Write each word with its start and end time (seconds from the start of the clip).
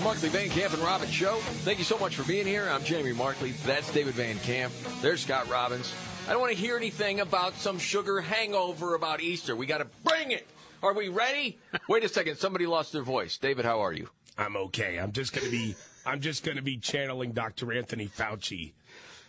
The 0.00 0.04
Markley 0.04 0.30
Van 0.30 0.48
Camp 0.48 0.72
and 0.72 0.82
Robbins 0.82 1.12
Show. 1.12 1.34
Thank 1.62 1.76
you 1.76 1.84
so 1.84 1.98
much 1.98 2.16
for 2.16 2.22
being 2.22 2.46
here. 2.46 2.66
I'm 2.70 2.82
Jamie 2.82 3.12
Markley. 3.12 3.50
That's 3.66 3.92
David 3.92 4.14
Van 4.14 4.38
Camp. 4.38 4.72
There's 5.02 5.20
Scott 5.20 5.46
Robbins. 5.50 5.92
I 6.26 6.30
don't 6.32 6.40
want 6.40 6.54
to 6.54 6.58
hear 6.58 6.78
anything 6.78 7.20
about 7.20 7.52
some 7.56 7.78
sugar 7.78 8.22
hangover 8.22 8.94
about 8.94 9.20
Easter. 9.20 9.54
We 9.54 9.66
got 9.66 9.78
to 9.78 9.86
bring 10.02 10.30
it. 10.30 10.48
Are 10.82 10.94
we 10.94 11.10
ready? 11.10 11.58
Wait 11.90 12.02
a 12.02 12.08
second. 12.08 12.38
Somebody 12.38 12.64
lost 12.64 12.94
their 12.94 13.02
voice. 13.02 13.36
David, 13.36 13.66
how 13.66 13.80
are 13.80 13.92
you? 13.92 14.08
I'm 14.38 14.56
okay. 14.56 14.96
I'm 14.96 15.12
just 15.12 15.34
going 15.34 15.44
to 15.44 15.50
be 15.50 15.76
I'm 16.06 16.22
just 16.22 16.44
going 16.44 16.56
to 16.56 16.62
be 16.62 16.78
channeling 16.78 17.32
Dr. 17.32 17.70
Anthony 17.70 18.08
Fauci 18.08 18.72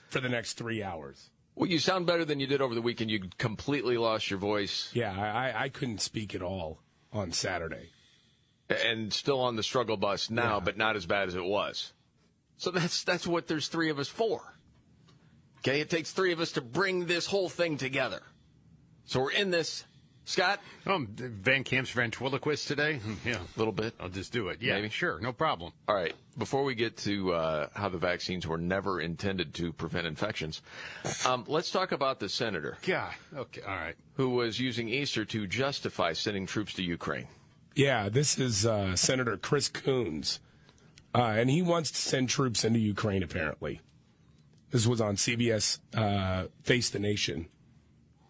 for 0.08 0.22
the 0.22 0.30
next 0.30 0.54
3 0.54 0.82
hours. 0.82 1.32
Well, 1.54 1.70
you 1.70 1.80
sound 1.80 2.06
better 2.06 2.24
than 2.24 2.40
you 2.40 2.48
did 2.48 2.62
over 2.62 2.74
the 2.74 2.82
weekend. 2.82 3.12
You 3.12 3.24
completely 3.38 3.98
lost 3.98 4.30
your 4.30 4.40
voice. 4.40 4.90
Yeah, 4.94 5.12
I, 5.12 5.66
I 5.66 5.68
couldn't 5.68 6.00
speak 6.00 6.34
at 6.34 6.42
all 6.42 6.80
on 7.12 7.34
Saturday. 7.34 7.90
And 8.72 9.12
still 9.14 9.40
on 9.42 9.56
the 9.56 9.64
struggle 9.64 9.98
bus 9.98 10.30
now, 10.30 10.56
Yeah. 10.56 10.60
but 10.62 10.78
not 10.78 10.96
as 10.96 11.06
bad 11.06 11.28
as 11.28 11.36
it 11.36 11.44
was. 11.44 11.94
So 12.58 12.72
that's 12.72 13.04
that's 13.04 13.26
what 13.28 13.48
there's 13.48 13.68
three 13.68 13.90
of 13.90 14.00
us 14.00 14.08
for. 14.08 14.42
Okay, 15.60 15.80
it 15.82 15.90
takes 15.90 16.12
three 16.12 16.32
of 16.32 16.40
us 16.40 16.52
to 16.54 16.62
bring 16.62 17.06
this 17.06 17.28
whole 17.28 17.50
thing 17.50 17.78
together. 17.78 18.22
So 19.06 19.20
we're 19.22 19.32
in 19.32 19.52
this. 19.52 19.84
Scott, 20.24 20.60
Um, 20.86 21.08
Van 21.18 21.64
Camp's 21.64 21.90
ventriloquist 21.90 22.68
today? 22.68 22.98
Hmm, 23.00 23.28
Yeah. 23.28 23.38
a 23.42 23.58
little 23.60 23.74
bit. 23.74 23.96
I'll 24.00 24.08
just 24.08 24.32
do 24.32 24.50
it. 24.50 24.62
Yeah, 24.62 24.76
Maybe. 24.76 24.90
sure. 24.90 25.20
No 25.20 25.34
problem. 25.34 25.74
All 25.88 25.96
right. 25.96 26.14
Before 26.38 26.64
we 26.64 26.76
get 26.76 26.96
to 26.98 27.34
uh, 27.34 27.68
how 27.74 27.90
the 27.90 27.98
vaccines 27.98 28.46
were 28.46 28.60
never 28.60 29.02
intended 29.02 29.56
to 29.56 29.74
prevent 29.74 30.06
infections, 30.06 30.62
um, 31.26 31.44
let's 31.48 31.72
talk 31.72 31.92
about 31.92 32.20
the 32.20 32.30
senator 32.30 32.78
God. 32.86 33.14
Okay. 33.36 33.62
All 33.64 33.76
right. 33.76 33.96
who 34.16 34.30
was 34.30 34.60
using 34.60 34.88
Easter 34.90 35.26
to 35.26 35.48
justify 35.48 36.14
sending 36.14 36.46
troops 36.46 36.74
to 36.76 36.84
Ukraine. 36.84 37.28
Yeah, 37.76 38.10
this 38.10 38.38
is 38.38 38.66
uh, 38.66 38.96
Senator 38.96 39.38
Chris 39.38 39.70
Coons, 39.70 40.40
uh, 41.16 41.36
and 41.38 41.50
he 41.50 41.62
wants 41.62 41.92
to 41.92 41.98
send 41.98 42.28
troops 42.30 42.66
into 42.66 42.80
Ukraine. 42.80 43.24
Apparently, 43.24 43.80
this 44.72 44.86
was 44.86 45.00
on 45.00 45.16
CBS 45.16 45.80
uh, 45.94 46.48
Face 46.64 46.90
the 46.90 47.00
Nation. 47.00 47.48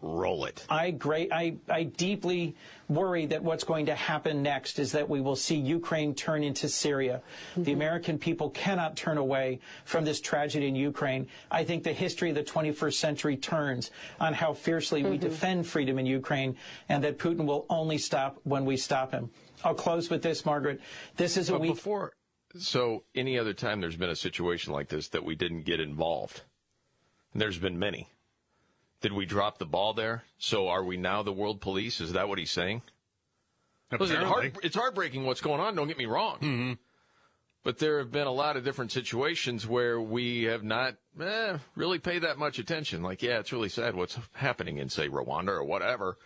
Roll 0.04 0.46
it. 0.46 0.66
I 0.68 0.90
great 0.90 1.32
I, 1.32 1.54
I 1.68 1.84
deeply 1.84 2.56
worry 2.88 3.24
that 3.26 3.42
what's 3.42 3.62
going 3.62 3.86
to 3.86 3.94
happen 3.94 4.42
next 4.42 4.80
is 4.80 4.90
that 4.92 5.08
we 5.08 5.20
will 5.20 5.36
see 5.36 5.54
Ukraine 5.54 6.12
turn 6.12 6.42
into 6.42 6.68
Syria. 6.68 7.22
The 7.54 7.60
mm-hmm. 7.60 7.70
American 7.70 8.18
people 8.18 8.50
cannot 8.50 8.96
turn 8.96 9.16
away 9.16 9.60
from 9.84 10.04
this 10.04 10.20
tragedy 10.20 10.66
in 10.66 10.74
Ukraine. 10.74 11.28
I 11.52 11.62
think 11.62 11.84
the 11.84 11.92
history 11.92 12.30
of 12.30 12.34
the 12.34 12.42
21st 12.42 12.94
century 12.94 13.36
turns 13.36 13.92
on 14.18 14.34
how 14.34 14.54
fiercely 14.54 15.04
we 15.04 15.10
mm-hmm. 15.10 15.28
defend 15.28 15.66
freedom 15.68 16.00
in 16.00 16.06
Ukraine 16.06 16.56
and 16.88 17.04
that 17.04 17.18
Putin 17.18 17.46
will 17.46 17.64
only 17.70 17.96
stop 17.96 18.40
when 18.42 18.64
we 18.64 18.76
stop 18.76 19.12
him. 19.12 19.30
I'll 19.64 19.74
close 19.74 20.10
with 20.10 20.22
this, 20.22 20.44
Margaret. 20.44 20.80
This 21.16 21.36
is 21.36 21.48
a 21.48 21.52
But 21.52 21.60
week 21.60 21.74
before, 21.74 22.12
so 22.58 23.04
any 23.14 23.38
other 23.38 23.54
time 23.54 23.80
there's 23.80 23.96
been 23.96 24.10
a 24.10 24.16
situation 24.16 24.72
like 24.72 24.88
this 24.88 25.08
that 25.10 25.24
we 25.24 25.36
didn't 25.36 25.62
get 25.62 25.78
involved, 25.78 26.42
and 27.32 27.40
there's 27.40 27.58
been 27.58 27.78
many. 27.78 28.08
Did 29.02 29.12
we 29.12 29.26
drop 29.26 29.58
the 29.58 29.66
ball 29.66 29.92
there? 29.92 30.22
So 30.38 30.68
are 30.68 30.84
we 30.84 30.96
now 30.96 31.22
the 31.22 31.32
world 31.32 31.60
police? 31.60 32.00
Is 32.00 32.12
that 32.12 32.28
what 32.28 32.38
he's 32.38 32.52
saying? 32.52 32.82
Listen, 33.98 34.24
heart, 34.24 34.56
it's 34.62 34.76
heartbreaking 34.76 35.26
what's 35.26 35.40
going 35.40 35.60
on. 35.60 35.74
Don't 35.74 35.88
get 35.88 35.98
me 35.98 36.06
wrong. 36.06 36.36
Mm-hmm. 36.36 36.72
But 37.64 37.78
there 37.78 37.98
have 37.98 38.10
been 38.10 38.26
a 38.26 38.32
lot 38.32 38.56
of 38.56 38.64
different 38.64 38.90
situations 38.90 39.66
where 39.66 40.00
we 40.00 40.44
have 40.44 40.64
not 40.64 40.94
eh, 41.20 41.58
really 41.76 41.98
paid 41.98 42.22
that 42.22 42.38
much 42.38 42.58
attention. 42.58 43.02
Like, 43.02 43.22
yeah, 43.22 43.38
it's 43.38 43.52
really 43.52 43.68
sad 43.68 43.94
what's 43.94 44.18
happening 44.32 44.78
in, 44.78 44.88
say, 44.88 45.08
Rwanda 45.08 45.48
or 45.48 45.64
whatever. 45.64 46.16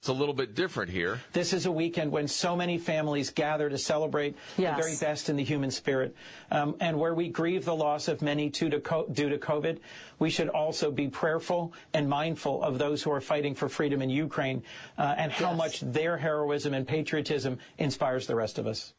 It's 0.00 0.08
a 0.08 0.14
little 0.14 0.32
bit 0.32 0.54
different 0.54 0.90
here. 0.90 1.20
This 1.34 1.52
is 1.52 1.66
a 1.66 1.70
weekend 1.72 2.10
when 2.10 2.26
so 2.26 2.56
many 2.56 2.78
families 2.78 3.28
gather 3.28 3.68
to 3.68 3.76
celebrate 3.76 4.34
Yes. 4.56 4.74
the 4.78 4.82
very 4.82 4.96
best 4.96 5.28
in 5.28 5.36
the 5.36 5.44
human 5.44 5.70
spirit. 5.70 6.16
Um, 6.50 6.74
and 6.80 6.98
where 6.98 7.12
we 7.14 7.28
grieve 7.28 7.66
the 7.66 7.74
loss 7.76 8.08
of 8.08 8.22
many 8.22 8.48
due 8.48 8.70
to, 8.70 8.80
co- 8.80 9.06
due 9.12 9.28
to 9.28 9.36
COVID, 9.36 9.78
we 10.18 10.30
should 10.30 10.48
also 10.48 10.90
be 10.90 11.08
prayerful 11.08 11.74
and 11.92 12.08
mindful 12.08 12.62
of 12.62 12.78
those 12.78 13.02
who 13.02 13.12
are 13.12 13.20
fighting 13.20 13.54
for 13.54 13.68
freedom 13.68 14.00
in 14.00 14.08
Ukraine 14.08 14.62
uh, 14.96 15.16
and 15.18 15.30
how 15.32 15.50
Yes. 15.50 15.58
much 15.58 15.80
their 15.80 16.16
heroism 16.16 16.72
and 16.72 16.88
patriotism 16.88 17.58
inspires 17.76 18.26
the 18.26 18.34
rest 18.34 18.58
of 18.58 18.66
us. 18.66 18.94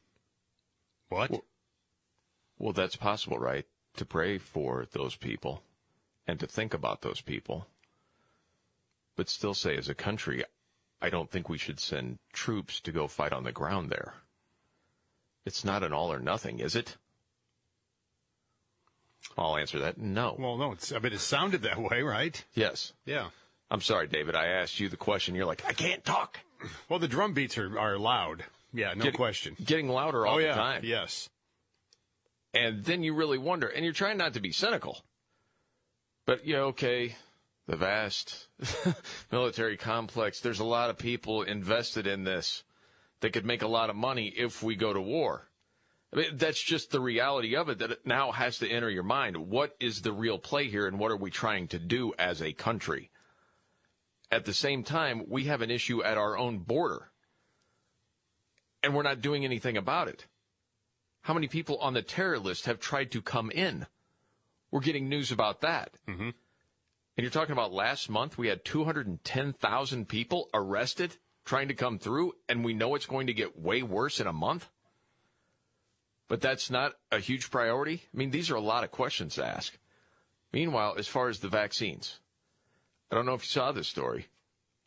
What? 1.09 1.31
Well, 2.59 2.73
that's 2.73 2.95
possible, 2.95 3.39
right? 3.39 3.65
To 3.97 4.05
pray 4.05 4.37
for 4.37 4.85
those 4.91 5.15
people 5.15 5.63
and 6.27 6.39
to 6.39 6.45
think 6.45 6.75
about 6.75 7.01
those 7.01 7.21
people. 7.21 7.65
But 9.15 9.29
still 9.29 9.55
say, 9.55 9.75
as 9.77 9.89
a 9.89 9.95
country, 9.95 10.43
I 11.01 11.09
don't 11.09 11.31
think 11.31 11.49
we 11.49 11.57
should 11.57 11.79
send 11.79 12.19
troops 12.31 12.79
to 12.81 12.91
go 12.91 13.07
fight 13.07 13.33
on 13.33 13.43
the 13.43 13.51
ground 13.51 13.89
there. 13.89 14.13
It's 15.45 15.65
not 15.65 15.83
an 15.83 15.93
all 15.93 16.13
or 16.13 16.19
nothing, 16.19 16.59
is 16.59 16.75
it? 16.75 16.97
I'll 19.37 19.57
answer 19.57 19.79
that 19.79 19.97
no. 19.97 20.35
Well, 20.37 20.57
no. 20.57 20.73
It's, 20.73 20.91
I 20.91 20.99
mean, 20.99 21.13
it 21.13 21.19
sounded 21.19 21.63
that 21.63 21.79
way, 21.79 22.01
right? 22.03 22.43
yes. 22.53 22.93
Yeah. 23.05 23.27
I'm 23.69 23.81
sorry, 23.81 24.07
David. 24.07 24.35
I 24.35 24.47
asked 24.47 24.79
you 24.79 24.89
the 24.89 24.97
question. 24.97 25.33
You're 25.33 25.45
like, 25.45 25.63
I 25.65 25.71
can't 25.71 26.03
talk. 26.03 26.39
Well, 26.89 26.99
the 26.99 27.07
drum 27.07 27.33
beats 27.33 27.57
are, 27.57 27.79
are 27.79 27.97
loud. 27.97 28.43
Yeah, 28.73 28.93
no 28.93 29.05
Get- 29.05 29.13
question. 29.13 29.55
Getting 29.63 29.87
louder 29.87 30.27
all 30.27 30.35
oh, 30.35 30.39
the 30.39 30.47
yeah. 30.47 30.55
time. 30.55 30.81
Yes. 30.83 31.29
And 32.53 32.83
then 32.83 33.01
you 33.01 33.13
really 33.13 33.37
wonder, 33.37 33.67
and 33.67 33.85
you're 33.85 33.93
trying 33.93 34.17
not 34.17 34.33
to 34.33 34.41
be 34.41 34.51
cynical. 34.51 35.03
But, 36.25 36.45
yeah, 36.45 36.59
okay, 36.59 37.15
the 37.67 37.75
vast 37.75 38.47
military 39.31 39.77
complex, 39.77 40.39
there's 40.39 40.59
a 40.59 40.65
lot 40.65 40.89
of 40.89 40.97
people 40.97 41.43
invested 41.43 42.07
in 42.07 42.23
this 42.23 42.63
that 43.21 43.33
could 43.33 43.45
make 43.45 43.61
a 43.61 43.67
lot 43.67 43.89
of 43.89 43.95
money 43.95 44.27
if 44.27 44.61
we 44.61 44.75
go 44.75 44.93
to 44.93 45.01
war. 45.01 45.49
I 46.13 46.17
mean, 46.17 46.37
that's 46.37 46.61
just 46.61 46.91
the 46.91 46.99
reality 46.99 47.55
of 47.55 47.69
it 47.69 47.79
that 47.79 48.05
now 48.05 48.31
has 48.31 48.57
to 48.57 48.69
enter 48.69 48.89
your 48.89 49.03
mind. 49.03 49.37
What 49.37 49.75
is 49.79 50.01
the 50.01 50.11
real 50.11 50.37
play 50.37 50.67
here, 50.67 50.85
and 50.85 50.99
what 50.99 51.11
are 51.11 51.17
we 51.17 51.31
trying 51.31 51.67
to 51.69 51.79
do 51.79 52.13
as 52.19 52.41
a 52.41 52.51
country? 52.51 53.11
At 54.29 54.45
the 54.45 54.53
same 54.53 54.83
time, 54.83 55.23
we 55.29 55.45
have 55.45 55.61
an 55.61 55.71
issue 55.71 56.03
at 56.03 56.17
our 56.17 56.37
own 56.37 56.59
border, 56.59 57.11
and 58.83 58.93
we're 58.93 59.03
not 59.03 59.21
doing 59.21 59.45
anything 59.45 59.77
about 59.77 60.09
it. 60.09 60.25
How 61.21 61.33
many 61.33 61.47
people 61.47 61.77
on 61.77 61.93
the 61.93 62.01
terror 62.01 62.39
list 62.39 62.65
have 62.65 62.79
tried 62.79 63.11
to 63.11 63.21
come 63.21 63.51
in? 63.51 63.85
We're 64.71 64.79
getting 64.81 65.07
news 65.07 65.31
about 65.31 65.61
that. 65.61 65.91
Mm-hmm. 66.07 66.29
And 67.17 67.23
you're 67.23 67.31
talking 67.31 67.53
about 67.53 67.73
last 67.73 68.09
month, 68.09 68.37
we 68.37 68.47
had 68.47 68.63
210,000 68.63 70.07
people 70.07 70.49
arrested 70.53 71.17
trying 71.45 71.67
to 71.67 71.73
come 71.73 71.99
through, 71.99 72.33
and 72.47 72.63
we 72.63 72.73
know 72.73 72.95
it's 72.95 73.05
going 73.05 73.27
to 73.27 73.33
get 73.33 73.59
way 73.59 73.83
worse 73.83 74.19
in 74.19 74.27
a 74.27 74.33
month? 74.33 74.69
But 76.27 76.41
that's 76.41 76.69
not 76.69 76.93
a 77.11 77.19
huge 77.19 77.51
priority? 77.51 78.03
I 78.13 78.17
mean, 78.17 78.31
these 78.31 78.49
are 78.49 78.55
a 78.55 78.61
lot 78.61 78.83
of 78.83 78.91
questions 78.91 79.35
to 79.35 79.45
ask. 79.45 79.77
Meanwhile, 80.53 80.95
as 80.97 81.07
far 81.07 81.27
as 81.27 81.39
the 81.39 81.49
vaccines, 81.49 82.19
I 83.11 83.15
don't 83.15 83.25
know 83.25 83.33
if 83.33 83.43
you 83.43 83.49
saw 83.49 83.71
this 83.71 83.87
story, 83.87 84.27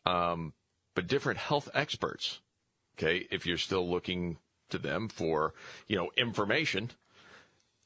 um, 0.05 0.53
but 0.95 1.07
different 1.07 1.39
health 1.39 1.69
experts, 1.73 2.39
okay, 2.97 3.27
if 3.31 3.45
you're 3.45 3.57
still 3.57 3.87
looking 3.89 4.37
to 4.69 4.77
them 4.77 5.07
for, 5.07 5.53
you 5.87 5.95
know, 5.95 6.09
information, 6.17 6.91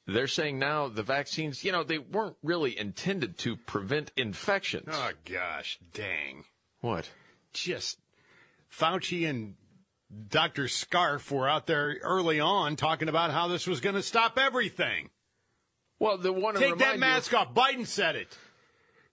they're 0.08 0.28
saying 0.28 0.58
now 0.60 0.88
the 0.88 1.04
vaccines, 1.04 1.64
you 1.64 1.72
know, 1.72 1.84
they 1.84 2.00
weren't 2.00 2.38
really 2.42 2.78
intended 2.78 3.38
to 3.40 3.56
prevent 3.56 4.12
infections. 4.18 4.90
Oh, 4.92 5.12
gosh. 5.26 5.80
Dang. 5.94 6.46
What? 6.82 7.10
Just 7.54 8.00
Fauci 8.72 9.30
and 9.30 9.56
Dr. 10.30 10.68
Scarf 10.68 11.32
were 11.32 11.48
out 11.48 11.68
there 11.68 11.98
early 12.02 12.40
on 12.40 12.76
talking 12.76 13.10
about 13.10 13.32
how 13.32 13.48
this 13.48 13.68
was 13.68 13.80
going 13.80 13.96
to 13.96 14.02
stop 14.02 14.38
everything. 14.40 15.10
Well, 16.00 16.18
the 16.18 16.32
one 16.34 16.54
to 16.56 16.60
Take 16.60 16.78
that 16.78 16.98
mask 16.98 17.34
off. 17.34 17.54
Biden 17.54 17.86
said 17.86 18.16
it. 18.16 18.38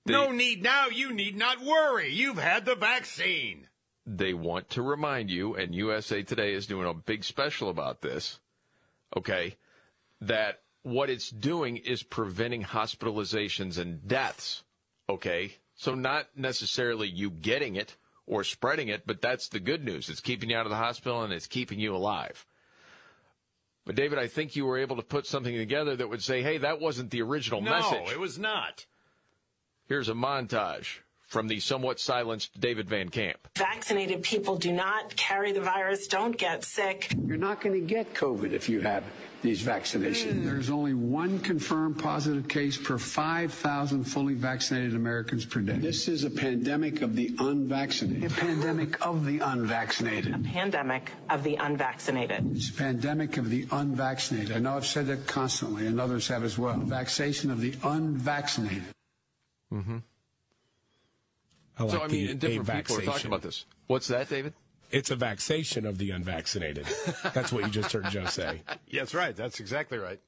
The- 0.05 0.12
no 0.12 0.31
need 0.31 0.62
now. 0.62 0.87
You 0.87 1.12
need 1.12 1.37
not 1.37 1.60
worry. 1.60 2.12
You've 2.12 2.38
had 2.38 2.64
the 2.64 2.76
vaccine. 2.76 3.69
they 4.06 4.32
want 4.32 4.70
to 4.70 4.82
remind 4.82 5.31
you, 5.31 5.55
and 5.56 5.75
USA 5.75 6.22
Today 6.22 6.52
is 6.55 6.66
doing 6.66 6.87
a 6.88 6.94
big 6.94 7.25
special 7.25 7.69
about 7.69 8.02
this, 8.02 8.38
okay, 9.16 9.56
that 10.20 10.60
what 10.86 11.10
it's 11.10 11.30
doing 11.30 11.78
is 11.78 12.04
preventing 12.04 12.62
hospitalizations 12.62 13.76
and 13.76 14.06
deaths, 14.06 14.62
okay? 15.08 15.56
So 15.74 15.96
not 15.96 16.28
necessarily 16.36 17.08
you 17.08 17.28
getting 17.28 17.74
it 17.74 17.96
or 18.24 18.44
spreading 18.44 18.86
it, 18.86 19.02
but 19.04 19.20
that's 19.20 19.48
the 19.48 19.58
good 19.58 19.84
news. 19.84 20.08
It's 20.08 20.20
keeping 20.20 20.48
you 20.48 20.56
out 20.56 20.64
of 20.64 20.70
the 20.70 20.76
hospital 20.76 21.22
and 21.22 21.32
it's 21.32 21.48
keeping 21.48 21.80
you 21.80 21.96
alive. 21.96 22.46
But 23.84 23.96
David, 23.96 24.20
I 24.20 24.28
think 24.28 24.54
you 24.54 24.64
were 24.64 24.78
able 24.78 24.94
to 24.94 25.02
put 25.02 25.26
something 25.26 25.56
together 25.56 25.96
that 25.96 26.08
would 26.08 26.22
say, 26.22 26.42
"Hey, 26.42 26.58
that 26.58 26.80
wasn't 26.80 27.10
the 27.10 27.22
original 27.22 27.60
No, 27.60 27.70
message." 27.70 28.06
No, 28.06 28.10
it 28.12 28.20
was 28.20 28.38
not. 28.38 28.86
Here's 29.88 30.08
a 30.08 30.14
montage 30.14 31.00
from 31.36 31.48
the 31.48 31.60
somewhat 31.60 32.00
silenced 32.00 32.58
David 32.58 32.88
Van 32.88 33.10
Camp. 33.10 33.36
Vaccinated 33.58 34.22
people 34.22 34.56
do 34.56 34.72
not 34.72 35.14
carry 35.16 35.52
the 35.52 35.60
virus, 35.60 36.06
don't 36.06 36.34
get 36.38 36.64
sick. 36.64 37.12
You're 37.26 37.36
not 37.36 37.60
going 37.60 37.78
to 37.78 37.86
get 37.86 38.14
COVID 38.14 38.52
if 38.52 38.70
you 38.70 38.80
have 38.80 39.04
these 39.42 39.62
vaccinations. 39.62 40.46
There's 40.46 40.70
only 40.70 40.94
one 40.94 41.38
confirmed 41.40 41.98
positive 41.98 42.48
case 42.48 42.78
per 42.78 42.96
5,000 42.96 44.04
fully 44.04 44.32
vaccinated 44.32 44.94
Americans 44.94 45.44
per 45.44 45.60
day. 45.60 45.76
This 45.76 46.08
is 46.08 46.24
a 46.24 46.30
pandemic 46.30 47.02
of 47.02 47.14
the 47.14 47.34
unvaccinated. 47.38 48.32
A 48.32 48.34
pandemic 48.34 49.06
of 49.06 49.26
the 49.26 49.40
unvaccinated. 49.40 50.34
A 50.34 50.38
Pandemic 50.38 51.12
of 51.28 51.44
the 51.44 51.56
unvaccinated. 51.56 52.56
It's 52.56 52.70
a 52.70 52.72
pandemic 52.72 53.36
of 53.36 53.50
the 53.50 53.66
unvaccinated. 53.72 54.56
I 54.56 54.58
know 54.58 54.74
I've 54.74 54.86
said 54.86 55.06
that 55.08 55.26
constantly, 55.26 55.86
and 55.86 56.00
others 56.00 56.28
have 56.28 56.44
as 56.44 56.56
well. 56.56 56.78
Vaccination 56.78 57.50
of 57.50 57.60
the 57.60 57.74
unvaccinated. 57.84 58.84
Mm-hmm. 59.70 59.98
I 61.78 61.82
like 61.82 61.93
so 61.93 62.02
I 62.02 62.08
mean, 62.08 62.26
the 62.26 62.31
and 62.32 62.40
different 62.40 62.69
a 62.69 62.73
people 62.73 62.99
are 62.99 63.02
talking 63.02 63.26
about 63.26 63.43
this. 63.43 63.67
What's 63.87 64.08
that, 64.08 64.28
David? 64.28 64.55
It's 64.90 65.11
a 65.11 65.17
vaccination 65.17 65.84
of 65.84 65.99
the 65.99 66.11
unvaccinated. 66.11 66.87
That's 67.34 67.52
what 67.52 67.64
you 67.64 67.70
just 67.70 67.93
heard 67.93 68.08
Joe 68.11 68.26
say. 68.26 68.62
Yeah, 68.88 69.00
that's 69.02 69.14
right. 69.14 69.34
That's 69.34 69.58
exactly 69.61 69.99
right. 69.99 70.20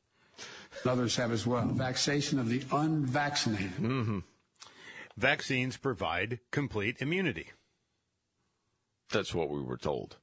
Others 0.84 1.16
have 1.16 1.32
as 1.32 1.46
well. 1.46 1.66
Vaccination 1.66 2.38
of 2.38 2.48
the 2.48 2.62
unvaccinated. 2.72 3.76
Mm-hmm. 3.76 4.18
Vaccines 5.16 5.76
provide 5.76 6.40
complete 6.50 6.96
immunity. 7.00 7.50
That's 9.10 9.34
what 9.34 9.48
we 9.48 9.60
were 9.60 9.76
told. 9.76 10.16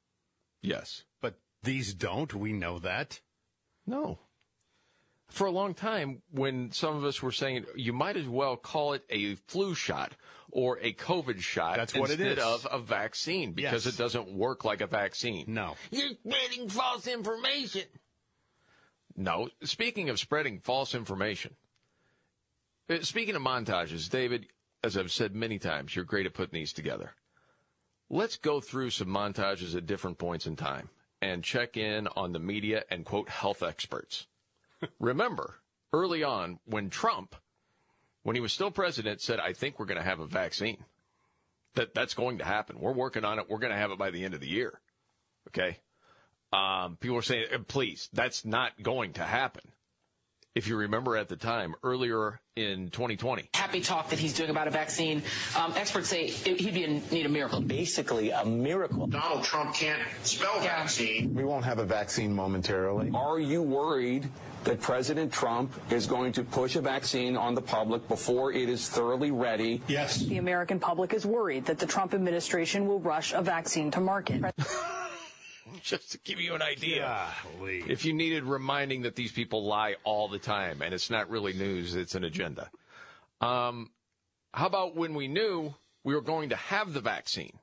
Yes. 0.61 1.03
But 1.21 1.39
these 1.63 1.93
don't. 1.93 2.33
We 2.33 2.53
know 2.53 2.77
that. 2.79 3.21
No. 3.87 4.19
For 5.27 5.47
a 5.47 5.51
long 5.51 5.73
time, 5.73 6.21
when 6.31 6.71
some 6.71 6.95
of 6.95 7.03
us 7.03 7.21
were 7.21 7.31
saying 7.31 7.65
you 7.75 7.93
might 7.93 8.15
as 8.15 8.27
well 8.27 8.55
call 8.55 8.93
it 8.93 9.03
a 9.09 9.35
flu 9.35 9.73
shot 9.73 10.13
or 10.57 10.79
a 10.81 10.93
COVID 10.93 11.41
shot 11.41 11.75
That's 11.75 11.93
what 11.93 12.09
it 12.09 12.21
instead 12.21 12.37
is. 12.37 12.43
of 12.45 12.65
a 12.71 12.79
vaccine 12.79 13.51
because 13.51 13.85
Yes. 13.85 13.93
it 13.93 13.97
doesn't 13.97 14.29
work 14.31 14.63
like 14.63 14.79
a 14.79 14.87
vaccine. 14.87 15.43
No. 15.49 15.75
You're 15.91 16.11
spreading 16.25 16.69
false 16.69 17.07
information. 17.07 17.83
No. 19.17 19.49
Speaking 19.63 20.09
of 20.09 20.17
spreading 20.17 20.61
false 20.61 20.95
information, 20.95 21.57
uh, 22.89 23.01
speaking 23.01 23.35
of 23.35 23.41
montages, 23.41 24.09
David, 24.09 24.47
as 24.81 24.95
I've 24.95 25.11
said 25.11 25.35
many 25.35 25.59
times, 25.59 25.93
you're 25.93 26.05
great 26.05 26.25
at 26.25 26.33
putting 26.33 26.53
these 26.57 26.71
together. 26.71 27.15
Let's 28.09 28.37
go 28.37 28.61
through 28.61 28.91
some 28.91 29.09
montages 29.09 29.75
at 29.75 29.85
different 29.85 30.17
points 30.19 30.47
in 30.47 30.55
time 30.55 30.87
and 31.21 31.43
check 31.43 31.75
in 31.75 32.07
on 32.15 32.31
the 32.31 32.39
media 32.39 32.85
and 32.89 33.03
quote 33.03 33.27
health 33.27 33.61
experts. 33.61 34.27
Remember, 35.01 35.55
early 35.91 36.23
on, 36.23 36.59
when 36.63 36.89
Trump, 36.89 37.35
when 38.25 38.35
he 38.35 38.41
was 38.41 38.51
still 38.51 38.71
president, 38.71 39.21
said, 39.21 39.39
I 39.39 39.53
think 39.53 39.77
we're 39.77 39.85
going 39.85 39.99
to 39.99 40.03
have 40.03 40.19
a 40.19 40.25
vaccine. 40.25 40.83
That 41.75 41.93
that's 41.93 42.15
going 42.15 42.39
to 42.39 42.43
happen. 42.43 42.79
We're 42.79 42.91
working 42.91 43.23
on 43.23 43.37
it. 43.37 43.45
We're 43.47 43.59
going 43.59 43.71
to 43.71 43.77
have 43.77 43.91
it 43.91 43.99
by 43.99 44.09
the 44.09 44.23
end 44.23 44.33
of 44.33 44.39
the 44.39 44.47
year. 44.47 44.81
Okay. 45.49 45.77
Um, 46.51 46.97
people 46.99 47.17
are 47.17 47.21
saying, 47.21 47.45
"Uh, 47.53 47.59
please, 47.67 48.09
that's 48.13 48.43
not 48.43 48.81
going 48.81 49.13
to 49.13 49.23
happen. 49.23 49.61
If 50.55 50.69
you 50.69 50.77
remember 50.77 51.17
at 51.17 51.27
the 51.27 51.35
time, 51.35 51.75
earlier 51.83 52.39
in 52.55 52.89
2020, 52.89 53.49
happy 53.53 53.81
talk 53.81 54.07
that 54.11 54.19
he's 54.19 54.33
doing 54.33 54.49
about 54.49 54.69
a 54.69 54.71
vaccine. 54.71 55.21
Um, 55.57 55.73
experts 55.75 56.07
say 56.07 56.27
it- 56.27 56.61
he'd 56.61 56.73
be 56.73 56.85
in 56.85 57.01
need 57.11 57.25
a 57.25 57.29
miracle. 57.29 57.59
Basically, 57.59 58.31
a 58.31 58.45
miracle. 58.45 59.05
Donald 59.07 59.43
Trump 59.43 59.75
can't 59.75 60.01
spell 60.23 60.55
Yeah. 60.63 60.77
vaccine. 60.77 61.33
We 61.35 61.43
won't 61.43 61.65
have 61.65 61.79
a 61.79 61.83
vaccine 61.83 62.33
momentarily. 62.33 63.11
Are 63.13 63.37
you 63.37 63.61
worried 63.61 64.29
that 64.63 64.79
President 64.79 65.33
Trump 65.33 65.73
is 65.91 66.07
going 66.07 66.31
to 66.31 66.43
push 66.45 66.77
a 66.77 66.81
vaccine 66.81 67.35
on 67.35 67.53
the 67.53 67.61
public 67.61 68.07
before 68.07 68.53
it 68.53 68.69
is 68.69 68.87
thoroughly 68.87 69.31
ready? 69.31 69.81
Yes. 69.89 70.19
The 70.19 70.37
American 70.37 70.79
public 70.79 71.13
is 71.13 71.25
worried 71.25 71.65
that 71.65 71.79
the 71.79 71.85
Trump 71.85 72.13
administration 72.13 72.87
will 72.87 73.01
rush 73.01 73.33
a 73.33 73.41
vaccine 73.41 73.91
to 73.91 73.99
market. 73.99 74.41
just 75.89 76.11
to 76.13 76.17
give 76.19 76.39
you 76.39 76.55
an 76.55 76.61
idea. 76.61 77.27
Golly. 77.59 77.83
If 77.87 78.05
you 78.05 78.13
needed 78.13 78.43
reminding 78.43 79.03
that 79.03 79.15
these 79.15 79.31
people 79.31 79.63
lie 79.63 79.95
all 80.03 80.27
the 80.27 80.39
time 80.39 80.81
and 80.81 80.93
it's 80.93 81.09
not 81.11 81.29
really 81.29 81.53
news, 81.53 81.95
it's 81.95 82.15
an 82.15 82.23
agenda. 82.23 82.71
Um, 83.39 83.91
how 84.53 84.65
about 84.65 84.95
when 84.95 85.13
we 85.13 85.27
knew 85.27 85.75
we 86.03 86.15
were 86.15 86.21
going 86.21 86.49
to 86.49 86.55
have 86.55 86.93
the 86.93 87.01
vaccine? 87.01 87.59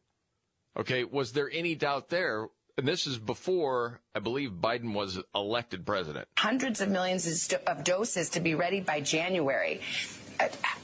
Okay, 0.79 1.05
was 1.05 1.33
there 1.33 1.51
any 1.53 1.75
doubt 1.75 2.11
there? 2.11 2.49
And 2.79 2.89
this 2.89 3.07
is 3.07 3.19
before, 3.19 4.01
I 4.15 4.21
believe, 4.21 4.53
Biden 4.53 4.95
was 4.95 5.19
elected 5.35 5.85
president. 5.85 6.29
hundreds 6.39 6.81
of 6.81 6.89
millions 6.89 7.53
of 7.53 7.61
of 7.67 7.85
doses 7.85 8.31
to 8.31 8.41
be 8.41 8.55
ready 8.55 8.81
by 8.81 9.01
January. 9.01 9.81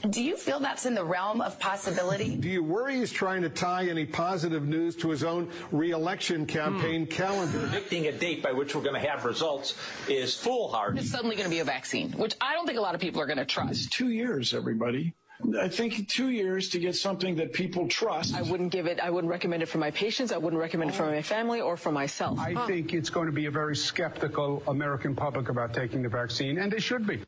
Do 0.09 0.23
you 0.23 0.37
feel 0.37 0.59
that's 0.59 0.85
in 0.85 0.95
the 0.95 1.03
realm 1.03 1.41
of 1.41 1.59
possibility? 1.59 2.35
Do 2.35 2.49
you 2.49 2.63
worry 2.63 2.97
he's 2.97 3.11
trying 3.11 3.41
to 3.41 3.49
tie 3.49 3.87
any 3.87 4.05
positive 4.05 4.67
news 4.67 4.95
to 4.97 5.09
his 5.09 5.23
own 5.23 5.49
reelection 5.71 6.45
campaign 6.45 7.05
hmm. 7.05 7.11
calendar? 7.11 7.59
Predicting 7.59 8.07
a 8.07 8.11
date 8.11 8.41
by 8.41 8.51
which 8.51 8.75
we're 8.75 8.81
going 8.81 8.99
to 8.99 9.07
have 9.07 9.25
results 9.25 9.75
is 10.07 10.35
foolhardy. 10.35 10.99
It's 10.99 11.11
suddenly 11.11 11.35
going 11.35 11.49
to 11.49 11.53
be 11.53 11.59
a 11.59 11.65
vaccine, 11.65 12.11
which 12.13 12.35
I 12.41 12.53
don't 12.53 12.65
think 12.65 12.77
a 12.77 12.81
lot 12.81 12.95
of 12.95 13.01
people 13.01 13.21
are 13.21 13.27
going 13.27 13.37
to 13.37 13.45
trust. 13.45 13.71
It's 13.71 13.89
two 13.89 14.09
years, 14.09 14.53
everybody. 14.53 15.13
I 15.57 15.69
think 15.69 16.09
two 16.09 16.29
years 16.29 16.69
to 16.69 16.79
get 16.79 16.95
something 16.95 17.37
that 17.37 17.53
people 17.53 17.87
trust. 17.87 18.35
I 18.35 18.41
wouldn't 18.41 18.71
give 18.71 18.87
it, 18.87 18.99
I 18.99 19.09
wouldn't 19.09 19.31
recommend 19.31 19.63
it 19.63 19.67
for 19.67 19.77
my 19.77 19.91
patients, 19.91 20.33
I 20.33 20.37
wouldn't 20.37 20.59
recommend 20.59 20.91
it 20.91 20.95
for 20.95 21.05
my 21.05 21.21
family 21.21 21.61
or 21.61 21.77
for 21.77 21.93
myself. 21.93 22.39
I 22.39 22.67
think 22.67 22.93
it's 22.93 23.09
going 23.09 23.27
to 23.27 23.31
be 23.31 23.45
a 23.45 23.51
very 23.51 23.75
skeptical 23.75 24.61
American 24.67 25.15
public 25.15 25.47
about 25.47 25.73
taking 25.73 26.03
the 26.03 26.09
vaccine, 26.09 26.57
and 26.57 26.71
they 26.71 26.79
should 26.79 27.07
be. 27.07 27.21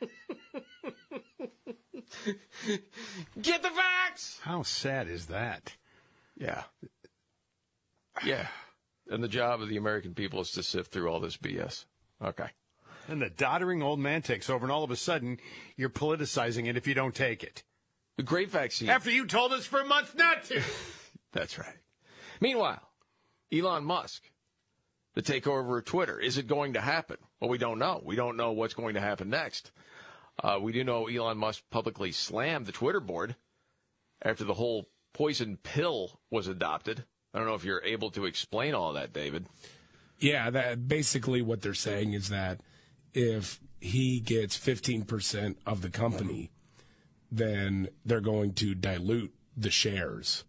Get 3.42 3.62
the 3.62 3.70
facts. 3.70 4.38
How 4.42 4.62
sad 4.62 5.08
is 5.08 5.26
that? 5.26 5.74
Yeah. 6.36 6.64
Yeah. 8.26 8.46
And 9.08 9.24
the 9.24 9.28
job 9.28 9.62
of 9.62 9.70
the 9.70 9.78
American 9.78 10.14
people 10.14 10.42
is 10.42 10.50
to 10.50 10.62
sift 10.62 10.92
through 10.92 11.08
all 11.08 11.18
this 11.18 11.38
BS. 11.38 11.86
Okay. 12.22 12.48
And 13.08 13.22
the 13.22 13.30
doddering 13.30 13.82
old 13.82 13.98
man 13.98 14.20
takes 14.20 14.50
over, 14.50 14.64
and 14.64 14.70
all 14.70 14.84
of 14.84 14.90
a 14.90 14.96
sudden, 14.96 15.38
you're 15.76 15.88
politicizing 15.88 16.66
it 16.68 16.76
if 16.76 16.86
you 16.86 16.92
don't 16.92 17.14
take 17.14 17.42
it. 17.42 17.62
The 18.16 18.22
great 18.22 18.50
vaccine. 18.50 18.90
After 18.90 19.10
you 19.10 19.26
told 19.26 19.52
us 19.52 19.64
for 19.64 19.82
months 19.82 20.14
not 20.14 20.44
to. 20.44 20.62
That's 21.32 21.58
right. 21.58 21.78
Meanwhile, 22.40 22.82
Elon 23.52 23.84
Musk, 23.84 24.22
the 25.14 25.22
takeover 25.22 25.78
of 25.78 25.84
Twitter, 25.84 26.18
is 26.18 26.38
it 26.38 26.46
going 26.46 26.74
to 26.74 26.80
happen? 26.80 27.16
Well, 27.40 27.50
we 27.50 27.58
don't 27.58 27.78
know. 27.78 28.00
We 28.04 28.14
don't 28.14 28.36
know 28.36 28.52
what's 28.52 28.74
going 28.74 28.94
to 28.94 29.00
happen 29.00 29.30
next. 29.30 29.72
Uh, 30.42 30.58
we 30.60 30.72
do 30.72 30.84
know 30.84 31.06
Elon 31.06 31.38
Musk 31.38 31.62
publicly 31.70 32.12
slammed 32.12 32.66
the 32.66 32.72
Twitter 32.72 33.00
board 33.00 33.36
after 34.22 34.44
the 34.44 34.54
whole 34.54 34.88
poison 35.12 35.58
pill 35.62 36.20
was 36.30 36.46
adopted. 36.46 37.04
I 37.34 37.38
don't 37.38 37.46
know 37.46 37.54
if 37.54 37.64
you're 37.64 37.84
able 37.84 38.10
to 38.10 38.24
explain 38.24 38.74
all 38.74 38.92
that, 38.94 39.12
David. 39.12 39.46
Yeah, 40.18 40.50
that 40.50 40.88
basically 40.88 41.42
what 41.42 41.62
they're 41.62 41.74
saying 41.74 42.12
is 42.12 42.28
that 42.28 42.60
if 43.12 43.60
he 43.80 44.20
gets 44.20 44.56
15% 44.56 45.56
of 45.66 45.82
the 45.82 45.90
company, 45.90 46.50
then 47.30 47.88
they're 48.04 48.20
going 48.20 48.54
to 48.54 48.74
dilute 48.74 49.34
the 49.56 49.70
shares 49.70 50.44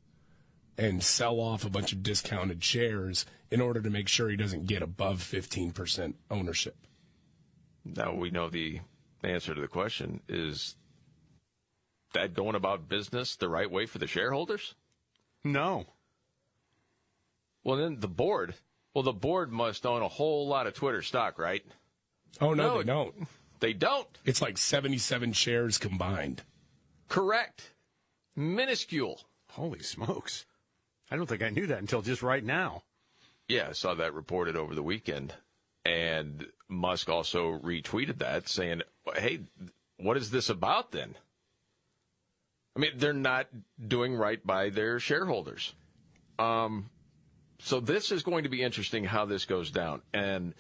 and 0.78 1.04
sell 1.04 1.40
off 1.40 1.66
a 1.66 1.70
bunch 1.70 1.92
of 1.92 2.04
discounted 2.04 2.64
shares 2.64 3.26
in 3.52 3.62
order 3.62 3.82
to 3.82 3.90
make 3.90 4.08
sure 4.08 4.30
he 4.30 4.36
doesn't 4.36 4.66
get 4.66 4.82
above 4.82 5.20
15% 5.20 6.16
ownership. 6.30 6.76
Now 7.86 8.14
we 8.14 8.32
know 8.32 8.50
the 8.50 8.82
answer 9.24 9.56
to 9.56 9.62
the 9.62 9.68
question 9.68 10.22
is 10.28 10.76
that 12.14 12.34
going 12.34 12.56
about 12.56 12.90
business 12.90 13.36
the 13.36 13.50
right 13.50 13.70
way 13.70 13.86
for 13.86 13.98
the 13.98 14.08
shareholders? 14.08 14.76
No. 15.44 15.86
Well, 17.64 17.78
then 17.78 18.00
the 18.00 18.08
board. 18.08 18.56
Well, 18.94 19.04
the 19.04 19.14
board 19.14 19.52
must 19.52 19.86
own 19.86 20.02
a 20.02 20.08
whole 20.08 20.48
lot 20.48 20.68
of 20.68 20.74
Twitter 20.74 21.02
stock, 21.02 21.40
right? 21.40 21.64
Oh, 22.40 22.54
no, 22.54 22.64
No, 22.64 22.78
they 22.78 22.84
don't. 22.84 23.28
They 23.60 23.74
don't. 23.74 24.08
It's 24.26 24.42
like 24.42 24.58
77 24.58 25.34
shares 25.34 25.78
combined. 25.78 26.44
Correct. 27.08 27.72
Minuscule. 28.36 29.22
Holy 29.52 29.80
smokes. 29.80 30.46
I 31.10 31.16
don't 31.16 31.28
think 31.28 31.44
I 31.44 31.50
knew 31.50 31.68
that 31.68 31.80
until 31.80 32.02
just 32.02 32.24
right 32.24 32.44
now. 32.44 32.84
Yeah, 33.48 33.68
I 33.70 33.74
saw 33.74 33.94
that 33.94 34.14
reported 34.14 34.56
over 34.56 34.74
the 34.74 34.84
weekend. 34.84 35.34
And 35.86 36.48
Musk 36.70 37.10
also 37.10 37.60
retweeted 37.60 38.20
that 38.20 38.48
saying, 38.48 38.82
hey, 39.16 39.42
what 39.98 40.18
is 40.18 40.32
this 40.32 40.50
about 40.50 40.92
then? 40.92 41.16
I 42.76 42.80
mean, 42.80 42.92
they're 42.96 43.14
not 43.14 43.48
doing 43.86 44.16
right 44.16 44.46
by 44.46 44.70
their 44.70 45.00
shareholders. 45.00 45.74
Um, 46.40 46.90
so 47.60 47.80
this 47.80 48.12
is 48.12 48.24
going 48.24 48.44
to 48.44 48.50
be 48.50 48.64
interesting 48.64 49.04
how 49.04 49.26
this 49.26 49.46
goes 49.46 49.72
down. 49.72 50.02
And 50.14 50.56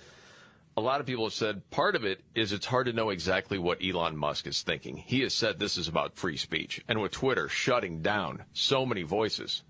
a 0.78 0.82
lot 0.82 1.00
of 1.00 1.06
people 1.06 1.26
have 1.26 1.34
said 1.34 1.70
part 1.70 1.96
of 1.96 2.04
it 2.04 2.22
is 2.36 2.52
it's 2.52 2.66
hard 2.66 2.86
to 2.88 2.94
know 2.94 3.10
exactly 3.10 3.58
what 3.58 3.84
Elon 3.84 4.18
Musk 4.18 4.48
is 4.48 4.62
thinking. 4.62 4.98
He 4.98 5.22
has 5.22 5.34
said 5.34 5.60
this 5.60 5.78
is 5.78 5.88
about 5.88 6.16
free 6.16 6.38
speech. 6.38 6.84
And 6.88 7.02
with 7.02 7.12
Twitter 7.12 7.50
shutting 7.50 8.02
down 8.02 8.44
so 8.54 8.86
many 8.86 9.04
voices, 9.04 9.64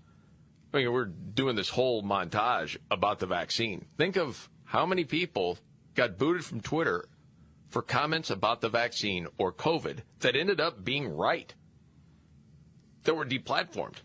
I 0.72 0.78
mean, 0.78 0.92
we're 0.92 1.04
doing 1.04 1.56
this 1.56 1.70
whole 1.70 2.02
montage 2.02 2.76
about 2.90 3.20
the 3.20 3.26
vaccine. 3.26 3.86
Think 3.96 4.16
of 4.16 4.48
how 4.74 4.84
many 4.84 5.04
people 5.04 5.56
got 5.94 6.18
booted 6.18 6.44
from 6.44 6.60
Twitter 6.60 7.08
for 7.68 7.80
comments 7.80 8.28
about 8.28 8.60
the 8.60 8.68
vaccine 8.68 9.28
or 9.38 9.52
COVID 9.52 9.98
that 10.18 10.34
ended 10.34 10.60
up 10.60 10.84
being 10.84 11.16
right, 11.16 11.54
that 13.04 13.14
were 13.14 13.24
deplatformed. 13.24 13.98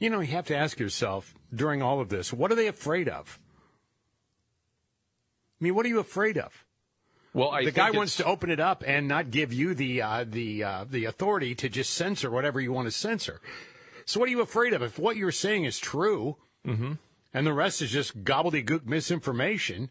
You 0.00 0.10
know, 0.10 0.18
you 0.18 0.32
have 0.32 0.46
to 0.46 0.56
ask 0.56 0.80
yourself 0.80 1.32
during 1.54 1.80
all 1.80 2.00
of 2.00 2.08
this, 2.08 2.32
what 2.32 2.50
are 2.50 2.56
they 2.56 2.66
afraid 2.66 3.08
of? 3.08 3.38
I 5.60 5.64
mean, 5.64 5.76
what 5.76 5.86
are 5.86 5.90
you 5.90 6.00
afraid 6.00 6.38
of? 6.38 6.64
Well, 7.32 7.50
I 7.52 7.60
the 7.60 7.66
think 7.66 7.76
guy 7.76 7.88
it's- 7.90 7.96
wants 7.96 8.16
to 8.16 8.24
open 8.24 8.50
it 8.50 8.58
up 8.58 8.82
and 8.84 9.06
not 9.06 9.30
give 9.30 9.52
you 9.52 9.74
the 9.74 10.02
uh, 10.02 10.24
the 10.28 10.64
uh, 10.64 10.84
the 10.90 11.04
authority 11.04 11.54
to 11.54 11.68
just 11.68 11.94
censor 11.94 12.30
whatever 12.32 12.60
you 12.60 12.72
want 12.72 12.86
to 12.88 12.92
censor. 12.92 13.40
So, 14.06 14.18
what 14.18 14.28
are 14.28 14.32
you 14.32 14.40
afraid 14.40 14.72
of? 14.72 14.82
If 14.82 14.98
what 14.98 15.16
you're 15.16 15.30
saying 15.32 15.64
is 15.64 15.78
true, 15.78 16.36
Mm-hmm. 16.66 16.94
And 17.34 17.46
the 17.46 17.52
rest 17.52 17.82
is 17.82 17.90
just 17.90 18.24
gobbledygook 18.24 18.86
misinformation, 18.86 19.90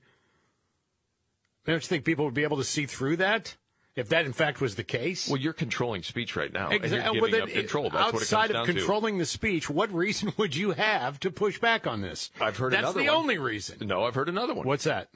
don't 1.65 1.75
you 1.75 1.87
think 1.87 2.05
people 2.05 2.25
would 2.25 2.33
be 2.33 2.43
able 2.43 2.57
to 2.57 2.63
see 2.63 2.85
through 2.85 3.17
that? 3.17 3.55
If 3.95 4.09
that 4.09 4.25
in 4.25 4.33
fact 4.33 4.59
was 4.59 4.73
the 4.73 4.83
case, 4.83 5.29
Well, 5.29 5.39
you're 5.39 5.53
controlling 5.53 6.01
speech 6.01 6.35
right 6.35 6.51
now. 6.51 6.69
and 6.69 6.83
you're 6.91 7.21
well, 7.21 7.29
then, 7.29 7.47
control. 7.47 7.91
That's 7.91 8.15
outside 8.15 8.49
of 8.49 8.65
controlling 8.65 9.19
the 9.19 9.25
speech, 9.25 9.69
what 9.69 9.93
reason 9.93 10.33
would 10.37 10.55
you 10.55 10.71
have 10.71 11.19
to 11.19 11.29
push 11.29 11.59
back 11.59 11.85
on 11.85 12.01
this? 12.01 12.31
I've 12.41 12.57
heard 12.57 12.73
another. 12.73 12.87
That's 12.87 13.05
the 13.05 13.11
one. 13.11 13.21
only 13.21 13.37
reason. 13.37 13.87
No, 13.87 14.05
I've 14.05 14.15
heard 14.15 14.29
another 14.29 14.55
one. 14.55 14.65
What's 14.65 14.85
that? 14.85 15.09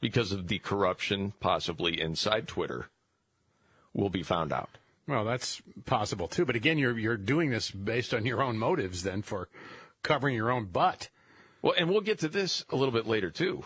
Because 0.00 0.32
of 0.32 0.48
the 0.48 0.58
corruption, 0.58 1.34
possibly 1.38 2.00
inside 2.00 2.48
Twitter, 2.48 2.88
will 3.94 4.10
be 4.10 4.24
found 4.24 4.52
out. 4.52 4.70
Well, 5.06 5.24
that's 5.24 5.62
possible 5.84 6.26
too. 6.26 6.44
But 6.44 6.56
again, 6.56 6.78
you're 6.78 6.98
you're 6.98 7.16
doing 7.16 7.50
this 7.50 7.70
based 7.70 8.12
on 8.12 8.26
your 8.26 8.42
own 8.42 8.58
motives, 8.58 9.04
then 9.04 9.22
for 9.22 9.48
covering 10.02 10.34
your 10.34 10.50
own 10.50 10.64
butt. 10.64 11.10
Well, 11.62 11.74
and 11.76 11.88
we'll 11.88 12.00
get 12.00 12.18
to 12.20 12.28
this 12.28 12.64
a 12.70 12.76
little 12.76 12.92
bit 12.92 13.06
later 13.06 13.30
too. 13.30 13.64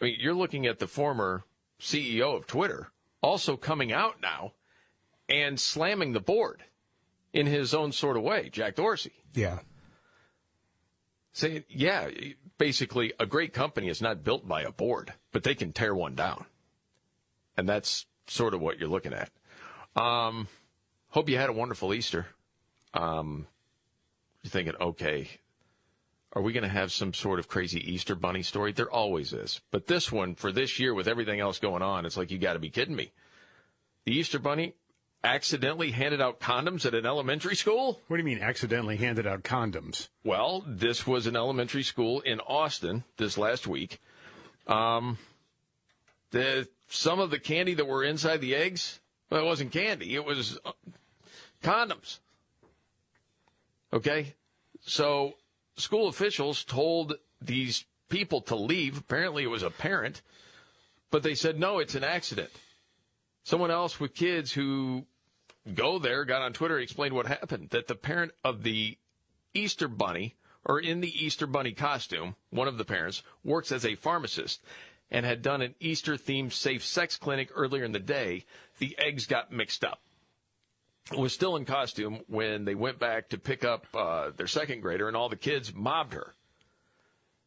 I 0.00 0.04
mean, 0.04 0.16
you're 0.18 0.34
looking 0.34 0.66
at 0.66 0.78
the 0.78 0.86
former 0.86 1.44
CEO 1.80 2.36
of 2.36 2.46
Twitter 2.46 2.90
also 3.22 3.56
coming 3.56 3.92
out 3.92 4.20
now 4.20 4.52
and 5.28 5.58
slamming 5.58 6.12
the 6.12 6.20
board 6.20 6.64
in 7.32 7.46
his 7.46 7.74
own 7.74 7.92
sort 7.92 8.16
of 8.16 8.22
way, 8.22 8.48
Jack 8.50 8.76
Dorsey. 8.76 9.12
Yeah. 9.34 9.60
Saying, 11.32 11.64
yeah, 11.68 12.08
basically, 12.58 13.12
a 13.18 13.26
great 13.26 13.52
company 13.52 13.88
is 13.88 14.02
not 14.02 14.22
built 14.22 14.46
by 14.46 14.62
a 14.62 14.70
board, 14.70 15.14
but 15.32 15.42
they 15.42 15.54
can 15.54 15.72
tear 15.72 15.94
one 15.94 16.14
down. 16.14 16.44
And 17.56 17.68
that's 17.68 18.06
sort 18.26 18.54
of 18.54 18.60
what 18.60 18.78
you're 18.78 18.88
looking 18.88 19.14
at. 19.14 19.30
Um, 20.00 20.48
hope 21.08 21.28
you 21.28 21.36
had 21.36 21.50
a 21.50 21.54
wonderful 21.54 21.94
Easter. 21.94 22.26
Um, 22.92 23.46
you're 24.42 24.50
thinking, 24.50 24.74
okay, 24.80 25.28
are 26.34 26.42
we 26.42 26.52
going 26.52 26.64
to 26.64 26.68
have 26.68 26.92
some 26.92 27.14
sort 27.14 27.38
of 27.38 27.48
crazy 27.48 27.80
Easter 27.92 28.14
bunny 28.14 28.42
story? 28.42 28.72
There 28.72 28.90
always 28.90 29.32
is. 29.32 29.60
But 29.70 29.86
this 29.86 30.10
one, 30.10 30.34
for 30.34 30.50
this 30.50 30.78
year, 30.78 30.92
with 30.92 31.06
everything 31.06 31.40
else 31.40 31.58
going 31.58 31.82
on, 31.82 32.04
it's 32.04 32.16
like, 32.16 32.30
you 32.30 32.38
got 32.38 32.54
to 32.54 32.58
be 32.58 32.70
kidding 32.70 32.96
me. 32.96 33.12
The 34.04 34.12
Easter 34.12 34.38
bunny 34.38 34.74
accidentally 35.24 35.90
handed 35.90 36.20
out 36.20 36.38
condoms 36.38 36.84
at 36.84 36.94
an 36.94 37.06
elementary 37.06 37.56
school? 37.56 38.00
What 38.06 38.18
do 38.18 38.22
you 38.22 38.26
mean 38.26 38.40
accidentally 38.40 38.98
handed 38.98 39.26
out 39.26 39.42
condoms? 39.42 40.08
Well, 40.22 40.62
this 40.66 41.06
was 41.06 41.26
an 41.26 41.34
elementary 41.34 41.82
school 41.82 42.20
in 42.20 42.40
Austin 42.40 43.04
this 43.16 43.38
last 43.38 43.66
week. 43.66 44.00
Um, 44.66 45.18
the 46.30 46.68
some 46.88 47.18
of 47.18 47.30
the 47.30 47.38
candy 47.38 47.74
that 47.74 47.86
were 47.86 48.04
inside 48.04 48.40
the 48.40 48.54
eggs, 48.54 49.00
well, 49.30 49.40
it 49.40 49.46
wasn't 49.46 49.72
candy; 49.72 50.14
it 50.14 50.24
was 50.24 50.58
uh, 50.64 50.72
condoms. 51.62 52.18
Okay, 53.92 54.34
so 54.80 55.34
school 55.76 56.08
officials 56.08 56.64
told 56.64 57.14
these 57.40 57.84
people 58.08 58.40
to 58.42 58.56
leave. 58.56 58.98
Apparently, 58.98 59.44
it 59.44 59.50
was 59.50 59.62
a 59.62 59.70
parent, 59.70 60.22
but 61.10 61.22
they 61.22 61.34
said 61.34 61.58
no, 61.58 61.78
it's 61.78 61.94
an 61.94 62.04
accident. 62.04 62.50
Someone 63.42 63.70
else 63.70 64.00
with 64.00 64.14
kids 64.14 64.52
who 64.52 65.06
go 65.74 65.98
there 65.98 66.24
got 66.24 66.42
on 66.42 66.52
Twitter 66.52 66.76
and 66.76 66.82
explained 66.82 67.14
what 67.14 67.26
happened 67.26 67.70
that 67.70 67.88
the 67.88 67.94
parent 67.94 68.32
of 68.42 68.62
the 68.62 68.96
Easter 69.52 69.88
bunny 69.88 70.34
or 70.64 70.80
in 70.80 71.00
the 71.00 71.24
Easter 71.24 71.46
bunny 71.46 71.72
costume, 71.72 72.36
one 72.50 72.68
of 72.68 72.78
the 72.78 72.84
parents 72.84 73.22
works 73.42 73.70
as 73.70 73.84
a 73.84 73.94
pharmacist 73.94 74.62
and 75.10 75.26
had 75.26 75.42
done 75.42 75.60
an 75.60 75.74
Easter 75.80 76.14
themed 76.14 76.52
safe 76.52 76.84
sex 76.84 77.16
clinic 77.16 77.50
earlier 77.54 77.84
in 77.84 77.92
the 77.92 77.98
day. 77.98 78.44
The 78.78 78.96
eggs 78.98 79.26
got 79.26 79.52
mixed 79.52 79.84
up. 79.84 80.00
Was 81.12 81.34
still 81.34 81.56
in 81.56 81.66
costume 81.66 82.20
when 82.28 82.64
they 82.64 82.74
went 82.74 82.98
back 82.98 83.28
to 83.28 83.38
pick 83.38 83.62
up 83.62 83.86
uh, 83.94 84.30
their 84.34 84.46
second 84.46 84.80
grader, 84.80 85.06
and 85.06 85.16
all 85.16 85.28
the 85.28 85.36
kids 85.36 85.74
mobbed 85.74 86.14
her. 86.14 86.34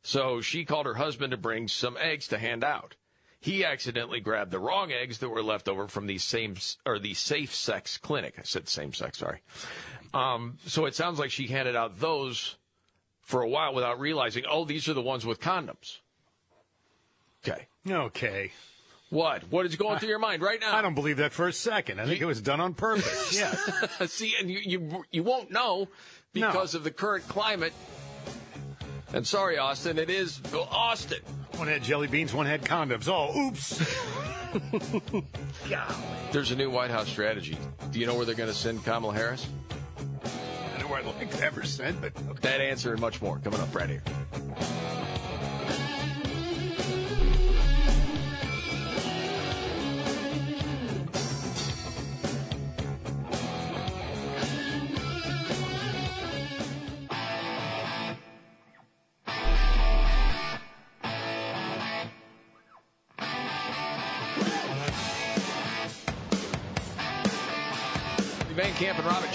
So 0.04 0.42
she 0.42 0.64
called 0.64 0.86
her 0.86 0.94
husband 0.94 1.32
to 1.32 1.38
bring 1.38 1.68
some 1.68 1.98
eggs 2.00 2.28
to 2.28 2.38
hand 2.38 2.64
out. 2.64 2.96
He 3.40 3.66
accidentally 3.66 4.20
grabbed 4.20 4.52
the 4.52 4.60
wrong 4.60 4.92
eggs 4.92 5.18
that 5.20 5.30
were 5.30 5.44
left 5.44 5.68
over 5.68 5.88
from 5.88 6.08
the 6.08 6.18
same 6.18 6.56
or 6.86 7.00
the 7.00 7.14
safe 7.14 7.54
sex 7.54 7.98
clinic. 7.98 8.36
I 8.38 8.44
said 8.44 8.68
same 8.70 8.94
sex, 8.94 9.18
sorry. 9.18 9.42
Um, 10.14 10.58
so 10.66 10.86
it 10.86 10.96
sounds 10.96 11.20
like 11.20 11.32
she 11.32 11.48
handed 11.48 11.76
out 11.76 12.00
those 12.00 12.58
for 13.22 13.42
a 13.42 13.50
while 13.50 13.74
without 13.74 14.00
realizing, 14.00 14.44
oh, 14.50 14.66
these 14.66 14.88
are 14.88 14.94
the 14.94 15.02
ones 15.02 15.26
with 15.26 15.40
condoms. 15.40 16.00
Okay. 17.46 17.68
Okay. 17.90 18.52
What? 19.10 19.44
What 19.50 19.66
is 19.66 19.76
going 19.76 20.00
through 20.00 20.10
your 20.10 20.20
mind 20.20 20.42
right 20.42 20.60
now? 20.60 20.76
I 20.76 20.82
don't 20.82 20.96
believe 20.96 21.18
that 21.18 21.32
for 21.32 21.48
a 21.48 21.54
second. 21.54 22.02
I 22.02 22.06
think 22.06 22.20
it 22.22 22.26
was 22.26 22.42
done 22.42 22.60
on 22.60 22.74
purpose. 22.74 23.38
Yeah. 23.38 23.56
See, 24.08 24.34
and 24.40 24.50
you, 24.50 24.60
you 24.64 25.06
you 25.12 25.24
won't 25.24 25.52
know 25.52 25.88
because 26.34 26.76
of 26.76 26.84
the 26.84 26.92
current 26.92 27.28
climate. 27.28 27.74
And 29.14 29.26
sorry, 29.26 29.58
Austin, 29.58 29.98
it 29.98 30.10
is 30.10 30.42
Austin. 30.54 31.20
One 31.56 31.68
had 31.68 31.82
jelly 31.84 32.08
beans, 32.08 32.34
one 32.34 32.46
had 32.46 32.64
condoms. 32.64 33.08
Oh, 33.08 33.48
oops. 33.48 33.80
There's 36.32 36.52
a 36.52 36.56
new 36.56 36.70
White 36.70 36.92
House 36.92 37.08
strategy. 37.08 37.58
Do 37.92 38.00
you 38.00 38.06
know 38.06 38.16
where 38.16 38.26
they're 38.26 38.36
going 38.36 38.50
to 38.50 38.56
send 38.56 38.84
Kamala 38.84 39.14
Harris? 39.14 39.48
I 40.76 40.82
know 40.82 40.88
where 40.88 41.00
I'd 41.00 41.06
like 41.06 41.32
to 41.32 41.44
ever 41.44 41.64
send, 41.64 42.02
but 42.02 42.14
That 42.42 42.60
answer 42.62 42.92
and 42.92 43.00
much 43.02 43.22
more 43.22 43.40
coming 43.40 43.60
up 43.60 43.74
right 43.74 43.90
here. 43.90 44.04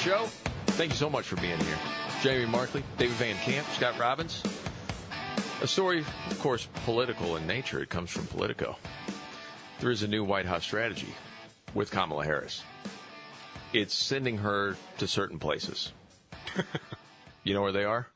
Show. 0.02 0.26
Thank 0.66 0.90
you 0.90 0.96
so 0.96 1.08
much 1.08 1.26
for 1.26 1.36
being 1.36 1.60
here. 1.60 1.78
Jamie 2.22 2.44
Markley, 2.44 2.82
David 2.98 3.14
Van 3.18 3.36
Camp, 3.36 3.64
Scott 3.68 3.96
Robbins. 4.00 4.42
A 5.60 5.66
story, 5.68 6.04
of 6.28 6.40
course, 6.40 6.66
political 6.84 7.36
in 7.36 7.46
nature. 7.46 7.80
It 7.80 7.88
comes 7.88 8.10
from 8.10 8.26
Politico. 8.26 8.76
There 9.78 9.92
is 9.92 10.02
a 10.02 10.08
new 10.08 10.24
White 10.24 10.46
House 10.46 10.64
strategy 10.64 11.14
with 11.72 11.92
Kamala 11.92 12.24
Harris. 12.24 12.64
It's 13.72 13.94
sending 13.94 14.38
her 14.38 14.76
to 14.98 15.06
certain 15.06 15.38
places. 15.38 15.92
you 17.44 17.54
know 17.54 17.62
where 17.62 17.70
they 17.70 17.84
are? 17.84 18.08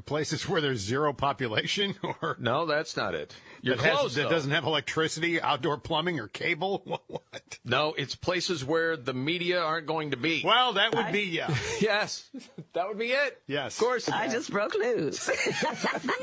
Places 0.00 0.48
where 0.48 0.60
there's 0.60 0.80
zero 0.80 1.12
population, 1.12 1.94
or 2.22 2.36
no, 2.38 2.66
that's 2.66 2.96
not 2.96 3.14
it. 3.14 3.34
You're 3.62 3.76
that 3.76 3.96
has- 3.98 4.14
that 4.14 4.28
doesn't 4.30 4.50
have 4.50 4.64
electricity, 4.64 5.40
outdoor 5.40 5.78
plumbing, 5.78 6.20
or 6.20 6.28
cable. 6.28 6.82
What? 6.84 7.02
what? 7.08 7.58
No, 7.64 7.94
it's 7.96 8.14
places 8.14 8.64
where 8.64 8.96
the 8.96 9.14
media 9.14 9.60
aren't 9.60 9.86
going 9.86 10.10
to 10.10 10.16
be. 10.16 10.42
Well, 10.44 10.74
that 10.74 10.94
would 10.94 11.12
be 11.12 11.22
yeah. 11.22 11.54
yes, 11.80 12.30
that 12.72 12.88
would 12.88 12.98
be 12.98 13.12
it. 13.12 13.40
Yes, 13.46 13.78
Of 13.78 13.84
course. 13.84 14.08
I 14.08 14.28
just 14.28 14.50
broke 14.50 14.74
loose. 14.74 15.30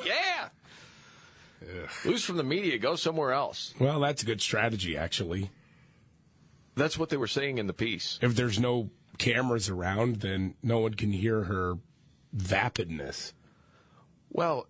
yeah. 0.06 0.50
Loose 2.06 2.24
from 2.24 2.38
the 2.38 2.44
media, 2.44 2.78
go 2.80 2.96
somewhere 2.96 3.32
else. 3.32 3.74
Well, 3.80 4.00
that's 4.00 4.24
a 4.24 4.26
good 4.26 4.42
strategy, 4.42 4.98
actually. 4.98 5.52
That's 6.76 6.98
what 6.98 7.10
they 7.10 7.18
were 7.18 7.28
saying 7.28 7.58
in 7.60 7.68
the 7.68 7.74
piece. 7.74 8.18
If 8.22 8.36
there's 8.36 8.60
no 8.60 8.90
cameras 9.18 9.70
around, 9.70 10.18
then 10.18 10.56
no 10.64 10.80
one 10.80 10.96
can 10.96 11.12
hear 11.12 11.44
her 11.44 11.76
vapidness. 12.36 13.34
Well, 14.32 14.68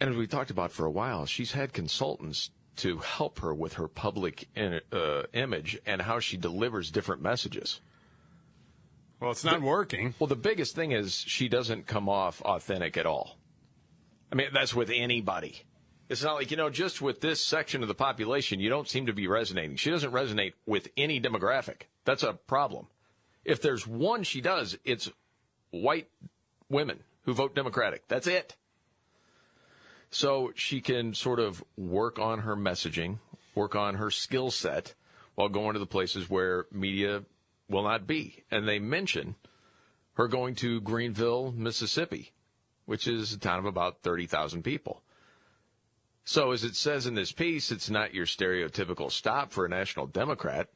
and 0.00 0.10
as 0.10 0.16
we 0.16 0.26
talked 0.26 0.50
about 0.50 0.70
for 0.70 0.86
a 0.86 0.90
while, 0.90 1.26
she's 1.26 1.52
had 1.52 1.72
consultants 1.72 2.50
to 2.76 2.98
help 2.98 3.40
her 3.40 3.52
with 3.52 3.74
her 3.74 3.88
public 3.88 4.48
in, 4.54 4.80
uh, 4.92 5.22
image 5.32 5.78
and 5.84 6.02
how 6.02 6.20
she 6.20 6.36
delivers 6.36 6.90
different 6.90 7.20
messages. 7.22 7.80
Well, 9.20 9.32
it's 9.32 9.44
not 9.44 9.62
working. 9.62 10.14
Well, 10.20 10.28
the 10.28 10.36
biggest 10.36 10.76
thing 10.76 10.92
is 10.92 11.14
she 11.14 11.48
doesn't 11.48 11.86
come 11.86 12.08
off 12.08 12.40
authentic 12.42 12.96
at 12.96 13.04
all. 13.04 13.36
I 14.30 14.36
mean, 14.36 14.48
that's 14.52 14.74
with 14.74 14.90
anybody. 14.94 15.62
It's 16.08 16.22
not 16.22 16.36
like, 16.36 16.50
you 16.50 16.56
know, 16.56 16.70
just 16.70 17.02
with 17.02 17.20
this 17.20 17.44
section 17.44 17.82
of 17.82 17.88
the 17.88 17.94
population, 17.94 18.60
you 18.60 18.68
don't 18.68 18.88
seem 18.88 19.06
to 19.06 19.12
be 19.12 19.26
resonating. 19.26 19.76
She 19.76 19.90
doesn't 19.90 20.12
resonate 20.12 20.52
with 20.66 20.88
any 20.96 21.20
demographic. 21.20 21.82
That's 22.04 22.22
a 22.22 22.34
problem. 22.34 22.86
If 23.44 23.60
there's 23.60 23.86
one 23.86 24.22
she 24.22 24.40
does, 24.40 24.78
it's 24.84 25.10
white 25.70 26.08
women 26.70 27.00
who 27.22 27.34
vote 27.34 27.54
Democratic. 27.54 28.06
That's 28.08 28.26
it. 28.26 28.56
So 30.10 30.52
she 30.54 30.80
can 30.80 31.14
sort 31.14 31.38
of 31.38 31.62
work 31.76 32.18
on 32.18 32.40
her 32.40 32.56
messaging, 32.56 33.18
work 33.54 33.74
on 33.74 33.96
her 33.96 34.10
skill 34.10 34.50
set 34.50 34.94
while 35.34 35.48
going 35.48 35.74
to 35.74 35.78
the 35.78 35.86
places 35.86 36.30
where 36.30 36.66
media 36.72 37.24
will 37.68 37.82
not 37.82 38.06
be. 38.06 38.44
And 38.50 38.66
they 38.66 38.78
mention 38.78 39.36
her 40.14 40.26
going 40.26 40.54
to 40.56 40.80
Greenville, 40.80 41.52
Mississippi, 41.52 42.32
which 42.86 43.06
is 43.06 43.32
a 43.32 43.38
town 43.38 43.58
of 43.58 43.66
about 43.66 44.02
30,000 44.02 44.62
people. 44.62 45.02
So, 46.24 46.50
as 46.52 46.64
it 46.64 46.76
says 46.76 47.06
in 47.06 47.14
this 47.14 47.32
piece, 47.32 47.70
it's 47.70 47.88
not 47.88 48.12
your 48.12 48.26
stereotypical 48.26 49.10
stop 49.10 49.50
for 49.52 49.64
a 49.64 49.68
national 49.68 50.06
Democrat, 50.06 50.68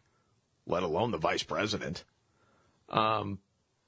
let 0.67 0.83
alone 0.83 1.11
the 1.11 1.19
vice 1.19 1.43
president. 1.43 2.05
Um, 2.89 3.39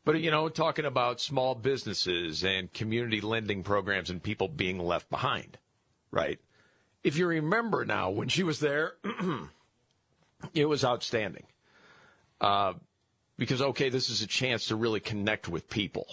but, 0.04 0.20
you 0.20 0.30
know, 0.30 0.48
talking 0.48 0.84
about 0.84 1.20
small 1.20 1.54
businesses 1.54 2.44
and 2.44 2.72
community 2.72 3.20
lending 3.20 3.62
programs 3.62 4.10
and 4.10 4.22
people 4.22 4.48
being 4.48 4.78
left 4.78 5.08
behind, 5.10 5.58
right? 6.10 6.38
If 7.02 7.16
you 7.16 7.26
remember 7.26 7.84
now, 7.84 8.10
when 8.10 8.28
she 8.28 8.42
was 8.42 8.60
there, 8.60 8.94
it 10.54 10.66
was 10.66 10.84
outstanding. 10.84 11.44
Uh, 12.40 12.74
because, 13.36 13.60
okay, 13.62 13.88
this 13.88 14.08
is 14.10 14.22
a 14.22 14.26
chance 14.26 14.66
to 14.66 14.76
really 14.76 15.00
connect 15.00 15.48
with 15.48 15.68
people. 15.68 16.06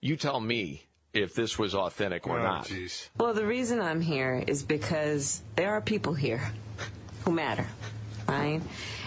You 0.00 0.16
tell 0.16 0.40
me 0.40 0.86
if 1.12 1.34
this 1.34 1.58
was 1.58 1.74
authentic 1.74 2.26
or 2.26 2.38
Oh, 2.40 2.42
not. 2.42 2.66
jeez. 2.66 3.08
Well, 3.18 3.34
the 3.34 3.46
reason 3.46 3.80
I'm 3.80 4.00
here 4.00 4.42
is 4.46 4.62
because 4.62 5.42
there 5.56 5.70
are 5.72 5.80
people 5.80 6.14
here 6.14 6.52
who 7.24 7.32
matter, 7.32 7.66
right? 8.28 8.60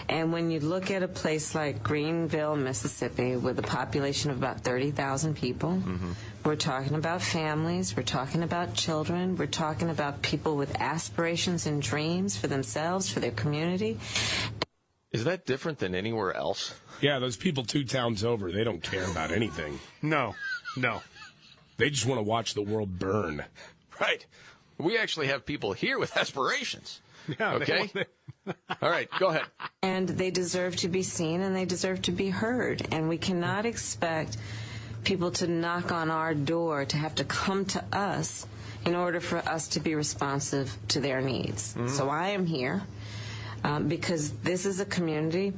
And 0.08 0.32
when 0.32 0.50
you 0.50 0.60
look 0.60 0.90
at 0.90 1.02
a 1.02 1.08
place 1.08 1.54
like 1.54 1.82
Greenville, 1.82 2.56
Mississippi, 2.56 3.36
with 3.36 3.58
a 3.58 3.62
population 3.62 4.30
of 4.30 4.38
about 4.38 4.60
30,000 4.60 5.34
people, 5.34 5.70
mm-hmm. 5.70 6.12
we're 6.44 6.56
talking 6.56 6.94
about 6.94 7.22
families, 7.22 7.96
we're 7.96 8.04
talking 8.04 8.42
about 8.42 8.74
children, 8.74 9.36
we're 9.36 9.46
talking 9.46 9.90
about 9.90 10.22
people 10.22 10.56
with 10.56 10.80
aspirations 10.80 11.66
and 11.66 11.82
dreams 11.82 12.36
for 12.36 12.46
themselves, 12.46 13.10
for 13.10 13.20
their 13.20 13.32
community. 13.32 13.98
Is 15.10 15.24
that 15.24 15.46
different 15.46 15.78
than 15.78 15.94
anywhere 15.94 16.34
else? 16.34 16.74
Yeah, 17.00 17.18
those 17.18 17.36
people 17.36 17.64
two 17.64 17.84
towns 17.84 18.24
over, 18.24 18.52
they 18.52 18.64
don't 18.64 18.82
care 18.82 19.10
about 19.10 19.32
anything. 19.32 19.80
No, 20.02 20.34
no. 20.76 21.02
They 21.78 21.90
just 21.90 22.06
want 22.06 22.18
to 22.18 22.22
watch 22.22 22.54
the 22.54 22.62
world 22.62 22.98
burn. 22.98 23.44
Right. 24.00 24.24
We 24.78 24.98
actually 24.98 25.28
have 25.28 25.46
people 25.46 25.72
here 25.72 25.98
with 25.98 26.16
aspirations. 26.16 27.00
Yeah, 27.40 27.58
they 27.58 27.64
Okay. 27.64 28.06
All 28.82 28.90
right, 28.90 29.08
go 29.18 29.28
ahead. 29.28 29.42
And 29.82 30.08
they 30.08 30.30
deserve 30.30 30.76
to 30.76 30.88
be 30.88 31.02
seen 31.02 31.40
and 31.40 31.54
they 31.54 31.64
deserve 31.64 32.02
to 32.02 32.12
be 32.12 32.30
heard. 32.30 32.86
And 32.92 33.08
we 33.08 33.18
cannot 33.18 33.66
expect 33.66 34.36
people 35.04 35.30
to 35.32 35.46
knock 35.46 35.92
on 35.92 36.10
our 36.10 36.34
door, 36.34 36.84
to 36.84 36.96
have 36.96 37.14
to 37.16 37.24
come 37.24 37.64
to 37.66 37.84
us 37.92 38.46
in 38.84 38.94
order 38.94 39.20
for 39.20 39.38
us 39.38 39.68
to 39.68 39.80
be 39.80 39.94
responsive 39.94 40.76
to 40.88 41.00
their 41.00 41.20
needs. 41.20 41.74
So 41.88 42.08
I 42.08 42.28
am 42.28 42.46
here 42.46 42.82
um, 43.64 43.88
because 43.88 44.32
this 44.42 44.64
is 44.66 44.80
a 44.80 44.84
community 44.84 45.52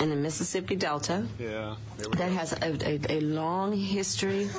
in 0.00 0.10
the 0.10 0.16
Mississippi 0.16 0.76
Delta 0.76 1.26
Yeah. 1.38 1.76
that 2.18 2.30
has 2.32 2.52
a, 2.52 2.76
a, 2.86 3.18
a 3.18 3.20
long 3.20 3.72
history 3.72 4.50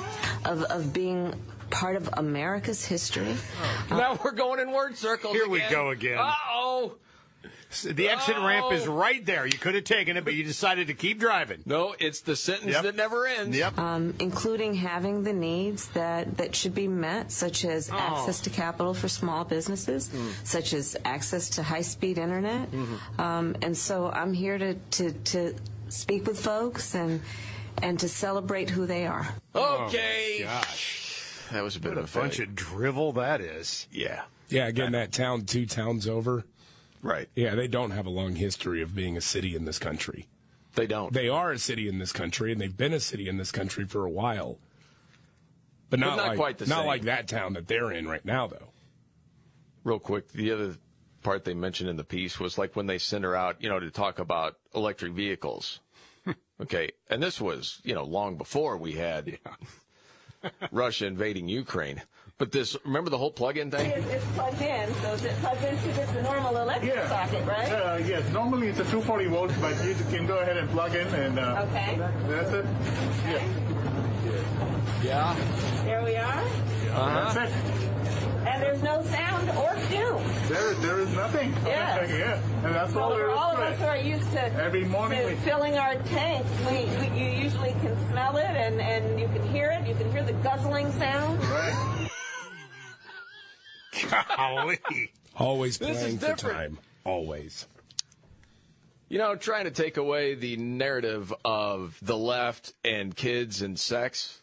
of, 0.44 0.62
of 0.64 0.92
being 0.92 1.34
part 1.70 1.96
of 1.96 2.08
America's 2.14 2.84
history. 2.84 3.36
Now 3.90 4.18
we're 4.24 4.32
going 4.32 4.58
in 4.58 4.72
word 4.72 4.96
circles. 4.96 5.34
Here 5.34 5.48
we 5.48 5.62
go 5.70 5.90
again. 5.90 6.18
Uh 6.18 6.32
oh. 6.50 6.94
The 7.84 8.08
exit 8.08 8.36
ramp 8.36 8.72
is 8.72 8.86
Oh. 8.88 8.94
right 8.94 9.24
there. 9.26 9.44
You 9.46 9.58
could 9.58 9.74
have 9.74 9.84
taken 9.84 10.16
it, 10.16 10.24
but 10.24 10.32
you 10.34 10.42
decided 10.42 10.86
to 10.86 10.94
keep 10.94 11.18
driving. 11.20 11.62
No, 11.66 11.94
it's 11.98 12.20
the 12.20 12.34
sentence 12.34 12.72
Yep. 12.72 12.82
that 12.84 12.96
never 12.96 13.26
ends. 13.26 13.56
Yep. 13.56 13.78
um, 13.78 14.14
including 14.20 14.74
having 14.74 15.22
the 15.22 15.34
needs 15.34 15.88
that, 15.88 16.38
that 16.38 16.56
should 16.56 16.74
be 16.74 16.88
met, 16.88 17.30
such 17.30 17.66
as 17.66 17.90
Oh. 17.90 17.96
access 17.96 18.40
to 18.40 18.50
capital 18.50 18.94
for 18.94 19.08
small 19.08 19.44
businesses, 19.44 20.08
Mm. 20.08 20.32
such 20.44 20.72
as 20.72 20.96
access 21.04 21.50
to 21.50 21.62
high 21.62 21.82
speed 21.82 22.16
internet. 22.16 22.70
Mm-hmm. 22.70 23.20
Um, 23.20 23.54
and 23.60 23.76
so 23.76 24.10
I'm 24.10 24.32
here 24.32 24.56
to, 24.56 24.74
to, 24.74 25.12
to 25.12 25.54
speak 25.90 26.26
with 26.26 26.40
folks 26.40 26.94
and, 26.94 27.20
and 27.82 27.98
to 28.00 28.08
celebrate 28.08 28.70
who 28.70 28.86
they 28.86 29.06
are. 29.06 29.28
Okay. 29.54 30.40
Gosh. 30.44 31.04
That 31.52 31.62
was 31.62 31.76
a 31.76 31.80
bit 31.80 31.90
What 31.90 31.98
a 31.98 32.02
of 32.02 32.12
bunch 32.14 32.38
of 32.40 32.54
drivel 32.54 33.12
that 33.12 33.40
is. 33.42 33.86
Yeah. 33.92 34.22
Yeah, 34.48 34.66
again, 34.68 34.92
that 34.92 35.12
town 35.12 35.42
two 35.44 35.66
towns 35.66 36.08
over. 36.08 36.44
Right. 37.02 37.28
Yeah, 37.34 37.54
they 37.54 37.68
don't 37.68 37.92
have 37.92 38.06
a 38.06 38.10
long 38.10 38.34
history 38.34 38.82
of 38.82 38.94
being 38.94 39.16
a 39.16 39.20
city 39.20 39.54
in 39.54 39.64
this 39.64 39.78
country. 39.78 40.28
They 40.74 40.86
don't. 40.86 41.12
They 41.12 41.28
are 41.28 41.52
a 41.52 41.58
city 41.58 41.88
in 41.88 41.98
this 41.98 42.12
country, 42.12 42.52
and 42.52 42.60
they've 42.60 42.76
been 42.76 42.92
a 42.92 43.00
city 43.00 43.28
in 43.28 43.36
this 43.36 43.50
country 43.52 43.84
for 43.84 44.04
a 44.04 44.10
while. 44.10 44.58
But 45.90 46.00
not, 46.00 46.10
But 46.10 46.16
not 46.16 46.28
like, 46.28 46.38
quite 46.38 46.58
the 46.58 46.66
not 46.66 46.78
same. 46.80 46.86
like 46.86 47.02
that 47.02 47.28
town 47.28 47.54
that 47.54 47.66
they're 47.66 47.90
in 47.90 48.06
right 48.06 48.24
now, 48.24 48.46
though. 48.46 48.68
Real 49.84 49.98
quick, 49.98 50.32
the 50.32 50.52
other 50.52 50.76
part 51.22 51.44
they 51.44 51.54
mentioned 51.54 51.88
in 51.88 51.96
the 51.96 52.04
piece 52.04 52.38
was 52.38 52.58
like 52.58 52.76
when 52.76 52.86
they 52.86 52.98
sent 52.98 53.24
her 53.24 53.34
out, 53.34 53.62
you 53.62 53.68
know, 53.68 53.80
to 53.80 53.90
talk 53.90 54.18
about 54.18 54.56
electric 54.74 55.12
vehicles. 55.12 55.80
okay. 56.60 56.90
And 57.08 57.22
this 57.22 57.40
was, 57.40 57.80
you 57.84 57.94
know, 57.94 58.04
long 58.04 58.36
before 58.36 58.76
we 58.76 58.92
had 58.92 59.38
Russia 60.70 61.06
invading 61.06 61.48
Ukraine. 61.48 62.02
But 62.38 62.52
this, 62.52 62.76
remember 62.84 63.10
the 63.10 63.18
whole 63.18 63.32
plug-in 63.32 63.68
thing? 63.68 63.90
It's 63.90 64.24
plugged 64.36 64.62
in, 64.62 64.94
so 65.02 65.12
is 65.14 65.24
it 65.24 65.34
plugged 65.40 65.64
into 65.64 65.92
just 65.96 66.14
a 66.14 66.22
normal 66.22 66.56
electric 66.58 66.94
Yeah. 66.94 67.08
socket, 67.08 67.44
right? 67.44 67.68
Uh, 67.68 67.96
yes, 68.06 68.22
normally 68.32 68.68
it's 68.68 68.78
a 68.78 68.84
240 68.84 69.26
volts, 69.26 69.54
but 69.60 69.74
you 69.84 69.94
can 70.08 70.24
go 70.24 70.38
ahead 70.38 70.56
and 70.56 70.70
plug 70.70 70.94
in 70.94 71.08
and 71.08 71.36
uh, 71.36 71.66
Okay. 71.68 71.98
that's 72.28 72.52
it. 72.52 72.64
Yeah. 73.26 73.42
Yeah. 75.02 75.36
There 75.84 76.04
we 76.04 76.14
are. 76.14 76.42
Uh-huh. 76.44 77.32
That's 77.34 77.50
it. 77.50 77.54
And 78.46 78.62
there's 78.62 78.82
no 78.84 79.02
sound 79.06 79.50
or 79.58 79.74
fume. 79.88 80.22
There, 80.48 80.74
there 80.74 81.00
is 81.00 81.10
nothing. 81.16 81.52
Yes. 81.66 82.08
yeah, 82.08 82.40
and 82.64 82.72
that's 82.72 82.92
So 82.92 83.00
all 83.00 83.10
there 83.10 83.26
for 83.26 83.32
is 83.32 83.36
all 83.36 83.50
of 83.50 83.58
to 83.58 83.64
us 83.64 83.72
it. 83.72 83.78
who 83.80 83.84
are 83.86 83.96
used 83.96 84.30
to, 84.30 84.44
Every 84.62 84.84
morning 84.84 85.18
to 85.22 85.26
we- 85.26 85.34
filling 85.34 85.76
our 85.76 85.96
tank, 86.04 86.46
we, 86.70 86.84
we, 87.00 87.18
you 87.18 87.30
usually 87.42 87.72
can 87.82 87.96
smell 88.10 88.36
it 88.36 88.46
and, 88.46 88.80
and 88.80 89.18
you 89.18 89.26
can 89.26 89.42
hear 89.48 89.72
it. 89.72 89.88
You 89.88 89.96
can 89.96 90.08
hear 90.12 90.22
the 90.22 90.34
guzzling 90.34 90.92
sound. 90.92 91.42
Right. 91.42 92.04
Golly. 94.36 94.78
Always 95.36 95.78
This 95.78 95.98
playing 95.98 96.18
for 96.18 96.34
time. 96.34 96.78
Always. 97.04 97.66
You 99.08 99.18
know, 99.18 99.36
trying 99.36 99.64
to 99.64 99.70
take 99.70 99.96
away 99.96 100.34
the 100.34 100.56
narrative 100.56 101.32
of 101.44 101.98
the 102.02 102.16
left 102.16 102.74
and 102.84 103.16
kids 103.16 103.62
and 103.62 103.78
sex. 103.78 104.42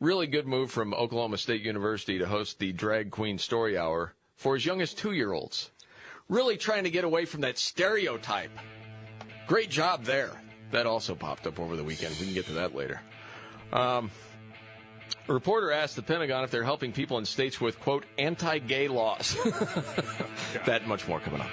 Really 0.00 0.26
good 0.26 0.46
move 0.46 0.70
from 0.70 0.94
Oklahoma 0.94 1.38
State 1.38 1.62
University 1.62 2.18
to 2.18 2.26
host 2.26 2.58
the 2.58 2.72
Drag 2.72 3.10
Queen 3.10 3.38
Story 3.38 3.76
Hour 3.76 4.14
for 4.36 4.54
as 4.54 4.64
young 4.64 4.80
as 4.80 4.94
two 4.94 5.12
year 5.12 5.32
olds. 5.32 5.70
Really 6.28 6.56
trying 6.56 6.84
to 6.84 6.90
get 6.90 7.04
away 7.04 7.24
from 7.24 7.40
that 7.40 7.58
stereotype. 7.58 8.50
Great 9.46 9.70
job 9.70 10.04
there. 10.04 10.30
That 10.70 10.86
also 10.86 11.14
popped 11.14 11.46
up 11.46 11.58
over 11.58 11.76
the 11.76 11.84
weekend. 11.84 12.16
We 12.18 12.26
can 12.26 12.34
get 12.34 12.46
to 12.46 12.52
that 12.54 12.74
later. 12.74 13.00
Um, 13.72 14.10
a 15.28 15.32
reporter 15.32 15.72
asked 15.72 15.96
the 15.96 16.02
Pentagon 16.02 16.44
if 16.44 16.50
they're 16.50 16.64
helping 16.64 16.92
people 16.92 17.18
in 17.18 17.24
states 17.24 17.60
with, 17.60 17.80
quote, 17.80 18.04
anti 18.18 18.58
gay 18.58 18.88
laws. 18.88 19.36
that 20.66 20.86
much 20.86 21.08
more 21.08 21.20
coming 21.20 21.40
up. 21.40 21.50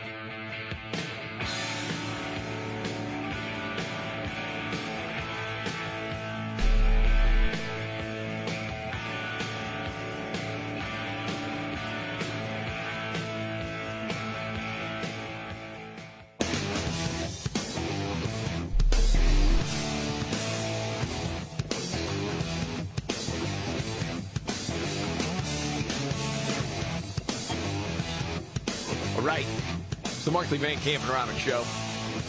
Van 30.62 30.78
Camp 30.78 31.02
and 31.02 31.12
Robin 31.12 31.36
Show. 31.38 31.64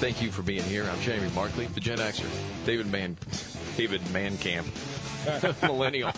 Thank 0.01 0.23
you 0.23 0.31
for 0.31 0.41
being 0.41 0.63
here. 0.63 0.85
I'm 0.85 0.99
Jamie 1.03 1.29
Markley, 1.35 1.67
the 1.67 1.81
Gen 1.81 1.99
Xer. 1.99 2.27
David 2.65 2.91
Man, 2.91 3.19
David 3.77 4.01
Mancamp, 4.05 4.65
Millennial. 5.63 6.13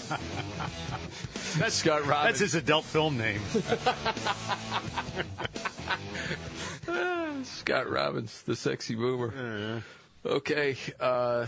That's 1.59 1.75
Scott 1.75 2.07
Robbins. 2.07 2.39
That's 2.39 2.41
his 2.53 2.55
adult 2.55 2.85
film 2.85 3.19
name. 3.19 3.41
Scott 7.45 7.91
Robbins, 7.91 8.43
the 8.43 8.55
sexy 8.55 8.95
boomer. 8.95 9.83
Okay, 10.25 10.77
uh, 11.01 11.47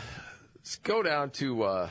let's 0.57 0.77
go 0.79 1.01
down 1.01 1.31
to 1.31 1.63
uh, 1.63 1.91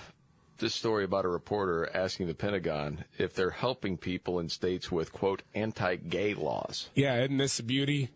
this 0.57 0.75
story 0.75 1.05
about 1.05 1.23
a 1.23 1.29
reporter 1.29 1.89
asking 1.93 2.27
the 2.27 2.33
Pentagon 2.33 3.05
if 3.17 3.33
they're 3.33 3.51
helping 3.51 3.97
people 3.97 4.37
in 4.37 4.49
states 4.49 4.91
with, 4.91 5.13
quote, 5.13 5.43
anti 5.53 5.95
gay 5.95 6.33
laws. 6.33 6.89
Yeah, 6.93 7.23
isn't 7.23 7.37
this 7.37 7.57
a 7.59 7.63
beauty? 7.63 8.09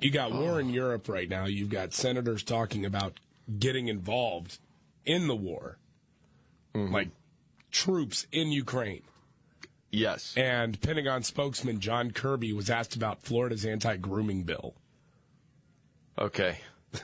You 0.00 0.10
got 0.10 0.32
oh. 0.32 0.40
war 0.40 0.60
in 0.60 0.68
Europe 0.68 1.08
right 1.08 1.28
now. 1.28 1.46
You've 1.46 1.70
got 1.70 1.92
senators 1.92 2.42
talking 2.42 2.84
about 2.84 3.20
getting 3.58 3.88
involved 3.88 4.58
in 5.04 5.28
the 5.28 5.36
war, 5.36 5.78
mm-hmm. 6.74 6.92
like 6.92 7.08
troops 7.70 8.26
in 8.32 8.50
Ukraine. 8.52 9.02
Yes. 9.90 10.34
And 10.36 10.80
Pentagon 10.80 11.22
spokesman 11.22 11.80
John 11.80 12.10
Kirby 12.10 12.52
was 12.52 12.68
asked 12.68 12.96
about 12.96 13.22
Florida's 13.22 13.64
anti-grooming 13.64 14.44
bill. 14.44 14.74
Okay. 16.18 16.58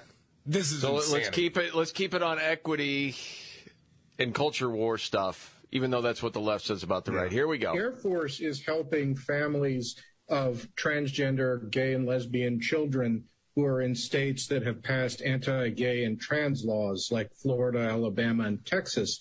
This 0.47 0.73
is 0.73 0.81
so 0.81 0.95
let's 0.95 1.29
keep 1.29 1.59
it. 1.59 1.75
Let's 1.75 1.93
keep 1.93 2.15
it 2.15 2.23
on 2.23 2.39
equity 2.41 3.15
and 4.19 4.35
culture 4.35 4.71
war 4.71 4.97
stuff. 4.97 5.61
Even 5.71 5.91
though 5.91 6.01
that's 6.01 6.23
what 6.23 6.33
the 6.33 6.41
left 6.41 6.65
says 6.65 6.83
about 6.83 7.05
the 7.05 7.13
right. 7.13 7.31
Here 7.31 7.47
we 7.47 7.59
go. 7.59 7.75
Air 7.75 7.93
Force 7.93 8.41
is 8.41 8.65
helping 8.65 9.15
families 9.15 9.97
of 10.31 10.67
transgender, 10.77 11.71
gay, 11.71 11.95
and 11.95 12.07
lesbian 12.07 12.61
children 12.61 13.25
who 13.55 13.65
are 13.65 13.83
in 13.83 13.95
states 13.95 14.47
that 14.47 14.65
have 14.65 14.83
passed 14.83 15.23
anti 15.23 15.71
gay 15.71 16.05
and 16.05 16.21
trans 16.21 16.65
laws 16.65 17.11
like 17.13 17.35
Florida, 17.35 17.81
Alabama, 17.81 18.45
and 18.45 18.65
Texas. 18.65 19.21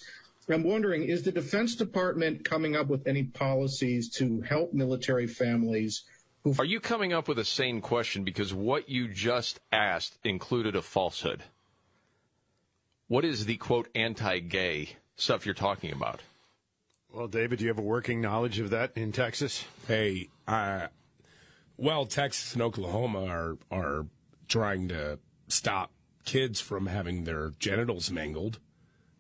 I'm 0.50 0.64
wondering 0.64 1.04
is 1.04 1.24
the 1.24 1.32
Defense 1.32 1.76
Department 1.76 2.44
coming 2.44 2.76
up 2.76 2.88
with 2.88 3.08
any 3.08 3.24
policies 3.24 4.10
to 4.16 4.42
help 4.42 4.74
military 4.74 5.28
families? 5.28 6.04
Who 6.44 6.56
Are 6.58 6.66
you 6.66 6.80
coming 6.80 7.14
up 7.14 7.28
with 7.28 7.38
a 7.38 7.46
sane 7.46 7.82
question? 7.82 8.24
Because 8.24 8.54
what 8.54 8.90
you 8.90 9.08
just 9.08 9.60
asked 9.72 10.18
included 10.24 10.76
a 10.76 10.82
falsehood. 10.82 11.44
What 13.08 13.26
is 13.26 13.46
the 13.46 13.58
quote 13.58 13.90
anti 13.94 14.40
gay 14.40 14.90
stuff 15.16 15.46
you're 15.46 15.54
talking 15.56 15.92
about? 15.92 16.22
Well, 17.12 17.28
David, 17.28 17.60
do 17.60 17.66
you 17.66 17.70
have 17.70 17.80
a 17.80 17.84
working 17.84 18.22
knowledge 18.22 18.60
of 18.60 18.70
that 18.70 18.92
in 18.96 19.12
Texas? 19.12 19.66
Hey, 19.88 20.30
uh, 20.48 20.88
well, 21.80 22.06
Texas 22.06 22.54
and 22.54 22.62
Oklahoma 22.62 23.26
are 23.26 23.58
are 23.72 24.06
trying 24.48 24.88
to 24.90 25.20
stop 25.48 25.92
kids 26.26 26.60
from 26.60 26.88
having 26.88 27.24
their 27.24 27.54
genitals 27.60 28.12
mangled 28.12 28.60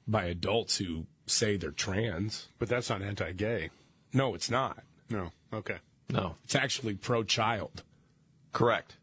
by 0.07 0.25
adults 0.25 0.77
who 0.77 1.05
say 1.25 1.57
they're 1.57 1.71
trans. 1.71 2.47
But 2.57 2.69
that's 2.69 2.89
not 2.89 3.01
anti-gay. 3.01 3.69
No, 4.13 4.35
it's 4.35 4.49
not. 4.49 4.83
No. 5.09 5.31
Okay. 5.53 5.77
No. 6.09 6.35
It's 6.43 6.55
actually 6.55 6.95
pro-child. 6.95 7.83
Correct. 8.51 8.97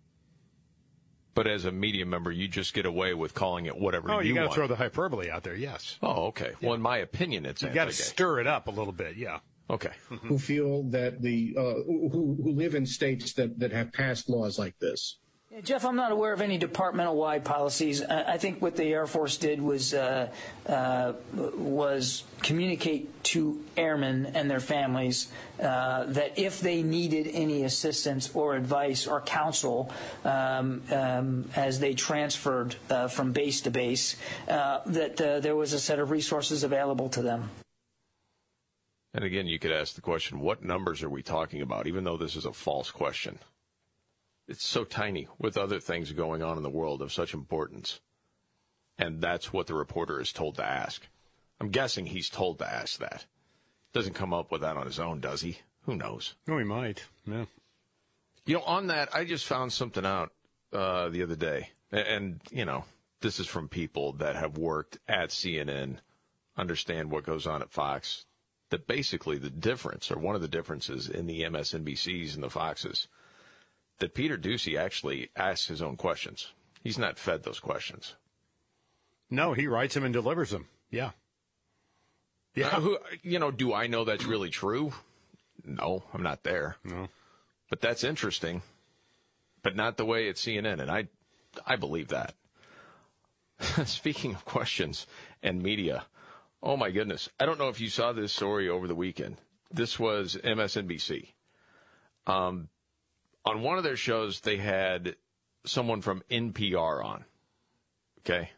But 1.35 1.47
as 1.47 1.65
a 1.65 1.71
media 1.71 2.07
member, 2.07 2.33
you 2.33 2.49
just 2.49 2.75
get 2.75 2.87
away 2.87 3.15
with 3.15 3.35
calling 3.35 3.67
it 3.67 3.79
whatever 3.79 4.09
you 4.09 4.13
want. 4.15 4.21
Oh, 4.21 4.23
you, 4.23 4.29
you 4.31 4.35
got 4.35 4.41
to 4.41 4.47
want. 4.47 4.55
throw 4.57 4.67
the 4.67 4.77
hyperbole 4.77 5.31
out 5.31 5.45
there. 5.45 5.55
Yes. 5.55 5.99
Oh, 6.03 6.29
okay. 6.29 6.53
Well, 6.63 6.75
in 6.75 6.81
my 6.81 6.99
opinion, 6.99 7.47
it's 7.47 7.63
You 7.63 7.69
got 7.69 7.85
to 7.87 7.93
stir 7.93 8.41
it 8.41 8.47
up 8.47 8.69
a 8.69 8.71
little 8.71 8.93
bit. 8.93 9.17
Yeah. 9.17 9.41
Okay. 9.69 9.91
who 10.09 10.39
feel 10.39 10.85
that 10.85 11.23
the 11.23 11.55
uh, 11.59 11.63
who 11.85 12.37
who 12.43 12.53
live 12.53 12.75
in 12.75 12.87
states 12.87 13.33
that 13.33 13.59
that 13.59 13.73
have 13.73 13.93
passed 13.93 14.29
laws 14.29 14.59
like 14.59 14.79
this. 14.79 15.19
Yeah, 15.51 15.61
Jeff, 15.61 15.85
I'm 15.85 15.97
not 15.97 16.13
aware 16.13 16.33
of 16.33 16.41
any 16.41 16.59
departmental-wide 16.59 17.45
policies. 17.45 18.03
I 18.03 18.35
I 18.35 18.39
think 18.39 18.63
what 18.63 18.77
the 18.77 18.85
Air 18.85 19.07
Force 19.07 19.37
did 19.37 19.61
was 19.61 19.93
uh, 19.93 20.29
uh, 20.67 21.15
was 21.35 22.25
communicate 22.43 23.11
to 23.25 23.65
airmen 23.77 24.27
and 24.35 24.49
their 24.49 24.61
families 24.61 25.33
uh, 25.61 26.05
that 26.05 26.39
if 26.39 26.61
they 26.61 26.83
needed 26.83 27.29
any 27.33 27.65
assistance 27.65 28.31
or 28.35 28.55
advice 28.55 29.07
or 29.09 29.21
counsel 29.21 29.91
um, 30.25 30.81
um, 30.93 31.49
as 31.57 31.81
they 31.81 31.93
transferred 31.93 32.77
uh, 32.89 33.09
from 33.09 33.33
base 33.33 33.63
to 33.63 33.71
base, 33.71 34.15
uh, 34.49 34.81
that 34.87 35.21
uh, 35.21 35.41
there 35.41 35.57
was 35.57 35.73
a 35.73 35.81
set 35.81 35.99
of 35.99 36.13
resources 36.13 36.63
available 36.63 37.09
to 37.09 37.21
them. 37.21 37.51
And 39.17 39.25
again, 39.25 39.47
you 39.47 39.59
could 39.59 39.73
ask 39.73 39.95
the 39.95 40.03
question, 40.03 40.41
what 40.41 40.63
numbers 40.63 41.03
are 41.03 41.09
we 41.09 41.23
talking 41.23 41.63
about? 41.63 41.87
Even 41.87 42.05
though 42.05 42.19
this 42.19 42.37
is 42.37 42.45
a 42.45 42.53
false 42.53 42.91
question. 42.91 43.39
It's 44.47 44.65
so 44.65 44.85
tiny 44.85 45.27
with 45.39 45.57
other 45.57 45.81
things 45.81 46.13
going 46.13 46.43
on 46.43 46.59
in 46.59 46.63
the 46.63 46.69
world 46.69 47.01
of 47.01 47.15
such 47.15 47.33
importance. 47.33 48.01
And 48.99 49.23
that's 49.23 49.55
what 49.55 49.69
the 49.69 49.75
reporter 49.75 50.21
is 50.21 50.33
told 50.33 50.57
to 50.57 50.65
ask. 50.65 51.09
I'm 51.59 51.71
guessing 51.71 52.05
he's 52.05 52.29
told 52.29 52.59
to 52.59 52.71
ask 52.71 52.99
that. 52.99 53.25
Doesn't 53.95 54.13
come 54.13 54.35
up 54.35 54.53
with 54.53 54.61
that 54.61 54.77
on 54.77 54.85
his 54.85 55.01
own, 55.01 55.21
does 55.21 55.41
he? 55.41 55.61
Who 55.85 55.97
knows? 55.97 56.35
No, 56.47 56.59
he 56.59 56.65
might. 56.65 57.05
Yeah. 57.27 57.47
You 58.45 58.57
know, 58.57 58.63
on 58.65 58.89
that, 58.89 59.15
I 59.15 59.25
just 59.25 59.47
found 59.47 59.73
something 59.73 60.05
out 60.05 60.31
uh, 60.75 61.09
the 61.09 61.23
other 61.23 61.37
day, 61.37 61.71
and, 61.91 62.07
and 62.07 62.41
you 62.51 62.67
know, 62.67 62.85
this 63.23 63.41
is 63.41 63.47
from 63.47 63.69
people 63.69 64.13
that 64.15 64.37
have 64.37 64.59
worked 64.59 64.99
at 65.09 65.31
CNN, 65.31 65.97
understand 66.57 67.11
what 67.11 67.25
goes 67.25 67.47
on 67.47 67.63
at 67.63 67.71
Fox. 67.71 68.27
That 68.77 68.87
basically 68.87 69.39
the 69.39 69.49
difference, 69.49 70.11
or 70.11 70.19
one 70.19 70.35
of 70.35 70.43
the 70.43 70.49
differences 70.49 71.09
in 71.09 71.27
the 71.27 71.45
MSNBCs 71.45 72.35
and 72.35 72.43
the 72.43 72.51
Foxes, 72.51 73.09
that 74.01 74.13
Peter 74.13 74.37
Doocy 74.37 74.79
actually 74.79 75.31
asks 75.35 75.69
his 75.69 75.81
own 75.81 75.97
questions. 75.97 76.53
He's 76.85 76.99
not 76.99 77.19
fed 77.19 77.43
those 77.43 77.59
questions. 77.59 78.17
No, 79.31 79.55
he 79.55 79.67
writes 79.67 79.95
them 79.95 80.05
and 80.05 80.13
delivers 80.13 80.51
them. 80.51 80.69
Yeah. 80.91 81.07
Uh, 81.07 81.11
yeah. 82.55 82.69
who, 82.73 82.99
you 83.23 83.39
know, 83.39 83.51
do 83.51 83.73
I 83.73 83.87
know 83.87 84.05
that's 84.05 84.27
really 84.27 84.51
true? 84.51 84.93
No, 85.65 86.05
I'm 86.13 86.23
not 86.23 86.43
there. 86.43 86.77
No. 86.85 87.09
But 87.71 87.81
that's 87.81 88.05
interesting. 88.05 88.61
But 89.63 89.75
not 89.75 89.97
the 89.97 90.05
way 90.05 90.29
it's 90.29 90.45
CNN, 90.45 90.83
and 90.83 90.91
I, 90.91 91.09
I 91.67 91.77
believe 91.77 92.09
that. 92.09 92.35
Speaking 93.87 94.35
of 94.35 94.45
questions 94.45 95.07
and 95.43 95.63
media, 95.63 96.05
oh 96.67 96.77
my 96.77 96.91
goodness, 96.91 97.29
I 97.39 97.47
don't 97.47 97.61
know 97.61 97.69
if 97.69 97.81
you 97.81 97.89
saw 97.89 98.13
this 98.13 98.33
story 98.33 98.69
over 98.69 98.89
the 98.89 98.95
weekend. 98.95 99.37
This 99.71 100.01
was 100.01 100.37
MSNBC. 100.43 101.29
Um, 102.27 102.69
on 103.45 103.63
one 103.63 103.79
of 103.79 103.85
their 103.85 103.97
shows, 103.97 104.41
they 104.41 104.57
had 104.57 105.15
someone 105.65 106.03
from 106.03 106.25
NPR 106.29 107.05
on. 107.05 107.25
Okay. 108.21 108.51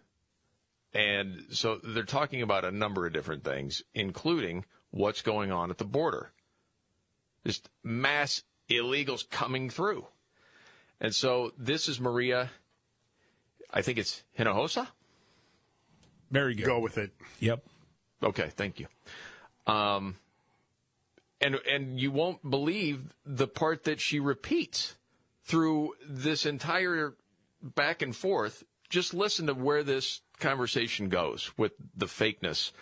And 0.95 1.45
so 1.51 1.81
they're 1.85 2.03
talking 2.03 2.41
about 2.41 2.65
a 2.65 2.71
number 2.71 3.07
of 3.07 3.13
different 3.13 3.45
things, 3.45 3.83
including 3.95 4.65
what's 4.91 5.21
going 5.21 5.53
on 5.53 5.71
at 5.71 5.77
the 5.77 5.85
border. 5.85 6.33
Just 7.45 7.69
mass 7.85 8.43
illegals 8.71 9.29
coming 9.29 9.69
through. 9.69 10.07
And 10.99 11.15
so 11.15 11.53
this 11.59 11.89
is 11.89 12.01
Maria, 12.01 12.49
I 13.71 13.83
think 13.83 13.99
it's 13.99 14.25
Hinojosa? 14.39 14.89
Very 16.31 16.55
good. 16.55 16.65
Go 16.65 16.81
with 16.81 16.97
it. 16.97 17.11
Yep. 17.41 17.63
Okay, 18.23 18.51
thank 18.57 18.81
you. 18.81 18.87
Um, 19.67 20.17
and 21.41 21.57
and 21.71 22.01
you 22.01 22.11
won't 22.11 22.49
believe 22.49 23.15
the 23.25 23.47
part 23.47 23.85
that 23.85 24.01
she 24.01 24.19
repeats 24.19 24.97
through 25.45 25.95
this 26.09 26.47
entire 26.47 27.15
back 27.63 28.03
and 28.03 28.15
forth. 28.15 28.65
Just 28.89 29.15
listen 29.15 29.47
to 29.47 29.55
where 29.55 29.83
this 29.83 30.21
conversation 30.41 31.09
goes 31.09 31.51
with 31.57 31.73
the 31.97 32.07
fakeness 32.07 32.73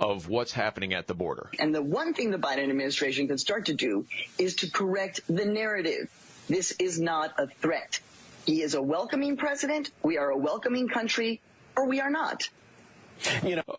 of 0.00 0.28
what's 0.28 0.52
happening 0.52 0.92
at 0.94 1.06
the 1.06 1.14
border. 1.14 1.50
And 1.58 1.74
the 1.74 1.82
one 1.82 2.14
thing 2.14 2.30
the 2.30 2.38
Biden 2.38 2.68
administration 2.68 3.28
can 3.28 3.38
start 3.38 3.66
to 3.66 3.74
do 3.74 4.06
is 4.38 4.56
to 4.56 4.70
correct 4.70 5.20
the 5.28 5.44
narrative. 5.44 6.10
This 6.48 6.72
is 6.72 7.00
not 7.00 7.34
a 7.38 7.46
threat. 7.46 8.00
He 8.44 8.62
is 8.62 8.74
a 8.74 8.82
welcoming 8.82 9.36
president. 9.36 9.90
We 10.02 10.18
are 10.18 10.30
a 10.30 10.36
welcoming 10.36 10.88
country, 10.88 11.40
or 11.76 11.86
we 11.86 12.00
are 12.00 12.10
not. 12.10 12.48
You 13.42 13.56
know, 13.56 13.76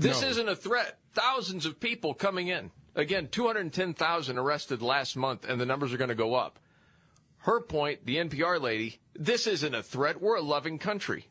this 0.00 0.22
isn't 0.22 0.48
a 0.48 0.56
threat. 0.56 0.98
Thousands 1.14 1.66
of 1.66 1.80
people 1.80 2.14
coming 2.14 2.48
in. 2.48 2.70
Again, 2.94 3.28
210,000 3.28 4.38
arrested 4.38 4.82
last 4.82 5.16
month, 5.16 5.48
and 5.48 5.60
the 5.60 5.66
numbers 5.66 5.92
are 5.92 5.96
going 5.96 6.08
to 6.08 6.14
go 6.14 6.34
up. 6.34 6.58
Her 7.38 7.60
point, 7.60 8.04
the 8.04 8.16
NPR 8.16 8.60
lady, 8.60 9.00
this 9.14 9.46
isn't 9.46 9.74
a 9.74 9.82
threat. 9.82 10.20
We're 10.20 10.36
a 10.36 10.42
loving 10.42 10.78
country. 10.78 11.26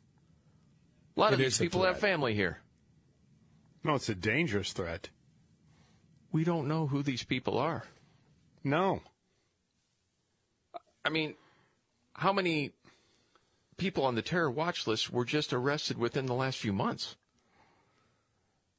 A 1.15 1.19
lot 1.19 1.33
of 1.33 1.39
these 1.39 1.57
people 1.57 1.83
have 1.83 1.99
family 1.99 2.33
here. 2.33 2.59
No, 3.83 3.95
it's 3.95 4.09
a 4.09 4.15
dangerous 4.15 4.73
threat. 4.73 5.09
We 6.31 6.43
don't 6.43 6.67
know 6.67 6.87
who 6.87 7.03
these 7.03 7.23
people 7.23 7.57
are. 7.57 7.83
No. 8.63 9.01
I 11.03 11.09
mean, 11.09 11.35
how 12.13 12.33
many 12.33 12.71
people 13.77 14.05
on 14.05 14.15
the 14.15 14.21
terror 14.21 14.51
watch 14.51 14.85
list 14.87 15.11
were 15.11 15.25
just 15.25 15.53
arrested 15.53 15.97
within 15.97 16.25
the 16.25 16.33
last 16.33 16.57
few 16.57 16.73
months? 16.73 17.15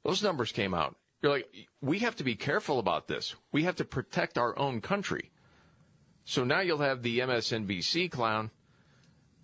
Those 0.04 0.22
numbers 0.22 0.52
came 0.52 0.74
out. 0.74 0.96
You're 1.22 1.32
like, 1.32 1.48
we 1.82 1.98
have 2.00 2.16
to 2.16 2.24
be 2.24 2.34
careful 2.34 2.78
about 2.78 3.06
this. 3.08 3.34
We 3.52 3.64
have 3.64 3.76
to 3.76 3.84
protect 3.84 4.38
our 4.38 4.58
own 4.58 4.80
country. 4.80 5.30
So 6.24 6.44
now 6.44 6.60
you'll 6.60 6.78
have 6.78 7.02
the 7.02 7.18
MSNBC 7.20 8.10
clown 8.10 8.50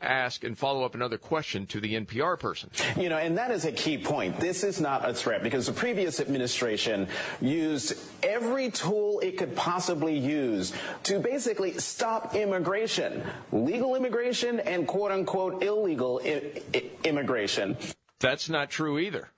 ask 0.01 0.45
and 0.45 0.57
follow 0.59 0.85
up 0.85 0.95
another 0.95 1.17
question 1.17 1.67
to 1.67 1.81
the 1.81 1.95
NPR 1.95 2.39
person. 2.39 2.71
You 2.99 3.09
know, 3.09 3.17
and 3.17 3.37
that 3.39 3.51
is 3.51 3.65
a 3.65 3.73
key 3.73 3.97
point. 3.97 4.39
This 4.39 4.63
is 4.63 4.79
not 4.81 5.09
a 5.09 5.13
threat 5.15 5.43
because 5.43 5.67
the 5.67 5.73
previous 5.73 6.21
administration 6.21 7.09
used 7.41 7.95
every 8.23 8.71
tool 8.71 9.21
it 9.21 9.39
could 9.39 9.57
possibly 9.57 10.17
use 10.17 10.73
to 11.05 11.19
basically 11.19 11.79
stop 11.79 12.35
immigration, 12.35 13.23
legal 13.53 13.97
immigration 13.97 14.61
and 14.61 14.87
quote 14.87 15.13
unquote 15.13 15.63
illegal 15.63 16.21
I- 16.25 16.63
I- 16.75 16.91
immigration. 17.05 17.77
That's 18.21 18.49
not 18.51 18.71
true 18.71 18.99
either. 18.99 19.31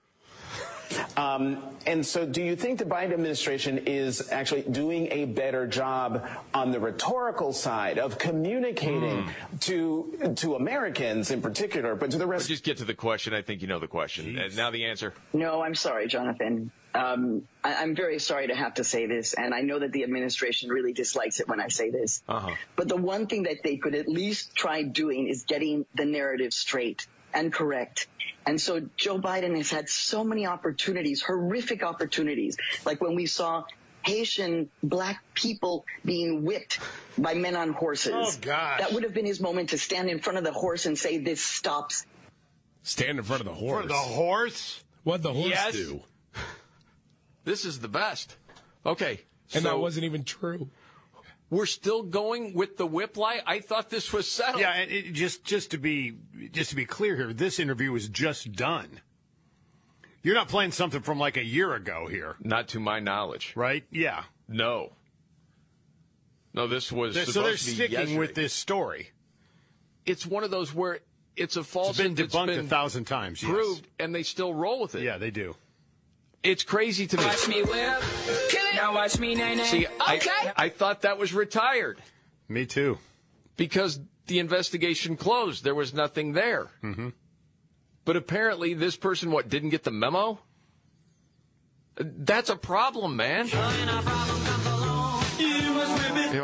Um, 1.16 1.62
and 1.86 2.04
so, 2.04 2.26
do 2.26 2.42
you 2.42 2.56
think 2.56 2.78
the 2.78 2.84
Biden 2.84 3.12
administration 3.12 3.78
is 3.86 4.30
actually 4.30 4.62
doing 4.62 5.08
a 5.10 5.24
better 5.24 5.66
job 5.66 6.28
on 6.54 6.70
the 6.70 6.80
rhetorical 6.80 7.52
side 7.52 7.98
of 7.98 8.18
communicating 8.18 9.28
to 9.60 10.34
to 10.36 10.54
Americans 10.56 11.30
in 11.30 11.40
particular, 11.40 11.94
but 11.94 12.10
to 12.10 12.18
the 12.18 12.26
rest? 12.26 12.48
Just 12.48 12.64
get 12.64 12.78
to 12.78 12.84
the 12.84 12.94
question. 12.94 13.34
I 13.34 13.42
think 13.42 13.62
you 13.62 13.68
know 13.68 13.78
the 13.78 13.88
question. 13.88 14.38
And 14.38 14.56
now 14.56 14.70
the 14.70 14.86
answer. 14.86 15.14
No, 15.32 15.62
I'm 15.62 15.74
sorry, 15.74 16.08
Jonathan. 16.08 16.70
Um, 16.94 17.46
I, 17.62 17.76
I'm 17.76 17.94
very 17.94 18.18
sorry 18.18 18.48
to 18.48 18.54
have 18.54 18.74
to 18.74 18.84
say 18.84 19.06
this, 19.06 19.34
and 19.34 19.54
I 19.54 19.60
know 19.60 19.78
that 19.78 19.92
the 19.92 20.02
administration 20.02 20.70
really 20.70 20.92
dislikes 20.92 21.38
it 21.40 21.48
when 21.48 21.60
I 21.60 21.68
say 21.68 21.90
this. 21.90 22.22
Uh-huh. 22.28 22.54
But 22.76 22.88
the 22.88 22.96
one 22.96 23.26
thing 23.26 23.44
that 23.44 23.62
they 23.62 23.76
could 23.76 23.94
at 23.94 24.08
least 24.08 24.54
try 24.54 24.82
doing 24.82 25.28
is 25.28 25.44
getting 25.44 25.86
the 25.94 26.06
narrative 26.06 26.52
straight 26.52 27.06
and 27.34 27.52
correct. 27.52 28.08
And 28.46 28.60
so 28.60 28.80
Joe 28.96 29.18
Biden 29.18 29.56
has 29.56 29.70
had 29.70 29.88
so 29.88 30.24
many 30.24 30.46
opportunities, 30.46 31.22
horrific 31.22 31.82
opportunities, 31.82 32.56
like 32.86 33.00
when 33.00 33.14
we 33.14 33.26
saw 33.26 33.64
Haitian 34.02 34.70
black 34.82 35.22
people 35.34 35.84
being 36.04 36.44
whipped 36.44 36.78
by 37.18 37.34
men 37.34 37.56
on 37.56 37.72
horses. 37.72 38.12
Oh, 38.14 38.32
gosh. 38.40 38.80
That 38.80 38.92
would 38.92 39.02
have 39.02 39.12
been 39.12 39.26
his 39.26 39.40
moment 39.40 39.70
to 39.70 39.78
stand 39.78 40.08
in 40.08 40.18
front 40.18 40.38
of 40.38 40.44
the 40.44 40.52
horse 40.52 40.86
and 40.86 40.96
say, 40.98 41.18
this 41.18 41.42
stops. 41.42 42.06
Stand 42.82 43.18
in 43.18 43.24
front 43.24 43.40
of 43.40 43.46
the 43.46 43.52
horse. 43.54 43.82
For 43.82 43.88
the 43.88 43.94
horse? 43.94 44.82
What'd 45.04 45.22
the 45.22 45.32
horse 45.32 45.50
Yes. 45.50 45.72
do? 45.74 46.00
This 47.44 47.64
is 47.64 47.80
the 47.80 47.88
best. 47.88 48.36
Okay. 48.84 49.20
And 49.54 49.62
so 49.62 49.70
that 49.70 49.78
wasn't 49.78 50.04
even 50.04 50.22
true. 50.24 50.68
We're 51.50 51.66
still 51.66 52.02
going 52.02 52.52
with 52.52 52.76
the 52.76 52.86
whip 52.86 53.16
lie. 53.16 53.40
I 53.46 53.60
thought 53.60 53.88
this 53.88 54.12
was 54.12 54.30
settled. 54.30 54.60
Yeah, 54.60 54.72
and 54.72 54.90
it, 54.90 55.12
just 55.12 55.44
just 55.44 55.70
to 55.70 55.78
be 55.78 56.14
just 56.52 56.70
to 56.70 56.76
be 56.76 56.84
clear 56.84 57.16
here, 57.16 57.32
this 57.32 57.58
interview 57.58 57.90
was 57.92 58.08
just 58.08 58.52
done. 58.52 59.00
You're 60.22 60.34
not 60.34 60.48
playing 60.48 60.72
something 60.72 61.00
from 61.00 61.18
like 61.18 61.36
a 61.38 61.44
year 61.44 61.74
ago 61.74 62.06
here, 62.06 62.36
Not 62.42 62.68
to 62.68 62.80
my 62.80 62.98
knowledge. 63.00 63.52
right? 63.56 63.84
Yeah. 63.90 64.24
No. 64.46 64.92
No, 66.52 66.66
this 66.66 66.90
was 66.92 67.14
They're- 67.14 67.24
so 67.24 67.42
they're 67.42 67.56
to 67.56 67.64
be 67.64 67.72
sticking 67.74 67.92
yesterday. 67.92 68.18
with 68.18 68.34
this 68.34 68.52
story. 68.52 69.10
It's 70.04 70.26
one 70.26 70.44
of 70.44 70.50
those 70.50 70.74
where 70.74 71.00
it's 71.36 71.56
a 71.56 71.62
false. 71.64 71.90
It's 71.90 71.98
been 71.98 72.14
that's 72.14 72.34
debunked 72.34 72.46
been 72.46 72.66
a 72.66 72.68
thousand 72.68 73.04
times. 73.04 73.42
yes. 73.42 73.50
proved, 73.52 73.86
and 73.98 74.14
they 74.14 74.22
still 74.22 74.52
roll 74.52 74.80
with 74.80 74.94
it. 74.96 75.02
Yeah, 75.02 75.18
they 75.18 75.30
do. 75.30 75.54
It's 76.42 76.62
crazy 76.62 77.06
to 77.06 77.16
me. 77.16 77.24
Watch 77.24 77.48
me 77.48 77.62
whip. 77.62 78.02
Now 78.74 78.94
watch 78.94 79.18
me 79.18 79.34
nay 79.34 79.56
nay. 79.56 79.64
See, 79.64 79.86
okay. 79.86 79.94
I, 80.00 80.52
I 80.56 80.68
thought 80.68 81.02
that 81.02 81.18
was 81.18 81.32
retired 81.34 82.00
Me 82.48 82.64
too. 82.64 82.98
because 83.56 84.00
the 84.26 84.38
investigation 84.38 85.16
closed. 85.16 85.64
There 85.64 85.74
was 85.74 85.92
nothing 85.92 86.32
there. 86.34 86.68
Mm-hmm. 86.82 87.08
But 88.04 88.16
apparently, 88.16 88.74
this 88.74 88.96
person, 88.96 89.30
what, 89.30 89.48
didn't 89.48 89.70
get 89.70 89.84
the 89.84 89.90
memo? 89.90 90.38
That's 91.96 92.48
a 92.50 92.56
problem, 92.56 93.16
man. 93.16 93.48
Yeah, 93.48 94.04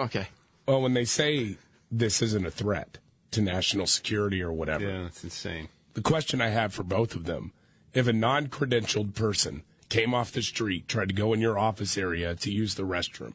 Okay. 0.04 0.28
Well, 0.66 0.80
when 0.80 0.94
they 0.94 1.04
say 1.04 1.58
this 1.90 2.22
isn't 2.22 2.46
a 2.46 2.50
threat 2.50 2.98
to 3.32 3.42
national 3.42 3.86
security 3.86 4.42
or 4.42 4.52
whatever, 4.52 4.88
Yeah, 4.88 5.02
that's 5.02 5.22
insane. 5.22 5.68
the 5.92 6.00
question 6.00 6.40
I 6.40 6.48
have 6.48 6.72
for 6.72 6.82
both 6.82 7.14
of 7.14 7.24
them 7.24 7.52
if 7.92 8.08
a 8.08 8.12
non 8.12 8.46
credentialed 8.48 9.14
person 9.14 9.62
came 9.88 10.14
off 10.14 10.32
the 10.32 10.42
street, 10.42 10.88
tried 10.88 11.08
to 11.08 11.14
go 11.14 11.32
in 11.32 11.40
your 11.40 11.58
office 11.58 11.96
area 11.96 12.34
to 12.34 12.50
use 12.50 12.74
the 12.74 12.82
restroom, 12.82 13.34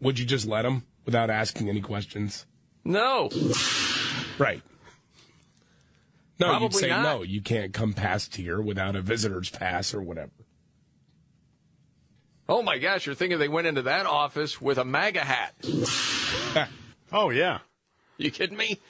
would 0.00 0.18
you 0.18 0.24
just 0.26 0.46
let 0.46 0.62
them 0.62 0.84
without 1.04 1.30
asking 1.30 1.68
any 1.68 1.80
questions? 1.80 2.46
No. 2.84 3.30
Right. 4.38 4.62
No, 6.38 6.60
you'd 6.60 6.74
say 6.74 6.88
not. 6.88 7.02
no, 7.02 7.22
you 7.22 7.40
can't 7.40 7.72
come 7.72 7.92
past 7.92 8.36
here 8.36 8.60
without 8.60 8.94
a 8.94 9.02
visitor's 9.02 9.50
pass 9.50 9.92
or 9.92 10.00
whatever. 10.00 10.30
Oh 12.48 12.62
my 12.62 12.78
gosh, 12.78 13.04
you're 13.06 13.14
thinking 13.14 13.38
they 13.38 13.48
went 13.48 13.66
into 13.66 13.82
that 13.82 14.06
office 14.06 14.60
with 14.60 14.78
a 14.78 14.84
MAGA 14.84 15.20
hat. 15.20 15.54
Oh 17.10 17.30
yeah. 17.30 17.60
You 18.18 18.30
kidding 18.30 18.56
me? 18.56 18.80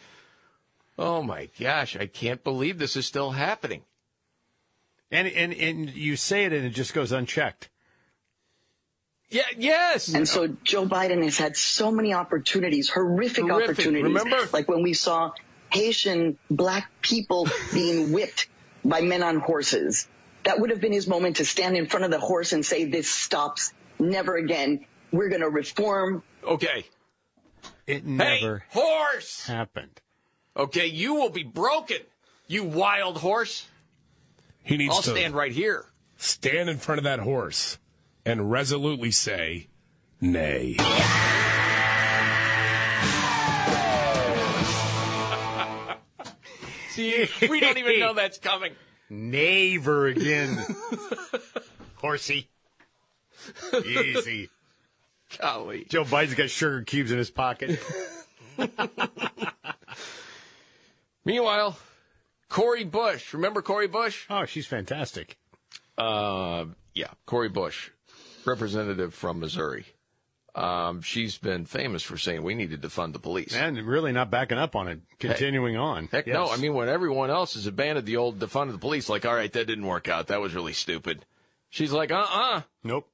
Oh 0.99 1.23
my 1.23 1.49
gosh, 1.61 1.97
I 1.97 2.07
can't 2.07 2.43
believe 2.43 2.79
this 2.79 2.97
is 2.97 3.07
still 3.07 3.31
happening. 3.31 3.83
And 5.11 5.27
and 5.29 5.53
and 5.55 5.91
you 5.95 6.17
say 6.17 6.45
it 6.45 6.53
and 6.53 6.65
it 6.67 6.71
just 6.71 6.93
goes 6.95 7.13
unchecked. 7.13 7.71
Yeah, 9.31 9.43
yes. 9.57 10.09
And 10.09 10.27
so 10.27 10.49
Joe 10.65 10.87
Biden 10.87 11.23
has 11.23 11.37
had 11.37 11.57
so 11.57 11.91
many 11.91 12.15
opportunities, 12.15 12.89
horrific, 12.89 13.45
Horrific. 13.45 13.71
opportunities. 13.71 14.05
Remember? 14.05 14.49
Like 14.53 14.69
when 14.69 14.83
we 14.83 14.95
saw 14.95 15.33
Haitian 15.71 16.39
black 16.51 16.91
people 17.03 17.47
being 17.73 18.13
whipped 18.13 18.49
by 18.85 19.03
men 19.03 19.23
on 19.23 19.39
horses. 19.39 20.09
That 20.45 20.61
would 20.61 20.71
have 20.71 20.81
been 20.81 20.93
his 20.95 21.07
moment 21.07 21.37
to 21.37 21.45
stand 21.45 21.77
in 21.77 21.87
front 21.89 22.05
of 22.07 22.11
the 22.11 22.21
horse 22.21 22.53
and 22.55 22.65
say, 22.65 22.85
this 22.87 23.11
stops. 23.11 23.75
Never 23.99 24.37
again. 24.37 24.87
We're 25.13 25.29
going 25.29 25.43
to 25.43 25.51
reform. 25.51 26.23
Okay. 26.43 26.87
It 27.87 28.07
never 28.07 28.65
Hey, 28.71 28.81
horse! 28.81 29.47
happened. 29.47 30.01
Okay, 30.57 30.87
you 30.87 31.15
will 31.15 31.29
be 31.31 31.43
broken, 31.43 31.99
you 32.47 32.65
wild 32.65 33.19
horse. 33.19 33.67
He 34.69 34.77
needs 34.77 34.95
I'll 34.95 35.01
to 35.01 35.11
stand 35.13 35.35
right 35.35 35.51
here. 35.51 35.87
stand 36.19 36.69
in 36.69 36.77
front 36.77 36.99
of 36.99 37.05
that 37.05 37.21
horse 37.21 37.79
and 38.27 38.51
resolutely 38.51 39.11
say, 39.11 39.69
nay. 40.21 40.77
See, 46.91 47.27
we 47.49 47.61
don't 47.61 47.79
even 47.79 47.99
know 47.99 48.13
that's 48.13 48.37
coming. 48.37 48.75
Never 49.09 50.09
again. 50.09 50.59
Horsey. 51.95 52.51
Easy. 53.87 54.51
Golly. 55.41 55.87
Joe 55.89 56.05
Biden's 56.05 56.35
got 56.35 56.51
sugar 56.51 56.83
cubes 56.83 57.11
in 57.11 57.17
his 57.17 57.31
pocket. 57.31 57.81
Meanwhile, 61.25 61.79
Cori 62.49 62.85
Bush. 62.85 63.35
Remember 63.35 63.63
Cori 63.63 63.89
Bush? 63.89 64.27
Oh, 64.31 64.45
she's 64.45 64.67
fantastic. 64.67 65.39
Uh, 65.97 66.67
yeah, 66.95 67.11
Cori 67.27 67.49
Bush, 67.49 67.91
representative 68.45 69.15
from 69.15 69.41
Missouri. 69.41 69.87
Um, 70.55 71.03
she's 71.03 71.39
been 71.39 71.67
famous 71.67 72.03
for 72.03 72.17
saying 72.17 72.43
we 72.43 72.55
need 72.55 72.71
to 72.71 72.79
defund 72.79 73.13
the 73.13 73.19
police. 73.19 73.55
And 73.55 73.77
really 73.79 74.13
not 74.13 74.31
backing 74.31 74.59
up 74.59 74.75
on 74.75 74.89
it. 74.89 75.01
Continuing 75.19 75.77
on. 75.77 76.09
Heck 76.11 76.27
no. 76.27 76.49
I 76.49 76.57
mean, 76.57 76.75
when 76.75 76.89
everyone 76.89 77.31
else 77.31 77.55
has 77.55 77.67
abandoned 77.67 78.07
the 78.07 78.17
old 78.17 78.39
defund 78.39 78.73
the 78.73 78.79
police, 78.79 79.09
like, 79.09 79.25
all 79.25 79.35
right, 79.35 79.53
that 79.53 79.67
didn't 79.67 79.87
work 79.87 80.09
out. 80.09 80.29
That 80.29 80.41
was 80.41 80.55
really 80.55 80.73
stupid. 80.73 81.25
She's 81.71 81.93
like, 81.93 82.11
uh 82.11 82.27
uh 82.29 82.63
Nope. 82.83 83.09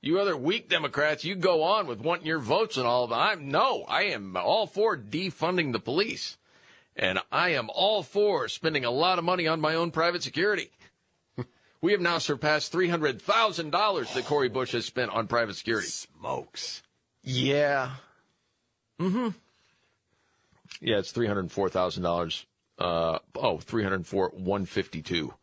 You 0.00 0.20
other 0.20 0.36
weak 0.36 0.68
Democrats, 0.68 1.24
you 1.24 1.34
go 1.34 1.62
on 1.62 1.86
with 1.86 2.00
wanting 2.00 2.26
your 2.26 2.38
votes 2.38 2.76
and 2.76 2.86
all 2.86 3.04
of 3.04 3.10
that. 3.10 3.16
I'm 3.16 3.50
no, 3.50 3.84
I 3.88 4.04
am 4.04 4.36
all 4.36 4.66
for 4.66 4.96
defunding 4.96 5.72
the 5.72 5.80
police. 5.80 6.37
And 6.98 7.20
I 7.30 7.50
am 7.50 7.70
all 7.72 8.02
for 8.02 8.48
spending 8.48 8.84
a 8.84 8.90
lot 8.90 9.18
of 9.18 9.24
money 9.24 9.46
on 9.46 9.60
my 9.60 9.74
own 9.74 9.92
private 9.92 10.22
security. 10.22 10.70
we 11.80 11.92
have 11.92 12.00
now 12.00 12.18
surpassed 12.18 12.72
$300,000 12.72 14.14
that 14.14 14.24
Cori 14.24 14.48
Bush 14.48 14.72
has 14.72 14.84
spent 14.84 15.12
on 15.12 15.28
private 15.28 15.54
security. 15.54 15.86
Smokes. 15.86 16.82
Yeah. 17.22 17.92
Mm-hmm. 19.00 19.28
Yeah, 20.80 20.98
it's 20.98 21.12
three 21.12 21.26
hundred 21.26 21.50
four 21.50 21.68
thousand 21.68 22.02
dollars. 22.02 22.46
Uh 22.78 23.18
oh, 23.34 23.58
three 23.58 23.82
hundred 23.82 24.06
four 24.06 24.30
one 24.34 24.64
fifty 24.64 25.02
two. 25.02 25.34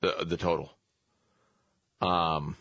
The 0.00 0.24
the 0.26 0.36
total. 0.36 0.72
Um, 2.00 2.56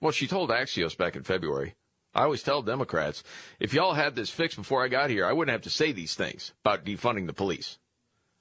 well, 0.00 0.12
she 0.12 0.26
told 0.26 0.50
Axios 0.50 0.96
back 0.96 1.16
in 1.16 1.22
February. 1.22 1.74
I 2.16 2.22
always 2.22 2.42
tell 2.42 2.62
Democrats, 2.62 3.22
if 3.60 3.74
y'all 3.74 3.92
had 3.92 4.16
this 4.16 4.30
fixed 4.30 4.56
before 4.56 4.82
I 4.82 4.88
got 4.88 5.10
here, 5.10 5.26
I 5.26 5.34
wouldn't 5.34 5.52
have 5.52 5.62
to 5.62 5.70
say 5.70 5.92
these 5.92 6.14
things 6.14 6.52
about 6.64 6.82
defunding 6.82 7.26
the 7.26 7.34
police. 7.34 7.76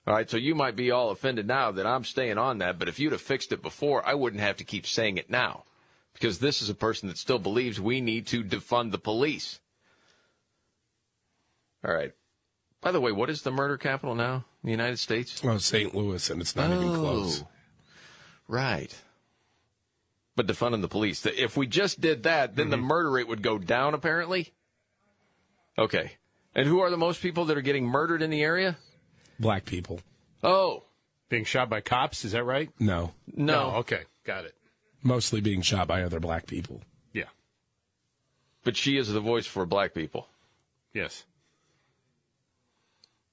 All 0.08 0.14
right, 0.14 0.30
so 0.30 0.38
you 0.38 0.56
might 0.56 0.78
be 0.78 0.92
all 0.92 1.10
offended 1.10 1.46
now 1.46 1.72
that 1.72 1.86
I'm 1.86 2.06
staying 2.06 2.38
on 2.38 2.60
that, 2.60 2.80
but 2.80 2.88
if 2.88 3.00
you'd 3.00 3.12
have 3.12 3.22
fixed 3.22 3.52
it 3.52 3.62
before, 3.62 4.08
I 4.08 4.14
wouldn't 4.14 4.42
have 4.42 4.56
to 4.58 4.64
keep 4.64 4.88
saying 4.88 5.18
it 5.18 5.30
now. 5.30 5.66
Because 6.14 6.40
this 6.40 6.62
is 6.62 6.70
a 6.70 6.76
person 6.76 7.10
that 7.10 7.18
still 7.18 7.40
believes 7.40 7.82
we 7.82 8.00
need 8.00 8.28
to 8.28 8.46
defund 8.46 8.92
the 8.92 8.98
police. 8.98 9.60
All 11.86 11.94
right. 11.94 12.14
By 12.80 12.92
the 12.92 13.02
way, 13.02 13.12
what 13.12 13.30
is 13.30 13.42
the 13.42 13.52
murder 13.52 13.78
capital 13.78 14.16
now 14.16 14.46
in 14.64 14.68
the 14.68 14.72
United 14.72 15.00
States? 15.00 15.44
Well, 15.44 15.60
St. 15.60 15.94
Louis, 15.94 16.30
and 16.30 16.40
it's 16.40 16.56
not 16.56 16.72
even 16.72 16.90
oh. 16.90 17.00
close. 17.00 17.42
Oh, 17.42 17.48
Right. 18.48 18.96
But 20.36 20.48
defunding 20.48 20.82
the 20.82 20.88
police. 20.88 21.26
If 21.26 21.56
we 21.56 21.66
just 21.66 22.02
did 22.02 22.24
that, 22.24 22.56
then 22.56 22.70
the 22.70 22.76
mm-hmm. 22.76 22.86
murder 22.86 23.12
rate 23.12 23.28
would 23.28 23.42
go 23.42 23.58
down, 23.58 23.94
apparently. 23.94 24.54
Okay. 25.78 26.14
And 26.54 26.68
who 26.68 26.80
are 26.82 26.90
the 26.90 26.98
most 26.98 27.22
people 27.22 27.46
that 27.46 27.58
are 27.58 27.62
getting 27.62 27.86
murdered 27.86 28.22
in 28.22 28.30
the 28.30 28.42
area? 28.42 28.78
Black 29.40 29.66
people. 29.66 30.02
Oh, 30.44 30.84
Being 31.30 31.46
shot 31.46 31.70
by 31.70 31.82
cops, 31.82 32.24
is 32.24 32.34
that 32.34 32.44
right? 32.44 32.70
No. 32.80 33.14
no. 33.34 33.72
okay. 33.78 34.04
Got 34.26 34.46
it. 34.46 34.56
Mostly 35.02 35.42
being 35.42 35.62
shot 35.62 35.88
by 35.88 36.04
other 36.04 36.20
black 36.20 36.48
people. 36.48 36.82
Yeah. 37.14 37.30
But 38.64 38.76
she 38.76 38.98
is 38.98 39.12
the 39.12 39.20
voice 39.20 39.46
for 39.46 39.66
black 39.66 39.94
people. 39.94 40.28
Yes. 40.94 41.26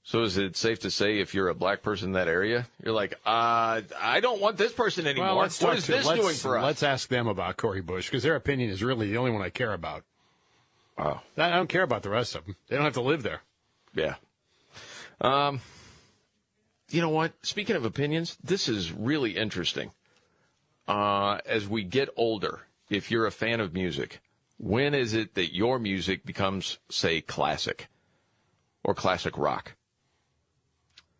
So 0.05 0.23
is 0.23 0.37
it 0.37 0.57
safe 0.57 0.79
to 0.81 0.91
say 0.91 1.19
if 1.19 1.33
you're 1.33 1.47
a 1.47 1.55
black 1.55 1.81
person 1.81 2.09
in 2.09 2.13
that 2.13 2.27
area, 2.27 2.67
you're 2.83 2.93
like, 2.93 3.13
uh, 3.25 3.81
I 3.99 4.19
don't 4.21 4.41
want 4.41 4.57
this 4.57 4.73
person 4.73 5.07
anymore. 5.07 5.27
Well, 5.27 5.37
let's 5.37 5.61
what 5.61 5.77
is 5.77 5.87
this 5.87 6.05
let's- 6.05 6.19
doing 6.19 6.35
for 6.35 6.57
us? 6.57 6.63
Let's 6.63 6.83
ask 6.83 7.07
them 7.07 7.27
about 7.27 7.55
Cori 7.55 7.81
Bush 7.81 8.09
because 8.09 8.23
their 8.23 8.35
opinion 8.35 8.69
is 8.69 8.83
really 8.83 9.09
the 9.09 9.17
only 9.17 9.31
one 9.31 9.41
I 9.41 9.49
care 9.49 9.73
about. 9.73 10.03
Oh, 10.97 11.21
I 11.37 11.49
don't 11.49 11.69
care 11.69 11.83
about 11.83 12.03
the 12.03 12.09
rest 12.09 12.35
of 12.35 12.45
them. 12.45 12.55
They 12.67 12.75
don't 12.75 12.85
have 12.85 12.93
to 12.93 13.01
live 13.01 13.23
there. 13.23 13.41
Yeah. 13.95 14.15
Um, 15.21 15.61
you 16.89 17.01
know 17.01 17.09
what? 17.09 17.33
Speaking 17.41 17.75
of 17.75 17.85
opinions, 17.85 18.37
this 18.43 18.67
is 18.67 18.91
really 18.91 19.31
interesting. 19.37 19.91
Uh, 20.87 21.39
as 21.45 21.67
we 21.67 21.83
get 21.83 22.09
older, 22.17 22.63
if 22.89 23.09
you're 23.09 23.25
a 23.25 23.31
fan 23.31 23.59
of 23.59 23.73
music, 23.73 24.19
when 24.57 24.93
is 24.93 25.13
it 25.13 25.33
that 25.35 25.55
your 25.55 25.79
music 25.79 26.25
becomes, 26.25 26.77
say, 26.89 27.21
classic 27.21 27.87
or 28.83 28.93
classic 28.93 29.37
rock? 29.37 29.73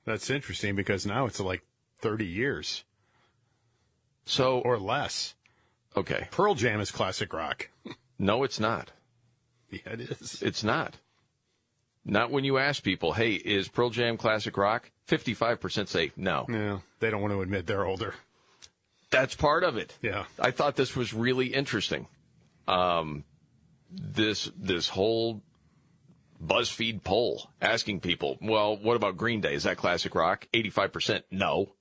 That's 0.06 0.30
interesting 0.30 0.76
because 0.76 1.06
now 1.06 1.26
it's 1.26 1.40
like 1.40 1.64
30 2.00 2.26
years. 2.26 2.84
So 4.26 4.60
or 4.60 4.78
less. 4.78 5.36
Okay. 5.96 6.28
Pearl 6.32 6.56
Jam 6.56 6.80
is 6.80 6.92
classic 6.92 7.34
rock. 7.34 7.70
No, 8.20 8.44
it's 8.44 8.60
not. 8.60 8.92
Yeah, 9.70 9.80
it 9.94 10.02
is. 10.02 10.42
It's 10.42 10.64
not. 10.64 10.98
Not 12.06 12.32
when 12.32 12.44
you 12.44 12.58
ask 12.58 12.84
people, 12.84 13.14
hey, 13.14 13.34
is 13.34 13.68
Pearl 13.68 13.90
Jam 13.90 14.18
classic 14.18 14.56
rock? 14.56 14.92
55% 15.10 15.88
say 15.88 16.12
no. 16.16 16.46
Yeah, 16.48 16.80
they 17.00 17.10
don't 17.10 17.22
want 17.22 17.34
to 17.34 17.42
admit 17.42 17.66
they're 17.66 17.86
older. 17.86 18.14
That's 19.10 19.36
part 19.36 19.64
of 19.64 19.78
it. 19.78 19.98
Yeah. 20.02 20.26
I 20.40 20.52
thought 20.52 20.76
this 20.76 20.96
was 20.96 21.14
really 21.14 21.48
interesting. 21.48 22.08
Um, 22.68 23.26
this 23.92 24.50
this 24.58 24.90
whole 24.90 25.42
BuzzFeed 26.46 27.04
poll 27.04 27.50
asking 27.62 28.02
people, 28.02 28.38
well, 28.42 28.76
what 28.76 28.96
about 28.96 29.18
Green 29.18 29.42
Day? 29.42 29.54
Is 29.54 29.64
that 29.64 29.78
classic 29.78 30.16
rock? 30.16 30.48
85% 30.54 31.24
no. 31.32 31.74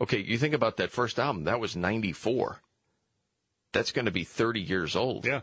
Okay, 0.00 0.18
you 0.18 0.36
think 0.36 0.54
about 0.54 0.78
that 0.78 0.90
first 0.90 1.18
album, 1.18 1.44
that 1.44 1.60
was 1.60 1.76
94. 1.76 2.60
That's 3.72 3.92
going 3.92 4.06
to 4.06 4.10
be 4.10 4.24
30 4.24 4.60
years 4.60 4.96
old. 4.96 5.24
Yeah. 5.24 5.40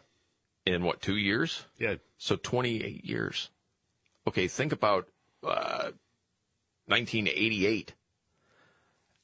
In 0.66 0.84
what, 0.84 1.02
two 1.02 1.16
years? 1.16 1.66
Yeah. 1.78 1.96
So 2.18 2.36
28 2.36 3.06
years. 3.06 3.50
Okay, 4.28 4.48
think 4.48 4.72
about 4.72 5.08
uh, 5.44 5.92
1988. 6.88 7.94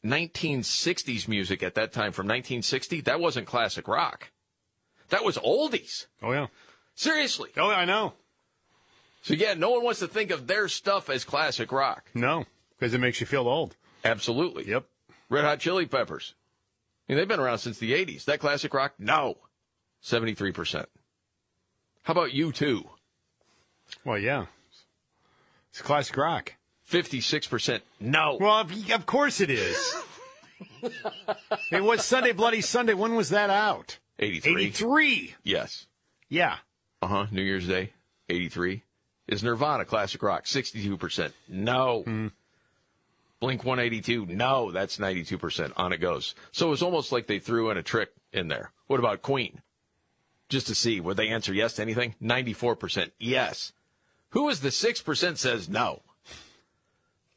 1960s 0.05 1.27
music 1.27 1.63
at 1.63 1.75
that 1.75 1.91
time 1.91 2.11
from 2.11 2.27
1960, 2.27 3.01
that 3.01 3.19
wasn't 3.19 3.47
classic 3.47 3.87
rock. 3.87 4.31
That 5.09 5.23
was 5.23 5.37
oldies. 5.37 6.05
Oh, 6.21 6.31
yeah. 6.31 6.47
Seriously. 6.95 7.51
Oh, 7.57 7.69
I 7.69 7.85
know. 7.85 8.13
So, 9.21 9.33
yeah, 9.33 9.53
no 9.53 9.71
one 9.71 9.83
wants 9.83 9.99
to 9.99 10.07
think 10.07 10.31
of 10.31 10.47
their 10.47 10.67
stuff 10.67 11.09
as 11.09 11.23
classic 11.23 11.71
rock. 11.71 12.09
No, 12.13 12.45
because 12.77 12.93
it 12.93 12.99
makes 12.99 13.19
you 13.19 13.27
feel 13.27 13.47
old. 13.47 13.75
Absolutely. 14.03 14.67
Yep. 14.69 14.85
Red 15.29 15.43
Hot 15.43 15.59
Chili 15.59 15.85
Peppers. 15.87 16.35
I 17.07 17.11
mean, 17.11 17.17
they've 17.17 17.27
been 17.27 17.39
around 17.39 17.57
since 17.57 17.79
the 17.79 17.93
80s. 17.93 18.25
That 18.25 18.39
classic 18.39 18.73
rock? 18.73 18.93
No. 18.99 19.37
73%. 20.03 20.85
How 22.03 22.11
about 22.11 22.29
U2? 22.29 22.85
Well, 24.03 24.19
yeah. 24.19 24.45
It's 25.71 25.81
classic 25.81 26.15
rock. 26.17 26.53
56% 26.89 27.81
no. 27.99 28.37
Well, 28.39 28.59
of, 28.59 28.91
of 28.91 29.05
course 29.07 29.41
it 29.41 29.49
is. 29.49 29.95
it 31.71 31.83
was 31.83 32.05
Sunday 32.05 32.31
Bloody 32.31 32.61
Sunday. 32.61 32.93
When 32.93 33.15
was 33.15 33.29
that 33.29 33.49
out? 33.49 33.97
83. 34.19 34.61
83. 34.65 35.35
Yes. 35.43 35.87
Yeah. 36.29 36.57
Uh 37.01 37.07
huh. 37.07 37.25
New 37.31 37.41
Year's 37.41 37.67
Day, 37.67 37.93
83. 38.29 38.83
Is 39.27 39.43
Nirvana 39.43 39.85
classic 39.85 40.21
rock? 40.21 40.45
62%. 40.45 41.31
No. 41.47 42.03
Hmm. 42.03 42.27
Blink 43.39 43.63
182. 43.63 44.27
No, 44.27 44.71
that's 44.71 44.97
92%. 44.97 45.73
On 45.77 45.91
it 45.93 45.97
goes. 45.97 46.35
So 46.51 46.71
it's 46.71 46.81
almost 46.81 47.11
like 47.11 47.27
they 47.27 47.39
threw 47.39 47.69
in 47.69 47.77
a 47.77 47.83
trick 47.83 48.11
in 48.31 48.47
there. 48.47 48.71
What 48.87 48.99
about 48.99 49.21
Queen? 49.21 49.61
Just 50.47 50.67
to 50.67 50.75
see, 50.75 50.99
would 50.99 51.17
they 51.17 51.29
answer 51.29 51.53
yes 51.53 51.73
to 51.73 51.81
anything? 51.81 52.15
94% 52.21 53.11
yes. 53.19 53.73
Who 54.29 54.49
is 54.49 54.59
the 54.59 54.69
6% 54.69 55.37
says 55.37 55.69
no? 55.69 56.01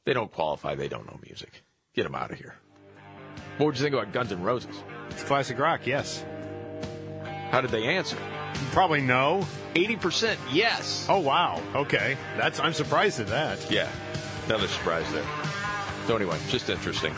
They 0.04 0.12
don't 0.12 0.32
qualify. 0.32 0.74
They 0.74 0.88
don't 0.88 1.06
know 1.06 1.18
music. 1.24 1.62
Get 1.94 2.04
them 2.04 2.14
out 2.14 2.30
of 2.30 2.38
here. 2.38 2.56
What 3.56 3.66
would 3.66 3.76
you 3.76 3.82
think 3.82 3.94
about 3.94 4.12
Guns 4.12 4.30
N' 4.30 4.42
Roses? 4.42 4.76
It's 5.10 5.24
classic 5.24 5.58
rock, 5.58 5.86
yes. 5.86 6.24
How 7.50 7.60
did 7.60 7.70
they 7.70 7.84
answer? 7.84 8.16
Probably 8.72 9.00
no. 9.00 9.46
80% 9.74 10.36
yes. 10.52 11.06
Oh, 11.08 11.20
wow. 11.20 11.62
Okay. 11.74 12.16
That's 12.36 12.60
I'm 12.60 12.72
surprised 12.72 13.20
at 13.20 13.28
that. 13.28 13.70
Yeah. 13.70 13.88
Another 14.46 14.68
surprise 14.68 15.10
there. 15.12 15.24
So 16.06 16.16
anyway, 16.16 16.38
just 16.48 16.68
interesting. 16.70 17.14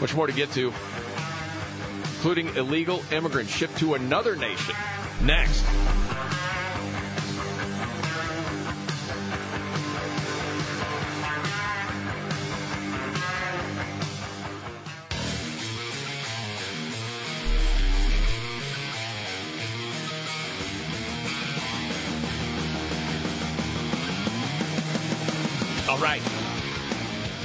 Much 0.00 0.14
more 0.14 0.26
to 0.26 0.32
get 0.32 0.50
to, 0.52 0.72
including 2.16 2.54
illegal 2.56 3.02
immigrants 3.12 3.54
shipped 3.54 3.76
to 3.78 3.94
another 3.94 4.34
nation. 4.34 4.74
Next. 5.22 5.64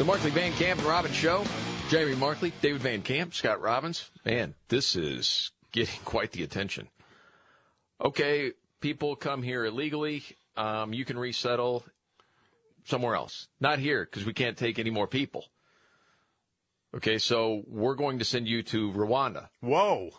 Markley 0.09 0.31
Van 0.31 0.51
Camp 0.53 0.79
and 0.79 0.89
Robbins 0.89 1.13
Show. 1.13 1.43
Jamie 1.87 2.15
Markley, 2.15 2.51
David 2.63 2.81
Van 2.81 3.03
Camp, 3.03 3.31
Scott 3.31 3.61
Robbins. 3.61 4.09
Man, 4.25 4.55
this 4.67 4.95
is 4.95 5.51
getting 5.71 5.99
quite 6.03 6.31
the 6.31 6.41
attention. 6.41 6.87
Okay, 8.03 8.53
people 8.81 9.15
come 9.15 9.43
here 9.43 9.63
illegally. 9.63 10.23
Um, 10.57 10.93
you 10.93 11.05
can 11.05 11.19
resettle 11.19 11.85
somewhere 12.85 13.13
else. 13.13 13.49
Not 13.59 13.77
here 13.77 14.03
because 14.03 14.25
we 14.25 14.33
can't 14.33 14.57
take 14.57 14.79
any 14.79 14.89
more 14.89 15.05
people. 15.05 15.45
Okay, 16.95 17.19
so 17.19 17.61
we're 17.67 17.93
going 17.93 18.17
to 18.17 18.25
send 18.25 18.47
you 18.47 18.63
to 18.63 18.91
Rwanda. 18.91 19.49
Whoa. 19.59 20.09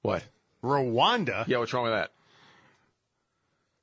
What? 0.00 0.24
Rwanda? 0.64 1.46
Yeah, 1.46 1.58
what's 1.58 1.74
wrong 1.74 1.84
with 1.84 1.92
that? 1.92 2.12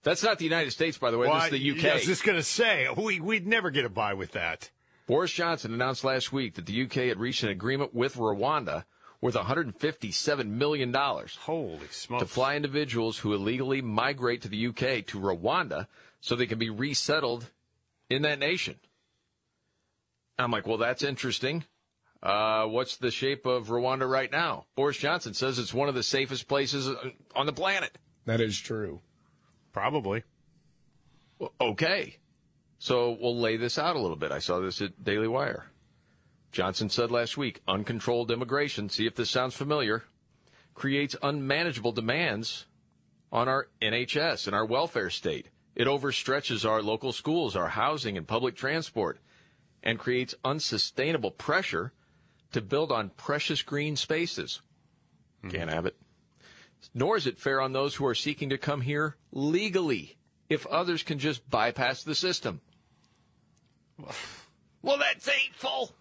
That's 0.02 0.23
not 0.23 0.39
the 0.39 0.45
United 0.45 0.71
States, 0.71 0.97
by 0.97 1.12
the 1.12 1.19
way. 1.19 1.28
Well, 1.28 1.36
this 1.36 1.54
is 1.54 1.60
the 1.60 1.71
UK. 1.71 1.86
I 1.86 1.93
was 1.97 2.06
just 2.06 2.23
going 2.23 2.39
to 2.39 2.43
say, 2.43 2.88
we, 2.97 3.19
we'd 3.19 3.45
never 3.45 3.69
get 3.69 3.86
a 3.86 3.89
buy 3.89 4.15
with 4.15 4.32
that. 4.32 4.71
Boris 5.05 5.31
Johnson 5.31 5.73
announced 5.73 6.03
last 6.03 6.31
week 6.31 6.55
that 6.55 6.65
the 6.65 6.83
UK 6.83 6.93
had 6.93 7.19
reached 7.19 7.43
an 7.43 7.49
agreement 7.49 7.93
with 7.93 8.15
Rwanda 8.15 8.85
worth 9.19 9.35
$157 9.35 10.47
million 10.47 10.93
Holy 10.93 11.79
smokes. 11.89 12.23
to 12.23 12.27
fly 12.27 12.55
individuals 12.55 13.19
who 13.19 13.33
illegally 13.33 13.81
migrate 13.81 14.41
to 14.41 14.49
the 14.49 14.67
UK 14.67 15.05
to 15.07 15.19
Rwanda 15.19 15.87
so 16.21 16.35
they 16.35 16.45
can 16.45 16.59
be 16.59 16.69
resettled 16.69 17.49
in 18.09 18.21
that 18.23 18.39
nation. 18.39 18.75
I'm 20.39 20.51
like, 20.51 20.67
well, 20.67 20.77
that's 20.77 21.03
interesting. 21.03 21.65
Uh, 22.21 22.65
what's 22.65 22.97
the 22.97 23.11
shape 23.11 23.45
of 23.45 23.67
Rwanda 23.67 24.09
right 24.09 24.31
now? 24.31 24.65
Boris 24.75 24.97
Johnson 24.97 25.33
says 25.33 25.59
it's 25.59 25.73
one 25.73 25.89
of 25.89 25.95
the 25.95 26.03
safest 26.03 26.47
places 26.47 26.89
on 27.35 27.45
the 27.45 27.53
planet. 27.53 27.97
That 28.25 28.39
is 28.39 28.57
true. 28.57 29.01
Probably. 29.73 30.23
Okay. 31.59 32.17
So 32.83 33.17
we'll 33.17 33.39
lay 33.39 33.55
this 33.55 33.77
out 33.77 33.95
a 33.95 33.99
little 33.99 34.17
bit. 34.17 34.33
I 34.33 34.39
saw 34.39 34.59
this 34.59 34.81
at 34.81 35.05
Daily 35.05 35.29
Wire. 35.29 35.67
Johnson 36.51 36.89
said 36.89 37.11
last 37.11 37.37
week 37.37 37.61
uncontrolled 37.65 38.29
immigration, 38.29 38.89
see 38.89 39.07
if 39.07 39.15
this 39.15 39.29
sounds 39.29 39.55
familiar, 39.55 40.03
creates 40.73 41.15
unmanageable 41.23 41.93
demands 41.93 42.65
on 43.31 43.47
our 43.47 43.69
NHS 43.81 44.47
and 44.47 44.53
our 44.53 44.65
welfare 44.65 45.09
state. 45.09 45.47
It 45.75 45.87
overstretches 45.87 46.69
our 46.69 46.81
local 46.81 47.13
schools, 47.13 47.55
our 47.55 47.69
housing, 47.69 48.17
and 48.17 48.27
public 48.27 48.53
transport, 48.53 49.19
and 49.81 49.97
creates 49.97 50.35
unsustainable 50.43 51.31
pressure 51.31 51.93
to 52.51 52.59
build 52.59 52.91
on 52.91 53.11
precious 53.11 53.61
green 53.61 53.95
spaces. 53.95 54.61
Hmm. 55.41 55.51
Can't 55.51 55.69
have 55.69 55.85
it. 55.85 55.95
Nor 56.93 57.15
is 57.15 57.27
it 57.27 57.39
fair 57.39 57.61
on 57.61 57.71
those 57.71 57.95
who 57.95 58.05
are 58.05 58.13
seeking 58.13 58.49
to 58.49 58.57
come 58.57 58.81
here 58.81 59.15
legally 59.31 60.17
if 60.49 60.65
others 60.65 61.01
can 61.01 61.17
just 61.17 61.49
bypass 61.49 62.03
the 62.03 62.13
system. 62.13 62.59
Well, 64.82 64.97
that's 64.97 65.27
hateful. 65.27 65.91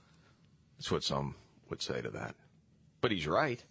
That's 0.78 0.90
what 0.90 1.04
some 1.04 1.36
would 1.70 1.82
say 1.82 2.00
to 2.00 2.10
that. 2.10 2.34
But 3.00 3.12
he's 3.12 3.26
right. 3.26 3.62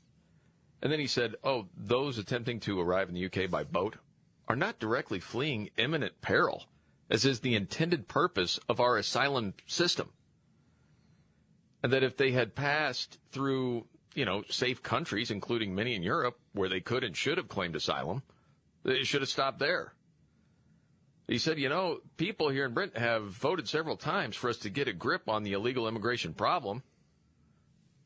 And 0.81 0.91
then 0.91 0.99
he 0.99 1.07
said, 1.07 1.35
oh, 1.43 1.67
those 1.77 2.17
attempting 2.17 2.59
to 2.61 2.79
arrive 2.79 3.09
in 3.09 3.15
the 3.15 3.25
UK 3.25 3.49
by 3.49 3.63
boat 3.63 3.97
are 4.47 4.55
not 4.55 4.79
directly 4.79 5.19
fleeing 5.19 5.69
imminent 5.77 6.21
peril, 6.21 6.65
as 7.09 7.25
is 7.25 7.39
the 7.39 7.55
intended 7.55 8.07
purpose 8.07 8.59
of 8.67 8.79
our 8.79 8.97
asylum 8.97 9.53
system. 9.67 10.09
And 11.83 11.93
that 11.93 12.03
if 12.03 12.17
they 12.17 12.31
had 12.31 12.55
passed 12.55 13.19
through, 13.31 13.87
you 14.13 14.25
know, 14.25 14.43
safe 14.49 14.81
countries, 14.81 15.31
including 15.31 15.75
many 15.75 15.95
in 15.95 16.03
Europe, 16.03 16.39
where 16.53 16.69
they 16.69 16.81
could 16.81 17.03
and 17.03 17.15
should 17.15 17.37
have 17.37 17.47
claimed 17.47 17.75
asylum, 17.75 18.23
they 18.83 19.03
should 19.03 19.21
have 19.21 19.29
stopped 19.29 19.59
there. 19.59 19.93
He 21.27 21.37
said, 21.37 21.59
you 21.59 21.69
know, 21.69 21.99
people 22.17 22.49
here 22.49 22.65
in 22.65 22.73
Britain 22.73 23.01
have 23.01 23.23
voted 23.23 23.67
several 23.67 23.95
times 23.95 24.35
for 24.35 24.49
us 24.49 24.57
to 24.57 24.69
get 24.69 24.87
a 24.87 24.93
grip 24.93 25.29
on 25.29 25.43
the 25.43 25.53
illegal 25.53 25.87
immigration 25.87 26.33
problem. 26.33 26.83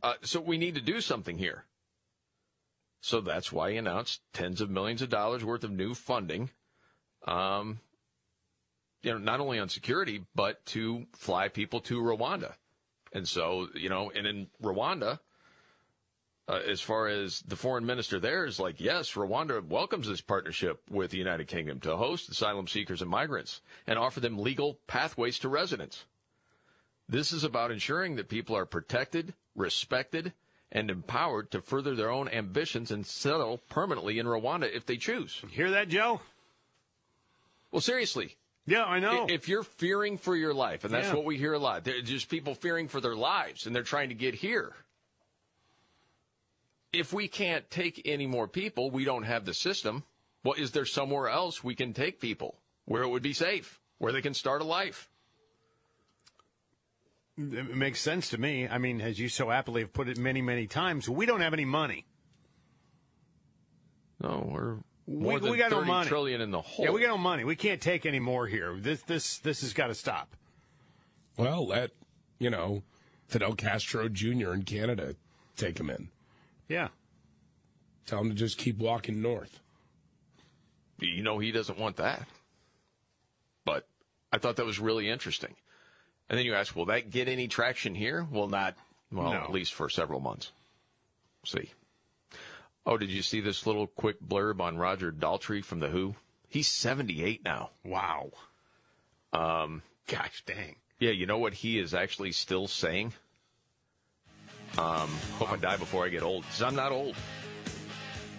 Uh, 0.04 0.14
so 0.22 0.40
we 0.40 0.58
need 0.58 0.76
to 0.76 0.82
do 0.82 1.02
something 1.02 1.38
here. 1.38 1.66
So 3.02 3.22
that's 3.22 3.52
why 3.52 3.72
he 3.72 3.78
announced 3.78 4.22
tens 4.34 4.62
of 4.62 4.70
millions 4.70 5.02
of 5.02 5.10
dollars 5.10 5.44
worth 5.44 5.64
of 5.64 5.72
new 5.72 5.94
funding, 5.94 6.50
um, 7.28 7.80
you 9.02 9.12
know, 9.12 9.20
not 9.20 9.40
only 9.40 9.60
on 9.60 9.70
security, 9.70 10.24
but 10.34 10.66
to 10.68 11.06
fly 11.14 11.48
people 11.48 11.80
to 11.82 12.02
Rwanda. 12.02 12.54
And 13.14 13.28
so, 13.28 13.68
you 13.76 13.90
know, 13.90 14.12
and 14.12 14.28
in 14.28 14.48
Rwanda, 14.62 15.20
uh, 16.48 16.60
as 16.68 16.80
far 16.82 17.08
as 17.08 17.42
the 17.48 17.56
foreign 17.56 17.86
minister 17.86 18.20
there 18.20 18.46
is 18.46 18.60
like, 18.60 18.80
yes, 18.80 19.14
Rwanda 19.14 19.66
welcomes 19.66 20.08
this 20.08 20.22
partnership 20.22 20.82
with 20.90 21.12
the 21.12 21.18
United 21.18 21.48
Kingdom 21.48 21.80
to 21.82 21.98
host 21.98 22.30
asylum 22.30 22.68
seekers 22.68 23.02
and 23.02 23.10
migrants 23.10 23.62
and 23.88 23.98
offer 23.98 24.20
them 24.20 24.38
legal 24.38 24.78
pathways 24.88 25.40
to 25.40 25.50
residence. 25.50 26.06
This 27.10 27.32
is 27.32 27.44
about 27.44 27.72
ensuring 27.72 28.16
that 28.16 28.30
people 28.30 28.56
are 28.56 28.66
protected, 28.66 29.34
respected, 29.56 30.34
and 30.72 30.90
empowered 30.90 31.52
to 31.52 31.62
further 31.62 31.96
their 31.96 32.10
own 32.10 32.28
ambitions 32.28 32.92
and 32.92 33.06
settle 33.06 33.60
permanently 33.70 34.20
in 34.20 34.26
Rwanda 34.26 34.72
if 34.72 34.86
they 34.86 34.98
choose. 34.98 35.42
Hear 35.52 35.72
that, 35.72 35.88
Joe? 35.88 36.22
Well, 37.72 37.82
seriously. 37.82 38.36
Yeah, 38.68 38.84
I 38.84 39.00
know. 39.00 39.28
If 39.30 39.48
you're 39.48 39.64
fearing 39.64 40.18
for 40.18 40.36
your 40.36 40.54
life, 40.54 40.84
and 40.84 40.94
that's 40.94 41.08
Yeah. 41.10 41.14
what 41.14 41.26
we 41.26 41.38
hear 41.38 41.54
a 41.54 41.60
lot, 41.60 41.84
there's 41.84 42.04
just 42.04 42.30
people 42.30 42.56
fearing 42.56 42.88
for 42.88 43.00
their 43.00 43.16
lives 43.16 43.68
and 43.68 43.76
they're 43.76 43.84
trying 43.84 44.10
to 44.10 44.16
get 44.16 44.34
here. 44.36 44.74
If 46.96 47.14
we 47.14 47.28
can't 47.28 47.70
take 47.70 48.02
any 48.06 48.26
more 48.26 48.48
people, 48.48 48.90
we 48.90 49.06
don't 49.06 49.24
have 49.24 49.46
the 49.46 49.54
system. 49.54 50.04
Well, 50.44 50.54
is 50.54 50.72
there 50.72 50.86
somewhere 50.86 51.28
else 51.28 51.64
we 51.64 51.76
can 51.76 51.94
take 51.94 52.20
people 52.20 52.60
where 52.86 53.04
it 53.04 53.10
would 53.10 53.24
be 53.24 53.34
safe, 53.34 53.80
where 53.98 54.14
they 54.14 54.22
can 54.22 54.34
start 54.34 54.62
a 54.62 54.66
life? 54.66 55.10
It 57.38 57.76
makes 57.76 58.00
sense 58.00 58.30
to 58.30 58.38
me. 58.38 58.68
I 58.68 58.78
mean, 58.78 59.02
as 59.02 59.20
you 59.20 59.28
so 59.28 59.52
aptly 59.52 59.82
have 59.82 59.92
put 59.92 60.08
it 60.08 60.18
many, 60.18 60.42
many 60.42 60.68
times, 60.68 61.10
we 61.10 61.26
don't 61.26 61.42
have 61.42 61.54
any 61.54 61.66
money. 61.66 62.06
No, 64.22 64.48
we're 64.50 64.76
we, 65.06 65.24
more 65.24 65.40
than 65.40 65.52
we 65.52 65.58
got 65.58 65.72
no 65.72 65.84
money. 65.84 66.08
trillion 66.08 66.40
in 66.40 66.52
the 66.52 66.62
hole. 66.62 66.86
Yeah, 66.86 66.92
we 66.92 67.02
got 67.02 67.10
no 67.10 67.18
money. 67.18 67.44
We 67.44 67.58
can't 67.58 67.82
take 67.82 68.06
any 68.06 68.20
more 68.20 68.48
here. 68.48 68.78
This 68.80 69.02
this 69.02 69.40
this 69.40 69.62
has 69.62 69.74
got 69.74 69.88
to 69.88 69.96
stop. 69.96 70.36
Well, 71.38 71.68
let, 71.68 71.92
you 72.40 72.50
know, 72.50 72.84
Fidel 73.28 73.56
Castro 73.56 74.08
Jr. 74.08 74.54
in 74.54 74.64
Canada 74.64 75.16
take 75.58 75.78
him 75.80 75.90
in. 75.90 76.10
Yeah. 76.68 76.90
Tell 78.06 78.20
him 78.22 78.30
to 78.30 78.36
just 78.36 78.58
keep 78.58 78.78
walking 78.78 79.22
north. 79.22 79.60
You 81.00 81.24
know, 81.24 81.40
he 81.40 81.52
doesn't 81.52 81.78
want 81.80 81.98
that. 81.98 82.26
But 83.66 83.88
I 84.32 84.38
thought 84.38 84.56
that 84.58 84.66
was 84.66 84.80
really 84.80 85.10
interesting. 85.10 85.56
And 86.30 86.38
then 86.38 86.46
you 86.46 86.56
ask, 86.56 86.76
will 86.76 86.86
that 86.86 87.10
get 87.12 87.28
any 87.28 87.48
traction 87.48 87.96
here? 87.96 88.26
Well, 88.32 88.48
not, 88.48 88.76
well, 89.12 89.32
No. 89.32 89.42
at 89.42 89.52
least 89.52 89.74
for 89.74 89.90
several 89.90 90.20
months. 90.20 90.52
see. 91.46 91.72
Oh, 92.88 92.98
did 92.98 93.10
you 93.10 93.22
see 93.24 93.40
this 93.42 93.66
little 93.66 93.88
quick 93.88 94.22
blurb 94.22 94.60
on 94.62 94.78
Roger 94.78 95.12
Daltrey 95.12 95.64
from 95.66 95.80
The 95.80 95.88
Who? 95.90 96.16
He's 96.48 96.68
78 96.68 97.44
now. 97.44 97.72
Wow. 97.84 98.32
Um, 99.34 99.82
Gosh 100.08 100.44
dang. 100.46 100.76
yeah, 101.00 101.10
you 101.12 101.26
know 101.26 101.40
what 101.40 101.56
he 101.56 101.80
is 101.80 101.94
actually 101.96 102.32
still 102.32 102.68
saying? 102.68 103.14
Um, 104.78 105.10
hope 105.40 105.52
I 105.52 105.58
die 105.58 105.78
before 105.78 106.06
I 106.06 106.10
get 106.10 106.24
old. 106.24 106.44
'Cause 106.44 106.62
I'm 106.62 106.76
not 106.76 106.92
old. 106.92 107.16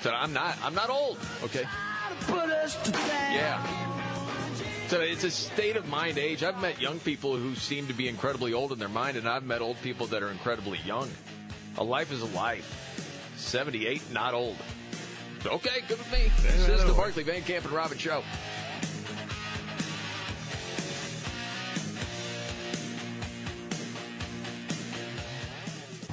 So 0.02 0.10
I'm 0.10 0.32
not, 0.32 0.56
I'm 0.62 0.74
not 0.74 0.90
old. 0.90 1.18
Okay. 1.44 1.64
Put 2.26 2.50
us 2.50 2.76
to. 2.84 2.90
Yeah. 2.92 3.66
So 4.88 5.00
it's 5.00 5.24
a 5.24 5.30
state 5.30 5.76
of 5.76 5.88
mind 5.88 6.16
age. 6.18 6.44
I've 6.44 6.60
met 6.60 6.80
young 6.80 7.00
people 7.00 7.36
who 7.36 7.54
seem 7.56 7.88
to 7.88 7.92
be 7.92 8.06
incredibly 8.08 8.52
old 8.52 8.70
in 8.72 8.78
their 8.78 8.88
mind, 8.88 9.16
and 9.16 9.28
I've 9.28 9.42
met 9.44 9.60
old 9.60 9.80
people 9.82 10.06
that 10.08 10.22
are 10.22 10.30
incredibly 10.30 10.78
young. 10.86 11.10
A 11.78 11.82
life 11.84 12.12
is 12.12 12.22
a 12.22 12.26
life. 12.26 13.32
78, 13.36 14.12
not 14.12 14.32
old. 14.34 14.56
Okay, 15.44 15.80
good 15.88 15.98
with 15.98 16.10
me. 16.12 16.30
This 16.42 16.68
is 16.68 16.84
the 16.84 16.92
Markley 16.92 17.22
Van 17.22 17.42
Camp 17.42 17.64
and 17.64 17.74
Robin 17.74 17.98
Show. 17.98 18.22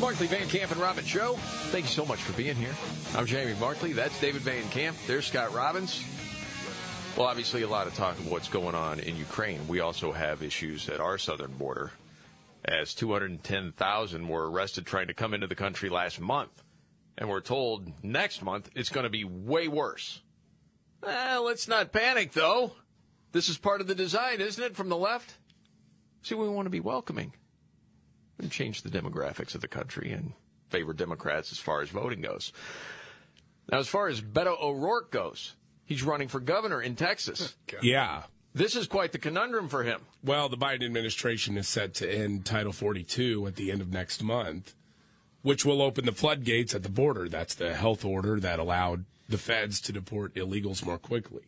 Markley 0.00 0.28
Van 0.28 0.48
Camp 0.48 0.72
and 0.72 0.80
Robbins 0.80 1.08
Show. 1.08 1.34
Thank 1.72 1.84
you 1.84 1.90
so 1.90 2.06
much 2.06 2.20
for 2.20 2.32
being 2.32 2.56
here. 2.56 2.74
I'm 3.14 3.26
Jamie 3.26 3.54
Markley. 3.60 3.92
That's 3.92 4.18
David 4.18 4.40
Van 4.40 4.66
Camp. 4.70 4.96
There's 5.06 5.26
Scott 5.26 5.52
Robbins. 5.52 6.02
Well, 7.16 7.26
obviously, 7.26 7.62
a 7.62 7.68
lot 7.68 7.86
of 7.86 7.94
talk 7.94 8.18
of 8.18 8.30
what's 8.30 8.48
going 8.48 8.74
on 8.74 8.98
in 9.00 9.16
Ukraine. 9.16 9.68
We 9.68 9.80
also 9.80 10.10
have 10.12 10.42
issues 10.42 10.88
at 10.88 11.00
our 11.00 11.18
southern 11.18 11.52
border, 11.52 11.92
as 12.64 12.94
210,000 12.94 14.26
were 14.26 14.50
arrested 14.50 14.86
trying 14.86 15.08
to 15.08 15.14
come 15.14 15.34
into 15.34 15.46
the 15.46 15.54
country 15.54 15.90
last 15.90 16.18
month. 16.18 16.62
And 17.18 17.28
we're 17.28 17.42
told 17.42 17.92
next 18.02 18.42
month 18.42 18.70
it's 18.74 18.88
going 18.88 19.04
to 19.04 19.10
be 19.10 19.24
way 19.24 19.68
worse. 19.68 20.22
Eh, 21.06 21.36
let's 21.36 21.68
not 21.68 21.92
panic, 21.92 22.32
though. 22.32 22.72
This 23.32 23.50
is 23.50 23.58
part 23.58 23.82
of 23.82 23.86
the 23.86 23.94
design, 23.94 24.40
isn't 24.40 24.64
it, 24.64 24.76
from 24.76 24.88
the 24.88 24.96
left? 24.96 25.34
See, 26.22 26.34
we 26.34 26.48
want 26.48 26.64
to 26.66 26.70
be 26.70 26.80
welcoming 26.80 27.34
and 28.42 28.50
change 28.50 28.82
the 28.82 28.90
demographics 28.90 29.54
of 29.54 29.60
the 29.60 29.68
country 29.68 30.12
and 30.12 30.32
favor 30.68 30.92
Democrats 30.92 31.52
as 31.52 31.58
far 31.58 31.80
as 31.82 31.90
voting 31.90 32.20
goes. 32.20 32.52
Now, 33.70 33.78
as 33.78 33.88
far 33.88 34.08
as 34.08 34.20
Beto 34.20 34.60
O'Rourke 34.60 35.10
goes, 35.10 35.54
he's 35.84 36.02
running 36.02 36.28
for 36.28 36.40
governor 36.40 36.80
in 36.82 36.96
Texas. 36.96 37.54
Yeah. 37.82 38.24
This 38.52 38.74
is 38.74 38.88
quite 38.88 39.12
the 39.12 39.18
conundrum 39.18 39.68
for 39.68 39.84
him. 39.84 40.00
Well, 40.24 40.48
the 40.48 40.56
Biden 40.56 40.84
administration 40.84 41.56
is 41.56 41.68
set 41.68 41.94
to 41.94 42.10
end 42.10 42.44
Title 42.44 42.72
42 42.72 43.46
at 43.46 43.54
the 43.54 43.70
end 43.70 43.80
of 43.80 43.92
next 43.92 44.24
month, 44.24 44.74
which 45.42 45.64
will 45.64 45.80
open 45.80 46.04
the 46.04 46.12
floodgates 46.12 46.74
at 46.74 46.82
the 46.82 46.88
border. 46.88 47.28
That's 47.28 47.54
the 47.54 47.74
health 47.74 48.04
order 48.04 48.40
that 48.40 48.58
allowed 48.58 49.04
the 49.28 49.38
feds 49.38 49.80
to 49.82 49.92
deport 49.92 50.34
illegals 50.34 50.84
more 50.84 50.98
quickly. 50.98 51.42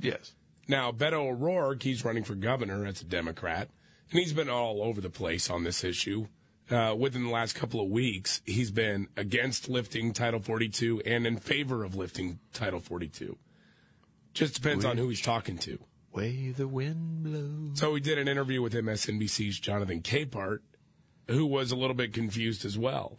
Yes. 0.00 0.32
Now, 0.66 0.90
Beto 0.90 1.28
O'Rourke, 1.28 1.82
he's 1.82 2.04
running 2.04 2.24
for 2.24 2.34
governor 2.34 2.86
as 2.86 3.02
a 3.02 3.04
Democrat, 3.04 3.68
and 4.10 4.20
he's 4.20 4.32
been 4.32 4.48
all 4.48 4.82
over 4.82 5.00
the 5.00 5.10
place 5.10 5.50
on 5.50 5.64
this 5.64 5.82
issue. 5.84 6.26
Uh, 6.70 6.94
within 6.98 7.22
the 7.24 7.30
last 7.30 7.54
couple 7.54 7.80
of 7.80 7.88
weeks, 7.88 8.42
he's 8.44 8.72
been 8.72 9.06
against 9.16 9.68
lifting 9.68 10.12
Title 10.12 10.40
42 10.40 11.00
and 11.06 11.24
in 11.26 11.36
favor 11.38 11.84
of 11.84 11.94
lifting 11.94 12.40
Title 12.52 12.80
42. 12.80 13.36
Just 14.34 14.54
depends 14.54 14.84
on 14.84 14.96
who 14.96 15.08
he's 15.08 15.20
talking 15.20 15.58
to. 15.58 15.78
Way 16.12 16.50
the 16.50 16.66
wind 16.66 17.22
blows. 17.22 17.78
So 17.78 17.92
we 17.92 18.00
did 18.00 18.18
an 18.18 18.26
interview 18.26 18.62
with 18.62 18.72
MSNBC's 18.74 19.60
Jonathan 19.60 20.02
Capehart, 20.02 20.58
who 21.28 21.46
was 21.46 21.70
a 21.70 21.76
little 21.76 21.94
bit 21.94 22.12
confused 22.12 22.64
as 22.64 22.76
well. 22.76 23.18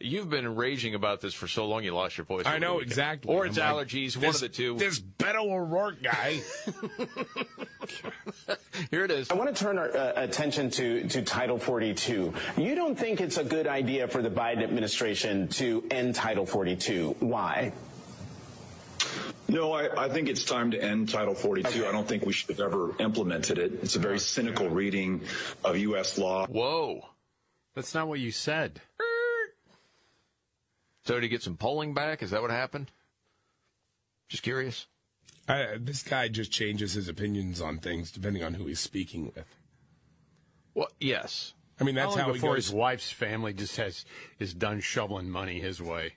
You've 0.00 0.30
been 0.30 0.54
raging 0.54 0.94
about 0.94 1.20
this 1.20 1.34
for 1.34 1.48
so 1.48 1.66
long 1.66 1.82
you 1.82 1.92
lost 1.92 2.16
your 2.18 2.24
voice. 2.24 2.46
I 2.46 2.58
know 2.58 2.78
exactly. 2.78 3.34
Or 3.34 3.46
it's 3.46 3.58
I'm 3.58 3.74
like, 3.74 3.88
allergies, 3.88 4.16
one 4.16 4.26
this- 4.26 4.36
of 4.36 4.40
the 4.42 4.48
two. 4.48 4.76
This 4.78 5.00
Beto 5.00 5.50
O'Rourke 5.50 6.02
guy. 6.04 6.40
Here 8.90 9.04
it 9.04 9.10
is. 9.10 9.30
I 9.30 9.34
want 9.34 9.54
to 9.54 9.64
turn 9.64 9.78
our 9.78 9.94
uh, 9.96 10.12
attention 10.16 10.70
to, 10.70 11.08
to 11.08 11.22
Title 11.22 11.58
42. 11.58 12.32
You 12.56 12.74
don't 12.74 12.98
think 12.98 13.20
it's 13.20 13.36
a 13.36 13.44
good 13.44 13.66
idea 13.66 14.08
for 14.08 14.22
the 14.22 14.30
Biden 14.30 14.62
administration 14.62 15.48
to 15.48 15.84
end 15.90 16.14
Title 16.14 16.46
42. 16.46 17.16
Why? 17.20 17.72
No, 19.48 19.72
I, 19.72 20.04
I 20.04 20.08
think 20.10 20.28
it's 20.28 20.44
time 20.44 20.72
to 20.72 20.82
end 20.82 21.08
Title 21.08 21.34
42. 21.34 21.86
I 21.86 21.92
don't 21.92 22.06
think 22.06 22.26
we 22.26 22.32
should 22.32 22.50
have 22.50 22.60
ever 22.60 22.94
implemented 22.98 23.58
it. 23.58 23.72
It's 23.82 23.96
a 23.96 23.98
very 23.98 24.18
cynical 24.18 24.68
reading 24.68 25.22
of 25.64 25.78
U.S. 25.78 26.18
law. 26.18 26.46
Whoa. 26.46 27.08
That's 27.74 27.94
not 27.94 28.08
what 28.08 28.20
you 28.20 28.30
said. 28.30 28.80
So 31.04 31.18
to 31.18 31.28
get 31.28 31.42
some 31.42 31.56
polling 31.56 31.94
back? 31.94 32.22
Is 32.22 32.32
that 32.32 32.42
what 32.42 32.50
happened? 32.50 32.90
Just 34.28 34.42
curious. 34.42 34.86
I, 35.48 35.78
this 35.80 36.02
guy 36.02 36.28
just 36.28 36.52
changes 36.52 36.92
his 36.92 37.08
opinions 37.08 37.60
on 37.60 37.78
things 37.78 38.10
depending 38.10 38.44
on 38.44 38.54
who 38.54 38.66
he's 38.66 38.80
speaking 38.80 39.32
with. 39.34 39.46
Well, 40.74 40.88
yes. 41.00 41.54
I 41.80 41.84
mean, 41.84 41.94
that's 41.94 42.10
long 42.10 42.18
how 42.18 42.26
he 42.26 42.32
before 42.34 42.54
goes. 42.54 42.66
his 42.66 42.74
wife's 42.74 43.10
family 43.10 43.52
just 43.52 43.76
has 43.76 44.04
is 44.38 44.52
done 44.54 44.80
shoveling 44.80 45.30
money 45.30 45.60
his 45.60 45.80
way. 45.80 46.14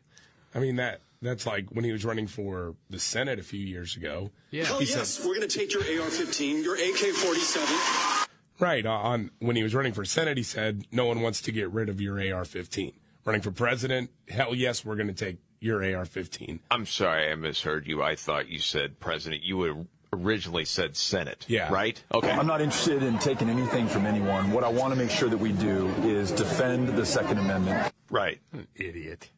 I 0.54 0.60
mean, 0.60 0.76
that 0.78 1.02
that's 1.22 1.46
like 1.46 1.70
when 1.70 1.86
he 1.86 1.92
was 1.92 2.04
running 2.04 2.28
for 2.28 2.76
the 2.90 3.00
Senate 3.00 3.40
a 3.40 3.44
few 3.44 3.60
years 3.60 3.96
ago. 3.96 4.32
Yeah. 4.50 4.66
Oh, 4.70 4.80
He 4.80 4.86
yes, 4.86 5.10
said, 5.10 5.26
we're 5.26 5.36
going 5.36 5.48
to 5.48 5.60
take 5.60 5.72
your 5.72 5.84
AR 6.04 6.10
15, 6.10 6.64
your 6.64 6.76
AK 6.76 7.14
47. 7.16 8.28
Right. 8.60 8.86
Uh, 8.86 8.92
on 8.92 9.32
when 9.40 9.56
he 9.56 9.64
was 9.64 9.74
running 9.74 9.94
for 9.94 10.04
Senate, 10.04 10.38
he 10.38 10.44
said 10.44 10.86
no 10.92 11.06
one 11.06 11.22
wants 11.22 11.42
to 11.42 11.52
get 11.52 11.72
rid 11.72 11.90
of 11.90 12.02
your 12.02 12.16
AR-15. 12.18 12.94
Running 13.24 13.42
for 13.42 13.52
president, 13.52 14.10
hell 14.30 14.56
yes, 14.56 14.84
we're 14.84 14.96
going 14.96 15.08
to 15.08 15.14
take 15.14 15.38
your 15.62 15.84
AR-15. 15.84 16.60
I'm 16.70 16.86
sorry, 16.86 17.32
I 17.32 17.36
misheard 17.36 17.88
you. 17.88 18.04
I 18.04 18.16
thought 18.16 18.50
you 18.50 18.60
said 18.60 19.00
president. 19.00 19.44
You 19.44 19.58
would 19.58 19.88
originally 20.12 20.66
said 20.66 20.98
Senate. 20.98 21.46
Yeah. 21.48 21.72
Right? 21.72 22.04
Okay. 22.14 22.32
I'm 22.32 22.48
not 22.48 22.60
interested 22.60 23.04
in 23.04 23.18
taking 23.20 23.50
anything 23.50 23.88
from 23.88 24.06
anyone. 24.06 24.52
What 24.52 24.64
I 24.64 24.70
want 24.70 24.94
to 24.94 25.00
make 25.00 25.12
sure 25.12 25.30
that 25.30 25.38
we 25.38 25.54
do 25.54 25.88
is 26.04 26.32
defend 26.32 26.90
the 26.90 27.06
Second 27.06 27.38
Amendment. 27.38 27.94
Right. 28.10 28.40
Idiot. 28.76 29.30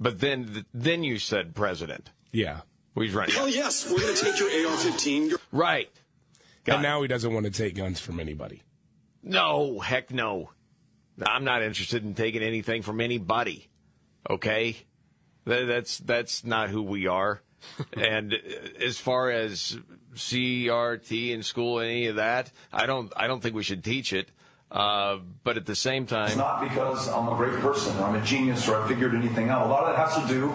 But 0.00 0.20
then 0.20 0.64
then 0.72 1.04
you 1.04 1.18
said 1.18 1.54
president. 1.54 2.10
Yeah. 2.30 2.60
He's 2.94 3.12
running. 3.12 3.34
Hell 3.34 3.44
oh, 3.44 3.48
yes, 3.48 3.90
we're 3.90 4.00
going 4.00 4.14
to 4.14 4.22
take 4.22 4.38
your 4.38 4.48
AR-15. 4.48 5.34
Right. 5.50 5.90
Got 6.64 6.74
and 6.74 6.82
now 6.82 7.02
he 7.02 7.08
doesn't 7.08 7.32
want 7.32 7.46
to 7.46 7.52
take 7.52 7.74
guns 7.74 7.98
from 7.98 8.20
anybody. 8.20 8.62
No, 9.22 9.80
heck 9.80 10.10
no. 10.10 10.50
I'm 11.24 11.44
not 11.44 11.62
interested 11.62 12.04
in 12.04 12.14
taking 12.14 12.42
anything 12.42 12.82
from 12.82 13.00
anybody. 13.00 13.68
Okay? 14.28 14.76
That- 15.44 15.66
That's 15.66 15.98
that's 15.98 16.44
not 16.44 16.70
who 16.70 16.82
we 16.82 17.06
are. 17.06 17.40
and 17.92 18.34
as 18.80 18.98
far 18.98 19.30
as 19.30 19.78
CRT 20.14 21.30
in 21.30 21.42
school, 21.42 21.78
any 21.80 22.06
of 22.08 22.16
that, 22.16 22.50
I 22.72 22.86
don't 22.86 23.12
I 23.16 23.26
don't 23.28 23.40
think 23.40 23.54
we 23.54 23.62
should 23.62 23.84
teach 23.84 24.12
it. 24.12 24.30
Uh, 24.70 25.18
but 25.44 25.58
at 25.58 25.66
the 25.66 25.74
same 25.74 26.04
It's 26.04 26.12
time, 26.12 26.38
not 26.38 26.62
because 26.62 27.06
I'm 27.08 27.28
a 27.28 27.36
great 27.36 27.60
person 27.60 27.94
or 27.98 28.04
I'm 28.04 28.14
a 28.14 28.24
genius 28.24 28.66
or 28.68 28.82
I 28.82 28.88
figured 28.88 29.14
anything 29.14 29.50
out. 29.50 29.66
A 29.66 29.68
lot 29.68 29.84
of 29.84 29.94
that 29.94 30.08
has 30.08 30.26
to 30.26 30.32
do 30.32 30.48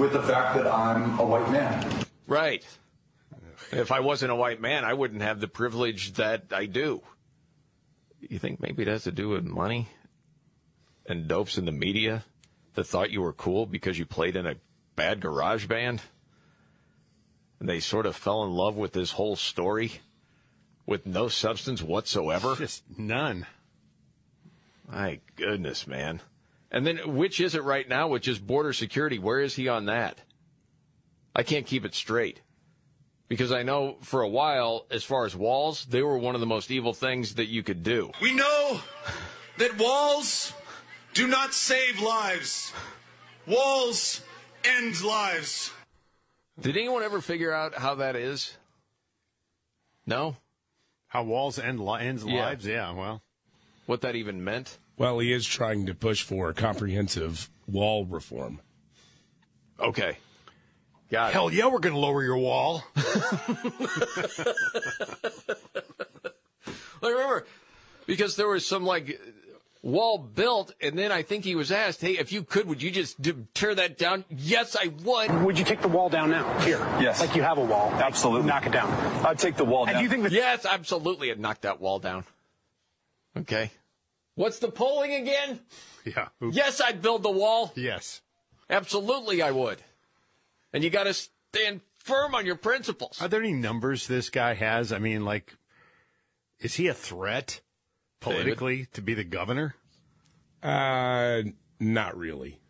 with 0.00 0.12
the 0.12 0.22
fact 0.22 0.56
that 0.56 0.66
I'm 0.66 1.16
a 1.20 1.24
white 1.24 1.48
man. 1.52 2.04
right. 2.26 2.64
If 3.70 3.90
I 3.92 4.00
wasn't 4.00 4.32
a 4.32 4.34
white 4.34 4.60
man, 4.60 4.84
I 4.84 4.92
wouldn't 4.92 5.22
have 5.22 5.40
the 5.40 5.46
privilege 5.48 6.14
that 6.14 6.46
I 6.52 6.66
do. 6.66 7.02
You 8.20 8.38
think 8.40 8.60
maybe 8.60 8.82
it 8.82 8.88
has 8.88 9.04
to 9.04 9.12
do 9.12 9.28
with 9.30 9.44
money 9.44 9.88
and 11.06 11.26
dopes 11.28 11.56
in 11.56 11.64
the 11.64 11.72
media 11.72 12.24
that 12.74 12.84
thought 12.84 13.10
you 13.10 13.22
were 13.22 13.32
cool 13.32 13.66
because 13.66 13.98
you 13.98 14.06
played 14.06 14.36
in 14.36 14.46
a 14.46 14.56
bad 14.96 15.20
garage 15.20 15.66
band? 15.66 16.02
And 17.60 17.68
they 17.68 17.80
sort 17.80 18.06
of 18.06 18.16
fell 18.16 18.42
in 18.44 18.52
love 18.52 18.76
with 18.76 18.92
this 18.92 19.12
whole 19.12 19.36
story 19.36 20.00
with 20.86 21.06
no 21.06 21.28
substance 21.28 21.82
whatsoever? 21.82 22.56
Just 22.56 22.82
none. 22.98 23.46
My 24.88 25.20
goodness, 25.36 25.86
man. 25.86 26.20
And 26.70 26.86
then 26.86 27.14
which 27.14 27.40
is 27.40 27.54
it 27.54 27.62
right 27.62 27.88
now 27.88 28.08
which 28.08 28.26
is 28.26 28.38
border 28.38 28.72
security? 28.72 29.18
Where 29.18 29.40
is 29.40 29.54
he 29.56 29.68
on 29.68 29.86
that? 29.86 30.18
I 31.34 31.42
can't 31.42 31.66
keep 31.66 31.84
it 31.84 31.94
straight. 31.94 32.40
Because 33.28 33.52
I 33.52 33.62
know 33.62 33.96
for 34.02 34.20
a 34.20 34.28
while, 34.28 34.84
as 34.90 35.04
far 35.04 35.24
as 35.24 35.34
walls, 35.34 35.86
they 35.86 36.02
were 36.02 36.18
one 36.18 36.34
of 36.34 36.40
the 36.40 36.46
most 36.46 36.70
evil 36.70 36.92
things 36.92 37.36
that 37.36 37.46
you 37.46 37.62
could 37.62 37.82
do. 37.82 38.10
We 38.20 38.34
know 38.34 38.80
that 39.56 39.78
walls 39.78 40.52
do 41.14 41.26
not 41.26 41.54
save 41.54 42.00
lives. 42.00 42.72
Walls 43.46 44.20
end 44.64 45.02
lives. 45.02 45.72
Did 46.60 46.76
anyone 46.76 47.02
ever 47.02 47.20
figure 47.20 47.52
out 47.52 47.74
how 47.74 47.96
that 47.96 48.14
is? 48.16 48.56
No? 50.06 50.36
How 51.08 51.22
walls 51.24 51.58
end 51.58 51.80
li- 51.84 52.00
ends 52.02 52.24
Yeah. 52.24 52.46
lives? 52.46 52.66
Yeah, 52.66 52.92
well. 52.92 53.22
What 53.86 54.00
that 54.02 54.14
even 54.14 54.44
meant? 54.44 54.78
Well, 54.96 55.18
he 55.18 55.32
is 55.32 55.46
trying 55.46 55.86
to 55.86 55.94
push 55.94 56.22
for 56.22 56.52
comprehensive 56.52 57.50
wall 57.66 58.04
reform. 58.04 58.60
Okay. 59.80 60.18
Got 61.10 61.30
it. 61.30 61.32
Hell 61.32 61.52
yeah, 61.52 61.66
we're 61.66 61.80
going 61.80 61.94
to 61.94 61.98
lower 62.00 62.22
your 62.22 62.38
wall. 62.38 62.84
I 67.02 67.08
remember 67.08 67.46
because 68.06 68.36
there 68.36 68.48
was 68.48 68.66
some 68.66 68.84
like 68.84 69.20
wall 69.82 70.16
built, 70.18 70.72
and 70.80 70.96
then 70.98 71.10
I 71.12 71.22
think 71.22 71.44
he 71.44 71.54
was 71.54 71.70
asked, 71.72 72.00
"Hey, 72.00 72.12
if 72.18 72.32
you 72.32 72.44
could, 72.44 72.66
would 72.68 72.80
you 72.82 72.90
just 72.90 73.20
do, 73.20 73.46
tear 73.54 73.74
that 73.74 73.98
down?" 73.98 74.24
Yes, 74.30 74.76
I 74.80 74.88
would. 75.04 75.42
Would 75.44 75.58
you 75.58 75.64
take 75.64 75.80
the 75.82 75.88
wall 75.88 76.08
down 76.08 76.30
now? 76.30 76.58
Here. 76.60 76.78
Yes. 77.00 77.20
Like 77.20 77.34
you 77.34 77.42
have 77.42 77.58
a 77.58 77.64
wall. 77.64 77.90
Absolutely. 77.94 78.46
Knock 78.48 78.66
it 78.66 78.72
down. 78.72 78.90
I'd 79.26 79.38
take 79.38 79.56
the 79.56 79.64
wall 79.64 79.82
And 79.84 79.92
down. 79.94 79.98
do 79.98 80.02
you 80.04 80.08
think 80.08 80.22
that 80.22 80.32
Yes, 80.32 80.64
absolutely. 80.64 81.30
I'd 81.30 81.40
knock 81.40 81.60
that 81.62 81.80
wall 81.80 81.98
down. 81.98 82.24
Okay. 83.36 83.70
What's 84.34 84.58
the 84.60 84.70
polling 84.70 85.12
again? 85.14 85.60
Yeah. 86.04 86.28
Yes, 86.40 86.80
I'd 86.80 87.02
build 87.02 87.22
the 87.22 87.30
wall. 87.30 87.72
Yes. 87.76 88.22
Absolutely, 88.70 89.42
I 89.42 89.50
would. 89.50 89.78
And 90.72 90.82
you 90.82 90.90
got 90.90 91.04
to 91.04 91.12
stand 91.14 91.80
firm 91.98 92.34
on 92.34 92.46
your 92.46 92.56
principles. 92.56 93.20
Are 93.20 93.28
there 93.28 93.40
any 93.40 93.52
numbers 93.52 94.06
this 94.06 94.30
guy 94.30 94.54
has? 94.54 94.90
I 94.92 94.98
mean, 94.98 95.24
like, 95.24 95.54
is 96.60 96.74
he 96.74 96.88
a 96.88 96.94
threat 96.94 97.60
politically 98.22 98.86
to 98.92 99.02
be 99.02 99.14
the 99.14 99.24
governor? 99.24 99.74
Uh, 100.62 101.42
not 101.78 102.16
really. 102.16 102.60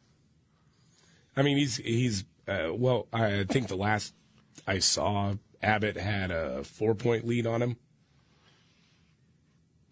I 1.37 1.43
mean, 1.43 1.57
he's 1.57 1.77
he's 1.77 2.25
uh, 2.49 2.71
well. 2.73 3.07
I 3.13 3.45
think 3.45 3.69
the 3.69 3.77
last 3.77 4.15
I 4.67 4.79
saw, 4.79 5.35
Abbott 5.63 5.97
had 5.97 6.31
a 6.31 6.65
four 6.65 6.95
point 6.95 7.27
lead 7.27 7.47
on 7.47 7.63
him. 7.63 7.77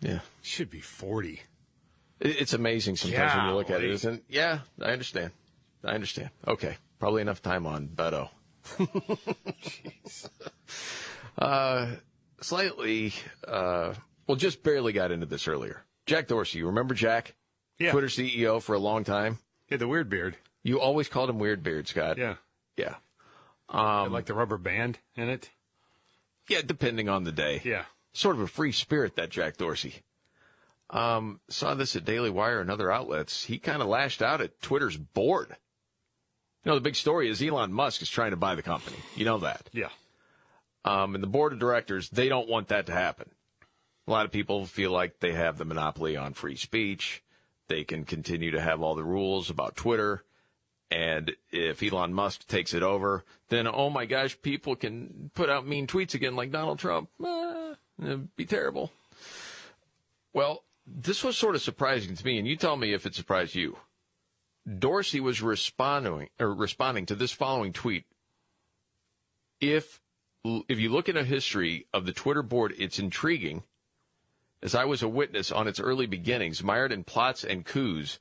Yeah. 0.01 0.21
Should 0.43 0.71
be 0.71 0.81
40. 0.81 1.43
It's 2.21 2.53
amazing 2.53 2.97
sometimes 2.97 3.35
when 3.35 3.47
you 3.47 3.53
look 3.53 3.71
at 3.71 3.81
it, 3.81 3.85
Golly. 3.85 3.93
isn't 3.95 4.15
it? 4.15 4.25
Yeah, 4.29 4.61
I 4.81 4.93
understand. 4.93 5.33
I 5.85 5.93
understand. 5.93 6.31
Okay. 6.47 6.77
Probably 6.99 7.23
enough 7.23 7.41
time 7.41 7.67
on 7.67 7.89
Beto. 7.89 8.29
Jeez. 8.79 10.29
Uh, 11.39 11.87
slightly, 12.41 13.15
uh, 13.47 13.95
well, 14.31 14.37
just 14.37 14.63
barely 14.63 14.93
got 14.93 15.11
into 15.11 15.27
this 15.27 15.49
earlier. 15.49 15.83
Jack 16.07 16.29
Dorsey, 16.29 16.61
you 16.61 16.67
remember 16.67 16.95
Jack? 16.95 17.35
Yeah. 17.81 17.91
Twitter 17.91 18.07
CEO 18.07 18.63
for 18.63 18.77
a 18.77 18.79
long 18.79 19.03
time. 19.03 19.41
Yeah, 19.69 19.79
the 19.79 19.89
weird 19.89 20.09
beard. 20.09 20.37
You 20.63 20.79
always 20.79 21.09
called 21.09 21.29
him 21.31 21.41
Weird 21.41 21.65
Beard, 21.65 21.89
Scott. 21.89 22.17
Yeah. 22.17 22.37
Yeah. 22.77 22.95
Um, 23.69 24.13
like 24.13 24.27
the 24.27 24.35
rubber 24.35 24.57
band 24.57 25.01
in 25.17 25.29
it. 25.29 25.51
Yeah, 26.49 26.61
depending 26.65 27.09
on 27.09 27.25
the 27.25 27.33
day. 27.33 27.61
Yeah. 27.65 27.87
Sort 28.13 28.37
of 28.37 28.43
a 28.43 28.47
free 28.47 28.71
spirit, 28.71 29.17
that 29.17 29.31
Jack 29.31 29.57
Dorsey. 29.57 29.97
Um, 30.91 31.41
saw 31.49 31.75
this 31.75 31.97
at 31.97 32.05
Daily 32.05 32.31
Wire 32.31 32.61
and 32.61 32.71
other 32.71 32.93
outlets. 32.93 33.47
He 33.47 33.59
kind 33.59 33.83
of 33.83 33.89
lashed 33.89 34.23
out 34.23 34.41
at 34.41 34.63
Twitter's 34.63 34.97
board. 34.97 35.57
You 36.65 36.71
know, 36.71 36.77
the 36.77 36.81
big 36.81 36.95
story 36.95 37.29
is 37.29 37.43
Elon 37.43 37.73
Musk 37.73 38.01
is 38.01 38.09
trying 38.09 38.31
to 38.31 38.37
buy 38.37 38.55
the 38.55 38.63
company. 38.63 38.99
You 39.17 39.25
know 39.25 39.39
that. 39.39 39.69
Yeah. 39.73 39.89
Um, 40.85 41.17
and 41.17 41.25
the 41.25 41.29
board 41.29 41.53
of 41.53 41.59
directors, 41.59 42.11
they 42.11 42.29
don't 42.29 42.49
want 42.49 42.69
that 42.69 42.87
to 42.87 42.93
happen. 42.93 43.29
A 44.11 44.13
lot 44.13 44.27
of 44.27 44.33
people 44.33 44.67
feel 44.67 44.91
like 44.91 45.21
they 45.21 45.35
have 45.35 45.57
the 45.57 45.65
monopoly 45.65 46.17
on 46.17 46.35
free 46.35 46.57
speech. 46.57 47.23
They 47.69 47.85
can 47.85 48.05
continue 48.05 48.51
to 48.51 48.61
have 48.61 48.83
all 48.83 48.97
the 48.97 49.05
rules 49.05 49.51
about 49.51 49.77
Twitter. 49.77 50.25
And 50.91 51.37
if 51.53 51.81
Elon 51.81 52.13
Musk 52.13 52.49
takes 52.49 52.75
it 52.75 52.83
over, 52.83 53.25
then, 53.51 53.69
oh 53.69 53.89
my 53.89 54.07
gosh, 54.07 54.37
people 54.43 54.75
can 54.75 55.31
put 55.37 55.49
out 55.49 55.65
mean 55.65 55.87
tweets 55.87 56.13
again 56.13 56.35
like 56.35 56.51
Donald 56.51 56.81
Trump. 56.81 57.09
Ah, 57.25 57.77
it'd 58.03 58.35
be 58.35 58.47
terrible. 58.47 58.91
Well, 60.33 60.65
this 60.85 61.23
was 61.23 61.37
sort 61.37 61.55
of 61.55 61.63
surprising 61.63 62.17
to 62.17 62.25
me, 62.25 62.37
and 62.37 62.49
you 62.49 62.57
tell 62.57 62.77
me 62.77 62.93
if 62.93 63.07
it 63.07 63.15
surprised 63.15 63.55
you. 63.55 63.77
Dorsey 64.69 65.21
was 65.21 65.41
responding 65.41 66.31
or 66.41 66.53
responding 66.53 67.07
to 67.07 67.15
this 67.15 67.31
following 67.31 67.73
tweet. 67.73 68.07
If 69.61 70.01
if 70.45 70.81
you 70.81 70.89
look 70.89 71.09
at 71.09 71.17
a 71.17 71.23
history 71.23 71.87
of 71.95 72.07
the 72.07 72.13
Twitter 72.13 72.43
board, 72.43 72.75
it's 72.77 72.99
intriguing. 72.99 73.63
As 74.63 74.75
I 74.75 74.85
was 74.85 75.03
a 75.03 75.09
witness 75.09 75.51
on 75.51 75.67
its 75.67 75.81
early 75.81 76.07
beginnings, 76.07 76.63
mired 76.63 76.93
in 76.93 77.05
plots 77.05 77.45
and 77.45 77.65
coups, 77.65 78.19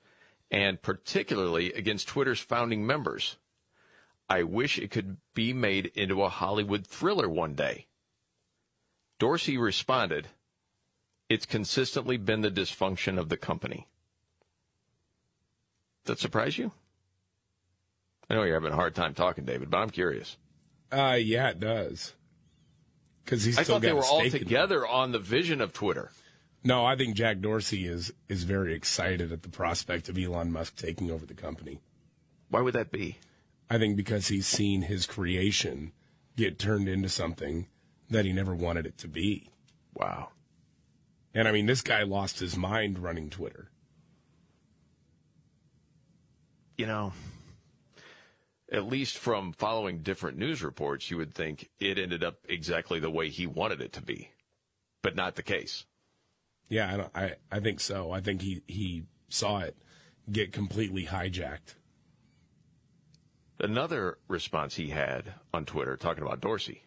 and 0.51 0.81
particularly 0.81 1.73
against 1.73 2.07
Twitter's 2.07 2.39
founding 2.39 2.85
members. 2.85 3.37
I 4.29 4.43
wish 4.43 4.77
it 4.77 4.91
could 4.91 5.17
be 5.33 5.53
made 5.53 5.87
into 5.95 6.23
a 6.23 6.29
Hollywood 6.29 6.85
thriller 6.85 7.27
one 7.27 7.55
day. 7.55 7.87
Dorsey 9.17 9.57
responded, 9.57 10.27
It's 11.27 11.45
consistently 11.45 12.17
been 12.17 12.41
the 12.41 12.51
dysfunction 12.51 13.17
of 13.17 13.29
the 13.29 13.37
company. 13.37 13.87
Does 16.05 16.15
that 16.15 16.19
surprise 16.19 16.57
you? 16.57 16.71
I 18.29 18.35
know 18.35 18.43
you're 18.43 18.53
having 18.53 18.71
a 18.71 18.75
hard 18.75 18.95
time 18.95 19.13
talking, 19.13 19.45
David, 19.45 19.69
but 19.71 19.79
I'm 19.79 19.89
curious. 19.89 20.37
Uh, 20.91 21.17
yeah, 21.19 21.49
it 21.49 21.59
does. 21.59 22.13
Because 23.25 23.47
I 23.47 23.63
still 23.63 23.75
thought 23.75 23.81
they 23.81 23.93
were 23.93 24.05
all 24.05 24.21
stake 24.21 24.33
in 24.33 24.35
it. 24.37 24.39
together 24.45 24.87
on 24.87 25.11
the 25.11 25.19
vision 25.19 25.61
of 25.61 25.73
Twitter. 25.73 26.11
No, 26.63 26.85
I 26.85 26.95
think 26.95 27.15
Jack 27.15 27.39
Dorsey 27.39 27.85
is 27.85 28.11
is 28.27 28.43
very 28.43 28.73
excited 28.73 29.31
at 29.31 29.43
the 29.43 29.49
prospect 29.49 30.09
of 30.09 30.17
Elon 30.17 30.51
Musk 30.51 30.75
taking 30.75 31.09
over 31.09 31.25
the 31.25 31.33
company. 31.33 31.79
Why 32.49 32.61
would 32.61 32.73
that 32.73 32.91
be? 32.91 33.17
I 33.69 33.77
think 33.77 33.95
because 33.95 34.27
he's 34.27 34.47
seen 34.47 34.83
his 34.83 35.05
creation 35.05 35.93
get 36.35 36.59
turned 36.59 36.89
into 36.89 37.09
something 37.09 37.67
that 38.09 38.25
he 38.25 38.33
never 38.33 38.55
wanted 38.55 38.85
it 38.85 38.97
to 38.97 39.07
be. 39.07 39.49
Wow. 39.93 40.29
And 41.33 41.47
I 41.47 41.51
mean, 41.51 41.67
this 41.67 41.81
guy 41.81 42.03
lost 42.03 42.39
his 42.39 42.57
mind 42.57 42.99
running 42.99 43.29
Twitter. 43.29 43.69
You 46.77 46.87
know, 46.87 47.13
at 48.71 48.87
least 48.87 49.17
from 49.17 49.53
following 49.53 49.99
different 49.99 50.37
news 50.37 50.63
reports, 50.63 51.11
you 51.11 51.17
would 51.17 51.33
think 51.33 51.69
it 51.79 51.99
ended 51.99 52.23
up 52.23 52.37
exactly 52.47 52.99
the 52.99 53.11
way 53.11 53.29
he 53.29 53.45
wanted 53.45 53.81
it 53.81 53.93
to 53.93 54.01
be, 54.01 54.31
but 55.01 55.15
not 55.15 55.35
the 55.35 55.43
case. 55.43 55.85
Yeah, 56.69 57.07
I, 57.13 57.25
I 57.25 57.35
I 57.51 57.59
think 57.59 57.79
so. 57.79 58.11
I 58.11 58.21
think 58.21 58.41
he 58.41 58.63
he 58.67 59.03
saw 59.27 59.59
it 59.59 59.75
get 60.31 60.53
completely 60.53 61.07
hijacked. 61.07 61.75
Another 63.59 64.19
response 64.29 64.75
he 64.75 64.89
had 64.89 65.33
on 65.53 65.65
Twitter 65.65 65.97
talking 65.97 66.23
about 66.23 66.39
Dorsey, 66.39 66.83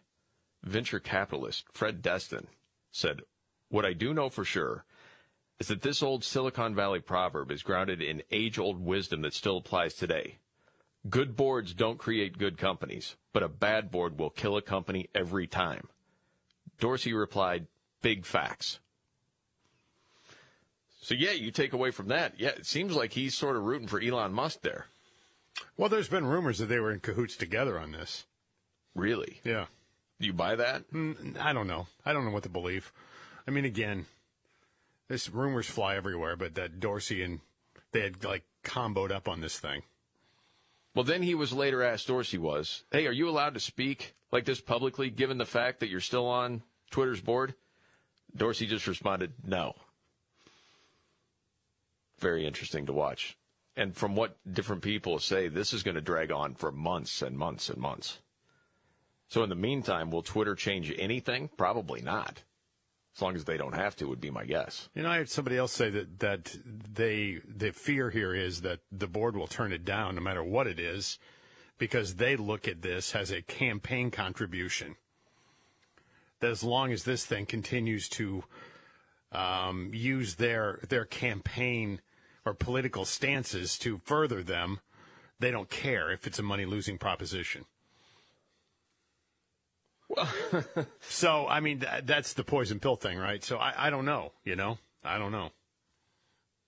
venture 0.63 1.01
capitalist 1.01 1.67
Fred 1.73 2.01
Destin 2.01 2.47
said, 2.91 3.23
What 3.69 3.85
I 3.85 3.93
do 3.93 4.15
know 4.15 4.31
for 4.31 4.45
sure 4.45 4.85
is 5.59 5.69
that 5.69 5.83
this 5.83 6.03
old 6.03 6.25
Silicon 6.25 6.75
Valley 6.75 7.01
proverb 7.01 7.51
is 7.51 7.63
grounded 7.63 8.01
in 8.01 8.23
age 8.31 8.59
old 8.59 8.81
wisdom 8.81 9.23
that 9.23 9.35
still 9.35 9.59
applies 9.59 9.95
today. 9.95 10.39
Good 11.09 11.37
boards 11.37 11.75
don't 11.75 11.99
create 11.99 12.39
good 12.39 12.57
companies, 12.57 13.17
but 13.33 13.43
a 13.43 13.49
bad 13.49 13.91
board 13.91 14.19
will 14.19 14.31
kill 14.31 14.57
a 14.57 14.63
company 14.63 15.09
every 15.15 15.47
time. 15.47 15.89
Dorsey 16.79 17.13
replied, 17.13 17.67
Big 18.01 18.25
facts. 18.25 18.81
So, 21.03 21.15
yeah, 21.15 21.33
you 21.33 21.51
take 21.51 21.73
away 21.73 21.91
from 21.91 22.09
that. 22.09 22.35
Yeah, 22.39 22.51
it 22.51 22.65
seems 22.65 22.95
like 22.95 23.13
he's 23.13 23.35
sort 23.35 23.57
of 23.57 23.65
rooting 23.65 23.89
for 23.89 24.01
Elon 24.01 24.33
Musk 24.33 24.63
there. 24.63 24.87
Well, 25.77 25.89
there's 25.89 26.09
been 26.09 26.25
rumors 26.25 26.59
that 26.59 26.67
they 26.67 26.79
were 26.79 26.93
in 26.93 27.01
cahoots 27.01 27.37
together 27.37 27.79
on 27.79 27.91
this. 27.93 28.25
Really? 28.95 29.41
Yeah. 29.43 29.67
Do 30.21 30.27
you 30.27 30.33
buy 30.33 30.55
that? 30.55 30.91
Mm, 30.93 31.37
I 31.39 31.53
don't 31.53 31.67
know. 31.67 31.89
I 32.07 32.13
don't 32.13 32.25
know 32.25 32.31
what 32.31 32.45
to 32.45 32.49
believe. 32.49 32.93
I 33.47 33.51
mean, 33.51 33.65
again, 33.65 34.07
this 35.09 35.29
rumors 35.29 35.67
fly 35.67 35.97
everywhere, 35.97 36.37
but 36.37 36.55
that 36.55 36.79
Dorsey 36.79 37.23
and 37.23 37.41
they 37.91 38.03
had 38.03 38.25
like 38.25 38.45
comboed 38.65 39.11
up 39.11 39.29
on 39.29 39.41
this 39.41 39.59
thing. 39.59 39.83
Well, 40.95 41.05
then 41.05 41.23
he 41.23 41.35
was 41.35 41.53
later 41.53 41.83
asked, 41.83 42.07
Dorsey 42.07 42.39
was, 42.39 42.85
hey, 42.93 43.07
are 43.09 43.13
you 43.13 43.29
allowed 43.29 43.55
to 43.55 43.61
speak 43.61 44.15
like 44.31 44.45
this 44.45 44.61
publicly 44.61 45.11
given 45.11 45.39
the 45.39 45.47
fact 45.47 45.81
that 45.81 45.89
you're 45.89 46.01
still 46.01 46.27
on 46.27 46.63
Twitter's 46.91 47.21
board? 47.21 47.55
Dorsey 48.37 48.67
just 48.67 48.87
responded, 48.87 49.33
no. 49.45 49.75
Very 52.23 52.47
interesting 52.47 52.87
to 52.87 52.93
watch. 52.93 53.37
And 53.77 53.97
from 53.97 54.15
what 54.15 54.37
different 54.51 54.83
people 54.83 55.19
say, 55.19 55.49
this 55.49 55.73
is 55.73 55.83
going 55.83 55.97
to 55.97 56.01
drag 56.01 56.31
on 56.31 56.55
for 56.55 56.71
months 56.71 57.21
and 57.21 57.37
months 57.37 57.69
and 57.69 57.79
months. 57.79 58.21
So 59.29 59.43
in 59.43 59.49
the 59.49 59.57
meantime, 59.57 60.11
will 60.11 60.23
Twitter 60.23 60.55
change 60.55 60.95
anything? 60.97 61.51
Probably 61.57 62.01
not. 62.01 62.43
As 63.17 63.23
long 63.23 63.35
as 63.35 63.45
they 63.45 63.57
don't 63.57 63.75
have 63.75 63.97
to, 63.97 64.09
would 64.09 64.21
be 64.21 64.31
my 64.31 64.45
guess. 64.45 64.89
You 64.95 65.03
know, 65.03 65.11
I 65.11 65.19
had 65.19 65.29
somebody 65.29 65.57
else 65.57 65.73
say 65.73 65.91
that 65.91 66.21
that 66.21 66.57
they 66.65 67.41
the 67.47 67.73
fear 67.73 68.11
here 68.11 68.35
is 68.35 68.61
that 68.61 68.81
the 68.91 69.07
board 69.07 69.37
will 69.37 69.47
turn 69.47 69.73
it 69.73 69.85
down 69.85 70.15
no 70.15 70.21
matter 70.21 70.45
what 70.45 70.67
it 70.67 70.79
is, 70.79 71.19
because 71.77 72.15
they 72.15 72.37
look 72.37 72.69
at 72.69 72.83
this 72.83 73.15
as 73.15 73.31
a 73.31 73.43
campaign 73.43 74.11
contribution. 74.11 74.97
That 76.41 76.51
as 76.51 76.63
long 76.63 76.93
as 76.93 77.05
this 77.05 77.27
thing 77.27 77.47
continues 77.47 78.09
to 78.11 78.45
um, 79.33 79.91
use 79.93 80.37
their 80.37 80.79
their 80.89 81.05
campaign 81.05 82.01
or 82.45 82.55
political 82.55 83.05
stances 83.05 83.79
to 83.79 84.01
further 84.05 84.43
them, 84.43 84.81
they 85.39 85.51
don't 85.51 85.71
care 85.71 86.11
if 86.11 86.27
it's 86.27 86.39
a 86.39 86.43
money 86.43 86.65
losing 86.65 86.99
proposition. 86.99 87.65
Well, 90.09 90.29
so 91.01 91.47
I 91.49 91.61
mean 91.61 91.81
th- 91.81 92.05
that's 92.05 92.33
the 92.35 92.45
poison 92.45 92.81
pill 92.81 92.97
thing, 92.97 93.19
right? 93.19 93.43
So 93.43 93.57
I, 93.59 93.87
I 93.87 93.91
don't 93.91 94.05
know, 94.05 94.33
you 94.45 94.57
know, 94.57 94.79
I 95.05 95.19
don't 95.19 95.33
know. 95.33 95.51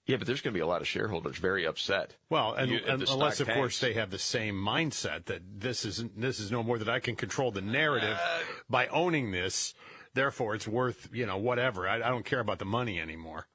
Yeah, 0.07 0.17
but 0.19 0.27
there's 0.27 0.43
going 0.43 0.53
to 0.53 0.59
be 0.59 0.63
a 0.63 0.67
lot 0.67 0.83
of 0.83 0.89
shareholders 0.89 1.39
very 1.39 1.67
upset. 1.67 2.15
Well, 2.29 2.53
and, 2.53 2.71
You- 2.71 2.81
and 2.87 3.03
unless 3.09 3.41
of 3.41 3.49
course 3.49 3.81
they 3.81 3.95
have 3.95 4.11
the 4.11 4.19
same 4.19 4.55
mindset 4.55 5.25
that 5.27 5.41
this 5.61 5.85
isn't 5.85 6.21
this 6.21 6.41
is 6.41 6.51
no 6.51 6.63
more 6.63 6.79
that 6.79 6.89
I 6.89 7.01
can 7.01 7.17
control 7.17 7.51
the 7.51 7.63
narrative 7.63 8.19
Uh, 8.23 8.41
by 8.69 8.87
owning 8.89 9.31
this, 9.33 9.75
therefore 10.15 10.55
it's 10.55 10.69
worth 10.69 11.09
you 11.13 11.27
know 11.27 11.37
whatever. 11.37 11.89
I, 11.89 11.97
I 11.97 12.09
don't 12.11 12.25
care 12.25 12.41
about 12.41 12.59
the 12.59 12.65
money 12.67 12.99
anymore. 13.01 13.47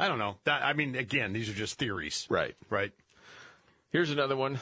I 0.00 0.08
don't 0.08 0.18
know. 0.18 0.36
That 0.44 0.62
I 0.62 0.72
mean, 0.72 0.96
again, 0.96 1.32
these 1.32 1.48
are 1.48 1.54
just 1.54 1.78
theories. 1.78 2.26
Right. 2.30 2.56
Right. 2.70 2.92
Here's 3.90 4.10
another 4.10 4.36
one. 4.36 4.58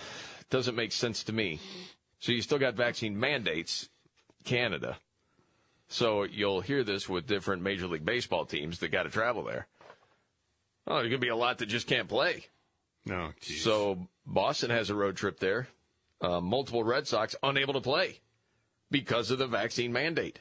Doesn't 0.50 0.74
make 0.74 0.92
sense 0.92 1.22
to 1.24 1.32
me. 1.32 1.60
So 2.18 2.32
you 2.32 2.42
still 2.42 2.58
got 2.58 2.74
vaccine 2.74 3.18
mandates, 3.18 3.88
Canada. 4.44 4.98
So 5.86 6.24
you'll 6.24 6.60
hear 6.60 6.82
this 6.82 7.08
with 7.08 7.26
different 7.26 7.62
Major 7.62 7.86
League 7.86 8.04
Baseball 8.04 8.46
teams 8.46 8.80
that 8.80 8.88
got 8.88 9.04
to 9.04 9.10
travel 9.10 9.44
there. 9.44 9.68
Oh, 10.86 10.96
there's 10.96 11.08
going 11.08 11.12
to 11.12 11.18
be 11.18 11.28
a 11.28 11.36
lot 11.36 11.58
that 11.58 11.66
just 11.66 11.86
can't 11.86 12.08
play. 12.08 12.46
No. 13.06 13.30
So 13.40 14.08
Boston 14.26 14.70
has 14.70 14.90
a 14.90 14.94
road 14.94 15.16
trip 15.16 15.38
there. 15.38 15.68
Uh, 16.20 16.40
multiple 16.40 16.82
Red 16.82 17.06
Sox 17.06 17.36
unable 17.42 17.74
to 17.74 17.80
play 17.80 18.20
because 18.90 19.30
of 19.30 19.38
the 19.38 19.46
vaccine 19.46 19.92
mandate. 19.92 20.40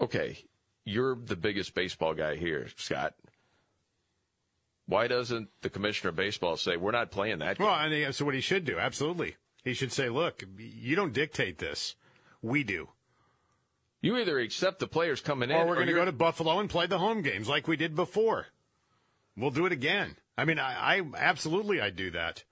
Okay, 0.00 0.44
you're 0.88 1.14
the 1.14 1.36
biggest 1.36 1.74
baseball 1.74 2.14
guy 2.14 2.36
here, 2.36 2.68
Scott. 2.76 3.14
Why 4.86 5.06
doesn't 5.06 5.50
the 5.60 5.68
commissioner 5.68 6.10
of 6.10 6.16
baseball 6.16 6.56
say 6.56 6.76
we're 6.76 6.92
not 6.92 7.10
playing 7.10 7.40
that? 7.40 7.58
Well, 7.58 7.68
I 7.68 7.88
think 7.90 8.06
that's 8.06 8.22
what 8.22 8.34
he 8.34 8.40
should 8.40 8.64
do. 8.64 8.78
Absolutely, 8.78 9.36
he 9.62 9.74
should 9.74 9.92
say, 9.92 10.08
"Look, 10.08 10.42
you 10.56 10.96
don't 10.96 11.12
dictate 11.12 11.58
this. 11.58 11.94
We 12.40 12.64
do." 12.64 12.88
You 14.00 14.16
either 14.16 14.38
accept 14.38 14.78
the 14.78 14.86
players 14.86 15.20
coming 15.20 15.50
in, 15.50 15.56
or 15.56 15.66
we're 15.66 15.74
going 15.74 15.88
to 15.88 15.92
go 15.92 16.04
to 16.04 16.12
Buffalo 16.12 16.60
and 16.60 16.70
play 16.70 16.86
the 16.86 16.98
home 16.98 17.20
games 17.20 17.48
like 17.48 17.66
we 17.66 17.76
did 17.76 17.96
before. 17.96 18.46
We'll 19.36 19.50
do 19.50 19.66
it 19.66 19.72
again. 19.72 20.16
I 20.36 20.44
mean, 20.44 20.58
I, 20.58 20.98
I 20.98 21.02
absolutely 21.16 21.80
I 21.80 21.90
do 21.90 22.10
that. 22.12 22.44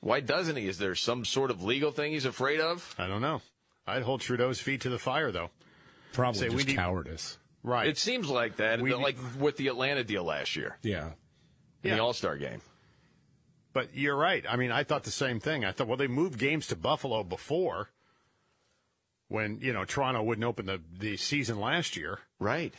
Why 0.00 0.20
doesn't 0.20 0.56
he? 0.56 0.68
Is 0.68 0.76
there 0.76 0.94
some 0.94 1.24
sort 1.24 1.50
of 1.50 1.64
legal 1.64 1.90
thing 1.90 2.12
he's 2.12 2.26
afraid 2.26 2.60
of? 2.60 2.94
I 2.98 3.06
don't 3.06 3.22
know. 3.22 3.40
I'd 3.86 4.02
hold 4.02 4.20
Trudeau's 4.20 4.60
feet 4.60 4.82
to 4.82 4.90
the 4.90 4.98
fire, 4.98 5.32
though. 5.32 5.50
Probably 6.14 6.40
Say, 6.40 6.48
we 6.48 6.56
just 6.56 6.68
need- 6.68 6.76
cowardice. 6.76 7.36
Right. 7.62 7.86
It 7.88 7.98
seems 7.98 8.28
like 8.28 8.56
that, 8.56 8.80
We- 8.80 8.94
like 8.94 9.16
with 9.38 9.56
the 9.56 9.68
Atlanta 9.68 10.02
deal 10.04 10.24
last 10.24 10.56
year 10.56 10.78
Yeah. 10.82 11.08
in 11.82 11.90
Yeah. 11.90 11.94
the 11.96 12.02
All 12.02 12.12
Star 12.14 12.36
game. 12.38 12.62
But 13.72 13.94
you're 13.94 14.16
right. 14.16 14.44
I 14.48 14.56
mean, 14.56 14.70
I 14.70 14.84
thought 14.84 15.02
the 15.04 15.10
same 15.10 15.40
thing. 15.40 15.64
I 15.64 15.72
thought, 15.72 15.88
well, 15.88 15.96
they 15.96 16.06
moved 16.06 16.38
games 16.38 16.66
to 16.68 16.76
Buffalo 16.76 17.24
before 17.24 17.90
when, 19.28 19.58
you 19.60 19.72
know, 19.72 19.84
Toronto 19.84 20.22
wouldn't 20.22 20.44
open 20.44 20.66
the, 20.66 20.80
the 20.98 21.16
season 21.16 21.58
last 21.58 21.96
year. 21.96 22.20
Right. 22.38 22.72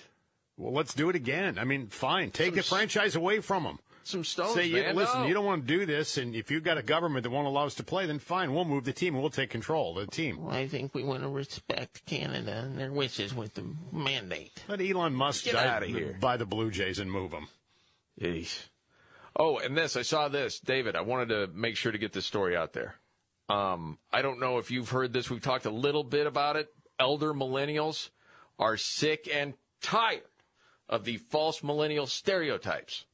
Well, 0.57 0.71
let's 0.71 0.93
do 0.93 1.09
it 1.09 1.15
again. 1.15 1.59
I 1.59 1.65
mean, 1.65 1.88
fine. 1.88 2.31
Take 2.31 2.53
the 2.55 2.63
franchise 2.63 3.15
away 3.15 3.41
from 3.41 3.63
them. 3.63 3.79
Some 4.08 4.24
stones, 4.24 4.53
Say, 4.53 4.68
you, 4.68 4.84
listen, 4.93 5.22
No. 5.22 5.28
you 5.28 5.34
don't 5.34 5.45
want 5.45 5.66
to 5.66 5.68
do 5.68 5.84
this, 5.88 6.18
and 6.18 6.36
if 6.36 6.51
you've 6.51 6.64
got 6.64 6.78
a 6.78 6.84
government 6.84 7.24
that 7.24 7.32
won't 7.32 7.47
allow 7.47 7.66
us 7.66 7.74
to 7.76 7.84
play, 7.84 8.06
then 8.06 8.20
fine, 8.20 8.53
we'll 8.53 8.64
move 8.64 8.84
the 8.86 8.93
team 8.93 9.16
and 9.16 9.22
we'll 9.24 9.32
take 9.32 9.49
control 9.49 9.97
of 9.97 10.06
the 10.06 10.12
team. 10.12 10.47
I 10.47 10.68
think 10.68 10.93
we 10.93 11.03
want 11.03 11.24
to 11.24 11.28
respect 11.30 12.06
Canada 12.06 12.62
and 12.66 12.78
their 12.78 12.91
wishes 12.91 13.34
with 13.34 13.56
the 13.56 13.66
mandate. 13.91 14.64
Let 14.68 14.80
Elon 14.80 15.16
Musk 15.16 15.45
Get 15.45 15.53
die- 15.53 15.66
outta 15.68 15.88
here. 15.88 16.16
buy 16.22 16.38
the 16.38 16.45
Blue 16.45 16.70
Jays 16.70 16.99
and 16.99 17.12
move 17.12 17.32
them. 17.32 17.47
Yeesh. 18.22 18.68
Oh, 19.36 19.58
and 19.58 19.76
this, 19.76 19.97
I 19.97 20.03
saw 20.03 20.28
this. 20.30 20.60
David, 20.60 20.95
I 20.95 21.01
wanted 21.01 21.30
to 21.30 21.47
make 21.47 21.76
sure 21.76 21.91
to 21.91 21.97
get 21.97 22.14
this 22.14 22.28
story 22.28 22.56
out 22.56 22.74
there. 22.74 22.95
Um, 23.49 23.97
I 24.14 24.22
don't 24.22 24.39
know 24.39 24.60
if 24.60 24.70
you've 24.70 24.89
heard 24.89 25.14
this. 25.14 25.32
We've 25.32 25.41
talked 25.41 25.66
a 25.66 25.72
little 25.72 26.03
bit 26.03 26.28
about 26.28 26.58
it. 26.58 26.70
Elder 26.99 27.34
millennials 27.34 28.10
are 28.60 28.78
sick 28.78 29.28
and 29.34 29.56
tired 29.82 30.22
of 30.88 31.06
the 31.06 31.18
false 31.18 31.64
millennial 31.64 32.06
stereotypes. 32.06 33.06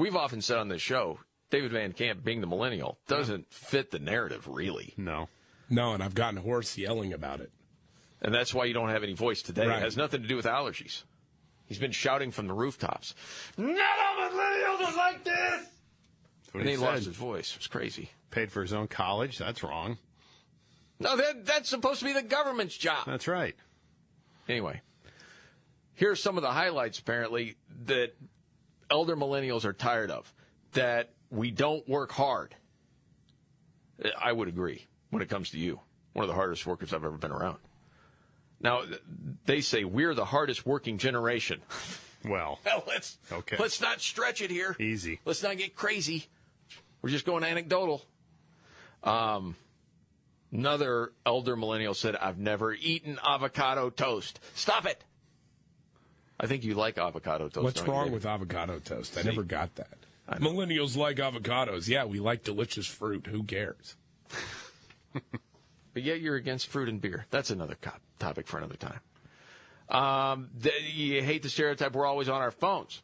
We've 0.00 0.16
often 0.16 0.40
said 0.40 0.56
on 0.56 0.68
this 0.68 0.80
show, 0.80 1.18
David 1.50 1.72
Van 1.72 1.92
Camp 1.92 2.24
being 2.24 2.40
the 2.40 2.46
millennial 2.46 2.98
doesn't 3.06 3.52
fit 3.52 3.90
the 3.90 3.98
narrative, 3.98 4.48
really. 4.48 4.94
No. 4.96 5.28
No, 5.68 5.92
and 5.92 6.02
I've 6.02 6.14
gotten 6.14 6.38
hoarse 6.38 6.78
yelling 6.78 7.12
about 7.12 7.40
it. 7.40 7.52
And 8.22 8.34
that's 8.34 8.54
why 8.54 8.64
you 8.64 8.72
don't 8.72 8.88
have 8.88 9.02
any 9.02 9.12
voice 9.12 9.42
today. 9.42 9.66
Right. 9.66 9.76
It 9.76 9.82
has 9.82 9.98
nothing 9.98 10.22
to 10.22 10.28
do 10.28 10.36
with 10.36 10.46
allergies. 10.46 11.02
He's 11.66 11.78
been 11.78 11.92
shouting 11.92 12.30
from 12.30 12.46
the 12.46 12.54
rooftops. 12.54 13.14
None 13.58 13.70
of 13.70 14.32
millennials 14.32 14.88
are 14.88 14.96
like 14.96 15.22
this! 15.22 15.66
and 16.54 16.62
he 16.62 16.70
he 16.70 16.76
lost 16.78 17.04
his 17.04 17.14
voice. 17.14 17.52
It 17.52 17.58
was 17.58 17.66
crazy. 17.66 18.10
Paid 18.30 18.50
for 18.50 18.62
his 18.62 18.72
own 18.72 18.88
college. 18.88 19.36
That's 19.36 19.62
wrong. 19.62 19.98
No, 20.98 21.14
that 21.14 21.44
that's 21.44 21.68
supposed 21.68 22.00
to 22.00 22.06
be 22.06 22.14
the 22.14 22.22
government's 22.22 22.76
job. 22.76 23.04
That's 23.06 23.28
right. 23.28 23.54
Anyway, 24.48 24.80
here 25.94 26.10
are 26.10 26.16
some 26.16 26.38
of 26.38 26.42
the 26.42 26.50
highlights 26.50 26.98
apparently 26.98 27.56
that 27.84 28.14
elder 28.90 29.16
millennials 29.16 29.64
are 29.64 29.72
tired 29.72 30.10
of. 30.10 30.32
That 30.72 31.10
we 31.30 31.50
don't 31.50 31.88
work 31.88 32.12
hard. 32.12 32.54
I 34.20 34.32
would 34.32 34.48
agree 34.48 34.86
when 35.10 35.22
it 35.22 35.28
comes 35.28 35.50
to 35.50 35.58
you. 35.58 35.80
One 36.12 36.24
of 36.24 36.28
the 36.28 36.34
hardest 36.34 36.66
workers 36.66 36.92
I've 36.92 37.04
ever 37.04 37.16
been 37.18 37.32
around. 37.32 37.58
Now, 38.60 38.82
they 39.46 39.60
say 39.60 39.84
we're 39.84 40.14
the 40.14 40.24
hardest 40.24 40.66
working 40.66 40.98
generation. 40.98 41.60
Well, 42.24 42.58
Well, 42.66 42.84
let's 42.86 43.18
Okay. 43.32 43.56
let's 43.58 43.80
not 43.80 44.00
stretch 44.00 44.42
it 44.42 44.50
here. 44.50 44.76
Easy. 44.78 45.20
Let's 45.24 45.42
not 45.42 45.56
get 45.56 45.74
crazy. 45.74 46.26
We're 47.02 47.10
just 47.10 47.24
going 47.24 47.44
anecdotal. 47.44 48.02
Um, 49.02 49.56
another 50.52 51.12
elder 51.24 51.56
millennial 51.56 51.94
said, 51.94 52.16
"I've 52.16 52.38
never 52.38 52.74
eaten 52.74 53.18
avocado 53.24 53.88
toast." 53.88 54.38
Stop 54.54 54.84
it. 54.86 55.02
I 56.40 56.46
think 56.46 56.64
you 56.64 56.74
like 56.74 56.96
avocado 56.96 57.48
toast. 57.48 57.62
What's 57.62 57.76
don't 57.80 57.86
you, 57.86 57.92
wrong 57.92 58.12
with 58.12 58.24
avocado 58.24 58.78
toast? 58.78 59.16
I 59.18 59.22
See? 59.22 59.28
never 59.28 59.42
got 59.42 59.74
that. 59.76 59.98
Millennials 60.40 60.96
like 60.96 61.16
avocados. 61.16 61.86
Yeah, 61.86 62.06
we 62.06 62.18
like 62.18 62.44
delicious 62.44 62.86
fruit. 62.86 63.26
Who 63.26 63.42
cares? 63.42 63.96
But 65.92 66.04
yet 66.04 66.20
you're 66.20 66.36
against 66.36 66.68
fruit 66.68 66.88
and 66.88 67.00
beer. 67.00 67.26
That's 67.30 67.50
another 67.50 67.76
topic 68.18 68.46
for 68.46 68.58
another 68.58 68.76
time. 68.76 69.00
Um, 69.88 70.50
you 70.94 71.20
hate 71.22 71.42
the 71.42 71.48
stereotype 71.48 71.94
we're 71.94 72.06
always 72.06 72.28
on 72.28 72.40
our 72.40 72.52
phones. 72.52 73.02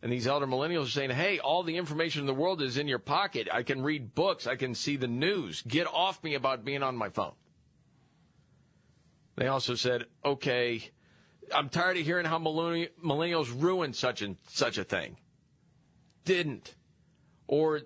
And 0.00 0.12
these 0.12 0.26
elder 0.26 0.46
millennials 0.46 0.86
are 0.86 0.90
saying, 0.90 1.10
hey, 1.10 1.40
all 1.40 1.62
the 1.64 1.76
information 1.76 2.20
in 2.20 2.26
the 2.26 2.34
world 2.34 2.62
is 2.62 2.76
in 2.76 2.86
your 2.86 3.00
pocket. 3.00 3.48
I 3.50 3.64
can 3.64 3.82
read 3.82 4.14
books. 4.14 4.46
I 4.46 4.54
can 4.54 4.74
see 4.74 4.96
the 4.96 5.08
news. 5.08 5.62
Get 5.62 5.88
off 5.88 6.22
me 6.22 6.34
about 6.34 6.64
being 6.64 6.84
on 6.84 6.96
my 6.96 7.08
phone. 7.08 7.32
They 9.34 9.48
also 9.48 9.74
said, 9.74 10.04
okay, 10.24 10.92
I'm 11.52 11.68
tired 11.68 11.96
of 11.96 12.04
hearing 12.04 12.26
how 12.26 12.38
millennials 12.38 13.60
ruined 13.60 13.96
such 13.96 14.22
and 14.22 14.36
such 14.48 14.78
a 14.78 14.84
thing. 14.84 15.16
Didn't. 16.24 16.74
Or 17.46 17.80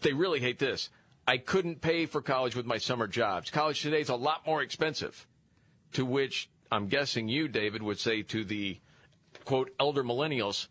they 0.00 0.12
really 0.12 0.40
hate 0.40 0.58
this. 0.58 0.90
I 1.26 1.38
couldn't 1.38 1.80
pay 1.80 2.06
for 2.06 2.22
college 2.22 2.56
with 2.56 2.66
my 2.66 2.78
summer 2.78 3.06
jobs. 3.06 3.50
College 3.50 3.82
today 3.82 4.00
is 4.00 4.08
a 4.08 4.16
lot 4.16 4.46
more 4.46 4.62
expensive. 4.62 5.26
To 5.92 6.04
which 6.04 6.48
I'm 6.70 6.88
guessing 6.88 7.28
you, 7.28 7.48
David, 7.48 7.82
would 7.82 7.98
say 7.98 8.22
to 8.22 8.44
the 8.44 8.80
quote 9.44 9.70
elder 9.78 10.02
millennials, 10.02 10.68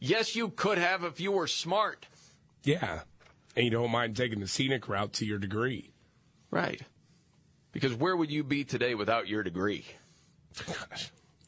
yes, 0.00 0.34
you 0.34 0.48
could 0.48 0.78
have 0.78 1.04
if 1.04 1.20
you 1.20 1.32
were 1.32 1.46
smart. 1.46 2.06
Yeah. 2.64 3.00
And 3.54 3.64
you 3.64 3.70
don't 3.70 3.90
mind 3.90 4.16
taking 4.16 4.40
the 4.40 4.48
scenic 4.48 4.88
route 4.88 5.12
to 5.14 5.26
your 5.26 5.38
degree. 5.38 5.92
Right. 6.50 6.80
Because 7.72 7.94
where 7.94 8.16
would 8.16 8.30
you 8.30 8.42
be 8.44 8.64
today 8.64 8.94
without 8.94 9.28
your 9.28 9.42
degree? 9.42 9.84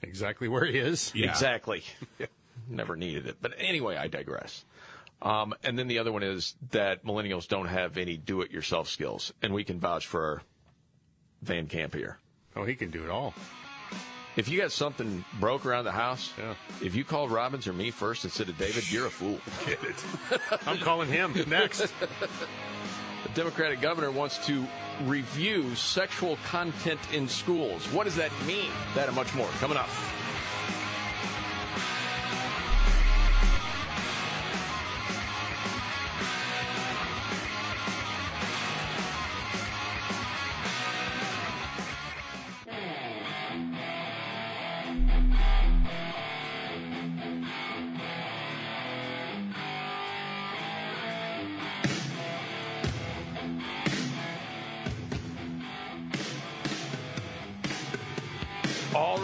Exactly 0.08 0.48
where 0.48 0.64
he 0.64 0.78
is. 0.78 1.12
Yeah. 1.14 1.30
Exactly. 1.30 1.82
Never 2.68 2.96
needed 2.96 3.26
it. 3.26 3.36
But 3.40 3.52
anyway, 3.58 3.96
I 3.96 4.06
digress. 4.08 4.64
Um, 5.22 5.54
and 5.62 5.78
then 5.78 5.86
the 5.88 5.98
other 5.98 6.12
one 6.12 6.22
is 6.22 6.54
that 6.70 7.04
millennials 7.04 7.48
don't 7.48 7.66
have 7.68 7.96
any 7.98 8.16
do 8.16 8.42
it 8.42 8.50
yourself 8.50 8.88
skills. 8.88 9.32
And 9.42 9.52
we 9.54 9.64
can 9.64 9.80
vouch 9.80 10.06
for 10.06 10.42
Van 11.42 11.66
Camp 11.66 11.94
here. 11.94 12.18
Oh, 12.56 12.64
he 12.64 12.74
can 12.74 12.90
do 12.90 13.04
it 13.04 13.10
all. 13.10 13.34
If 14.36 14.48
you 14.48 14.60
got 14.60 14.72
something 14.72 15.24
broke 15.38 15.64
around 15.64 15.84
the 15.84 15.92
house, 15.92 16.32
Yeah. 16.36 16.54
if 16.82 16.94
you 16.96 17.04
called 17.04 17.30
Robbins 17.30 17.66
or 17.68 17.72
me 17.72 17.90
first 17.92 18.24
instead 18.24 18.48
of 18.48 18.58
David, 18.58 18.90
you're 18.90 19.06
a 19.06 19.10
fool. 19.10 19.38
Get 19.66 19.78
it. 19.84 20.04
I'm 20.66 20.78
calling 20.78 21.08
him 21.08 21.34
next. 21.48 21.92
The 23.24 23.30
Democratic 23.40 23.80
governor 23.80 24.10
wants 24.10 24.44
to 24.46 24.66
review 25.02 25.74
sexual 25.74 26.38
content 26.44 27.00
in 27.12 27.28
schools. 27.28 27.86
What 27.86 28.04
does 28.04 28.16
that 28.16 28.30
mean? 28.46 28.70
That 28.94 29.08
and 29.08 29.16
much 29.16 29.34
more 29.34 29.48
coming 29.60 29.76
up. 29.76 29.88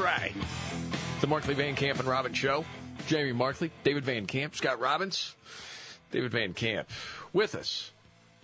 Right. 0.01 0.33
The 1.21 1.27
Markley 1.27 1.55
Van 1.55 1.75
Camp 1.75 1.99
and 1.99 2.09
Robbins 2.09 2.37
Show. 2.39 2.65
Jamie 3.07 3.33
Markley, 3.33 3.71
David 3.83 4.05
Van 4.05 4.27
Camp, 4.27 4.55
Scott 4.55 4.79
Robbins, 4.79 5.35
David 6.13 6.31
Van 6.33 6.53
Camp 6.55 6.89
with 7.33 7.55
us. 7.55 7.91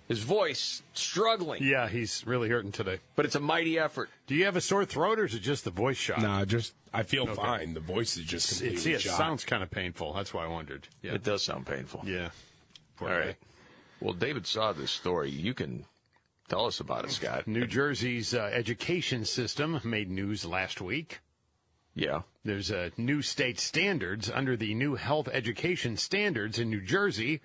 His 0.08 0.20
voice 0.20 0.82
struggling, 0.94 1.62
Yeah, 1.64 1.88
he's 1.88 2.24
really 2.26 2.48
hurting 2.48 2.72
today. 2.72 3.00
but 3.16 3.24
it's 3.26 3.34
a 3.34 3.40
mighty 3.40 3.78
effort. 3.78 4.08
Do 4.26 4.34
you 4.34 4.44
have 4.44 4.56
a 4.56 4.60
sore 4.60 4.84
throat 4.84 5.18
or 5.18 5.24
is 5.24 5.34
it 5.34 5.40
just 5.40 5.64
the 5.64 5.70
voice 5.70 5.96
shot? 5.96 6.22
Nah, 6.22 6.44
just 6.44 6.74
I 6.94 7.02
feel 7.02 7.26
fine. 7.26 7.74
The 7.74 7.80
voice 7.80 8.16
is 8.16 8.24
just 8.24 8.50
It, 8.52 8.56
completely 8.66 8.80
see, 8.82 8.92
it 8.92 9.00
shot. 9.02 9.18
sounds 9.18 9.44
kind 9.44 9.62
of 9.62 9.70
painful. 9.70 10.12
That's 10.14 10.32
why 10.32 10.44
I 10.44 10.48
wondered. 10.48 10.86
Yeah. 11.02 11.14
It 11.14 11.24
does 11.24 11.42
sound 11.44 11.66
painful. 11.66 12.02
yeah. 12.06 12.30
Poor 12.96 13.08
All 13.10 13.14
guy. 13.18 13.26
right. 13.26 13.36
Well, 14.00 14.14
David 14.14 14.46
saw 14.46 14.72
this 14.72 14.90
story. 14.92 15.30
You 15.30 15.54
can 15.54 15.84
tell 16.48 16.66
us 16.66 16.78
about 16.80 17.04
it, 17.04 17.10
Scott. 17.10 17.46
New 17.48 17.66
Jersey's 17.66 18.32
uh, 18.32 18.48
education 18.52 19.24
system 19.24 19.80
made 19.84 20.08
news 20.10 20.44
last 20.46 20.80
week. 20.80 21.18
Yeah. 21.96 22.22
There's 22.44 22.70
uh, 22.70 22.90
new 22.96 23.22
state 23.22 23.58
standards 23.58 24.30
under 24.30 24.56
the 24.56 24.74
new 24.74 24.94
health 24.94 25.28
education 25.32 25.96
standards 25.96 26.58
in 26.60 26.70
New 26.70 26.82
Jersey. 26.82 27.40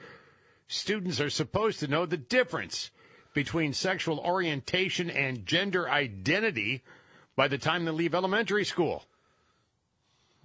Students 0.68 1.20
are 1.20 1.30
supposed 1.30 1.80
to 1.80 1.88
know 1.88 2.06
the 2.06 2.18
difference 2.18 2.92
between 3.34 3.74
sexual 3.74 4.20
orientation 4.20 5.10
and 5.10 5.46
gender 5.46 5.90
identity 5.90 6.84
by 7.36 7.48
the 7.48 7.58
time 7.58 7.86
they 7.86 7.92
leave 7.92 8.14
elementary 8.14 8.66
school. 8.66 9.06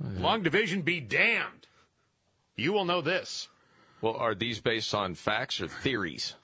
Long 0.00 0.42
division 0.42 0.82
be 0.82 1.00
damned. 1.00 1.66
You 2.54 2.72
will 2.72 2.84
know 2.84 3.00
this. 3.00 3.48
Well, 4.00 4.14
are 4.14 4.34
these 4.34 4.61
based 4.61 4.94
on 4.94 5.14
facts 5.14 5.61
or 5.61 5.68
theories? 5.68 6.34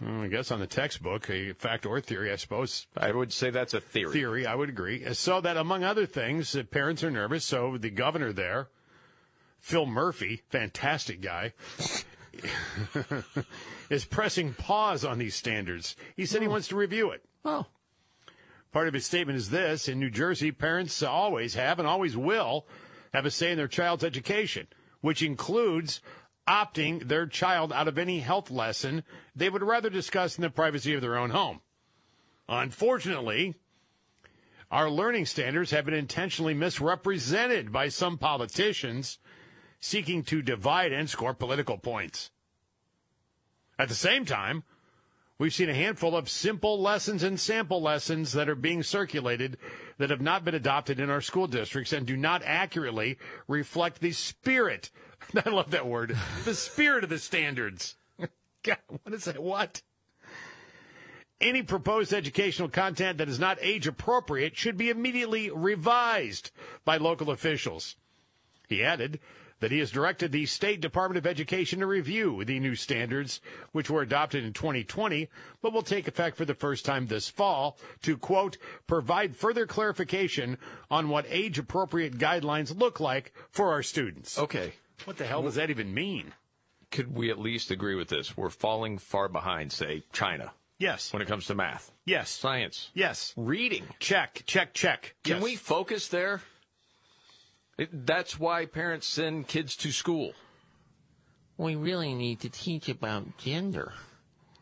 Well, 0.00 0.22
I 0.22 0.28
guess 0.28 0.50
on 0.50 0.60
the 0.60 0.66
textbook, 0.66 1.28
a 1.30 1.52
fact 1.54 1.84
or 1.84 2.00
theory, 2.00 2.32
I 2.32 2.36
suppose. 2.36 2.86
I 2.96 3.12
would 3.12 3.32
say 3.32 3.50
that's 3.50 3.74
a 3.74 3.80
theory. 3.80 4.12
Theory, 4.12 4.46
I 4.46 4.54
would 4.54 4.68
agree. 4.68 5.12
So 5.14 5.40
that, 5.40 5.56
among 5.56 5.84
other 5.84 6.06
things, 6.06 6.56
parents 6.70 7.02
are 7.02 7.10
nervous. 7.10 7.44
So 7.44 7.76
the 7.78 7.90
governor 7.90 8.32
there, 8.32 8.68
Phil 9.58 9.86
Murphy, 9.86 10.42
fantastic 10.48 11.20
guy, 11.20 11.52
is 13.90 14.04
pressing 14.04 14.54
pause 14.54 15.04
on 15.04 15.18
these 15.18 15.34
standards. 15.34 15.96
He 16.16 16.26
said 16.26 16.42
he 16.42 16.48
oh. 16.48 16.52
wants 16.52 16.68
to 16.68 16.76
review 16.76 17.10
it. 17.10 17.24
Oh. 17.44 17.66
Part 18.72 18.88
of 18.88 18.94
his 18.94 19.06
statement 19.06 19.38
is 19.38 19.50
this 19.50 19.88
In 19.88 19.98
New 19.98 20.10
Jersey, 20.10 20.52
parents 20.52 21.02
always 21.02 21.54
have 21.54 21.78
and 21.78 21.88
always 21.88 22.16
will 22.16 22.66
have 23.12 23.26
a 23.26 23.30
say 23.30 23.50
in 23.50 23.56
their 23.56 23.68
child's 23.68 24.04
education, 24.04 24.66
which 25.00 25.22
includes 25.22 26.00
opting 26.48 27.06
their 27.06 27.26
child 27.26 27.72
out 27.72 27.88
of 27.88 27.98
any 27.98 28.20
health 28.20 28.50
lesson 28.50 29.04
they 29.36 29.50
would 29.50 29.62
rather 29.62 29.90
discuss 29.90 30.38
in 30.38 30.42
the 30.42 30.50
privacy 30.50 30.94
of 30.94 31.02
their 31.02 31.18
own 31.18 31.30
home. 31.30 31.60
Unfortunately, 32.48 33.54
our 34.70 34.90
learning 34.90 35.26
standards 35.26 35.70
have 35.70 35.84
been 35.84 35.94
intentionally 35.94 36.54
misrepresented 36.54 37.70
by 37.70 37.88
some 37.88 38.16
politicians 38.16 39.18
seeking 39.80 40.22
to 40.24 40.42
divide 40.42 40.92
and 40.92 41.08
score 41.08 41.34
political 41.34 41.78
points. 41.78 42.30
At 43.78 43.88
the 43.88 43.94
same 43.94 44.24
time, 44.24 44.64
we've 45.38 45.54
seen 45.54 45.68
a 45.68 45.74
handful 45.74 46.16
of 46.16 46.28
simple 46.28 46.80
lessons 46.80 47.22
and 47.22 47.38
sample 47.38 47.80
lessons 47.80 48.32
that 48.32 48.48
are 48.48 48.56
being 48.56 48.82
circulated 48.82 49.56
that 49.98 50.10
have 50.10 50.20
not 50.20 50.44
been 50.44 50.54
adopted 50.54 50.98
in 50.98 51.10
our 51.10 51.20
school 51.20 51.46
districts 51.46 51.92
and 51.92 52.06
do 52.06 52.16
not 52.16 52.42
accurately 52.44 53.18
reflect 53.46 54.00
the 54.00 54.12
spirit. 54.12 54.90
I 55.46 55.50
love 55.50 55.70
that 55.70 55.86
word. 55.86 56.16
The 56.44 56.54
spirit 56.54 57.04
of 57.04 57.10
the 57.10 57.18
standards. 57.18 57.96
God, 58.62 58.78
what 58.88 59.14
is 59.14 59.24
that? 59.24 59.42
What? 59.42 59.82
Any 61.40 61.62
proposed 61.62 62.12
educational 62.12 62.68
content 62.68 63.18
that 63.18 63.28
is 63.28 63.38
not 63.38 63.58
age 63.60 63.86
appropriate 63.86 64.56
should 64.56 64.76
be 64.76 64.90
immediately 64.90 65.50
revised 65.50 66.50
by 66.84 66.96
local 66.96 67.30
officials. 67.30 67.96
He 68.68 68.82
added 68.82 69.20
that 69.60 69.70
he 69.70 69.78
has 69.78 69.90
directed 69.90 70.32
the 70.32 70.46
State 70.46 70.80
Department 70.80 71.18
of 71.18 71.26
Education 71.26 71.80
to 71.80 71.86
review 71.86 72.44
the 72.44 72.60
new 72.60 72.74
standards, 72.74 73.40
which 73.72 73.90
were 73.90 74.02
adopted 74.02 74.44
in 74.44 74.52
2020, 74.52 75.28
but 75.62 75.72
will 75.72 75.82
take 75.82 76.06
effect 76.06 76.36
for 76.36 76.44
the 76.44 76.54
first 76.54 76.84
time 76.84 77.06
this 77.06 77.28
fall, 77.28 77.76
to, 78.02 78.16
quote, 78.16 78.56
provide 78.86 79.36
further 79.36 79.66
clarification 79.66 80.58
on 80.90 81.08
what 81.08 81.26
age 81.28 81.58
appropriate 81.58 82.18
guidelines 82.18 82.78
look 82.78 83.00
like 83.00 83.32
for 83.50 83.72
our 83.72 83.82
students. 83.82 84.38
Okay. 84.38 84.72
What 85.04 85.16
the 85.16 85.26
hell 85.26 85.42
does 85.42 85.54
that 85.56 85.70
even 85.70 85.94
mean? 85.94 86.32
Could 86.90 87.14
we 87.14 87.30
at 87.30 87.38
least 87.38 87.70
agree 87.70 87.94
with 87.94 88.08
this? 88.08 88.36
We're 88.36 88.50
falling 88.50 88.98
far 88.98 89.28
behind, 89.28 89.72
say, 89.72 90.04
China 90.12 90.52
Yes. 90.78 91.12
when 91.12 91.20
it 91.22 91.28
comes 91.28 91.46
to 91.46 91.54
math, 91.54 91.92
Yes. 92.06 92.30
science, 92.30 92.90
Yes. 92.94 93.32
reading. 93.36 93.86
Check, 93.98 94.42
check, 94.46 94.72
check. 94.74 95.14
Can 95.24 95.36
Yes. 95.36 95.42
we 95.42 95.56
focus 95.56 96.08
there? 96.08 96.42
It, 97.76 98.06
that's 98.06 98.38
why 98.38 98.66
parents 98.66 99.06
send 99.06 99.48
kids 99.48 99.76
to 99.76 99.92
school. 99.92 100.32
We 101.56 101.76
really 101.76 102.14
need 102.14 102.40
to 102.40 102.48
teach 102.48 102.88
about 102.88 103.36
gender. 103.38 103.92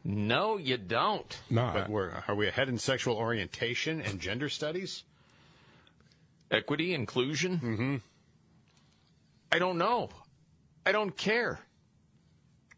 No, 0.04 0.56
you 0.56 0.76
don't. 0.76 1.38
Nah, 1.50 1.72
But 1.72 1.88
we're, 1.90 2.22
are 2.28 2.34
we 2.34 2.46
ahead 2.46 2.68
in 2.68 2.78
sexual 2.78 3.16
orientation 3.16 4.00
and 4.00 4.20
gender 4.20 4.48
studies? 4.48 5.04
Equity, 6.50 6.94
inclusion. 6.94 7.58
Mm-hmm. 7.58 7.96
I 9.52 9.58
don't 9.58 9.78
know. 9.78 10.10
I 10.86 10.92
don't 10.92 11.16
care. 11.16 11.60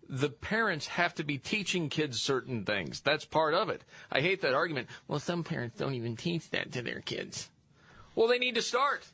The 0.09 0.31
parents 0.31 0.87
have 0.87 1.15
to 1.17 1.25
be 1.25 1.39
teaching 1.39 1.91
kids 1.91 2.21
certain 2.21 2.65
things. 2.65 3.01
That's 3.01 3.25
part 3.25 3.55
of 3.55 3.69
it. 3.69 3.85
I 4.11 4.21
hate 4.21 4.41
that 4.41 4.55
argument. 4.55 4.89
Well, 5.07 5.21
some 5.21 5.45
parents 5.45 5.77
don't 5.77 5.95
even 5.95 6.17
teach 6.17 6.51
that 6.51 6.73
to 6.73 6.83
their 6.83 7.01
kids. 7.01 7.51
Well, 8.15 8.27
they 8.27 8.39
need 8.39 8.55
to 8.55 8.63
start. 8.63 9.07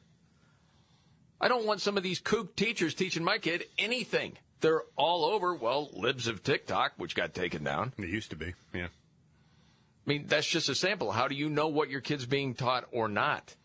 I 1.41 1.49
don't 1.49 1.67
want 1.67 1.81
some 1.81 1.97
of 1.97 2.03
these 2.03 2.21
kook 2.21 2.55
teachers 2.57 2.95
teaching 2.95 3.25
my 3.25 3.39
kid 3.39 3.65
anything. 3.77 4.39
They're 4.61 4.85
all 4.97 5.25
over, 5.25 5.55
well, 5.55 5.91
libs 5.93 6.29
of 6.29 6.43
TikTok, 6.43 6.93
which 6.97 7.17
got 7.17 7.35
taken 7.35 7.65
down. 7.65 7.93
It 7.99 8.09
used 8.09 8.31
to 8.31 8.37
be, 8.37 8.55
yeah. 8.73 8.87
I 8.87 10.07
mean, 10.07 10.27
that's 10.29 10.47
just 10.47 10.69
a 10.69 10.75
sample. 10.75 11.13
How 11.13 11.29
do 11.29 11.35
you 11.35 11.51
know 11.51 11.69
what 11.69 11.91
your 11.91 12.01
kid's 12.01 12.25
being 12.25 12.55
taught 12.55 12.87
or 12.93 13.09
not? 13.09 13.57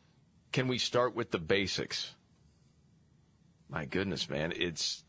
can 0.51 0.67
we 0.67 0.77
start 0.77 1.15
with 1.15 1.31
the 1.31 1.39
basics? 1.39 2.15
My 3.69 3.85
goodness, 3.85 4.29
man, 4.29 4.53
it's 4.55 5.03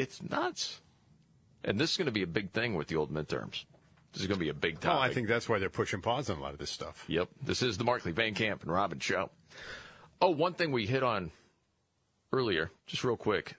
it's 0.00 0.22
nuts. 0.22 0.80
And 1.62 1.78
this 1.78 1.90
is 1.90 1.96
going 1.98 2.06
to 2.06 2.12
be 2.12 2.22
a 2.22 2.26
big 2.26 2.52
thing 2.52 2.74
with 2.74 2.88
the 2.88 2.96
old 2.96 3.12
midterms. 3.12 3.64
This 4.12 4.22
is 4.22 4.26
going 4.26 4.38
to 4.38 4.44
be 4.44 4.48
a 4.48 4.54
big 4.54 4.82
Well, 4.82 4.96
Oh, 4.96 5.00
I 5.00 5.12
think 5.12 5.28
that's 5.28 5.48
why 5.48 5.58
they're 5.58 5.68
pushing 5.68 6.00
pause 6.00 6.30
on 6.30 6.38
a 6.38 6.40
lot 6.40 6.52
of 6.52 6.58
this 6.58 6.70
stuff. 6.70 7.04
Yep. 7.06 7.28
This 7.42 7.62
is 7.62 7.76
the 7.76 7.84
Markley 7.84 8.12
Van 8.12 8.34
Camp 8.34 8.62
and 8.62 8.72
Robin 8.72 8.98
show. 8.98 9.30
Oh, 10.20 10.30
one 10.30 10.54
thing 10.54 10.72
we 10.72 10.86
hit 10.86 11.02
on 11.02 11.30
earlier, 12.32 12.70
just 12.86 13.04
real 13.04 13.16
quick. 13.16 13.56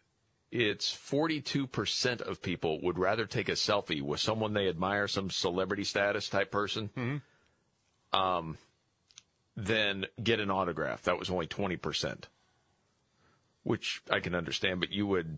It's 0.52 0.92
42% 0.92 2.22
of 2.22 2.42
people 2.42 2.82
would 2.82 2.98
rather 2.98 3.26
take 3.26 3.48
a 3.48 3.54
selfie 3.54 4.02
with 4.02 4.20
someone 4.20 4.54
they 4.54 4.68
admire, 4.68 5.08
some 5.08 5.30
celebrity 5.30 5.84
status 5.86 6.28
type 6.28 6.52
person, 6.52 7.22
um, 8.12 8.58
than 9.56 10.08
get 10.22 10.39
an 10.42 10.52
autograph. 10.52 11.04
That 11.04 11.18
was 11.18 11.30
only 11.30 11.48
20%, 11.48 12.24
which 13.64 14.02
I 14.10 14.20
can 14.20 14.36
understand, 14.36 14.82
but 14.82 14.92
you 14.92 15.08
would 15.08 15.38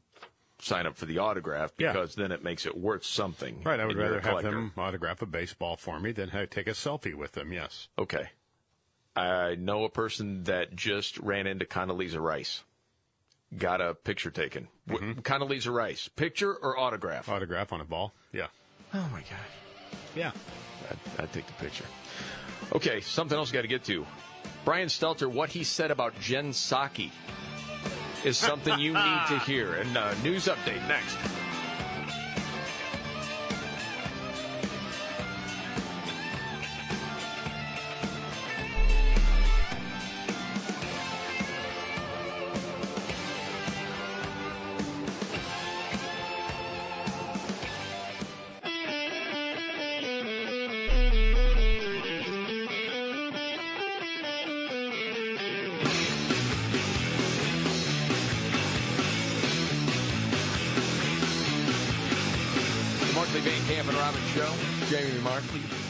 sign 0.64 0.86
up 0.88 0.95
for 0.95 1.05
the 1.05 1.18
autograph 1.20 1.72
Yeah. 1.78 1.91
because 1.91 2.16
then 2.16 2.32
it 2.32 2.43
makes 2.43 2.66
it 2.66 2.78
worth 2.78 3.05
something. 3.05 3.61
Right, 3.64 3.80
I 3.80 3.86
would 3.86 3.91
and 3.95 3.99
you're 3.99 4.09
a 4.09 4.22
rather 4.22 4.30
have 4.36 4.43
them 4.43 4.74
autograph 4.78 5.22
a 5.22 5.26
baseball 5.26 5.76
for 5.76 5.99
me 5.99 6.11
than 6.11 6.30
have, 6.30 6.49
take 6.49 6.68
a 6.68 6.72
selfie 6.72 7.14
with 7.14 7.34
them, 7.34 7.51
yes. 7.53 7.88
Okay. 7.97 8.30
I 9.16 9.55
know 9.55 9.84
a 9.84 9.89
person 9.89 10.43
that 10.45 10.76
just 10.76 11.18
ran 11.20 11.45
into 11.45 11.66
Condoleezza 11.66 12.20
Rice. 12.20 12.64
Got 13.55 13.82
a 13.82 13.93
picture 13.93 14.32
taken. 14.32 14.68
Mm-hmm. 14.89 15.20
Condoleezza 15.20 15.72
Rice. 15.72 16.07
Picture 16.07 16.53
or 16.55 16.78
autograph? 16.78 17.30
Autograph 17.30 17.72
on 17.72 17.82
a 17.82 17.86
ball, 17.86 18.14
yeah. 18.32 18.47
Oh, 18.93 19.07
my 19.11 19.20
God. 19.20 19.99
Yeah. 20.16 20.32
I'd, 20.89 21.24
I'd 21.24 21.34
take 21.34 21.45
the 21.45 21.53
picture. 21.53 21.86
Okay, 22.74 23.01
something 23.01 23.38
else 23.38 23.51
I 23.51 23.53
got 23.53 23.61
to 23.61 23.68
get 23.68 23.84
to. 23.86 24.05
Brian 24.66 24.88
Stelter, 24.88 25.30
what 25.30 25.49
he 25.49 25.64
said 25.64 25.91
about 25.91 26.20
Jen 26.20 26.51
Psaki 26.51 27.11
is 28.26 28.38
something 28.38 28.80
you 28.80 28.93
need 28.93 29.21
to 29.28 29.39
hear. 29.39 29.74
And 29.76 29.97
uh, 29.97 30.13
news 30.24 30.45
update 30.45 30.88
next. 30.88 31.17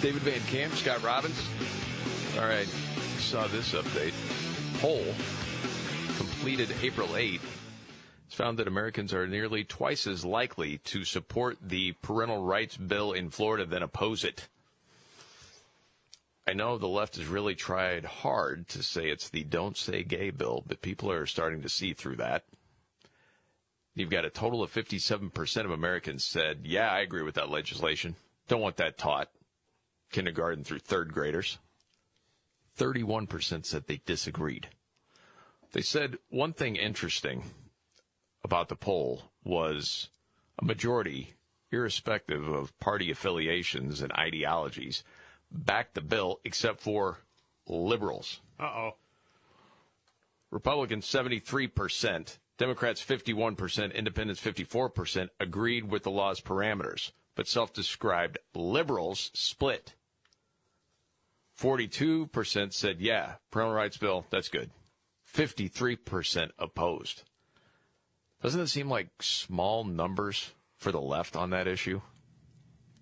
David 0.03 0.21
Van 0.23 0.41
Camp, 0.47 0.73
Scott 0.73 1.01
Robbins. 1.01 1.41
All 2.35 2.45
right, 2.45 2.67
saw 3.19 3.47
this 3.47 3.71
update. 3.71 4.11
Poll 4.81 5.01
completed 6.17 6.75
April 6.81 7.07
8th. 7.07 7.39
It's 8.25 8.35
found 8.35 8.59
that 8.59 8.67
Americans 8.67 9.13
are 9.13 9.27
nearly 9.27 9.63
twice 9.63 10.05
as 10.05 10.25
likely 10.25 10.79
to 10.79 11.05
support 11.05 11.57
the 11.61 11.93
parental 12.01 12.43
rights 12.43 12.75
bill 12.75 13.13
in 13.13 13.29
Florida 13.29 13.65
than 13.65 13.81
oppose 13.81 14.25
it. 14.25 14.49
I 16.45 16.51
know 16.51 16.77
the 16.77 16.85
left 16.89 17.15
has 17.15 17.27
really 17.27 17.55
tried 17.55 18.03
hard 18.03 18.67
to 18.69 18.83
say 18.83 19.07
it's 19.09 19.29
the 19.29 19.45
don't 19.45 19.77
say 19.77 20.03
gay 20.03 20.31
bill, 20.31 20.65
but 20.67 20.81
people 20.81 21.09
are 21.13 21.25
starting 21.25 21.61
to 21.61 21.69
see 21.69 21.93
through 21.93 22.17
that. 22.17 22.43
You've 23.95 24.09
got 24.09 24.25
a 24.25 24.29
total 24.29 24.63
of 24.63 24.73
57% 24.73 25.63
of 25.63 25.71
Americans 25.71 26.25
said, 26.25 26.63
yeah, 26.65 26.91
I 26.91 26.99
agree 26.99 27.23
with 27.23 27.35
that 27.35 27.49
legislation. 27.49 28.17
Don't 28.49 28.59
want 28.59 28.75
that 28.75 28.97
taught. 28.97 29.29
Kindergarten 30.13 30.63
through 30.63 30.79
third 30.79 31.11
graders. 31.11 31.59
31% 32.77 33.65
said 33.65 33.85
they 33.85 34.01
disagreed. 34.05 34.69
They 35.73 35.81
said 35.81 36.17
one 36.29 36.53
thing 36.53 36.75
interesting 36.75 37.43
about 38.43 38.69
the 38.69 38.75
poll 38.75 39.31
was 39.43 40.09
a 40.59 40.65
majority, 40.65 41.33
irrespective 41.71 42.47
of 42.47 42.77
party 42.79 43.09
affiliations 43.11 44.01
and 44.01 44.11
ideologies, 44.13 45.03
backed 45.51 45.95
the 45.95 46.01
bill 46.01 46.39
except 46.45 46.79
for 46.79 47.19
liberals. 47.67 48.39
Uh 48.59 48.63
oh. 48.63 48.95
Republicans 50.51 51.07
73%, 51.07 52.37
Democrats 52.59 53.03
51%, 53.03 53.95
Independents 53.95 54.41
54% 54.41 55.29
agreed 55.39 55.89
with 55.89 56.03
the 56.03 56.11
law's 56.11 56.39
parameters, 56.39 57.11
but 57.35 57.47
self 57.47 57.73
described 57.73 58.37
liberals 58.53 59.31
split. 59.33 59.95
42% 61.59 62.73
said, 62.73 62.99
yeah, 62.99 63.35
parental 63.51 63.75
rights 63.75 63.97
bill, 63.97 64.25
that's 64.29 64.49
good. 64.49 64.71
53% 65.31 66.49
opposed. 66.59 67.23
Doesn't 68.41 68.61
it 68.61 68.67
seem 68.67 68.89
like 68.89 69.09
small 69.21 69.83
numbers 69.83 70.51
for 70.77 70.91
the 70.91 71.01
left 71.01 71.35
on 71.35 71.51
that 71.51 71.67
issue? 71.67 72.01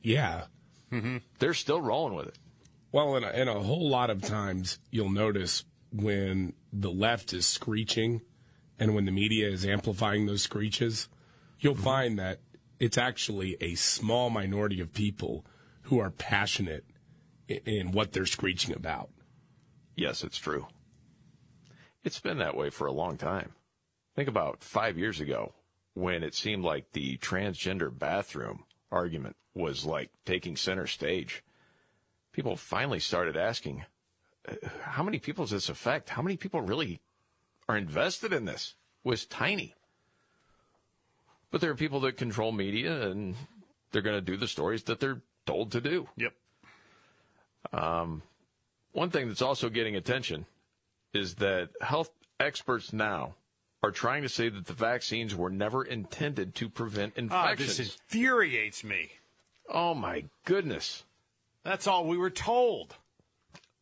Yeah. 0.02 0.46
Mm-hmm. 0.92 1.18
They're 1.40 1.54
still 1.54 1.82
rolling 1.82 2.16
with 2.16 2.28
it. 2.28 2.38
Well, 2.92 3.16
and 3.16 3.26
a, 3.26 3.36
and 3.36 3.50
a 3.50 3.60
whole 3.60 3.90
lot 3.90 4.10
of 4.10 4.22
times 4.22 4.80
you'll 4.92 5.10
notice 5.10 5.64
when 5.92 6.54
the 6.72 6.92
left 6.92 7.34
is 7.34 7.46
screeching 7.46 8.22
and 8.80 8.96
when 8.96 9.06
the 9.06 9.12
media 9.12 9.48
is 9.48 9.66
amplifying 9.66 10.26
those 10.26 10.42
screeches, 10.42 11.08
you'll 11.60 11.76
find 11.76 12.20
that 12.20 12.40
it's 12.80 12.98
actually 12.98 13.56
a 13.62 13.76
small 13.76 14.30
minority 14.30 14.82
of 14.82 14.94
people 14.94 15.46
who 15.84 16.00
are 16.00 16.10
passionate 16.10 16.86
in, 17.66 17.92
what 17.92 18.12
they're 18.12 18.26
screeching 18.26 18.76
about. 18.76 19.10
Yes, 19.96 20.24
it's 20.24 20.38
true. 20.38 20.68
It's 22.04 22.20
been 22.20 22.40
that 22.40 22.56
way 22.56 22.70
for 22.70 22.88
a 22.88 22.92
long 22.92 23.18
time. 23.18 23.54
Think 24.16 24.28
about 24.28 24.64
five 24.64 24.98
years 24.98 25.20
ago 25.20 25.54
when 25.94 26.24
it 26.24 26.34
seemed 26.34 26.64
like 26.64 26.92
the 26.92 27.18
transgender 27.18 27.98
bathroom 27.98 28.64
argument 28.92 29.36
was 29.54 29.86
like 29.86 30.10
taking 30.26 30.56
center 30.56 30.88
stage. 30.88 31.44
People 32.32 32.56
finally 32.56 33.00
started 33.00 33.36
asking, 33.36 33.86
uh, 34.48 34.56
how 34.84 35.04
many 35.04 35.20
people 35.20 35.46
does 35.46 35.52
this 35.52 35.70
affect? 35.70 36.10
How 36.10 36.22
many 36.22 36.38
people 36.38 36.62
really 36.62 37.02
are 37.68 37.78
invested 37.78 38.34
in 38.34 38.46
this? 38.46 38.76
Was 39.04 39.26
tiny. 39.26 39.76
But 41.50 41.60
there 41.60 41.72
are 41.72 41.76
people 41.76 42.00
that 42.02 42.18
control 42.18 42.52
media 42.52 43.10
and 43.10 43.36
they're 43.92 44.02
going 44.02 44.18
to 44.18 44.22
do 44.22 44.38
the 44.38 44.48
stories 44.48 44.84
that 44.84 45.00
they're 45.00 45.22
told 45.46 45.72
to 45.74 45.82
do. 45.82 46.08
Yep. 46.16 46.34
Um, 47.74 48.24
one 48.92 49.10
thing 49.10 49.28
that's 49.28 49.42
also 49.42 49.70
getting 49.70 49.96
attention 49.96 50.46
is 51.14 51.36
that 51.36 51.70
health 51.82 52.10
experts 52.40 52.92
now 52.94 53.36
are 53.84 53.92
trying 53.92 54.22
to 54.22 54.30
say 54.30 54.50
that 54.50 54.66
the 54.66 54.74
vaccines 54.74 55.36
were 55.36 55.50
never 55.50 55.84
intended 55.84 56.54
to 56.56 56.70
prevent 56.70 57.14
Ah, 57.18 57.20
infections. 57.52 57.78
this 57.78 57.96
infuriates 58.10 58.84
me. 58.84 59.12
oh 59.70 59.94
my 59.94 60.26
goodness. 60.46 61.04
That's 61.64 61.88
all 61.88 62.06
we 62.08 62.18
were 62.18 62.30
told. 62.32 62.96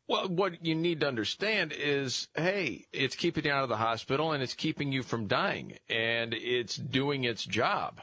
Well, 0.08 0.28
what 0.28 0.66
you 0.66 0.74
need 0.76 1.02
to 1.02 1.08
understand 1.08 1.72
is, 1.72 2.28
hey, 2.36 2.86
it's 2.92 3.16
keeping 3.16 3.46
you 3.46 3.52
out 3.52 3.64
of 3.64 3.70
the 3.70 3.78
hospital 3.78 4.32
and 4.32 4.42
it's 4.42 4.56
keeping 4.56 4.92
you 4.92 5.04
from 5.04 5.28
dying 5.28 5.78
and 5.88 6.34
it's 6.34 6.76
doing 6.76 7.24
its 7.26 7.46
job. 7.46 8.02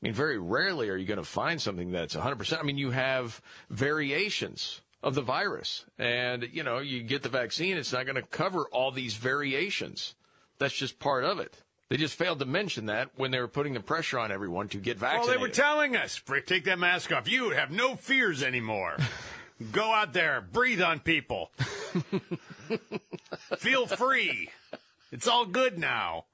I 0.00 0.06
mean, 0.06 0.14
very 0.14 0.38
rarely 0.38 0.90
are 0.90 0.96
you 0.96 1.06
going 1.06 1.18
to 1.18 1.24
find 1.24 1.60
something 1.60 1.90
that's 1.90 2.14
100%. 2.14 2.58
I 2.58 2.62
mean, 2.62 2.78
you 2.78 2.92
have 2.92 3.42
variations 3.68 4.80
of 5.02 5.14
the 5.14 5.22
virus 5.22 5.84
and, 5.98 6.48
you 6.52 6.62
know, 6.62 6.78
you 6.78 7.02
get 7.02 7.22
the 7.22 7.28
vaccine, 7.28 7.76
it's 7.76 7.92
not 7.92 8.04
going 8.04 8.16
to 8.16 8.22
cover 8.22 8.64
all 8.70 8.92
these 8.92 9.16
variations. 9.16 10.14
That's 10.58 10.74
just 10.74 10.98
part 10.98 11.24
of 11.24 11.40
it. 11.40 11.62
They 11.88 11.96
just 11.96 12.14
failed 12.14 12.38
to 12.40 12.44
mention 12.44 12.86
that 12.86 13.10
when 13.16 13.30
they 13.30 13.40
were 13.40 13.48
putting 13.48 13.72
the 13.72 13.80
pressure 13.80 14.18
on 14.18 14.30
everyone 14.30 14.68
to 14.68 14.78
get 14.78 14.98
vaccinated. 14.98 15.28
Well, 15.28 15.36
they 15.36 15.42
were 15.42 15.48
telling 15.52 15.96
us, 15.96 16.20
take 16.46 16.64
that 16.64 16.78
mask 16.78 17.12
off. 17.12 17.30
You 17.30 17.50
have 17.50 17.70
no 17.70 17.96
fears 17.96 18.42
anymore. 18.42 18.98
Go 19.72 19.92
out 19.92 20.12
there, 20.12 20.40
breathe 20.40 20.82
on 20.82 21.00
people. 21.00 21.50
Feel 23.58 23.86
free. 23.86 24.50
It's 25.10 25.26
all 25.26 25.46
good 25.46 25.78
now. 25.78 26.26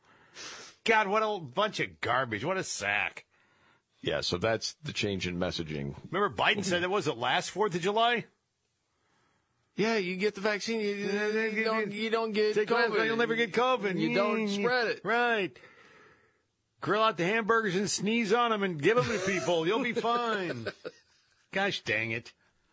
God, 0.85 1.09
what 1.09 1.23
a 1.23 1.41
bunch 1.41 1.81
of 1.81 2.01
garbage. 2.03 2.45
What 2.45 2.59
a 2.59 2.65
sack. 2.65 3.25
Yeah, 4.05 4.21
so 4.21 4.37
that's 4.37 4.75
the 4.85 4.93
change 4.93 5.27
in 5.27 5.39
messaging. 5.39 5.95
Remember 6.11 6.31
Biden 6.35 6.63
said 6.63 6.83
that 6.83 6.91
was 6.91 7.09
it 7.09 7.17
last 7.17 7.53
4th 7.55 7.75
of 7.75 7.81
July? 7.81 8.27
Yeah, 9.77 9.97
you 9.97 10.17
get 10.17 10.35
the 10.35 10.41
vaccine, 10.41 10.81
you, 10.81 10.87
you 10.89 11.65
don't, 11.65 11.91
you 11.91 12.11
don't 12.11 12.33
get 12.33 12.55
Take 12.55 12.69
COVID. 12.69 12.91
COVID. 12.91 13.07
You'll 13.07 13.17
never 13.17 13.35
get 13.35 13.53
COVID. 13.53 13.99
You 13.99 14.15
don't 14.15 14.49
spread 14.49 14.89
it. 14.89 15.01
Right. 15.05 15.59
Grill 16.81 17.03
out 17.03 17.17
the 17.17 17.25
hamburgers 17.25 17.75
and 17.75 17.91
sneeze 17.91 18.33
on 18.33 18.51
them 18.51 18.63
and 18.63 18.81
give 18.81 18.97
them 18.97 19.07
to 19.07 19.19
people. 19.27 19.67
You'll 19.67 19.83
be 19.83 19.95
fine. 19.95 20.67
Gosh 21.53 21.81
dang 21.83 22.11
it. 22.11 22.33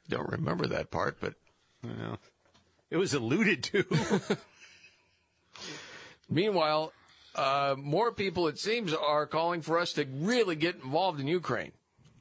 Don't 0.09 0.29
remember 0.29 0.67
that 0.67 0.91
part, 0.91 1.17
but 1.21 1.36
Well, 1.82 2.19
It 2.89 2.97
was 2.97 3.13
alluded 3.13 3.63
to. 3.63 3.86
Meanwhile, 6.29 6.91
uh, 7.36 7.75
more 7.77 8.11
people, 8.11 8.47
it 8.47 8.59
seems, 8.59 8.93
are 8.93 9.25
calling 9.25 9.61
for 9.61 9.79
us 9.79 9.93
to 9.93 10.05
really 10.05 10.55
get 10.55 10.75
involved 10.75 11.19
in 11.19 11.27
Ukraine. 11.27 11.71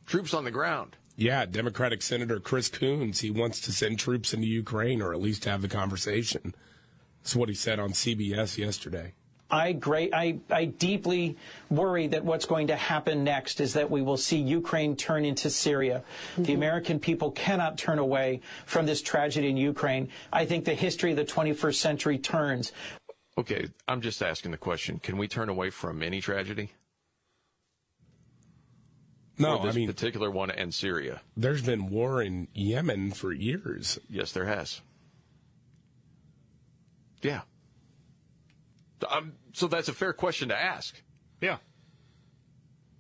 Troops 0.06 0.34
on 0.34 0.44
the 0.44 0.50
ground. 0.50 0.96
Yeah, 1.16 1.44
Democratic 1.44 2.02
Senator 2.02 2.40
Chris 2.40 2.68
Coons, 2.68 3.20
he 3.20 3.30
wants 3.30 3.60
to 3.62 3.72
send 3.72 3.98
troops 3.98 4.32
into 4.32 4.46
Ukraine 4.46 5.02
or 5.02 5.12
at 5.12 5.20
least 5.20 5.44
have 5.44 5.62
the 5.62 5.68
conversation. 5.68 6.54
That's 7.22 7.36
what 7.36 7.48
he 7.48 7.54
said 7.54 7.78
on 7.78 7.90
CBS 7.90 8.56
yesterday. 8.56 9.12
I, 9.50 9.72
great, 9.72 10.14
I, 10.14 10.38
I 10.48 10.66
deeply 10.66 11.36
worry 11.70 12.06
that 12.08 12.24
what's 12.24 12.46
going 12.46 12.68
to 12.68 12.76
happen 12.76 13.24
next 13.24 13.60
is 13.60 13.72
that 13.74 13.90
we 13.90 14.00
will 14.00 14.16
see 14.16 14.38
Ukraine 14.38 14.94
turn 14.94 15.24
into 15.24 15.50
Syria. 15.50 16.04
The 16.38 16.54
American 16.54 17.00
people 17.00 17.32
cannot 17.32 17.76
turn 17.76 17.98
away 17.98 18.40
from 18.66 18.86
this 18.86 19.02
tragedy 19.02 19.48
in 19.48 19.56
Ukraine. 19.56 20.08
I 20.32 20.46
think 20.46 20.64
the 20.64 20.74
history 20.74 21.10
of 21.10 21.16
the 21.16 21.24
21st 21.24 21.74
century 21.74 22.18
turns. 22.18 22.72
Okay, 23.40 23.68
I'm 23.88 24.02
just 24.02 24.22
asking 24.22 24.50
the 24.50 24.58
question: 24.58 24.98
Can 24.98 25.16
we 25.16 25.26
turn 25.26 25.48
away 25.48 25.70
from 25.70 26.02
any 26.02 26.20
tragedy? 26.20 26.72
No, 29.38 29.56
Or 29.56 29.64
this 29.66 29.74
I 29.74 29.78
mean- 29.78 29.86
particular 29.88 30.30
one 30.30 30.50
and 30.50 30.74
Syria. 30.74 31.22
There's 31.38 31.62
been 31.62 31.88
war 31.88 32.20
in 32.20 32.48
Yemen 32.52 33.12
for 33.12 33.32
years. 33.32 33.98
Yes, 34.10 34.32
there 34.32 34.44
has. 34.44 34.82
Yeah. 37.22 37.40
Um, 39.10 39.32
so 39.54 39.66
that's 39.68 39.88
a 39.88 39.94
fair 39.94 40.12
question 40.12 40.50
to 40.50 40.56
ask. 40.58 41.00
Yeah. 41.40 41.56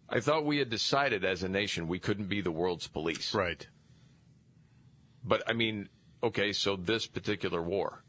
I 0.08 0.20
thought 0.20 0.46
we 0.46 0.56
had 0.56 0.70
decided 0.70 1.22
as 1.22 1.42
a 1.42 1.48
nation 1.50 1.86
we 1.86 1.98
couldn't 1.98 2.28
be 2.30 2.40
the 2.40 2.50
world's 2.50 2.86
police. 2.88 3.34
Right. 3.34 3.66
But 5.22 5.42
I 5.46 5.52
mean, 5.52 5.90
okay, 6.22 6.54
so 6.54 6.76
this 6.76 7.06
particular 7.06 7.60
war. 7.62 8.02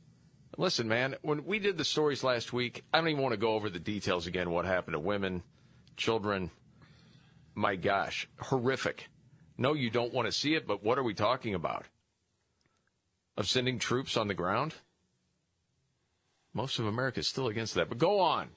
Listen, 0.57 0.87
man, 0.87 1.15
when 1.21 1.45
we 1.45 1.59
did 1.59 1.77
the 1.77 1.85
stories 1.85 2.23
last 2.23 2.51
week, 2.51 2.83
I 2.93 2.99
don't 2.99 3.07
even 3.07 3.23
want 3.23 3.33
to 3.33 3.37
go 3.37 3.53
over 3.53 3.69
the 3.69 3.79
details 3.79 4.27
again 4.27 4.51
what 4.51 4.65
happened 4.65 4.93
to 4.93 4.99
women, 4.99 5.43
children. 5.95 6.51
My 7.55 7.75
gosh, 7.77 8.27
horrific. 8.39 9.07
No, 9.57 9.73
you 9.73 9.89
don't 9.89 10.13
want 10.13 10.25
to 10.25 10.31
see 10.31 10.55
it, 10.55 10.67
but 10.67 10.83
what 10.83 10.97
are 10.97 11.03
we 11.03 11.13
talking 11.13 11.55
about? 11.55 11.85
Of 13.37 13.47
sending 13.47 13.79
troops 13.79 14.17
on 14.17 14.27
the 14.27 14.33
ground? 14.33 14.75
Most 16.53 16.79
of 16.79 16.85
America 16.85 17.21
is 17.21 17.27
still 17.27 17.47
against 17.47 17.75
that. 17.75 17.87
But 17.87 17.97
go 17.97 18.19
on, 18.19 18.49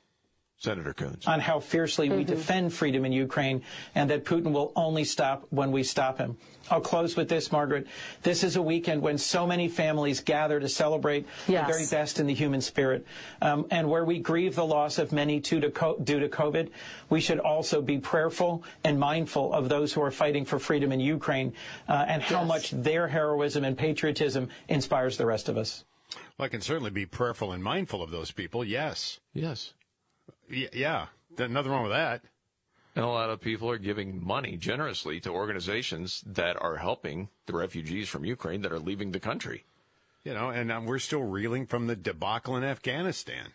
Senator 0.59 0.95
Coons. 0.95 1.27
on 1.27 1.41
how 1.41 1.61
fiercely 1.61 2.09
we 2.09 2.25
defend 2.25 2.73
freedom 2.73 3.05
in 3.05 3.13
Ukraine 3.13 3.63
and 3.95 4.09
that 4.09 4.25
Putin 4.25 4.53
will 4.53 4.73
only 4.77 5.05
stop 5.05 5.47
when 5.51 5.73
we 5.73 5.83
stop 5.83 6.17
him. 6.17 6.37
I'll 6.71 6.81
close 6.81 7.17
with 7.17 7.29
this, 7.29 7.53
Margaret. 7.53 7.87
This 8.23 8.43
is 8.43 8.57
a 8.57 8.63
weekend 8.63 9.03
when 9.03 9.19
so 9.19 9.47
many 9.47 9.69
families 9.69 10.21
gather 10.21 10.59
to 10.61 10.69
celebrate 10.69 11.27
Yes. 11.47 11.67
the 11.67 11.73
very 11.73 11.87
best 11.91 12.19
in 12.19 12.27
the 12.27 12.33
human 12.33 12.63
spirit. 12.63 13.05
Um, 13.43 13.67
and 13.71 13.91
where 13.91 14.07
we 14.07 14.19
grieve 14.19 14.55
the 14.55 14.65
loss 14.65 14.97
of 14.99 15.13
many 15.13 15.41
due 15.41 15.61
to, 15.61 15.71
co- 15.71 15.99
due 16.03 16.21
to 16.21 16.29
COVID, 16.29 16.71
we 17.11 17.21
should 17.21 17.41
also 17.41 17.83
be 17.83 17.99
prayerful 17.99 18.65
and 18.85 18.99
mindful 18.99 19.53
of 19.53 19.69
those 19.69 19.93
who 19.93 20.01
are 20.01 20.11
fighting 20.11 20.47
for 20.47 20.59
freedom 20.59 20.91
in 20.93 21.01
Ukraine 21.01 21.53
uh, 21.89 22.07
and 22.09 22.23
how 22.23 22.43
much 22.43 22.71
their 22.71 23.09
heroism 23.09 23.65
and 23.65 23.77
patriotism 23.77 24.49
inspires 24.69 25.19
the 25.19 25.27
rest 25.27 25.51
of 25.51 25.59
us. 25.59 25.85
Well, 26.39 26.47
I 26.47 26.49
can 26.49 26.63
certainly 26.63 26.91
be 26.91 27.05
prayerful 27.05 27.53
and 27.53 27.63
mindful 27.63 28.03
of 28.03 28.11
those 28.11 28.31
people. 28.31 28.65
Yes. 28.65 29.21
Yes. 29.35 29.75
Y- 30.51 30.69
yeah. 30.73 31.07
Nothing 31.37 31.71
wrong 31.71 31.83
with 31.83 31.93
that. 31.93 32.23
And 32.97 33.05
a 33.05 33.09
lot 33.09 33.31
of 33.31 33.41
people 33.41 33.69
are 33.71 33.79
giving 33.79 34.25
money 34.25 34.57
generously 34.57 35.19
to 35.21 35.31
organizations 35.31 36.23
that 36.27 36.61
are 36.63 36.77
helping 36.77 37.29
the 37.47 37.55
refugees 37.55 38.09
from 38.09 38.25
Ukraine 38.25 38.63
that 38.63 38.73
are 38.73 38.79
leaving 38.79 39.11
the 39.11 39.21
country. 39.21 39.65
You 40.23 40.33
know, 40.33 40.51
and 40.51 40.71
um, 40.71 40.87
we're 40.87 41.01
still 41.01 41.25
reeling 41.25 41.67
from 41.67 41.87
the 41.87 41.97
debacle 41.97 42.57
in 42.57 42.65
Afghanistan. 42.65 43.49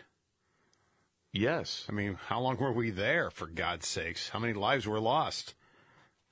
Yes. 1.32 1.86
I 1.88 1.94
mean, 1.94 2.16
how 2.28 2.42
long 2.42 2.58
were 2.58 2.72
we 2.72 2.90
there, 2.90 3.30
for 3.30 3.48
God's 3.48 3.88
sakes? 3.88 4.30
How 4.30 4.40
many 4.40 4.54
lives 4.54 4.86
were 4.86 5.00
lost? 5.00 5.54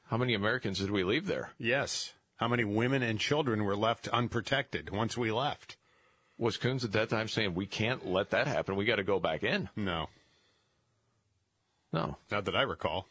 How 0.09 0.17
many 0.17 0.33
Americans 0.33 0.79
did 0.79 0.91
we 0.91 1.03
leave 1.03 1.27
there? 1.27 1.51
Yes. 1.57 2.13
How 2.37 2.47
many 2.47 2.63
women 2.63 3.03
and 3.03 3.19
children 3.19 3.63
were 3.63 3.75
left 3.75 4.07
unprotected 4.09 4.89
once 4.89 5.17
we 5.17 5.31
left? 5.31 5.77
Was 6.37 6.57
Coons 6.57 6.83
at 6.83 6.91
that 6.91 7.09
time 7.09 7.27
saying 7.27 7.55
we 7.55 7.65
can't 7.65 8.05
let 8.05 8.29
that 8.29 8.47
happen? 8.47 8.75
We 8.75 8.85
got 8.85 8.97
to 8.97 9.03
go 9.03 9.19
back 9.19 9.43
in. 9.43 9.69
No. 9.75 10.07
No. 11.97 12.17
Not 12.29 12.45
that 12.45 12.55
I 12.55 12.61
recall. 12.61 13.07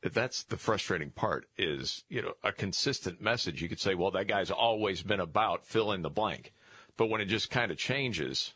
That's 0.00 0.44
the 0.44 0.56
frustrating 0.56 1.10
part 1.10 1.46
is, 1.56 2.04
you 2.08 2.22
know, 2.22 2.34
a 2.44 2.52
consistent 2.52 3.20
message. 3.20 3.60
You 3.60 3.68
could 3.68 3.80
say, 3.80 3.96
well, 3.96 4.12
that 4.12 4.28
guy's 4.28 4.52
always 4.52 5.02
been 5.02 5.18
about 5.18 5.66
fill 5.66 5.90
in 5.90 6.02
the 6.02 6.08
blank. 6.08 6.52
But 6.96 7.06
when 7.08 7.20
it 7.20 7.24
just 7.24 7.50
kind 7.50 7.72
of 7.72 7.76
changes, 7.76 8.54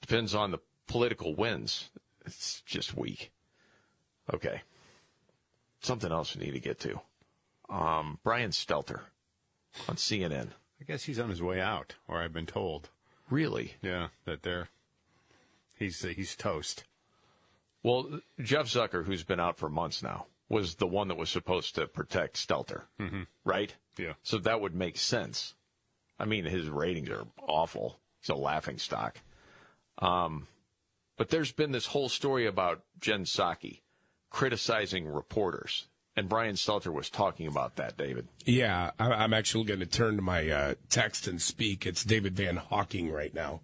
depends 0.00 0.34
on 0.34 0.50
the 0.50 0.60
political 0.86 1.34
winds. 1.34 1.90
It's 2.24 2.62
just 2.64 2.96
weak. 2.96 3.32
Okay. 4.32 4.62
Something 5.80 6.10
else 6.10 6.34
we 6.34 6.46
need 6.46 6.52
to 6.52 6.60
get 6.60 6.80
to. 6.80 7.00
Um, 7.68 8.18
Brian 8.24 8.50
Stelter 8.50 9.00
on 9.86 9.96
CNN. 9.96 10.48
I 10.80 10.84
guess 10.84 11.04
he's 11.04 11.18
on 11.18 11.28
his 11.28 11.42
way 11.42 11.60
out, 11.60 11.96
or 12.06 12.22
I've 12.22 12.32
been 12.32 12.46
told. 12.46 12.88
Really? 13.28 13.74
Yeah, 13.82 14.08
that 14.24 14.42
they're 14.42 14.70
he's 15.76 16.02
uh, 16.02 16.08
he's 16.08 16.34
toast. 16.34 16.84
Well, 17.82 18.20
Jeff 18.40 18.66
Zucker, 18.66 19.04
who's 19.04 19.24
been 19.24 19.40
out 19.40 19.58
for 19.58 19.68
months 19.68 20.02
now, 20.02 20.26
was 20.48 20.76
the 20.76 20.86
one 20.86 21.08
that 21.08 21.16
was 21.18 21.30
supposed 21.30 21.74
to 21.76 21.86
protect 21.86 22.36
Stelter, 22.36 22.82
Mm-hmm. 23.00 23.22
right? 23.44 23.74
Yeah. 23.98 24.14
So 24.22 24.38
that 24.38 24.60
would 24.60 24.74
make 24.74 24.96
sense. 24.96 25.54
I 26.18 26.24
mean, 26.24 26.44
his 26.44 26.68
ratings 26.68 27.08
are 27.10 27.26
awful. 27.40 28.00
He's 28.20 28.30
a 28.30 28.34
laughing 28.34 28.78
stock. 28.78 29.18
Um, 29.98 30.46
but 31.16 31.30
there's 31.30 31.52
been 31.52 31.72
this 31.72 31.86
whole 31.86 32.08
story 32.08 32.46
about 32.46 32.82
Jen 33.00 33.24
Psaki 33.24 33.80
criticizing 34.30 35.06
reporters. 35.06 35.86
And 36.16 36.28
Brian 36.28 36.56
Stelter 36.56 36.92
was 36.92 37.08
talking 37.10 37.46
about 37.46 37.76
that, 37.76 37.96
David. 37.96 38.26
Yeah, 38.44 38.90
I- 38.98 39.12
I'm 39.12 39.32
actually 39.32 39.64
going 39.64 39.78
to 39.80 39.86
turn 39.86 40.16
to 40.16 40.22
my 40.22 40.48
uh, 40.50 40.74
text 40.88 41.28
and 41.28 41.40
speak. 41.40 41.86
It's 41.86 42.02
David 42.04 42.34
Van 42.36 42.56
Hawking 42.56 43.10
right 43.12 43.32
now, 43.32 43.60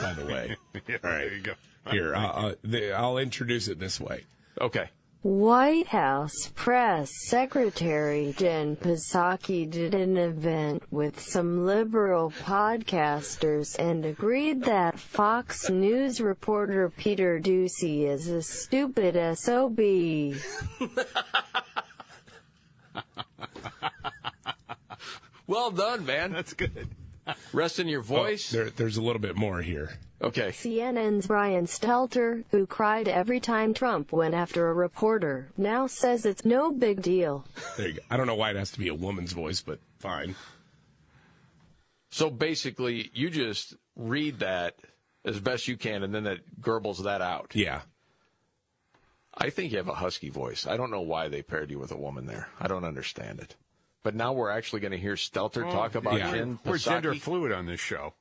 by 0.00 0.12
the 0.14 0.26
way. 0.26 0.56
yeah, 0.88 0.96
All 1.04 1.10
right. 1.10 1.20
There 1.28 1.34
you 1.34 1.42
go. 1.42 1.52
Here, 1.90 2.14
I'll, 2.14 2.32
I'll, 2.32 2.54
the- 2.62 2.92
I'll 2.92 3.18
introduce 3.18 3.68
it 3.68 3.78
this 3.78 4.00
way. 4.00 4.24
Okay. 4.60 4.90
White 5.22 5.88
House 5.88 6.52
Press 6.54 7.10
Secretary 7.26 8.32
Jen 8.36 8.76
Psaki 8.76 9.68
did 9.68 9.92
an 9.92 10.16
event 10.16 10.84
with 10.92 11.18
some 11.18 11.66
liberal 11.66 12.30
podcasters 12.30 13.76
and 13.76 14.04
agreed 14.04 14.62
that 14.62 15.00
Fox 15.00 15.68
News 15.68 16.20
reporter 16.20 16.88
Peter 16.90 17.40
Doocy 17.40 18.06
is 18.06 18.28
a 18.28 18.40
stupid 18.40 19.36
SOB. 19.36 19.80
Well 25.46 25.70
done, 25.70 26.04
man. 26.04 26.32
That's 26.32 26.54
good. 26.54 26.88
Rest 27.52 27.78
in 27.78 27.88
your 27.88 28.00
oh, 28.00 28.04
voice. 28.04 28.52
Oh, 28.52 28.58
there, 28.58 28.70
there's 28.70 28.96
a 28.96 29.02
little 29.02 29.20
bit 29.20 29.36
more 29.36 29.62
here. 29.62 29.98
Okay. 30.22 30.48
CNN's 30.48 31.26
Brian 31.26 31.66
Stelter, 31.66 32.44
who 32.50 32.66
cried 32.66 33.06
every 33.06 33.38
time 33.38 33.74
Trump 33.74 34.12
went 34.12 34.34
after 34.34 34.68
a 34.68 34.72
reporter, 34.72 35.48
now 35.56 35.86
says 35.86 36.24
it's 36.24 36.44
no 36.44 36.72
big 36.72 37.02
deal. 37.02 37.44
There 37.76 37.88
you 37.88 37.94
go. 37.94 38.02
I 38.10 38.16
don't 38.16 38.26
know 38.26 38.34
why 38.34 38.50
it 38.50 38.56
has 38.56 38.70
to 38.72 38.78
be 38.78 38.88
a 38.88 38.94
woman's 38.94 39.32
voice, 39.32 39.60
but 39.60 39.78
fine. 39.98 40.34
So 42.10 42.30
basically, 42.30 43.10
you 43.12 43.28
just 43.28 43.74
read 43.94 44.38
that 44.38 44.76
as 45.24 45.38
best 45.38 45.68
you 45.68 45.76
can, 45.76 46.02
and 46.02 46.14
then 46.14 46.26
it 46.26 46.62
gurbles 46.62 47.04
that 47.04 47.20
out. 47.20 47.52
Yeah. 47.54 47.82
I 49.34 49.50
think 49.50 49.72
you 49.72 49.78
have 49.78 49.88
a 49.88 49.94
husky 49.94 50.30
voice. 50.30 50.66
I 50.66 50.78
don't 50.78 50.90
know 50.90 51.02
why 51.02 51.28
they 51.28 51.42
paired 51.42 51.70
you 51.70 51.78
with 51.78 51.92
a 51.92 51.96
woman 51.96 52.24
there. 52.24 52.48
I 52.58 52.68
don't 52.68 52.84
understand 52.84 53.40
it. 53.40 53.54
But 54.02 54.14
now 54.14 54.32
we're 54.32 54.50
actually 54.50 54.80
going 54.80 54.92
to 54.92 54.98
hear 54.98 55.14
Stelter 55.14 55.70
talk 55.70 55.94
oh. 55.94 55.98
about 55.98 56.18
yeah. 56.18 56.30
Jen 56.30 56.58
We're 56.64 56.78
gender 56.78 57.14
fluid 57.14 57.52
on 57.52 57.66
this 57.66 57.80
show. 57.80 58.14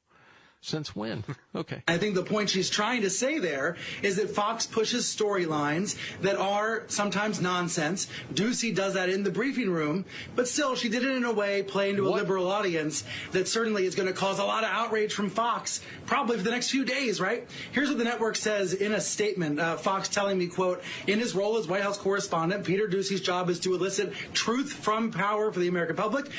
Since 0.65 0.95
when? 0.95 1.23
Okay. 1.55 1.81
I 1.87 1.97
think 1.97 2.15
the 2.15 2.23
point 2.23 2.49
she's 2.49 2.69
trying 2.69 3.03
to 3.03 3.09
say 3.09 3.39
there 3.39 3.77
is 4.01 4.17
that 4.17 4.29
Fox 4.29 4.65
pushes 4.67 5.05
storylines 5.05 5.95
that 6.19 6.35
are 6.35 6.83
sometimes 6.87 7.39
nonsense. 7.39 8.09
Doocy 8.33 8.75
does 8.75 8.95
that 8.95 9.07
in 9.07 9.23
the 9.23 9.31
briefing 9.31 9.69
room, 9.69 10.03
but 10.35 10.49
still, 10.49 10.75
she 10.75 10.89
did 10.89 11.03
it 11.03 11.15
in 11.15 11.23
a 11.23 11.31
way 11.31 11.63
playing 11.63 11.95
to 11.95 12.09
a 12.09 12.11
liberal 12.11 12.51
audience 12.51 13.05
that 13.31 13.47
certainly 13.47 13.85
is 13.85 13.95
going 13.95 14.09
to 14.09 14.13
cause 14.13 14.37
a 14.37 14.43
lot 14.43 14.65
of 14.65 14.69
outrage 14.69 15.13
from 15.13 15.29
Fox, 15.29 15.79
probably 16.05 16.35
for 16.35 16.43
the 16.43 16.51
next 16.51 16.71
few 16.71 16.83
days, 16.83 17.21
right? 17.21 17.47
Here's 17.71 17.87
what 17.87 17.97
the 17.97 18.03
network 18.03 18.35
says 18.35 18.73
in 18.73 18.91
a 18.91 18.99
statement. 18.99 19.57
Uh, 19.57 19.77
Fox 19.77 20.09
telling 20.09 20.37
me, 20.37 20.47
quote, 20.47 20.83
in 21.07 21.19
his 21.19 21.33
role 21.33 21.55
as 21.55 21.69
White 21.69 21.83
House 21.83 21.97
correspondent, 21.97 22.65
Peter 22.65 22.85
Doocy's 22.85 23.21
job 23.21 23.49
is 23.49 23.61
to 23.61 23.73
elicit 23.75 24.11
truth 24.33 24.73
from 24.73 25.09
power 25.09 25.53
for 25.53 25.61
the 25.61 25.69
American 25.69 25.95
public. 25.95 26.29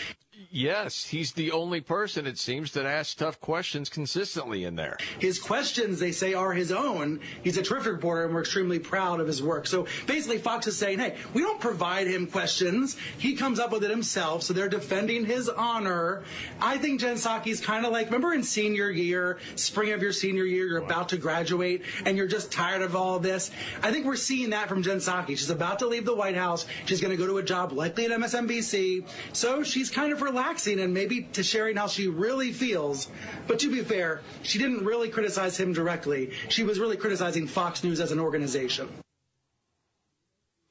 Yes, 0.51 1.05
he's 1.07 1.33
the 1.33 1.53
only 1.53 1.81
person, 1.81 2.27
it 2.27 2.39
seems, 2.39 2.73
that 2.73 2.87
asks 2.87 3.15
tough 3.15 3.41
questions 3.41 3.89
consistently 3.89 4.65
in 4.65 4.77
there. 4.77 4.97
His 5.19 5.39
questions, 5.39 5.99
they 5.99 6.13
say, 6.13 6.35
are 6.35 6.53
his 6.53 6.73
own. 6.73 7.21
He's 7.43 7.57
a 7.57 7.63
terrific 7.63 7.93
reporter, 7.93 8.25
and 8.25 8.35
we're 8.35 8.41
extremely 8.41 8.79
proud 8.79 9.21
of 9.21 9.27
his 9.27 9.43
work. 9.43 9.67
So 9.67 9.87
basically, 10.07 10.39
Fox 10.39 10.67
is 10.67 10.77
saying, 10.77 10.99
hey, 10.99 11.17
we 11.35 11.43
don't 11.43 11.61
provide 11.61 12.07
him 12.07 12.27
questions. 12.27 12.97
He 13.19 13.35
comes 13.35 13.59
up 13.59 13.73
with 13.73 13.85
it 13.85 13.91
himself, 13.91 14.43
so 14.43 14.53
they're 14.53 14.69
defending 14.69 15.25
his 15.25 15.49
honor. 15.49 16.23
I 16.61 16.79
think 16.79 17.01
Jen 17.01 17.17
Psaki's 17.17 17.61
kind 17.61 17.85
of 17.85 17.93
like, 17.93 18.07
remember 18.07 18.33
in 18.33 18.43
senior 18.43 18.91
year, 18.91 19.39
spring 19.57 19.93
of 19.93 20.03
your 20.03 20.13
senior 20.13 20.45
year, 20.45 20.67
you're 20.67 20.85
about 20.85 21.09
to 21.11 21.17
graduate, 21.17 21.83
and 22.05 22.17
you're 22.17 22.27
just 22.27 22.53
tired 22.53 22.83
of 22.83 22.97
all 22.97 23.19
this? 23.19 23.51
I 23.83 23.91
think 23.93 24.07
we're 24.07 24.17
seeing 24.17 24.51
that 24.51 24.69
from 24.69 24.83
Jen 24.83 24.99
Psaki. 24.99 25.29
She's 25.29 25.51
about 25.51 25.81
to 25.81 25.87
leave 25.87 26.05
the 26.05 26.15
White 26.15 26.37
House. 26.37 26.67
She's 26.87 27.01
going 27.01 27.11
to 27.11 27.17
go 27.17 27.27
to 27.27 27.39
a 27.39 27.43
job 27.43 27.73
likely 27.73 28.07
at 28.07 28.11
MSNBC. 28.11 29.07
So 29.33 29.63
she's 29.63 29.91
kind 29.91 30.13
of 30.13 30.23
relaxing 30.37 30.81
and 30.81 30.93
maybe 30.93 31.23
to 31.33 31.43
sharing 31.43 31.77
how 31.77 31.87
she 31.87 32.09
really 32.09 32.53
feels. 32.53 33.09
But 33.47 33.59
to 33.61 33.71
be 33.71 33.81
fair, 33.83 34.21
she 34.43 34.59
didn't 34.59 34.85
really 34.85 35.09
criticize 35.09 35.59
him 35.59 35.73
directly. 35.73 36.33
She 36.51 36.63
was 36.63 36.79
really 36.79 36.99
criticizing 36.99 37.47
Fox 37.47 37.83
News 37.83 38.01
as 38.01 38.13
an 38.13 38.21
organization. 38.21 38.89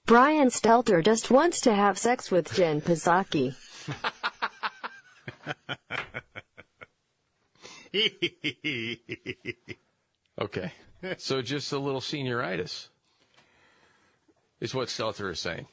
Brian 0.06 0.50
Stelter 0.50 1.04
just 1.04 1.32
wants 1.32 1.60
to 1.62 1.74
have 1.74 1.98
sex 1.98 2.30
with 2.30 2.54
Jen 2.54 2.80
Psaki. 2.82 3.56
Okay. 10.38 10.74
So 11.18 11.42
just 11.42 11.72
a 11.72 11.80
little 11.80 12.02
senioritis 12.02 12.90
is 14.60 14.76
what 14.76 14.90
Stelter 14.90 15.32
is 15.32 15.40
saying. 15.40 15.68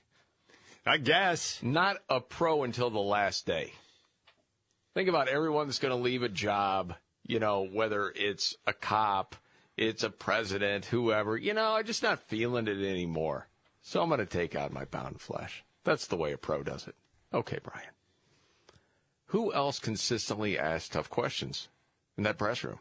I 0.85 0.97
guess. 0.99 1.61
Not 1.63 1.99
a 2.09 2.21
pro 2.21 2.65
until 2.65 2.91
the 2.91 2.99
last 2.99 3.47
day. 3.47 3.73
Think 4.95 5.09
about 5.09 5.29
everyone 5.29 5.67
that's 5.67 5.79
going 5.79 5.97
to 5.97 6.03
leave 6.03 6.23
a 6.23 6.29
job, 6.29 6.95
you 7.27 7.39
know, 7.39 7.67
whether 7.71 8.13
it's 8.15 8.57
a 8.67 8.73
cop, 8.73 9.37
it's 9.77 10.03
a 10.03 10.11
president, 10.11 10.87
whoever, 10.87 11.37
you 11.37 11.55
know, 11.55 11.77
I'm 11.77 11.87
just 11.87 12.03
not 12.03 12.29
feeling 12.29 12.69
it 12.69 12.85
anymore. 12.85 13.49
So 13.81 14.03
I'm 14.03 14.09
going 14.09 14.21
to 14.21 14.27
take 14.27 14.55
out 14.55 14.73
my 14.73 14.85
pound 14.85 15.15
of 15.15 15.21
flesh. 15.21 15.65
That's 15.85 16.07
the 16.07 16.17
way 16.17 16.33
a 16.33 16.39
pro 16.39 16.63
does 16.63 16.87
it. 16.87 16.95
Okay, 17.33 17.59
Brian. 17.63 17.89
Who 19.27 19.53
else 19.53 19.79
consistently 19.79 20.59
asks 20.59 20.91
tough 20.91 21.09
questions 21.09 21.69
in 22.19 22.25
that 22.25 22.39
press 22.39 22.63
room? 22.63 22.81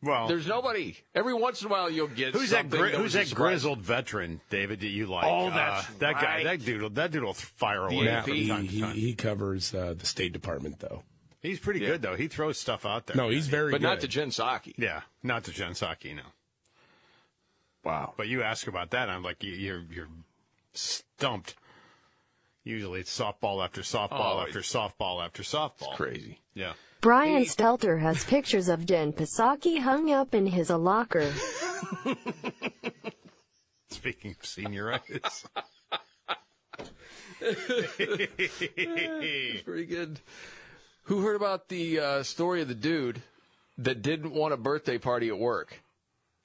Well, 0.00 0.28
There's 0.28 0.46
nobody. 0.46 0.96
Every 1.14 1.34
once 1.34 1.60
in 1.60 1.66
a 1.66 1.70
while, 1.70 1.90
you'll 1.90 2.06
get 2.06 2.32
Who's 2.32 2.50
that? 2.50 2.70
Gri- 2.70 2.92
that 2.92 3.00
who's 3.00 3.14
that 3.14 3.26
surprise. 3.26 3.50
grizzled 3.62 3.80
veteran, 3.80 4.40
David? 4.48 4.78
That 4.80 4.86
you 4.88 5.06
like? 5.06 5.24
Oh, 5.26 5.48
Uh, 5.48 5.50
that's 5.54 5.86
that 5.94 6.14
guy. 6.20 6.44
That 6.44 6.64
dude. 6.64 6.94
That 6.94 7.10
dude 7.10 7.24
will 7.24 7.34
fire 7.34 7.86
away. 7.86 8.04
Yeah, 8.04 8.24
he, 8.24 8.44
he, 8.48 8.82
he 8.92 9.14
covers 9.14 9.74
uh, 9.74 9.94
the 9.98 10.06
State 10.06 10.32
Department, 10.32 10.78
though. 10.78 11.02
He's 11.40 11.58
pretty 11.60 11.80
good 11.80 12.02
though. 12.02 12.14
He 12.16 12.26
throws 12.28 12.58
stuff 12.58 12.84
out 12.86 13.06
there. 13.06 13.16
No, 13.16 13.28
he's 13.28 13.46
very 13.48 13.70
But 13.72 13.80
not 13.80 14.00
to 14.00 14.08
Jen 14.08 14.30
Psaki. 14.30 14.74
Yeah, 14.76 15.02
not 15.22 15.44
to 15.44 15.52
Jen 15.52 15.72
Psaki, 15.72 16.14
no. 16.16 16.22
Wow. 17.84 18.14
But 18.16 18.28
you 18.28 18.42
ask 18.42 18.66
about 18.66 18.90
that, 18.90 19.08
I'm 19.08 19.22
like, 19.22 19.42
you- 19.42 19.52
you're 19.52 19.84
you're 19.90 20.08
stumped. 20.74 21.54
Usually 22.64 23.00
it's 23.00 23.16
softball 23.16 23.64
after 23.64 23.80
softball 23.82 24.36
Oh, 24.36 24.40
after 24.46 24.60
softball 24.60 25.24
after 25.24 25.42
softball. 25.42 25.94
crazy. 25.96 26.38
Yeah. 26.54 26.72
Brian 27.00 27.44
Stelter 27.44 28.00
has 28.00 28.24
pictures 28.24 28.68
of 28.68 28.84
Jen 28.84 29.12
Psaki 29.12 29.80
hung 29.80 30.10
up 30.10 30.34
in 30.34 30.46
his 30.46 30.70
locker. 30.70 31.32
Speaking 33.90 34.32
of 34.32 34.42
senioritis. 34.42 35.44
It's 37.40 37.92
pretty 39.62 39.86
good. 39.86 40.18
Who 41.04 41.20
heard 41.20 41.36
about 41.36 41.68
the 41.68 42.00
uh, 42.00 42.24
story 42.24 42.62
of 42.62 42.68
the 42.68 42.74
dude 42.74 43.22
that 43.78 44.02
didn't 44.02 44.32
want 44.32 44.54
a 44.54 44.56
birthday 44.56 44.98
party 44.98 45.28
at 45.28 45.38
work? 45.38 45.80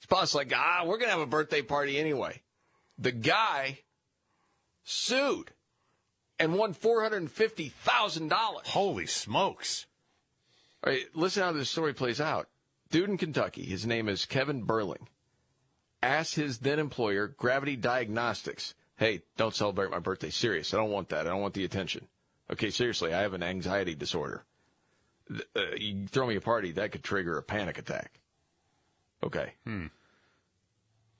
His 0.00 0.06
boss 0.06 0.36
like, 0.36 0.52
ah, 0.54 0.84
we're 0.86 0.98
gonna 0.98 1.10
have 1.10 1.20
a 1.20 1.26
birthday 1.26 1.62
party 1.62 1.98
anyway. 1.98 2.42
The 2.96 3.10
guy 3.10 3.80
sued 4.84 5.50
and 6.38 6.54
won 6.54 6.74
four 6.74 7.02
hundred 7.02 7.22
and 7.22 7.30
fifty 7.30 7.70
thousand 7.70 8.28
dollars. 8.28 8.68
Holy 8.68 9.06
smokes! 9.06 9.86
All 10.84 10.92
right, 10.92 11.06
listen 11.14 11.42
how 11.42 11.52
this 11.52 11.70
story 11.70 11.94
plays 11.94 12.20
out. 12.20 12.48
Dude 12.90 13.08
in 13.08 13.16
Kentucky, 13.16 13.64
his 13.64 13.86
name 13.86 14.08
is 14.08 14.26
Kevin 14.26 14.66
Berling, 14.66 15.06
asked 16.02 16.34
his 16.34 16.58
then 16.58 16.78
employer, 16.78 17.28
Gravity 17.28 17.76
Diagnostics, 17.76 18.74
hey, 18.96 19.22
don't 19.36 19.54
celebrate 19.54 19.90
my 19.90 19.98
birthday. 19.98 20.30
Serious. 20.30 20.74
I 20.74 20.76
don't 20.76 20.90
want 20.90 21.08
that. 21.08 21.26
I 21.26 21.30
don't 21.30 21.40
want 21.40 21.54
the 21.54 21.64
attention. 21.64 22.06
Okay, 22.52 22.70
seriously, 22.70 23.14
I 23.14 23.22
have 23.22 23.32
an 23.32 23.42
anxiety 23.42 23.94
disorder. 23.94 24.44
Uh, 25.30 25.74
you 25.76 26.06
throw 26.06 26.26
me 26.26 26.36
a 26.36 26.40
party, 26.40 26.72
that 26.72 26.92
could 26.92 27.02
trigger 27.02 27.38
a 27.38 27.42
panic 27.42 27.78
attack. 27.78 28.20
Okay. 29.22 29.54
Hmm. 29.64 29.86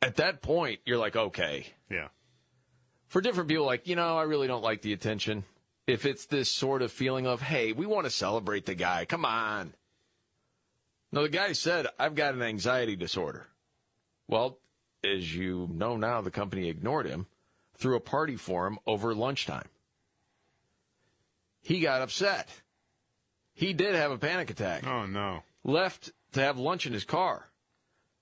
At 0.03 0.17
that 0.17 0.43
point, 0.43 0.81
you're 0.85 0.99
like, 0.99 1.17
okay. 1.17 1.67
Yeah. 1.91 2.09
For 3.09 3.23
different 3.23 3.49
people, 3.49 3.65
like, 3.65 3.87
you 3.87 3.97
know, 3.97 4.19
I 4.19 4.25
really 4.25 4.47
don't 4.47 4.63
like 4.63 4.83
the 4.83 4.93
attention. 4.93 5.45
If 5.87 6.07
it's 6.07 6.27
this 6.27 6.51
sort 6.51 6.83
of 6.83 6.93
feeling 6.93 7.27
of, 7.27 7.43
hey, 7.43 7.73
we 7.73 7.87
want 7.87 8.05
to 8.05 8.11
celebrate 8.11 8.67
the 8.67 8.75
guy, 8.75 9.05
come 9.05 9.25
on. 9.25 9.75
No, 11.13 11.23
the 11.23 11.29
guy 11.29 11.53
said, 11.53 11.87
I've 11.99 12.15
got 12.15 12.35
an 12.35 12.43
anxiety 12.43 12.97
disorder. 12.97 13.49
Well, 14.27 14.59
as 15.05 15.35
you 15.35 15.69
know 15.71 15.97
now, 15.97 16.23
the 16.23 16.31
company 16.31 16.69
ignored 16.69 17.07
him, 17.07 17.27
threw 17.77 17.97
a 17.97 18.01
party 18.01 18.37
for 18.37 18.67
him 18.67 18.79
over 18.87 19.15
lunchtime. 19.15 19.69
He 21.63 21.81
got 21.81 22.03
upset. 22.03 22.49
He 23.55 23.73
did 23.73 23.95
have 23.95 24.11
a 24.11 24.19
panic 24.19 24.51
attack. 24.51 24.87
Oh 24.87 25.07
no. 25.07 25.43
Left 25.63 26.11
to 26.33 26.41
have 26.41 26.59
lunch 26.59 26.87
in 26.87 26.93
his 26.93 27.05
car. 27.05 27.51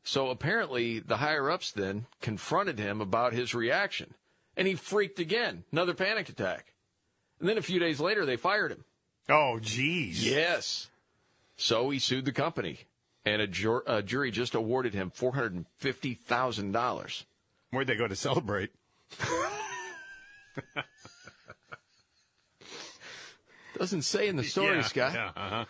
So 0.05 0.29
apparently 0.29 0.99
the 0.99 1.17
higher 1.17 1.51
ups 1.51 1.73
then 1.73 2.07
confronted 2.21 2.79
him 2.79 3.01
about 3.01 3.33
his 3.33 3.55
reaction. 3.55 4.15
And 4.57 4.69
he 4.69 4.75
freaked 4.75 5.19
again. 5.19 5.65
Another 5.73 5.95
panic 5.95 6.29
attack. 6.29 6.72
And 7.43 7.49
then 7.49 7.59
a 7.59 7.63
few 7.63 7.79
days 7.81 7.99
later 7.99 8.25
they 8.25 8.37
fired 8.37 8.71
him. 8.71 8.85
Oh, 9.29 9.59
jeez. 9.61 10.23
Yes. 10.23 10.89
So 11.57 11.91
he 11.91 11.99
sued 11.99 12.25
the 12.25 12.31
company. 12.31 12.79
And 13.25 13.43
a, 13.43 13.49
jur- 13.49 13.83
a 13.85 14.01
jury 14.01 14.31
just 14.31 14.55
awarded 14.55 14.95
him 14.95 15.11
$450,000. 15.11 17.25
Where'd 17.71 17.89
they 17.89 17.97
go 17.97 18.07
to 18.07 18.15
celebrate? 18.15 18.71
Doesn't 23.77 24.03
say 24.03 24.29
in 24.29 24.37
the 24.37 24.45
story, 24.45 24.77
yeah, 24.77 24.83
Scott. 24.83 25.15
Yeah, 25.15 25.31
uh-huh. 25.35 25.65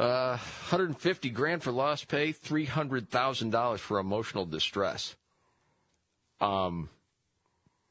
Uh, 0.00 0.36
150 0.36 1.30
grand 1.30 1.64
for 1.64 1.72
lost 1.72 2.06
pay, 2.06 2.32
$300,000 2.32 3.78
for 3.80 3.98
emotional 3.98 4.46
distress. 4.46 5.16
Um, 6.40 6.90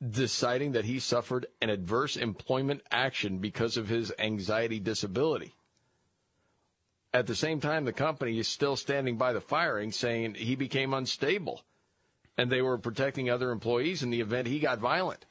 deciding 0.08 0.74
that 0.74 0.86
he 0.86 1.00
suffered 1.00 1.46
an 1.62 1.70
adverse 1.70 2.18
employment 2.18 2.82
action 2.92 3.40
because 3.40 3.78
of 3.78 3.88
his 3.88 4.12
anxiety 4.20 4.80
disability. 4.80 5.56
At 7.14 7.28
the 7.28 7.36
same 7.36 7.62
time, 7.62 7.86
the 7.86 7.94
company 7.94 8.38
is 8.40 8.48
still 8.48 8.76
standing 8.76 9.18
by 9.18 9.32
the 9.32 9.40
firing, 9.40 9.92
saying 9.92 10.34
he 10.34 10.56
became 10.56 10.94
unstable 10.94 11.62
and 12.38 12.52
they 12.52 12.62
were 12.62 12.78
protecting 12.78 13.30
other 13.30 13.52
employees 13.52 14.04
in 14.04 14.10
the 14.10 14.22
event 14.22 14.48
he 14.48 14.60
got 14.60 14.80
violent 14.80 15.26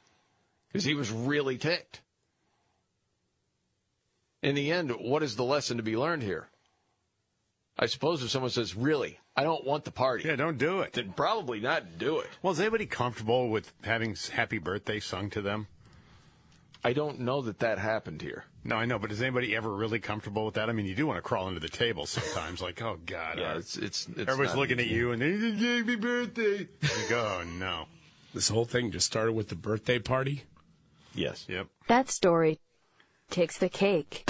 because 0.67 0.83
he 0.83 0.95
was 0.95 1.11
really 1.11 1.57
ticked. 1.57 2.01
In 4.41 4.55
the 4.55 4.71
end, 4.71 4.91
what 4.91 5.23
is 5.23 5.35
the 5.35 5.43
lesson 5.43 5.77
to 5.77 5.83
be 5.83 5.97
learned 5.97 6.23
here? 6.23 6.49
I 7.77 7.87
suppose 7.87 8.23
if 8.23 8.29
someone 8.29 8.51
says, 8.51 8.75
really, 8.75 9.19
I 9.35 9.43
don't 9.43 9.65
want 9.65 9.83
the 9.83 9.91
party. 9.91 10.27
Yeah, 10.27 10.37
don't 10.37 10.57
do 10.57 10.79
it. 10.81 10.93
Then 10.93 11.13
probably 11.15 11.59
not 11.59 11.97
do 11.97 12.19
it. 12.19 12.29
Well, 12.41 12.53
is 12.53 12.59
anybody 12.59 12.85
comfortable 12.85 13.49
with 13.49 13.73
having 13.83 14.15
happy 14.31 14.59
birthday 14.59 14.99
sung 15.01 15.29
to 15.31 15.41
them? 15.41 15.67
I 16.85 16.93
don't 16.93 17.19
know 17.19 17.41
that 17.41 17.59
that 17.59 17.79
happened 17.79 18.21
here. 18.21 18.45
No, 18.63 18.75
I 18.75 18.85
know, 18.85 18.97
but 18.99 19.11
is 19.11 19.21
anybody 19.21 19.55
ever 19.55 19.69
really 19.69 19.99
comfortable 19.99 20.45
with 20.45 20.53
that? 20.53 20.69
I 20.69 20.73
mean, 20.73 20.85
you 20.85 20.95
do 20.95 21.07
want 21.07 21.17
to 21.17 21.21
crawl 21.21 21.47
under 21.47 21.59
the 21.59 21.67
table 21.67 22.05
sometimes, 22.05 22.61
like, 22.61 22.81
oh 22.81 22.99
God, 23.05 23.39
Yeah, 23.39 23.53
uh, 23.53 23.57
it's 23.57 23.75
it's, 23.75 24.07
it's 24.07 24.19
everybody's 24.19 24.53
not 24.53 24.57
looking 24.57 24.79
at 24.79 24.87
you 24.87 25.11
and 25.11 25.21
they 25.21 25.77
happy 25.77 25.95
birthday. 25.95 26.59
You 26.81 27.09
go, 27.09 27.39
oh, 27.41 27.43
no. 27.43 27.85
This 28.33 28.49
whole 28.49 28.65
thing 28.65 28.91
just 28.91 29.07
started 29.07 29.33
with 29.33 29.49
the 29.49 29.55
birthday 29.55 29.99
party. 29.99 30.43
Yes. 31.13 31.45
Yep. 31.49 31.67
That 31.87 32.09
story 32.09 32.59
takes 33.29 33.57
the 33.57 33.69
cake. 33.69 34.23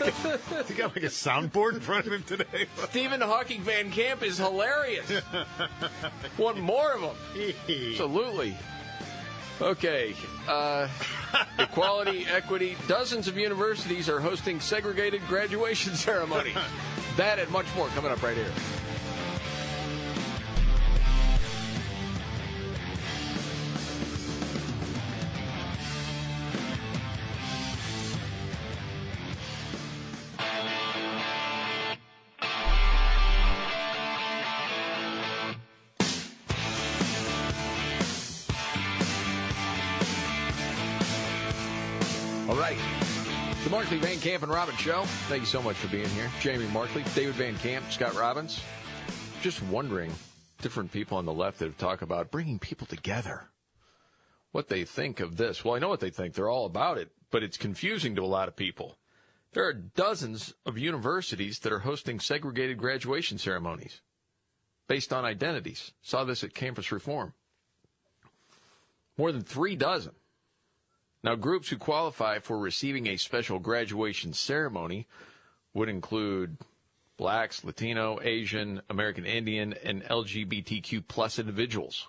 he 0.68 0.74
got 0.74 0.94
like 0.94 1.04
a 1.04 1.08
soundboard 1.08 1.74
in 1.74 1.80
front 1.80 2.06
of 2.06 2.12
him 2.12 2.22
today. 2.22 2.66
Stephen 2.88 3.20
Hawking 3.20 3.62
Van 3.62 3.90
Camp 3.90 4.22
is 4.22 4.38
hilarious. 4.38 5.10
Want 6.38 6.58
more 6.58 6.92
of 6.92 7.00
them? 7.00 7.54
Absolutely. 7.68 8.56
Okay. 9.60 10.14
Uh, 10.48 10.88
equality, 11.58 12.26
equity. 12.26 12.76
Dozens 12.88 13.28
of 13.28 13.36
universities 13.36 14.08
are 14.08 14.20
hosting 14.20 14.58
segregated 14.58 15.20
graduation 15.28 15.94
ceremonies. 15.94 16.56
that 17.16 17.38
and 17.38 17.50
much 17.50 17.66
more 17.76 17.88
coming 17.88 18.10
up 18.10 18.22
right 18.22 18.36
here. 18.36 18.52
Camp 44.20 44.42
and 44.42 44.52
Robbins 44.52 44.78
Show. 44.78 45.04
Thank 45.28 45.40
you 45.40 45.46
so 45.46 45.62
much 45.62 45.76
for 45.76 45.88
being 45.88 46.08
here. 46.10 46.30
Jamie 46.40 46.66
Markley, 46.66 47.04
David 47.14 47.34
Van 47.36 47.56
Camp, 47.56 47.90
Scott 47.90 48.14
Robbins. 48.14 48.60
Just 49.42 49.62
wondering, 49.62 50.12
different 50.60 50.92
people 50.92 51.16
on 51.16 51.24
the 51.24 51.32
left 51.32 51.58
that 51.58 51.64
have 51.66 51.78
talked 51.78 52.02
about 52.02 52.30
bringing 52.30 52.58
people 52.58 52.86
together. 52.86 53.48
What 54.52 54.68
they 54.68 54.84
think 54.84 55.20
of 55.20 55.36
this. 55.36 55.64
Well, 55.64 55.74
I 55.74 55.78
know 55.78 55.88
what 55.88 56.00
they 56.00 56.10
think. 56.10 56.34
They're 56.34 56.50
all 56.50 56.66
about 56.66 56.98
it, 56.98 57.10
but 57.30 57.42
it's 57.42 57.56
confusing 57.56 58.14
to 58.16 58.22
a 58.22 58.26
lot 58.26 58.48
of 58.48 58.56
people. 58.56 58.98
There 59.52 59.64
are 59.64 59.72
dozens 59.72 60.54
of 60.66 60.76
universities 60.76 61.58
that 61.60 61.72
are 61.72 61.80
hosting 61.80 62.20
segregated 62.20 62.78
graduation 62.78 63.38
ceremonies 63.38 64.02
based 64.86 65.12
on 65.12 65.24
identities. 65.24 65.92
Saw 66.02 66.24
this 66.24 66.44
at 66.44 66.52
Campus 66.52 66.92
Reform. 66.92 67.32
More 69.16 69.32
than 69.32 69.42
three 69.42 69.76
dozen. 69.76 70.12
Now, 71.22 71.34
groups 71.34 71.68
who 71.68 71.76
qualify 71.76 72.38
for 72.38 72.58
receiving 72.58 73.06
a 73.06 73.16
special 73.16 73.58
graduation 73.58 74.32
ceremony 74.32 75.06
would 75.74 75.88
include 75.88 76.56
blacks, 77.16 77.62
Latino, 77.62 78.18
Asian, 78.22 78.80
American 78.88 79.26
Indian, 79.26 79.74
and 79.84 80.02
LGBTQ 80.04 81.06
plus 81.06 81.38
individuals. 81.38 82.08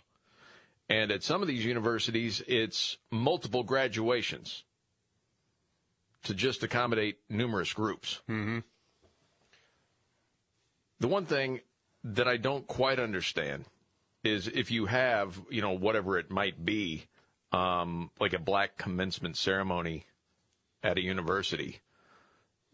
And 0.89 1.11
at 1.11 1.23
some 1.23 1.41
of 1.41 1.47
these 1.47 1.65
universities, 1.65 2.41
it's 2.47 2.97
multiple 3.11 3.63
graduations 3.63 4.63
to 6.23 6.33
just 6.33 6.63
accommodate 6.63 7.17
numerous 7.29 7.73
groups. 7.73 8.21
Mm-hmm. 8.29 8.59
The 10.99 11.07
one 11.07 11.25
thing 11.25 11.61
that 12.03 12.27
I 12.27 12.37
don't 12.37 12.67
quite 12.67 12.99
understand 12.99 13.65
is 14.23 14.47
if 14.47 14.69
you 14.71 14.85
have, 14.85 15.41
you 15.49 15.61
know, 15.61 15.71
whatever 15.71 16.17
it 16.17 16.29
might 16.29 16.63
be, 16.63 17.07
um, 17.51 18.11
like 18.19 18.33
a 18.33 18.39
black 18.39 18.77
commencement 18.77 19.37
ceremony 19.37 20.05
at 20.83 20.97
a 20.97 21.01
university, 21.01 21.81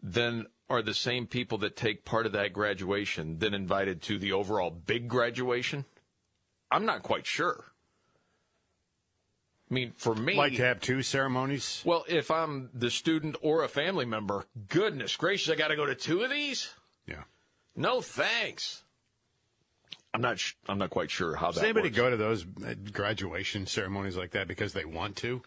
then 0.02 0.46
are 0.70 0.82
the 0.82 0.94
same 0.94 1.26
people 1.26 1.58
that 1.58 1.76
take 1.76 2.04
part 2.04 2.26
of 2.26 2.32
that 2.32 2.52
graduation 2.52 3.38
then 3.38 3.54
invited 3.54 4.02
to 4.02 4.18
the 4.18 4.32
overall 4.32 4.70
big 4.70 5.08
graduation? 5.08 5.84
I'm 6.70 6.84
not 6.84 7.02
quite 7.02 7.26
sure. 7.26 7.64
I 9.70 9.74
mean, 9.74 9.92
for 9.96 10.14
me, 10.14 10.34
Like 10.34 10.56
to 10.56 10.62
have 10.64 10.80
two 10.80 11.02
ceremonies? 11.02 11.82
well, 11.84 12.04
if 12.08 12.30
I'm 12.30 12.70
the 12.72 12.90
student 12.90 13.36
or 13.42 13.64
a 13.64 13.68
family 13.68 14.06
member, 14.06 14.46
goodness 14.68 15.16
gracious, 15.16 15.52
I 15.52 15.56
got 15.56 15.68
to 15.68 15.76
go 15.76 15.84
to 15.86 15.94
two 15.94 16.22
of 16.22 16.30
these. 16.30 16.74
Yeah. 17.06 17.24
No 17.76 18.00
thanks. 18.00 18.82
I'm 20.14 20.20
not. 20.22 20.38
Sh- 20.38 20.54
I'm 20.68 20.78
not 20.78 20.90
quite 20.90 21.10
sure 21.10 21.36
how 21.36 21.48
Does 21.48 21.56
that 21.56 21.64
anybody 21.64 21.88
works. 21.88 21.96
go 21.96 22.10
to 22.10 22.16
those 22.16 22.44
uh, 22.66 22.74
graduation 22.92 23.66
ceremonies 23.66 24.16
like 24.16 24.30
that 24.32 24.48
because 24.48 24.72
they 24.72 24.84
want 24.84 25.16
to? 25.16 25.42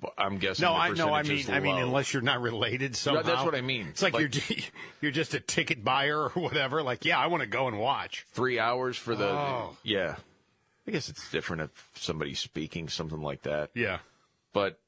Well, 0.00 0.12
I'm 0.16 0.38
guessing. 0.38 0.62
No, 0.62 0.74
I 0.74 0.90
know. 0.90 1.12
I 1.12 1.24
mean, 1.24 1.44
I 1.50 1.58
mean, 1.60 1.76
unless 1.76 2.12
you're 2.12 2.22
not 2.22 2.40
related 2.40 2.94
somehow. 2.94 3.22
that's 3.22 3.44
what 3.44 3.56
I 3.56 3.62
mean. 3.62 3.88
It's 3.88 4.00
like, 4.02 4.14
Like- 4.14 4.32
you're 4.48 4.58
you're 5.02 5.10
just 5.12 5.34
a 5.34 5.40
ticket 5.40 5.84
buyer 5.84 6.24
or 6.24 6.28
whatever. 6.30 6.82
Like, 6.82 7.04
yeah, 7.04 7.18
I 7.18 7.26
want 7.26 7.42
to 7.42 7.48
go 7.48 7.66
and 7.68 7.78
watch. 7.78 8.24
three 8.32 8.58
hours 8.58 8.96
for 8.96 9.14
the. 9.16 9.26
Oh. 9.28 9.76
Yeah, 9.82 10.16
I 10.86 10.90
guess 10.92 11.08
it's 11.08 11.30
different 11.30 11.62
if 11.62 11.90
somebody's 11.94 12.38
speaking 12.38 12.88
something 12.88 13.20
like 13.20 13.42
that. 13.42 13.70
Yeah. 13.74 13.98
But 14.52 14.78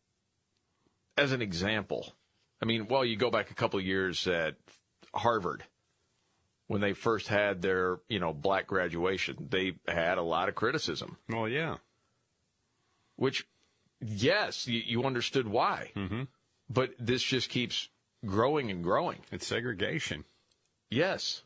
as 1.19 1.33
an 1.33 1.43
example, 1.43 2.15
I 2.63 2.65
mean, 2.65 2.87
well, 2.89 3.05
you 3.05 3.17
go 3.17 3.31
back 3.31 3.51
a 3.51 3.55
couple 3.55 3.79
of 3.81 3.85
years 3.85 4.27
at 4.29 4.55
Harvard 5.13 5.65
when 6.71 6.81
they 6.81 6.93
first 6.93 7.27
had 7.27 7.63
their, 7.63 7.99
you 8.09 8.21
know, 8.21 8.33
black 8.33 8.69
graduation, 8.69 9.49
they 9.51 9.73
had 9.89 10.19
a 10.19 10.23
lot 10.23 10.49
of 10.49 10.55
criticism. 10.55 11.17
Well, 11.29 11.49
yeah. 11.49 11.79
Which, 13.17 13.45
yes, 14.01 14.69
you, 14.69 14.81
you 14.87 15.03
understood 15.03 15.49
why. 15.49 15.91
Mm-hmm. 15.97 16.23
But 16.69 16.93
this 16.97 17.25
just 17.25 17.49
keeps 17.49 17.89
growing 18.25 18.71
and 18.71 18.85
growing. 18.85 19.19
It's 19.33 19.49
segregation. 19.49 20.23
Yes. 20.89 21.43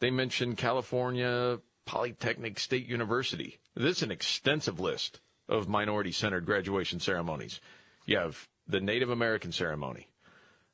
They 0.00 0.10
mentioned 0.10 0.56
California 0.56 1.60
Polytechnic 1.84 2.58
State 2.58 2.86
University. 2.86 3.58
This 3.74 3.98
is 3.98 4.04
an 4.04 4.10
extensive 4.10 4.80
list 4.80 5.20
of 5.50 5.68
minority 5.68 6.12
centered 6.12 6.46
graduation 6.46 6.98
ceremonies. 6.98 7.60
You 8.06 8.16
have 8.16 8.48
the 8.66 8.80
Native 8.80 9.10
American 9.10 9.52
ceremony, 9.52 10.08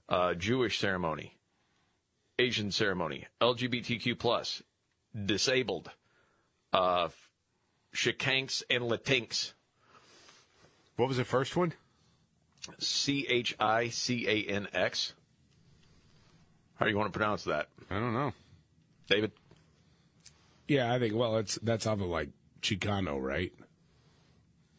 uh, 0.08 0.34
Jewish 0.34 0.78
ceremony, 0.78 1.34
Asian 2.40 2.70
ceremony, 2.70 3.26
LGBTQ 3.42 4.18
plus, 4.18 4.62
disabled, 5.26 5.90
uh, 6.72 7.08
Chicanx 7.94 8.62
and 8.70 8.84
Latinx. 8.84 9.52
What 10.96 11.08
was 11.08 11.18
the 11.18 11.24
first 11.24 11.54
one? 11.54 11.74
C 12.78 13.26
H 13.28 13.54
I 13.60 13.88
C 13.88 14.26
A 14.26 14.50
N 14.50 14.68
X. 14.72 15.12
How 16.76 16.86
do 16.86 16.90
you 16.90 16.96
want 16.96 17.12
to 17.12 17.18
pronounce 17.18 17.44
that? 17.44 17.68
I 17.90 17.98
don't 17.98 18.14
know. 18.14 18.32
David? 19.06 19.32
Yeah, 20.66 20.92
I 20.92 20.98
think. 20.98 21.14
Well, 21.14 21.36
it's 21.36 21.58
that's 21.62 21.86
off 21.86 22.00
of 22.00 22.06
like 22.06 22.30
Chicano, 22.62 23.20
right? 23.20 23.52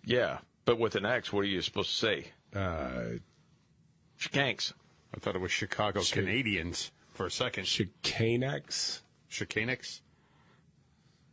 Yeah, 0.04 0.40
but 0.66 0.80
with 0.80 0.96
an 0.96 1.06
X, 1.06 1.32
what 1.32 1.42
are 1.42 1.44
you 1.44 1.62
supposed 1.62 1.92
to 1.92 1.96
say? 1.96 2.28
Uh, 2.56 3.20
Chicanx. 4.20 4.74
I 5.16 5.20
thought 5.20 5.36
it 5.36 5.42
was 5.42 5.52
Chicago 5.52 6.00
Chi- 6.02 6.22
Canadians 6.22 6.92
for 7.12 7.26
a 7.26 7.32
second. 7.32 7.66
Chicanex. 7.66 9.02
Chicanix? 9.30 10.02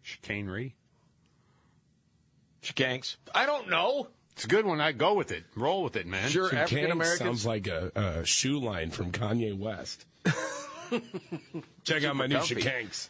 Chicanery? 0.05 0.75
Chicanx. 2.63 3.17
I 3.35 3.47
don't 3.47 3.69
know. 3.69 4.09
It's 4.33 4.45
a 4.45 4.49
good 4.49 4.67
one. 4.67 4.81
I 4.81 4.93
go 4.93 5.15
with 5.15 5.33
it. 5.33 5.45
Roll 5.57 5.83
with 5.83 5.97
it, 5.97 6.07
man. 6.07 6.29
Sure, 6.31 6.49
Chicanx 6.49 6.59
African 6.59 6.91
Americans. 6.93 7.19
sounds 7.19 7.47
like 7.47 7.67
a, 7.67 7.91
a 7.95 8.25
shoe 8.25 8.61
line 8.61 8.91
from 8.91 9.11
Kanye 9.11 9.57
West. 9.57 10.07
Check 11.85 12.05
out 12.05 12.17
my 12.17 12.27
new 12.27 12.37
comfy. 12.37 12.57
Chicanx. 12.57 13.09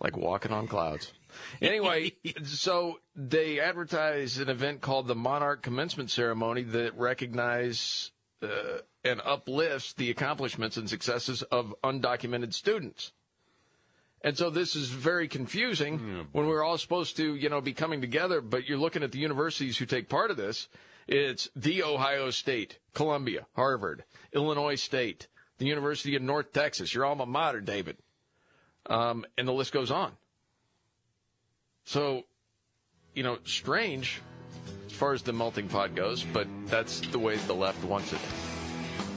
like 0.00 0.16
walking 0.16 0.52
on 0.52 0.66
clouds. 0.66 1.12
Anyway, 1.60 2.12
so 2.44 3.00
they 3.14 3.60
advertise 3.60 4.38
an 4.38 4.48
event 4.48 4.80
called 4.80 5.06
the 5.06 5.14
Monarch 5.14 5.62
Commencement 5.62 6.10
Ceremony 6.10 6.62
that 6.62 6.96
recognize 6.96 8.12
uh, 8.42 8.78
and 9.04 9.20
uplifts 9.24 9.92
the 9.94 10.10
accomplishments 10.10 10.76
and 10.76 10.88
successes 10.88 11.42
of 11.42 11.74
undocumented 11.82 12.52
students. 12.52 13.12
And 14.22 14.36
so 14.36 14.50
this 14.50 14.74
is 14.74 14.88
very 14.88 15.28
confusing 15.28 16.26
when 16.32 16.46
we're 16.46 16.64
all 16.64 16.78
supposed 16.78 17.16
to, 17.18 17.36
you 17.36 17.48
know, 17.48 17.60
be 17.60 17.72
coming 17.72 18.00
together, 18.00 18.40
but 18.40 18.68
you're 18.68 18.78
looking 18.78 19.02
at 19.02 19.12
the 19.12 19.18
universities 19.18 19.78
who 19.78 19.86
take 19.86 20.08
part 20.08 20.30
of 20.30 20.36
this. 20.36 20.68
It's 21.06 21.48
the 21.54 21.84
Ohio 21.84 22.30
State, 22.30 22.78
Columbia, 22.92 23.46
Harvard, 23.54 24.04
Illinois 24.32 24.74
State, 24.74 25.28
the 25.58 25.66
University 25.66 26.16
of 26.16 26.22
North 26.22 26.52
Texas, 26.52 26.92
your 26.92 27.04
alma 27.04 27.26
mater, 27.26 27.60
David. 27.60 27.98
Um, 28.86 29.24
and 29.38 29.46
the 29.46 29.52
list 29.52 29.72
goes 29.72 29.90
on. 29.90 30.12
So, 31.84 32.24
you 33.14 33.22
know, 33.22 33.38
strange 33.44 34.20
far 34.96 35.12
as 35.12 35.22
the 35.22 35.32
melting 35.32 35.68
pot 35.68 35.94
goes, 35.94 36.24
but 36.24 36.48
that's 36.66 37.00
the 37.00 37.18
way 37.18 37.36
the 37.36 37.54
left 37.54 37.84
wants 37.84 38.14
it, 38.14 38.20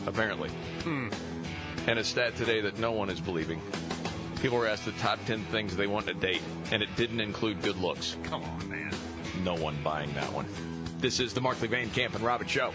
apparently. 0.05 0.49
Hmm. 0.83 1.07
And 1.87 1.97
a 1.97 2.03
stat 2.03 2.35
today 2.35 2.59
that 2.61 2.77
no 2.79 2.91
one 2.91 3.09
is 3.09 3.21
believing. 3.21 3.61
People 4.41 4.57
were 4.57 4.67
asked 4.67 4.83
the 4.83 4.91
top 4.93 5.19
10 5.25 5.45
things 5.45 5.77
they 5.77 5.87
want 5.87 6.09
in 6.09 6.17
a 6.17 6.19
date, 6.19 6.41
and 6.71 6.83
it 6.83 6.93
didn't 6.97 7.21
include 7.21 7.61
good 7.61 7.77
looks. 7.77 8.17
Come 8.23 8.43
on, 8.43 8.69
man. 8.69 8.93
No 9.43 9.55
one 9.55 9.77
buying 9.81 10.13
that 10.15 10.31
one. 10.33 10.45
This 10.99 11.21
is 11.21 11.33
the 11.33 11.39
Markley 11.39 11.69
Van 11.69 11.89
Camp 11.91 12.13
and 12.13 12.23
Robert 12.25 12.49
Show. 12.49 12.73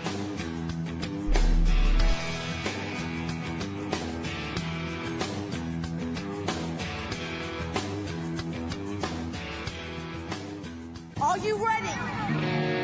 Are 11.20 11.38
you 11.38 11.56
ready? 11.66 12.83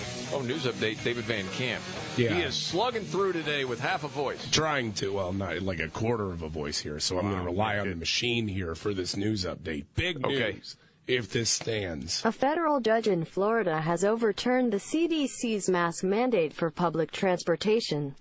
Oh, 0.33 0.41
news 0.41 0.63
update, 0.65 1.03
David 1.03 1.25
Van 1.25 1.45
Camp. 1.49 1.83
Yeah. 2.15 2.33
He 2.33 2.41
is 2.41 2.55
slugging 2.55 3.03
through 3.03 3.33
today 3.33 3.65
with 3.65 3.79
half 3.81 4.03
a 4.05 4.07
voice. 4.07 4.49
Trying 4.51 4.93
to, 4.93 5.11
well, 5.13 5.33
not 5.33 5.61
like 5.61 5.79
a 5.79 5.89
quarter 5.89 6.31
of 6.31 6.41
a 6.41 6.47
voice 6.47 6.79
here, 6.79 6.99
so 6.99 7.17
I'm 7.19 7.25
going 7.27 7.39
to 7.39 7.45
rely 7.45 7.77
on 7.79 7.89
the 7.89 7.95
machine 7.95 8.47
here 8.47 8.73
for 8.75 8.93
this 8.93 9.17
news 9.17 9.43
update. 9.43 9.85
Big 9.95 10.25
Okay. 10.25 10.53
news. 10.53 10.77
If 11.07 11.31
this 11.31 11.49
stands. 11.49 12.23
A 12.23 12.31
federal 12.31 12.79
judge 12.79 13.07
in 13.07 13.25
Florida 13.25 13.81
has 13.81 14.05
overturned 14.05 14.71
the 14.71 14.77
CDC's 14.77 15.67
mask 15.67 16.03
mandate 16.03 16.53
for 16.53 16.71
public 16.71 17.11
transportation. 17.11 18.15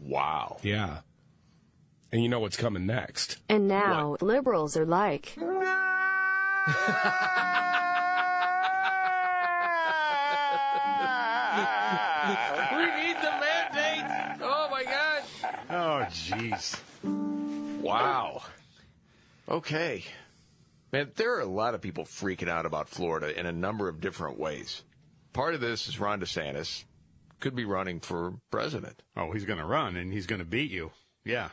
Wow. 0.00 0.58
Yeah. 0.62 1.00
And 2.10 2.22
you 2.22 2.30
know 2.30 2.40
what's 2.40 2.56
coming 2.56 2.86
next. 2.86 3.38
And 3.50 3.68
now 3.68 4.16
liberals 4.22 4.76
are 4.78 4.86
like, 4.86 5.36
we 11.48 12.84
need 12.84 13.16
the 13.22 13.32
mandate. 13.40 14.04
Oh 14.42 14.68
my 14.70 14.84
God. 14.84 15.22
Oh, 15.70 16.06
jeez. 16.50 17.82
Wow. 17.82 18.42
Okay. 19.48 20.04
Man, 20.92 21.10
there 21.16 21.34
are 21.36 21.40
a 21.40 21.46
lot 21.46 21.74
of 21.74 21.82
people 21.82 22.04
freaking 22.04 22.48
out 22.48 22.66
about 22.66 22.88
Florida 22.88 23.38
in 23.38 23.46
a 23.46 23.52
number 23.52 23.88
of 23.88 24.00
different 24.00 24.38
ways. 24.38 24.82
Part 25.32 25.54
of 25.54 25.60
this 25.60 25.88
is 25.88 26.00
Ron 26.00 26.20
DeSantis 26.20 26.84
could 27.40 27.54
be 27.54 27.64
running 27.64 28.00
for 28.00 28.34
president. 28.50 29.02
Oh, 29.16 29.32
he's 29.32 29.44
going 29.44 29.58
to 29.58 29.64
run 29.64 29.96
and 29.96 30.12
he's 30.12 30.26
going 30.26 30.40
to 30.40 30.44
beat 30.44 30.70
you. 30.70 30.90
Yeah. 31.24 31.50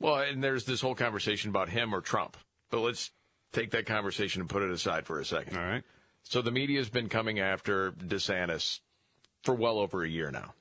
Well, 0.00 0.16
and 0.16 0.42
there's 0.42 0.64
this 0.64 0.80
whole 0.80 0.94
conversation 0.94 1.50
about 1.50 1.68
him 1.68 1.94
or 1.94 2.00
Trump. 2.00 2.36
But 2.70 2.80
let's 2.80 3.10
take 3.52 3.70
that 3.70 3.86
conversation 3.86 4.40
and 4.40 4.50
put 4.50 4.62
it 4.62 4.70
aside 4.70 5.06
for 5.06 5.20
a 5.20 5.24
second. 5.24 5.56
All 5.56 5.64
right. 5.64 5.82
So 6.22 6.42
the 6.42 6.50
media 6.50 6.78
has 6.78 6.88
been 6.88 7.08
coming 7.08 7.40
after 7.40 7.92
DeSantis 7.92 8.80
for 9.42 9.54
well 9.54 9.78
over 9.78 10.04
a 10.04 10.08
year 10.08 10.30
now. 10.30 10.54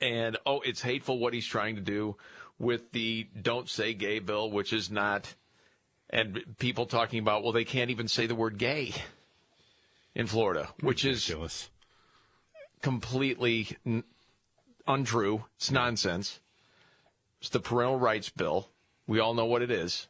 And 0.00 0.36
oh, 0.46 0.60
it's 0.60 0.82
hateful 0.82 1.18
what 1.18 1.34
he's 1.34 1.46
trying 1.46 1.76
to 1.76 1.80
do 1.80 2.16
with 2.58 2.92
the 2.92 3.26
don't 3.40 3.68
say 3.68 3.94
gay 3.94 4.18
bill, 4.18 4.50
which 4.50 4.72
is 4.72 4.90
not, 4.90 5.34
and 6.10 6.56
people 6.58 6.86
talking 6.86 7.18
about, 7.18 7.42
well, 7.42 7.52
they 7.52 7.64
can't 7.64 7.90
even 7.90 8.08
say 8.08 8.26
the 8.26 8.34
word 8.34 8.58
gay 8.58 8.94
in 10.14 10.26
Florida, 10.26 10.68
which 10.80 11.04
Ridiculous. 11.04 11.54
is 11.64 11.70
completely 12.82 13.76
n- 13.84 14.04
untrue. 14.86 15.44
It's 15.56 15.70
nonsense. 15.70 16.40
It's 17.40 17.50
the 17.50 17.60
parental 17.60 17.98
rights 17.98 18.30
bill. 18.30 18.68
We 19.06 19.18
all 19.18 19.34
know 19.34 19.46
what 19.46 19.62
it 19.62 19.70
is. 19.70 20.08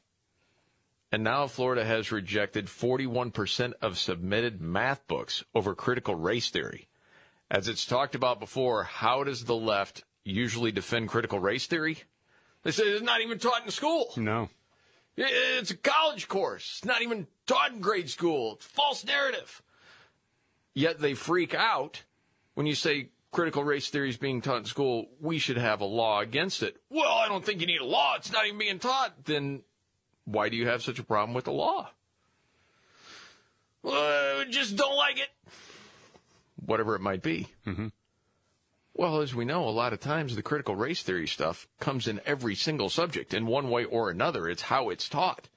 And 1.11 1.23
now 1.23 1.47
Florida 1.47 1.85
has 1.85 2.11
rejected 2.13 2.67
41% 2.67 3.73
of 3.81 3.99
submitted 3.99 4.61
math 4.61 5.07
books 5.07 5.45
over 5.55 5.75
critical 5.75 6.17
race 6.17 6.51
theory. 6.51 6.89
As 7.55 7.69
it's 7.69 7.87
talked 7.87 8.17
about 8.17 8.41
before, 8.41 8.83
how 8.83 9.23
does 9.23 9.45
the 9.45 9.55
left 9.55 10.03
usually 10.25 10.73
defend 10.73 11.09
critical 11.09 11.39
race 11.39 11.67
theory? 11.67 11.99
They 12.65 12.73
say 12.73 12.83
it's 12.83 13.01
not 13.01 13.21
even 13.21 13.39
taught 13.39 13.65
in 13.65 13.71
school. 13.71 14.13
No. 14.17 14.49
It's 15.17 15.71
a 15.71 15.77
college 15.77 16.27
course. 16.27 16.79
It's 16.79 16.85
not 16.85 17.01
even 17.01 17.29
taught 17.47 17.71
in 17.71 17.79
grade 17.81 18.11
school. 18.11 18.55
It's 18.55 18.67
false 18.67 19.05
narrative. 19.05 19.63
Yet 20.75 20.99
they 20.99 21.15
freak 21.15 21.55
out 21.55 22.03
when 22.55 22.67
you 22.67 22.75
say 22.75 23.11
critical 23.31 23.63
race 23.63 23.89
theory 23.89 24.09
is 24.09 24.17
being 24.17 24.41
taught 24.43 24.59
in 24.59 24.65
school. 24.65 25.07
We 25.21 25.39
should 25.39 25.57
have 25.57 25.81
a 25.81 25.85
law 25.85 26.19
against 26.19 26.61
it. 26.61 26.79
Well, 26.91 27.13
I 27.13 27.29
don't 27.29 27.45
think 27.45 27.61
you 27.61 27.69
need 27.69 27.81
a 27.81 27.87
law. 27.87 28.17
It's 28.17 28.33
not 28.33 28.47
even 28.47 28.59
being 28.59 28.81
taught. 28.81 29.27
Then 29.27 29.63
why 30.25 30.49
do 30.49 30.57
you 30.57 30.67
have 30.67 30.83
such 30.83 30.99
a 30.99 31.05
problem 31.05 31.35
with 31.35 31.45
the 31.45 31.53
law? 31.53 31.91
Well, 33.85 34.45
just 34.51 34.75
don't 34.75 34.97
like 34.97 35.21
it. 35.21 35.29
Whatever 36.57 36.95
it 36.95 37.01
might 37.01 37.23
be. 37.23 37.49
Mm-hmm. 37.67 37.89
Well, 38.97 39.21
as 39.21 39.35
we 39.35 39.45
know, 39.45 39.69
a 39.69 39.71
lot 39.71 39.93
of 39.93 39.99
times 39.99 40.37
the 40.37 40.43
critical 40.43 40.77
race 40.77 41.03
theory 41.03 41.27
stuff 41.27 41.67
comes 41.81 42.07
in 42.07 42.21
every 42.25 42.55
single 42.55 42.89
subject 42.89 43.35
in 43.35 43.47
one 43.47 43.69
way 43.69 43.85
or 43.85 44.09
another. 44.09 44.49
It's 44.49 44.63
how 44.63 44.89
it's 44.89 45.09
taught. 45.09 45.49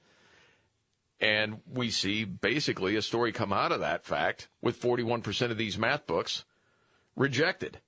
And 1.20 1.60
we 1.72 1.90
see 1.90 2.24
basically 2.24 2.96
a 2.96 3.02
story 3.02 3.32
come 3.32 3.52
out 3.52 3.72
of 3.72 3.80
that 3.80 4.04
fact 4.04 4.48
with 4.60 4.80
41% 4.80 5.50
of 5.50 5.56
these 5.56 5.78
math 5.78 6.06
books 6.06 6.44
rejected. 7.14 7.80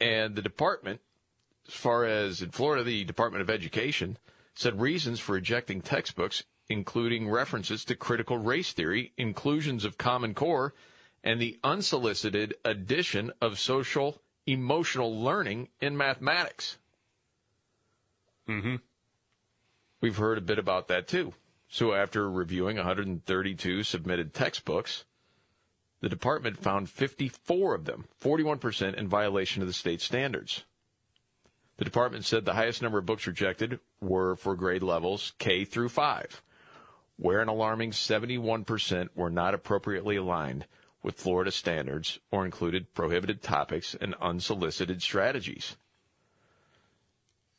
And 0.00 0.36
the 0.36 0.42
department, 0.42 1.00
as 1.66 1.74
far 1.74 2.04
as 2.04 2.42
in 2.42 2.50
Florida, 2.50 2.84
the 2.84 3.04
Department 3.04 3.42
of 3.42 3.50
Education 3.50 4.18
said 4.54 4.80
reasons 4.80 5.20
for 5.20 5.32
rejecting 5.32 5.80
textbooks, 5.80 6.44
including 6.68 7.28
references 7.28 7.84
to 7.84 7.94
critical 7.94 8.38
race 8.38 8.72
theory, 8.72 9.12
inclusions 9.16 9.84
of 9.84 9.98
Common 9.98 10.34
Core, 10.34 10.74
and 11.26 11.42
the 11.42 11.58
unsolicited 11.64 12.54
addition 12.64 13.32
of 13.40 13.58
social 13.58 14.22
emotional 14.46 15.20
learning 15.20 15.68
in 15.80 15.96
mathematics. 15.96 16.78
Mm-hmm. 18.48 18.76
We've 20.00 20.16
heard 20.16 20.38
a 20.38 20.42
bit 20.42 20.60
about 20.60 20.86
that 20.86 21.08
too. 21.08 21.34
So 21.68 21.94
after 21.94 22.30
reviewing 22.30 22.76
132 22.76 23.82
submitted 23.82 24.34
textbooks, 24.34 25.04
the 26.00 26.08
department 26.08 26.62
found 26.62 26.88
54 26.88 27.74
of 27.74 27.86
them, 27.86 28.06
41% 28.22 28.94
in 28.94 29.08
violation 29.08 29.62
of 29.62 29.68
the 29.68 29.74
state 29.74 30.00
standards. 30.00 30.62
The 31.78 31.84
department 31.84 32.24
said 32.24 32.44
the 32.44 32.54
highest 32.54 32.82
number 32.82 32.98
of 32.98 33.06
books 33.06 33.26
rejected 33.26 33.80
were 34.00 34.36
for 34.36 34.54
grade 34.54 34.84
levels 34.84 35.32
K 35.40 35.64
through 35.64 35.88
5, 35.88 36.40
where 37.16 37.40
an 37.40 37.48
alarming 37.48 37.90
71% 37.90 39.08
were 39.16 39.30
not 39.30 39.54
appropriately 39.54 40.14
aligned 40.14 40.66
with 41.06 41.14
Florida 41.14 41.52
standards 41.52 42.18
or 42.32 42.44
included 42.44 42.92
prohibited 42.92 43.40
topics 43.40 43.94
and 44.00 44.16
unsolicited 44.20 45.00
strategies. 45.00 45.76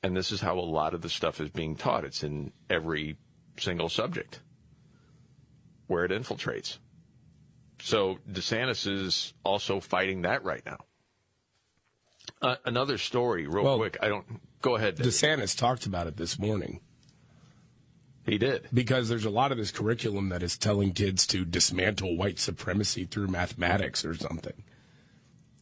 And 0.04 0.18
this 0.18 0.34
is 0.34 0.42
how 0.42 0.60
a 0.60 0.62
lot 0.62 0.94
of 0.94 1.02
the 1.02 1.08
stuff 1.08 1.40
is 1.40 1.50
being 1.50 1.78
taught. 1.78 2.04
It's 2.04 2.24
in 2.24 2.52
every 2.70 3.16
single 3.58 3.88
subject 3.88 4.42
where 5.88 6.04
it 6.04 6.12
infiltrates. 6.12 6.78
So 7.80 8.18
DeSantis 8.30 8.86
is 8.86 9.34
also 9.46 9.80
fighting 9.80 10.24
that 10.24 10.44
right 10.44 10.66
now. 10.66 10.80
Uh, 12.42 12.56
another 12.66 12.98
story, 12.98 13.48
real 13.48 13.64
Well, 13.64 13.78
quick. 13.78 13.98
I 14.02 14.10
don't 14.10 14.42
go 14.62 14.76
ahead. 14.76 14.96
Dave. 14.96 15.08
DeSantis 15.08 15.58
talked 15.58 15.86
about 15.86 16.08
it 16.08 16.18
this 16.18 16.38
morning. 16.38 16.82
He 18.28 18.38
did. 18.38 18.68
Because 18.74 19.08
there's 19.08 19.26
a 19.26 19.30
lot 19.30 19.52
of 19.54 19.58
this 19.58 19.72
curriculum 19.72 20.30
that 20.30 20.44
is 20.44 20.58
telling 20.58 20.92
kids 20.92 21.26
to 21.28 21.46
dismantle 21.46 22.18
white 22.18 22.40
supremacy 22.40 23.06
through 23.06 23.28
mathematics 23.28 24.04
or 24.04 24.14
something. 24.16 24.64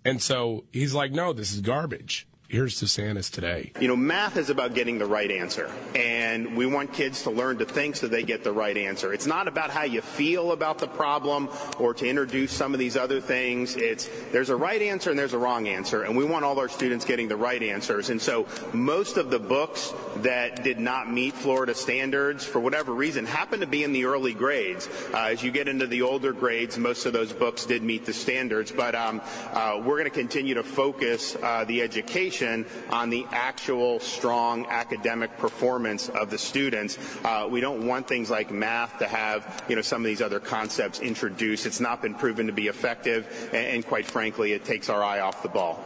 And 0.03 0.21
so 0.21 0.65
he's 0.73 0.93
like, 0.93 1.11
no, 1.11 1.31
this 1.31 1.53
is 1.53 1.61
garbage. 1.61 2.27
Here's 2.47 2.79
DeSantis 2.79 3.31
today. 3.31 3.71
You 3.79 3.87
know, 3.87 3.95
math 3.95 4.37
is 4.37 4.51
about 4.51 4.75
getting 4.75 4.99
the 4.99 5.07
right 5.07 5.31
answer, 5.31 5.67
and 5.95 6.55
we 6.55 6.67
want 6.67 6.93
kids 6.93 7.23
to 7.23 7.31
learn 7.31 7.57
to 7.57 7.65
think 7.65 7.95
so 7.95 8.07
they 8.07 8.21
get 8.21 8.43
the 8.43 8.51
right 8.51 8.77
answer. 8.77 9.11
It's 9.13 9.25
not 9.25 9.47
about 9.47 9.71
how 9.71 9.81
you 9.81 10.01
feel 10.01 10.51
about 10.51 10.77
the 10.77 10.87
problem 10.87 11.49
or 11.79 11.95
to 11.95 12.07
introduce 12.07 12.51
some 12.51 12.73
of 12.73 12.79
these 12.79 12.95
other 12.95 13.19
things. 13.19 13.75
It's 13.75 14.07
there's 14.31 14.51
a 14.51 14.55
right 14.55 14.79
answer 14.79 15.09
and 15.09 15.17
there's 15.17 15.33
a 15.33 15.39
wrong 15.39 15.67
answer, 15.67 16.03
and 16.03 16.15
we 16.15 16.23
want 16.23 16.45
all 16.45 16.59
our 16.59 16.69
students 16.69 17.03
getting 17.03 17.27
the 17.27 17.35
right 17.35 17.63
answers. 17.63 18.11
And 18.11 18.21
so, 18.21 18.45
most 18.73 19.17
of 19.17 19.31
the 19.31 19.39
books 19.39 19.91
that 20.17 20.63
did 20.63 20.79
not 20.79 21.11
meet 21.11 21.33
Florida 21.33 21.73
standards 21.73 22.45
for 22.45 22.59
whatever 22.59 22.93
reason 22.93 23.25
happen 23.25 23.59
to 23.61 23.67
be 23.67 23.83
in 23.83 23.91
the 23.91 24.05
early 24.05 24.35
grades. 24.35 24.87
Uh, 25.11 25.29
as 25.31 25.41
you 25.41 25.49
get 25.49 25.67
into 25.67 25.87
the 25.87 26.03
older 26.03 26.31
grades, 26.31 26.77
most 26.77 27.07
of 27.07 27.13
those 27.13 27.33
books 27.33 27.65
did 27.65 27.81
meet 27.81 28.05
the 28.05 28.13
standards, 28.13 28.71
but 28.71 28.93
um, 28.93 29.19
uh, 29.51 29.81
we're 29.83 29.97
going 29.97 30.03
to 30.03 30.11
continue 30.11 30.53
to 30.53 30.63
focus 30.63 31.35
uh, 31.41 31.63
the 31.63 31.81
education 31.81 32.34
on 32.41 33.09
the 33.09 33.25
actual 33.31 33.99
strong 33.99 34.65
academic 34.67 35.37
performance 35.37 36.09
of 36.09 36.29
the 36.29 36.37
students. 36.37 36.97
Uh, 37.23 37.47
we 37.49 37.61
don't 37.61 37.87
want 37.87 38.07
things 38.07 38.29
like 38.29 38.51
math 38.51 38.99
to 38.99 39.07
have, 39.07 39.63
you 39.67 39.75
know, 39.75 39.81
some 39.81 40.01
of 40.01 40.05
these 40.05 40.21
other 40.21 40.39
concepts 40.39 40.99
introduced. 40.99 41.65
It's 41.65 41.79
not 41.79 42.01
been 42.01 42.15
proven 42.15 42.47
to 42.47 42.53
be 42.53 42.67
effective, 42.67 43.49
and, 43.53 43.67
and 43.67 43.85
quite 43.85 44.05
frankly, 44.05 44.53
it 44.53 44.65
takes 44.65 44.89
our 44.89 45.03
eye 45.03 45.19
off 45.19 45.43
the 45.43 45.49
ball. 45.49 45.79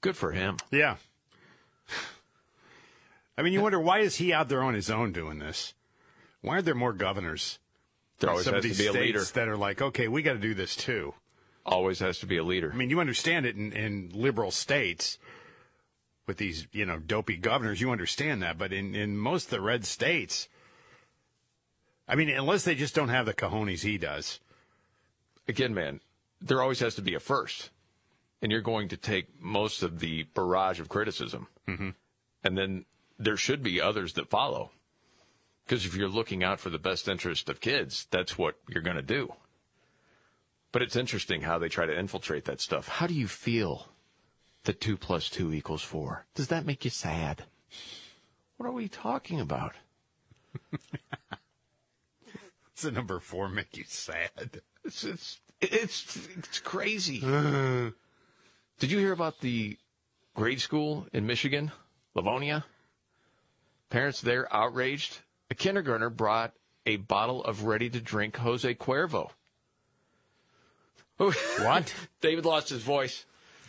Good 0.00 0.16
for 0.16 0.32
him. 0.32 0.56
Yeah. 0.70 0.96
I 3.38 3.42
mean, 3.42 3.52
you 3.52 3.60
wonder 3.60 3.80
why 3.80 4.00
is 4.00 4.16
he 4.16 4.32
out 4.32 4.48
there 4.48 4.62
on 4.62 4.74
his 4.74 4.90
own 4.90 5.12
doing 5.12 5.38
this? 5.38 5.74
Why 6.40 6.54
aren't 6.54 6.66
there 6.66 6.74
more 6.74 6.92
governors? 6.92 7.58
There 8.20 8.30
always 8.30 8.44
some 8.44 8.54
has 8.54 8.64
of 8.64 8.72
to 8.72 8.78
be 8.78 8.86
a 8.86 8.92
leader. 8.92 9.22
that 9.22 9.48
are 9.48 9.56
like, 9.56 9.80
okay, 9.80 10.08
we 10.08 10.22
got 10.22 10.32
to 10.34 10.38
do 10.38 10.54
this 10.54 10.74
too. 10.74 11.14
Always 11.68 11.98
has 11.98 12.18
to 12.20 12.26
be 12.26 12.38
a 12.38 12.42
leader. 12.42 12.70
I 12.72 12.76
mean, 12.76 12.88
you 12.90 12.98
understand 12.98 13.44
it 13.44 13.54
in, 13.56 13.72
in 13.72 14.10
liberal 14.14 14.50
states 14.50 15.18
with 16.26 16.38
these, 16.38 16.66
you 16.72 16.86
know, 16.86 16.98
dopey 16.98 17.36
governors. 17.36 17.80
You 17.80 17.90
understand 17.90 18.42
that, 18.42 18.56
but 18.58 18.72
in 18.72 18.94
in 18.94 19.18
most 19.18 19.44
of 19.44 19.50
the 19.50 19.60
red 19.60 19.84
states, 19.84 20.48
I 22.08 22.14
mean, 22.14 22.30
unless 22.30 22.64
they 22.64 22.74
just 22.74 22.94
don't 22.94 23.10
have 23.10 23.26
the 23.26 23.34
cojones 23.34 23.82
he 23.82 23.98
does. 23.98 24.40
Again, 25.46 25.74
man, 25.74 26.00
there 26.40 26.62
always 26.62 26.80
has 26.80 26.94
to 26.96 27.02
be 27.02 27.14
a 27.14 27.20
first, 27.20 27.70
and 28.42 28.50
you're 28.52 28.60
going 28.60 28.88
to 28.88 28.96
take 28.96 29.40
most 29.40 29.82
of 29.82 30.00
the 30.00 30.22
barrage 30.34 30.80
of 30.80 30.88
criticism, 30.88 31.48
Mm-hmm. 31.66 31.90
and 32.44 32.56
then 32.58 32.84
there 33.18 33.36
should 33.36 33.62
be 33.62 33.80
others 33.80 34.14
that 34.14 34.30
follow. 34.30 34.70
Because 35.64 35.84
if 35.84 35.94
you're 35.94 36.08
looking 36.08 36.42
out 36.42 36.60
for 36.60 36.70
the 36.70 36.78
best 36.78 37.08
interest 37.08 37.50
of 37.50 37.60
kids, 37.60 38.06
that's 38.10 38.38
what 38.38 38.54
you're 38.70 38.82
going 38.82 38.96
to 38.96 39.02
do. 39.02 39.34
But 40.72 40.82
it's 40.82 40.96
interesting 40.96 41.42
how 41.42 41.58
they 41.58 41.68
try 41.68 41.86
to 41.86 41.98
infiltrate 41.98 42.44
that 42.44 42.60
stuff. 42.60 42.88
How 42.88 43.06
do 43.06 43.14
you 43.14 43.26
feel 43.26 43.88
that 44.64 44.80
two 44.80 44.96
plus 44.96 45.30
two 45.30 45.52
equals 45.52 45.82
four? 45.82 46.26
Does 46.34 46.48
that 46.48 46.66
make 46.66 46.84
you 46.84 46.90
sad? 46.90 47.44
What 48.56 48.66
are 48.66 48.72
we 48.72 48.88
talking 48.88 49.40
about? 49.40 49.74
Does 50.72 50.80
the 52.82 52.90
number 52.90 53.20
four 53.20 53.48
make 53.48 53.76
you 53.76 53.84
sad? 53.86 54.62
It's 54.84 55.04
it's 55.04 55.40
it's, 55.60 56.28
it's 56.36 56.60
crazy. 56.60 57.20
Did 57.20 58.90
you 58.90 58.98
hear 58.98 59.12
about 59.12 59.40
the 59.40 59.78
grade 60.38 60.60
school 60.60 61.04
in 61.12 61.26
Michigan, 61.26 61.72
Livonia. 62.14 62.64
Parents 63.90 64.20
there 64.20 64.46
outraged. 64.54 65.18
A 65.50 65.54
kindergartner 65.56 66.10
brought 66.10 66.52
a 66.86 66.94
bottle 66.94 67.42
of 67.42 67.64
ready 67.64 67.90
to 67.90 68.00
drink 68.00 68.36
Jose 68.36 68.72
Cuervo. 68.74 69.30
What? 71.18 71.94
David 72.20 72.44
lost 72.46 72.68
his 72.70 72.82
voice. 72.82 73.26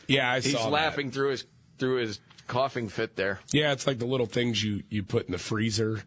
Yeah, 0.07 0.31
I 0.31 0.39
He's 0.39 0.53
saw 0.53 0.63
that. 0.65 0.71
laughing 0.71 1.11
through 1.11 1.31
his 1.31 1.45
through 1.77 1.97
his 1.97 2.19
coughing 2.47 2.89
fit 2.89 3.15
there. 3.15 3.39
Yeah, 3.51 3.71
it's 3.73 3.85
like 3.85 3.99
the 3.99 4.05
little 4.05 4.26
things 4.26 4.63
you, 4.63 4.84
you 4.89 5.03
put 5.03 5.26
in 5.27 5.31
the 5.31 5.38
freezer. 5.38 6.03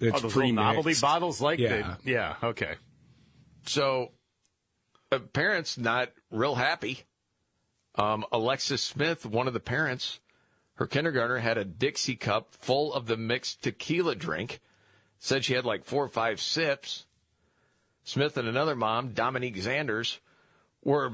It's 0.00 0.16
oh, 0.18 0.20
those 0.20 0.32
pre-mixed. 0.32 0.54
novelty 0.54 0.94
bottles, 1.00 1.40
like 1.40 1.58
Yeah. 1.58 1.96
the 2.02 2.10
yeah. 2.10 2.36
Okay. 2.42 2.74
So, 3.66 4.12
uh, 5.12 5.18
parents 5.20 5.78
not 5.78 6.10
real 6.30 6.54
happy. 6.56 7.04
Um, 7.94 8.24
Alexis 8.32 8.82
Smith, 8.82 9.24
one 9.24 9.46
of 9.46 9.52
the 9.54 9.60
parents, 9.60 10.18
her 10.74 10.86
kindergartner 10.86 11.38
had 11.38 11.56
a 11.56 11.64
Dixie 11.64 12.16
cup 12.16 12.54
full 12.60 12.92
of 12.92 13.06
the 13.06 13.16
mixed 13.16 13.62
tequila 13.62 14.14
drink. 14.16 14.60
Said 15.18 15.44
she 15.44 15.54
had 15.54 15.64
like 15.64 15.84
four 15.84 16.04
or 16.04 16.08
five 16.08 16.40
sips. 16.40 17.06
Smith 18.02 18.36
and 18.36 18.48
another 18.48 18.74
mom, 18.76 19.12
Dominique 19.12 19.56
Zanders, 19.56 20.18
were 20.84 21.12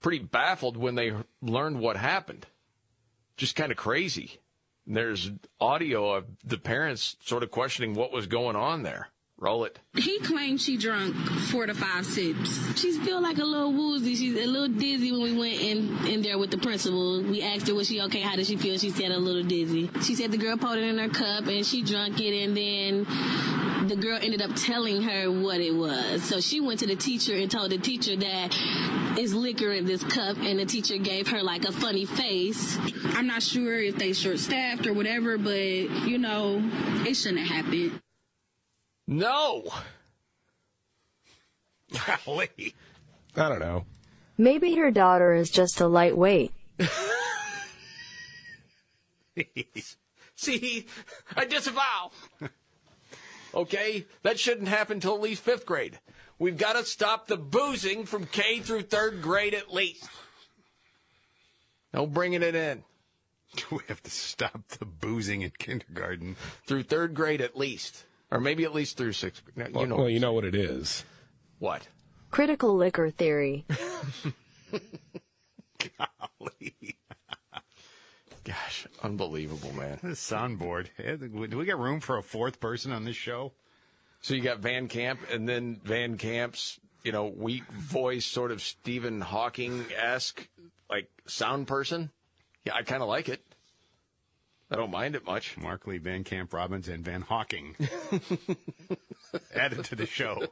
pretty 0.00 0.18
baffled 0.18 0.76
when 0.76 0.94
they 0.94 1.12
learned 1.42 1.80
what 1.80 1.96
happened. 1.96 2.46
Just 3.36 3.56
kind 3.56 3.70
of 3.70 3.78
crazy. 3.78 4.38
There's 4.86 5.30
audio 5.60 6.12
of 6.14 6.24
the 6.44 6.58
parents 6.58 7.16
sort 7.24 7.42
of 7.42 7.50
questioning 7.50 7.94
what 7.94 8.12
was 8.12 8.26
going 8.26 8.56
on 8.56 8.82
there. 8.82 9.08
Roll 9.40 9.62
it. 9.62 9.78
He 9.94 10.18
claimed 10.18 10.60
she 10.60 10.76
drunk 10.76 11.14
four 11.52 11.64
to 11.66 11.74
five 11.74 12.04
sips. 12.04 12.80
She 12.80 12.90
feel 12.98 13.20
like 13.22 13.38
a 13.38 13.44
little 13.44 13.72
woozy. 13.72 14.16
She's 14.16 14.36
a 14.36 14.46
little 14.46 14.66
dizzy 14.66 15.12
when 15.12 15.22
we 15.22 15.38
went 15.38 15.60
in, 15.60 16.06
in 16.08 16.22
there 16.22 16.38
with 16.38 16.50
the 16.50 16.58
principal. 16.58 17.22
We 17.22 17.42
asked 17.42 17.68
her, 17.68 17.74
was 17.74 17.86
she 17.86 18.00
okay? 18.00 18.20
How 18.20 18.34
did 18.34 18.48
she 18.48 18.56
feel? 18.56 18.76
She 18.78 18.90
said 18.90 19.12
a 19.12 19.18
little 19.18 19.44
dizzy. 19.44 19.90
She 20.02 20.16
said 20.16 20.32
the 20.32 20.38
girl 20.38 20.56
poured 20.56 20.78
it 20.78 20.84
in 20.84 20.98
her 20.98 21.08
cup 21.08 21.46
and 21.46 21.64
she 21.64 21.82
drank 21.82 22.18
it 22.18 22.34
and 22.42 22.56
then 22.56 23.06
the 23.86 23.96
girl 23.96 24.18
ended 24.20 24.42
up 24.42 24.50
telling 24.56 25.02
her 25.02 25.30
what 25.30 25.60
it 25.60 25.72
was. 25.72 26.24
So 26.24 26.40
she 26.40 26.60
went 26.60 26.80
to 26.80 26.86
the 26.86 26.96
teacher 26.96 27.34
and 27.34 27.50
told 27.50 27.70
the 27.70 27.78
teacher 27.78 28.16
that 28.16 28.48
it's 29.16 29.32
liquor 29.32 29.72
in 29.72 29.84
this 29.84 30.02
cup 30.04 30.36
and 30.38 30.58
the 30.58 30.66
teacher 30.66 30.96
gave 30.98 31.28
her 31.28 31.42
like 31.42 31.64
a 31.64 31.72
funny 31.72 32.04
face. 32.04 32.78
I'm 33.14 33.26
not 33.26 33.42
sure 33.42 33.78
if 33.78 33.96
they 33.96 34.12
short 34.12 34.38
staffed 34.38 34.86
or 34.86 34.92
whatever, 34.92 35.38
but 35.38 35.54
you 35.54 36.18
know, 36.18 36.62
it 37.06 37.14
shouldn't 37.14 37.40
have 37.46 37.64
happened. 37.64 38.00
No. 39.06 39.64
Golly. 42.26 42.74
I 43.36 43.48
don't 43.48 43.60
know. 43.60 43.84
Maybe 44.36 44.74
her 44.76 44.90
daughter 44.90 45.32
is 45.34 45.50
just 45.50 45.80
a 45.80 45.86
lightweight. 45.86 46.52
See, 50.36 50.86
I 51.36 51.44
disavow. 51.44 52.12
Okay, 53.54 54.06
that 54.22 54.38
shouldn't 54.38 54.68
happen 54.68 55.00
till 55.00 55.14
at 55.14 55.20
least 55.20 55.42
fifth 55.42 55.66
grade. 55.66 55.98
We've 56.38 56.56
got 56.58 56.74
to 56.74 56.84
stop 56.84 57.26
the 57.26 57.36
boozing 57.36 58.04
from 58.06 58.26
K 58.26 58.60
through 58.60 58.82
third 58.82 59.22
grade 59.22 59.54
at 59.54 59.72
least. 59.72 60.08
No 61.92 62.06
bringing 62.06 62.42
it 62.42 62.54
in. 62.54 62.84
Do 63.56 63.64
we 63.70 63.78
have 63.88 64.02
to 64.02 64.10
stop 64.10 64.68
the 64.68 64.84
boozing 64.84 65.42
in 65.42 65.50
kindergarten. 65.58 66.36
Through 66.66 66.82
third 66.84 67.14
grade 67.14 67.40
at 67.40 67.56
least. 67.56 68.04
Or 68.30 68.40
maybe 68.40 68.64
at 68.64 68.74
least 68.74 68.96
through 68.98 69.12
sixth 69.14 69.42
grade. 69.54 69.72
Well, 69.72 69.82
You 69.84 69.88
know, 69.88 69.96
well, 69.96 70.08
you 70.10 70.20
know 70.20 70.32
what 70.34 70.44
it 70.44 70.54
is. 70.54 71.04
what? 71.58 71.88
Critical 72.30 72.76
liquor 72.76 73.08
theory. 73.10 73.64
Gosh, 78.48 78.86
unbelievable, 79.02 79.74
man. 79.74 79.98
The 80.02 80.08
soundboard. 80.14 80.88
Do 81.50 81.58
we 81.58 81.66
got 81.66 81.78
room 81.78 82.00
for 82.00 82.16
a 82.16 82.22
fourth 82.22 82.60
person 82.60 82.92
on 82.92 83.04
this 83.04 83.16
show? 83.16 83.52
So 84.22 84.32
you 84.32 84.40
got 84.40 84.60
Van 84.60 84.88
Camp, 84.88 85.20
and 85.30 85.46
then 85.46 85.80
Van 85.84 86.16
Camp's, 86.16 86.80
you 87.04 87.12
know, 87.12 87.26
weak 87.26 87.64
voice, 87.70 88.24
sort 88.24 88.50
of 88.50 88.62
Stephen 88.62 89.20
Hawking 89.20 89.84
esque, 89.94 90.48
like 90.88 91.10
sound 91.26 91.66
person. 91.66 92.10
Yeah, 92.64 92.74
I 92.74 92.82
kind 92.82 93.02
of 93.02 93.08
like 93.08 93.28
it. 93.28 93.44
I 94.70 94.76
don't 94.76 94.90
mind 94.90 95.14
it 95.14 95.26
much. 95.26 95.56
Markley, 95.58 95.98
Van 95.98 96.24
Camp, 96.24 96.52
Robbins, 96.52 96.88
and 96.88 97.04
Van 97.04 97.20
Hawking 97.20 97.76
added 99.54 99.84
to 99.84 99.94
the 99.94 100.06
show. 100.06 100.42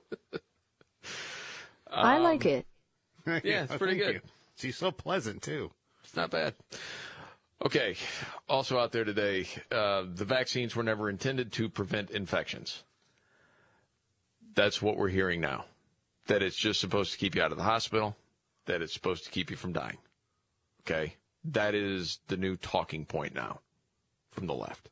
I 1.90 2.18
like 2.18 2.44
um, 2.44 2.52
it. 2.52 2.66
Yeah, 3.44 3.64
it's 3.64 3.77
pretty 3.77 3.97
good. 3.97 4.14
you. 4.14 4.20
She's 4.56 4.77
so 4.77 4.90
pleasant 4.93 5.43
too. 5.43 5.73
It's 6.05 6.14
not 6.14 6.31
bad. 6.31 6.55
Okay. 7.65 7.97
Also 8.49 8.78
out 8.78 8.93
there 8.93 9.05
today, 9.05 9.47
uh, 9.73 10.05
the 10.15 10.24
vaccines 10.24 10.77
were 10.77 10.83
never 10.83 11.09
intended 11.09 11.53
to 11.53 11.69
prevent 11.69 12.11
infections. 12.11 12.85
That's 14.55 14.83
what 14.83 14.97
we're 14.97 15.09
hearing 15.09 15.41
now. 15.41 15.65
That 16.27 16.43
it's 16.43 16.57
just 16.57 16.81
supposed 16.81 17.12
to 17.12 17.19
keep 17.19 17.35
you 17.35 17.43
out 17.43 17.53
of 17.53 17.59
the 17.59 17.65
hospital. 17.65 18.16
That 18.66 18.83
it's 18.83 18.93
supposed 18.93 19.24
to 19.24 19.31
keep 19.31 19.51
you 19.51 19.57
from 19.57 19.73
dying. 19.73 19.99
Okay. 20.83 21.15
That 21.45 21.74
is 21.74 22.19
the 22.28 22.37
new 22.37 22.57
talking 22.57 23.05
point 23.05 23.35
now 23.35 23.61
from 24.31 24.47
the 24.47 24.55
left. 24.55 24.91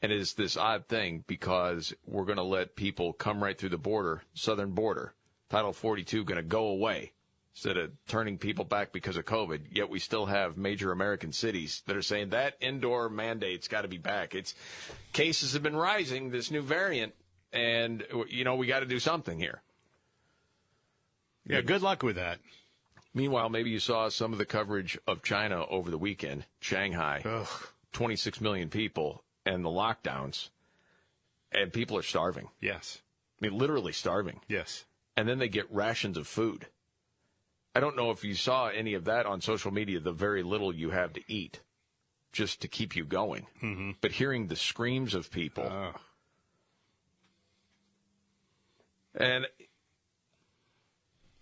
And 0.00 0.12
it's 0.12 0.34
this 0.34 0.56
odd 0.56 0.86
thing 0.86 1.24
because 1.26 1.92
we're 2.06 2.24
going 2.24 2.36
to 2.36 2.42
let 2.42 2.76
people 2.76 3.12
come 3.12 3.42
right 3.42 3.58
through 3.58 3.70
the 3.70 3.78
border, 3.78 4.22
southern 4.32 4.72
border. 4.72 5.14
Title 5.50 5.72
42 5.72 6.24
going 6.24 6.36
to 6.36 6.42
go 6.42 6.66
away 6.66 7.12
instead 7.58 7.76
of 7.76 7.90
turning 8.06 8.38
people 8.38 8.64
back 8.64 8.92
because 8.92 9.16
of 9.16 9.24
COVID. 9.24 9.62
Yet 9.72 9.90
we 9.90 9.98
still 9.98 10.26
have 10.26 10.56
major 10.56 10.92
American 10.92 11.32
cities 11.32 11.82
that 11.86 11.96
are 11.96 12.02
saying 12.02 12.28
that 12.28 12.54
indoor 12.60 13.08
mandate's 13.08 13.66
got 13.66 13.82
to 13.82 13.88
be 13.88 13.98
back. 13.98 14.32
It's 14.36 14.54
cases 15.12 15.54
have 15.54 15.62
been 15.64 15.74
rising, 15.74 16.30
this 16.30 16.52
new 16.52 16.62
variant, 16.62 17.14
and 17.52 18.04
you 18.28 18.44
know 18.44 18.54
we 18.54 18.68
got 18.68 18.80
to 18.80 18.86
do 18.86 19.00
something 19.00 19.40
here. 19.40 19.60
Yeah, 21.46 21.62
good 21.62 21.82
luck 21.82 22.04
with 22.04 22.14
that. 22.14 22.38
Meanwhile, 23.12 23.48
maybe 23.48 23.70
you 23.70 23.80
saw 23.80 24.08
some 24.08 24.32
of 24.32 24.38
the 24.38 24.46
coverage 24.46 24.96
of 25.08 25.24
China 25.24 25.66
over 25.66 25.90
the 25.90 25.98
weekend. 25.98 26.44
Shanghai, 26.60 27.44
26 27.92 28.40
million 28.40 28.68
people, 28.68 29.24
and 29.44 29.64
the 29.64 29.68
lockdowns, 29.68 30.50
and 31.50 31.72
people 31.72 31.98
are 31.98 32.02
starving. 32.02 32.50
Yes. 32.60 33.02
I 33.42 33.48
mean, 33.48 33.58
literally 33.58 33.92
starving. 33.92 34.42
Yes. 34.46 34.84
And 35.16 35.28
then 35.28 35.38
they 35.40 35.48
get 35.48 35.66
rations 35.72 36.16
of 36.16 36.28
food. 36.28 36.66
I 37.78 37.80
don't 37.80 37.94
know 37.94 38.10
if 38.10 38.24
you 38.24 38.34
saw 38.34 38.66
any 38.66 38.94
of 38.94 39.04
that 39.04 39.24
on 39.24 39.40
social 39.40 39.70
media, 39.70 40.00
the 40.00 40.10
very 40.10 40.42
little 40.42 40.74
you 40.74 40.90
have 40.90 41.12
to 41.12 41.20
eat 41.28 41.60
just 42.32 42.60
to 42.62 42.66
keep 42.66 42.96
you 42.96 43.04
going. 43.04 43.46
Mm-hmm. 43.62 43.92
But 44.00 44.10
hearing 44.10 44.48
the 44.48 44.56
screams 44.56 45.14
of 45.14 45.30
people. 45.30 45.92
And, 49.14 49.46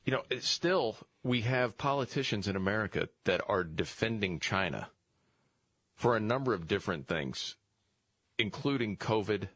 you 0.04 0.12
know, 0.12 0.24
still, 0.40 0.98
we 1.22 1.40
have 1.40 1.78
politicians 1.78 2.46
in 2.46 2.54
America 2.54 3.08
that 3.24 3.40
are 3.48 3.64
defending 3.64 4.38
China 4.38 4.90
for 5.94 6.18
a 6.18 6.20
number 6.20 6.52
of 6.52 6.68
different 6.68 7.08
things, 7.08 7.56
including 8.38 8.98
COVID, 8.98 9.48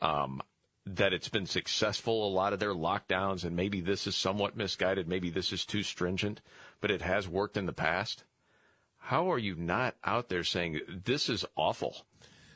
um, 0.00 0.40
that 0.86 1.12
it's 1.14 1.28
been 1.28 1.46
successful, 1.46 2.26
a 2.26 2.28
lot 2.28 2.52
of 2.52 2.58
their 2.58 2.74
lockdowns, 2.74 3.44
and 3.44 3.56
maybe 3.56 3.80
this 3.80 4.06
is 4.06 4.16
somewhat 4.16 4.56
misguided, 4.56 5.08
maybe 5.08 5.30
this 5.30 5.52
is 5.52 5.64
too 5.64 5.82
stringent, 5.82 6.40
but 6.80 6.90
it 6.90 7.02
has 7.02 7.26
worked 7.26 7.56
in 7.56 7.66
the 7.66 7.72
past. 7.72 8.24
How 8.98 9.30
are 9.30 9.38
you 9.38 9.54
not 9.54 9.96
out 10.04 10.28
there 10.28 10.44
saying 10.44 10.80
this 11.04 11.28
is 11.28 11.44
awful? 11.56 12.06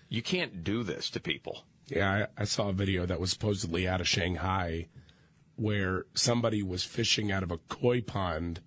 You 0.08 0.22
can't 0.22 0.62
do 0.62 0.82
this 0.82 1.10
to 1.10 1.20
people. 1.20 1.64
Yeah, 1.88 2.26
I, 2.36 2.42
I 2.42 2.44
saw 2.44 2.68
a 2.68 2.74
video 2.74 3.06
that 3.06 3.20
was 3.20 3.30
supposedly 3.30 3.88
out 3.88 4.00
of 4.00 4.08
Shanghai 4.08 4.88
where 5.56 6.04
somebody 6.14 6.62
was 6.62 6.84
fishing 6.84 7.32
out 7.32 7.42
of 7.42 7.50
a 7.50 7.58
koi 7.58 8.00
pond 8.00 8.60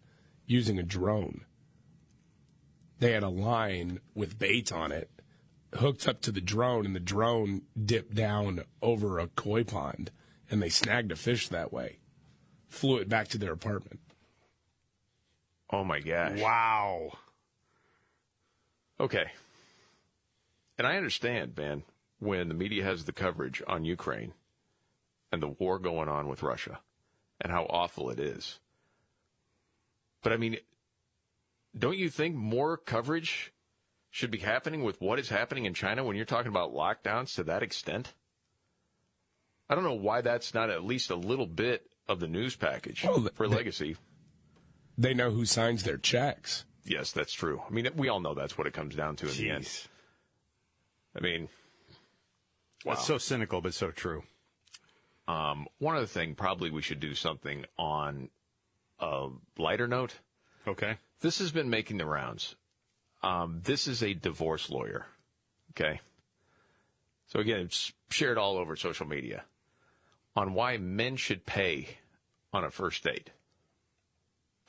using 0.46 0.78
a 0.78 0.84
drone. 0.84 1.46
They 3.00 3.14
had 3.14 3.24
a 3.24 3.30
line 3.30 4.00
with 4.14 4.38
bait 4.38 4.72
on 4.72 4.92
it 4.92 5.10
hooked 5.76 6.08
up 6.08 6.22
to 6.22 6.32
the 6.32 6.42
drone, 6.42 6.86
and 6.86 6.96
the 6.96 7.00
drone 7.00 7.64
dipped 7.84 8.16
down 8.16 8.64
over 8.82 9.20
a 9.20 9.28
koi 9.28 9.64
pond, 9.64 10.12
and 10.50 10.62
they 10.62 10.70
snagged 10.70 11.12
a 11.12 11.16
fish 11.16 11.48
that 11.48 11.72
way. 11.72 12.00
Flew 12.68 12.98
it 12.98 13.10
back 13.10 13.28
to 13.30 13.38
their 13.38 13.54
apartment. 13.54 14.00
Oh 15.70 15.84
my 15.84 16.00
gosh. 16.00 16.40
Wow. 16.40 17.12
Okay. 19.00 19.32
And 20.78 20.86
I 20.86 20.98
understand, 20.98 21.58
man, 21.58 21.84
when 22.20 22.48
the 22.48 22.54
media 22.54 22.84
has 22.84 23.06
the 23.06 23.12
coverage 23.12 23.62
on 23.68 23.86
Ukraine 23.86 24.34
and 25.32 25.42
the 25.42 25.48
war 25.48 25.80
going 25.80 26.10
on 26.10 26.28
with 26.28 26.44
Russia 26.44 26.80
and 27.40 27.52
how 27.52 27.66
awful 27.70 28.10
it 28.10 28.20
is. 28.20 28.60
But 30.22 30.34
I 30.34 30.38
mean, 30.38 30.58
don't 31.78 31.98
you 31.98 32.10
think 32.10 32.36
more 32.36 32.78
coverage 32.78 33.54
should 34.12 34.30
be 34.30 34.38
happening 34.40 34.84
with 34.84 35.00
what 35.02 35.18
is 35.20 35.30
happening 35.30 35.66
in 35.66 35.74
China 35.74 36.04
when 36.04 36.16
you're 36.16 36.26
talking 36.26 36.50
about 36.50 36.74
lockdowns 36.74 37.34
to 37.36 37.44
that 37.46 37.64
extent? 37.64 38.14
I 39.70 39.74
don't 39.76 39.86
know 39.86 39.94
why 39.94 40.20
that's 40.22 40.54
not 40.54 40.70
at 40.70 40.84
least 40.84 41.10
a 41.10 41.16
little 41.16 41.48
bit 41.48 41.90
of 42.10 42.20
the 42.20 42.28
news 42.28 42.56
package 42.58 43.04
Well, 43.06 43.30
for 43.34 43.48
they- 43.48 43.56
legacy. 43.56 43.98
They 44.98 45.14
know 45.14 45.32
who 45.32 45.46
signs 45.46 45.84
their 45.84 45.98
checks. 45.98 46.66
yes, 46.84 47.12
that's 47.14 47.32
true. 47.34 47.64
I 47.68 47.72
mean, 47.72 47.90
we 47.96 48.10
all 48.10 48.20
know 48.20 48.36
that's 48.36 48.58
what 48.58 48.68
it 48.68 48.74
comes 48.74 48.94
down 48.96 49.16
to 49.18 49.30
in 49.30 49.38
the 49.38 49.50
end. 49.50 49.88
I 51.16 51.22
mean, 51.22 51.48
wow. 52.86 52.94
That's 52.94 53.06
so 53.08 53.18
cynical, 53.18 53.62
but 53.62 53.74
so 53.74 53.92
true. 53.92 54.24
Um, 55.28 55.68
one 55.80 55.96
other 55.96 56.06
thing, 56.06 56.36
probably 56.36 56.70
we 56.70 56.82
should 56.82 57.00
do 57.00 57.16
something 57.16 57.66
on 57.80 58.30
a 59.00 59.30
lighter 59.58 59.88
note. 59.88 60.16
Okay. 60.68 60.98
This 61.22 61.40
has 61.40 61.52
been 61.52 61.70
making 61.70 61.98
the 61.98 62.06
rounds. 62.06 62.56
Um, 63.24 63.62
this 63.64 63.88
is 63.88 64.02
a 64.02 64.14
divorce 64.14 64.70
lawyer. 64.70 65.06
Okay. 65.72 66.00
So 67.28 67.40
again, 67.40 67.62
it's 67.62 67.94
shared 68.10 68.38
all 68.38 68.58
over 68.58 68.76
social 68.76 69.06
media 69.08 69.44
on 70.36 70.54
why 70.54 70.78
men 70.78 71.16
should 71.16 71.46
pay 71.46 71.98
on 72.52 72.64
a 72.64 72.72
first 72.72 73.04
date. 73.04 73.30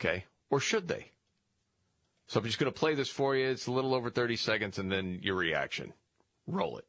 Okay. 0.01 0.25
Or 0.51 0.61
should 0.61 0.89
they? 0.89 1.11
So 2.27 2.41
I'm 2.41 2.47
just 2.47 2.59
going 2.59 2.73
to 2.73 2.79
play 2.79 2.95
this 2.95 3.09
for 3.09 3.37
you. 3.37 3.49
It's 3.49 3.67
a 3.67 3.73
little 3.73 3.95
over 3.95 4.11
30 4.11 4.37
seconds 4.37 4.79
and 4.79 4.91
then 4.91 5.21
your 5.23 5.35
reaction. 5.35 5.93
Roll 6.47 6.79
it. 6.79 6.87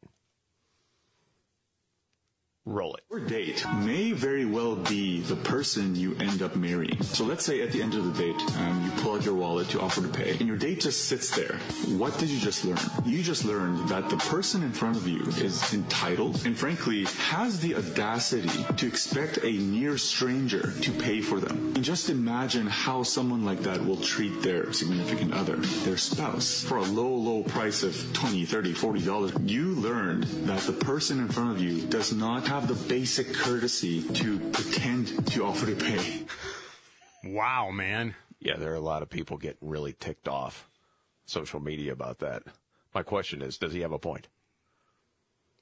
Roll 2.66 2.96
it. 2.96 3.04
Your 3.12 3.20
date 3.20 3.66
may 3.82 4.14
very 4.14 4.46
well 4.46 4.78
be 4.78 5.20
the 5.20 5.36
person 5.36 5.98
you 5.98 6.16
end 6.16 6.42
up 6.42 6.56
marrying. 6.56 7.04
So 7.04 7.26
let's 7.26 7.44
say 7.44 7.62
at 7.62 7.74
the 7.74 7.82
end 7.82 7.94
of 7.94 8.06
the 8.06 8.24
date, 8.24 8.42
um, 8.58 8.86
you 8.86 9.02
pull 9.02 9.16
out 9.16 9.26
your 9.26 9.36
wallet 9.36 9.68
to 9.72 9.82
offer 9.82 10.02
to 10.02 10.08
pay, 10.08 10.38
and 10.38 10.48
your 10.48 10.56
date 10.56 10.80
just 10.80 11.10
sits 11.10 11.36
there. 11.36 11.58
What 11.98 12.18
did 12.20 12.30
you 12.30 12.40
just 12.40 12.64
learn? 12.64 12.78
You 13.06 13.22
just 13.22 13.44
learned 13.44 13.90
that 13.90 14.10
the 14.10 14.16
person 14.16 14.64
in 14.64 14.72
front 14.72 14.96
of 14.96 15.06
you 15.06 15.24
is 15.44 15.74
entitled 15.74 16.46
and, 16.46 16.58
frankly, 16.58 17.04
has 17.28 17.60
the 17.60 17.76
audacity 17.76 18.48
to 18.78 18.88
expect 18.88 19.40
a 19.44 19.52
near 19.52 19.98
stranger 19.98 20.72
to 20.72 20.92
pay 20.94 21.20
for 21.20 21.42
them. 21.42 21.74
And 21.76 21.84
just 21.84 22.10
imagine 22.10 22.68
how 22.68 23.04
someone 23.04 23.44
like 23.44 23.60
that 23.64 23.86
will 23.86 23.98
treat 23.98 24.42
their 24.42 24.72
significant 24.72 25.34
other, 25.34 25.58
their 25.58 25.98
spouse, 25.98 26.64
for 26.64 26.78
a 26.78 26.84
low, 26.84 27.14
low 27.14 27.44
price 27.44 27.84
of 27.84 28.14
20, 28.14 28.46
30, 28.46 28.72
40 28.72 29.02
dollars. 29.02 29.34
You 29.44 29.76
learned 29.76 30.24
that 30.48 30.62
the 30.62 30.72
person 30.72 31.20
in 31.20 31.28
front 31.28 31.52
of 31.52 31.62
you 31.62 31.82
does 31.88 32.14
not 32.14 32.53
have 32.54 32.68
the 32.68 32.88
basic 32.88 33.34
courtesy 33.34 34.04
to 34.10 34.38
pretend 34.52 35.26
to 35.26 35.44
offer 35.44 35.66
to 35.66 35.76
pay. 35.76 36.24
Wow, 37.24 37.72
man. 37.72 38.14
Yeah, 38.40 38.58
there 38.58 38.72
are 38.72 38.76
a 38.76 38.80
lot 38.80 39.02
of 39.02 39.10
people 39.10 39.38
getting 39.38 39.68
really 39.68 39.94
ticked 39.94 40.28
off 40.28 40.70
social 41.26 41.60
media 41.60 41.94
about 41.94 42.20
that. 42.20 42.44
My 42.94 43.02
question 43.02 43.42
is, 43.42 43.58
does 43.58 43.74
he 43.74 43.80
have 43.82 43.92
a 43.92 43.98
point? 43.98 44.28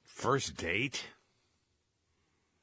First 0.04 0.58
date? 0.58 1.04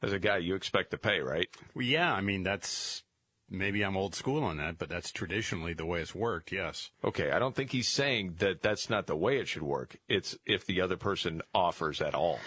As 0.03 0.13
a 0.13 0.19
guy, 0.19 0.37
you 0.37 0.53
expect 0.53 0.91
to 0.91 0.99
pay, 0.99 1.21
right? 1.21 1.49
Well, 1.73 1.85
yeah, 1.85 2.13
I 2.13 2.21
mean, 2.21 2.43
that's 2.43 3.01
maybe 3.49 3.81
I'm 3.81 3.97
old 3.97 4.13
school 4.13 4.43
on 4.43 4.57
that, 4.57 4.77
but 4.77 4.89
that's 4.89 5.11
traditionally 5.11 5.73
the 5.73 5.87
way 5.87 6.01
it's 6.01 6.13
worked, 6.13 6.51
yes. 6.51 6.91
Okay, 7.03 7.31
I 7.31 7.39
don't 7.39 7.55
think 7.55 7.71
he's 7.71 7.87
saying 7.87 8.35
that 8.37 8.61
that's 8.61 8.91
not 8.91 9.07
the 9.07 9.15
way 9.15 9.39
it 9.39 9.47
should 9.47 9.63
work. 9.63 9.97
It's 10.07 10.37
if 10.45 10.67
the 10.67 10.81
other 10.81 10.97
person 10.97 11.41
offers 11.55 11.99
at 11.99 12.13
all. 12.13 12.39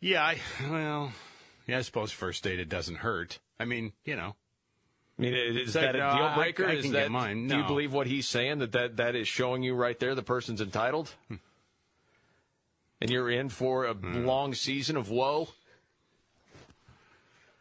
Yeah, 0.00 0.24
I, 0.24 0.38
well, 0.70 1.12
yeah, 1.66 1.78
I 1.78 1.80
suppose 1.82 2.12
first 2.12 2.44
date 2.44 2.60
it 2.60 2.68
doesn't 2.68 2.96
hurt. 2.96 3.38
I 3.58 3.64
mean, 3.64 3.92
you 4.04 4.16
know. 4.16 4.36
I 5.18 5.22
mean, 5.22 5.34
is 5.34 5.72
that 5.72 5.94
like, 5.94 5.94
a 5.94 6.16
deal 6.16 6.26
I- 6.26 6.34
breaker? 6.36 6.66
I 6.66 6.72
is 6.72 6.90
that, 6.92 7.10
mine. 7.10 7.48
Do 7.48 7.56
you 7.56 7.64
believe 7.64 7.92
what 7.92 8.06
he's 8.06 8.28
saying 8.28 8.58
that, 8.58 8.72
that 8.72 8.96
that 8.98 9.14
is 9.14 9.26
showing 9.26 9.62
you 9.62 9.74
right 9.74 9.98
there 9.98 10.14
the 10.14 10.22
person's 10.22 10.60
entitled? 10.60 11.10
Hmm. 11.28 11.36
And 13.00 13.10
you're 13.10 13.30
in 13.30 13.48
for 13.48 13.84
a 13.86 13.92
long 13.92 14.54
season 14.54 14.96
of 14.96 15.10
woe? 15.10 15.48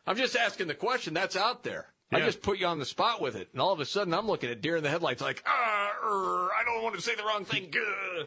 I'm 0.08 0.16
just 0.16 0.36
asking 0.36 0.68
the 0.68 0.76
question. 0.76 1.14
That's 1.14 1.36
out 1.36 1.64
there. 1.64 1.88
I 2.12 2.22
just 2.22 2.42
put 2.42 2.60
you 2.60 2.68
on 2.68 2.80
the 2.80 2.86
spot 2.86 3.20
with 3.20 3.36
it, 3.36 3.50
and 3.52 3.62
all 3.62 3.74
of 3.74 3.80
a 3.80 3.86
sudden 3.86 4.14
I'm 4.14 4.28
looking 4.28 4.50
at 4.50 4.62
deer 4.62 4.78
in 4.78 4.84
the 4.84 4.90
headlights, 4.90 5.22
like, 5.22 5.44
ah, 5.46 5.92
er, 6.04 6.50
I 6.54 6.64
don't 6.64 6.84
want 6.84 6.96
to 6.96 7.02
say 7.02 7.16
the 7.16 7.24
wrong 7.24 7.44
thing. 7.44 7.70
Gah." 7.72 8.26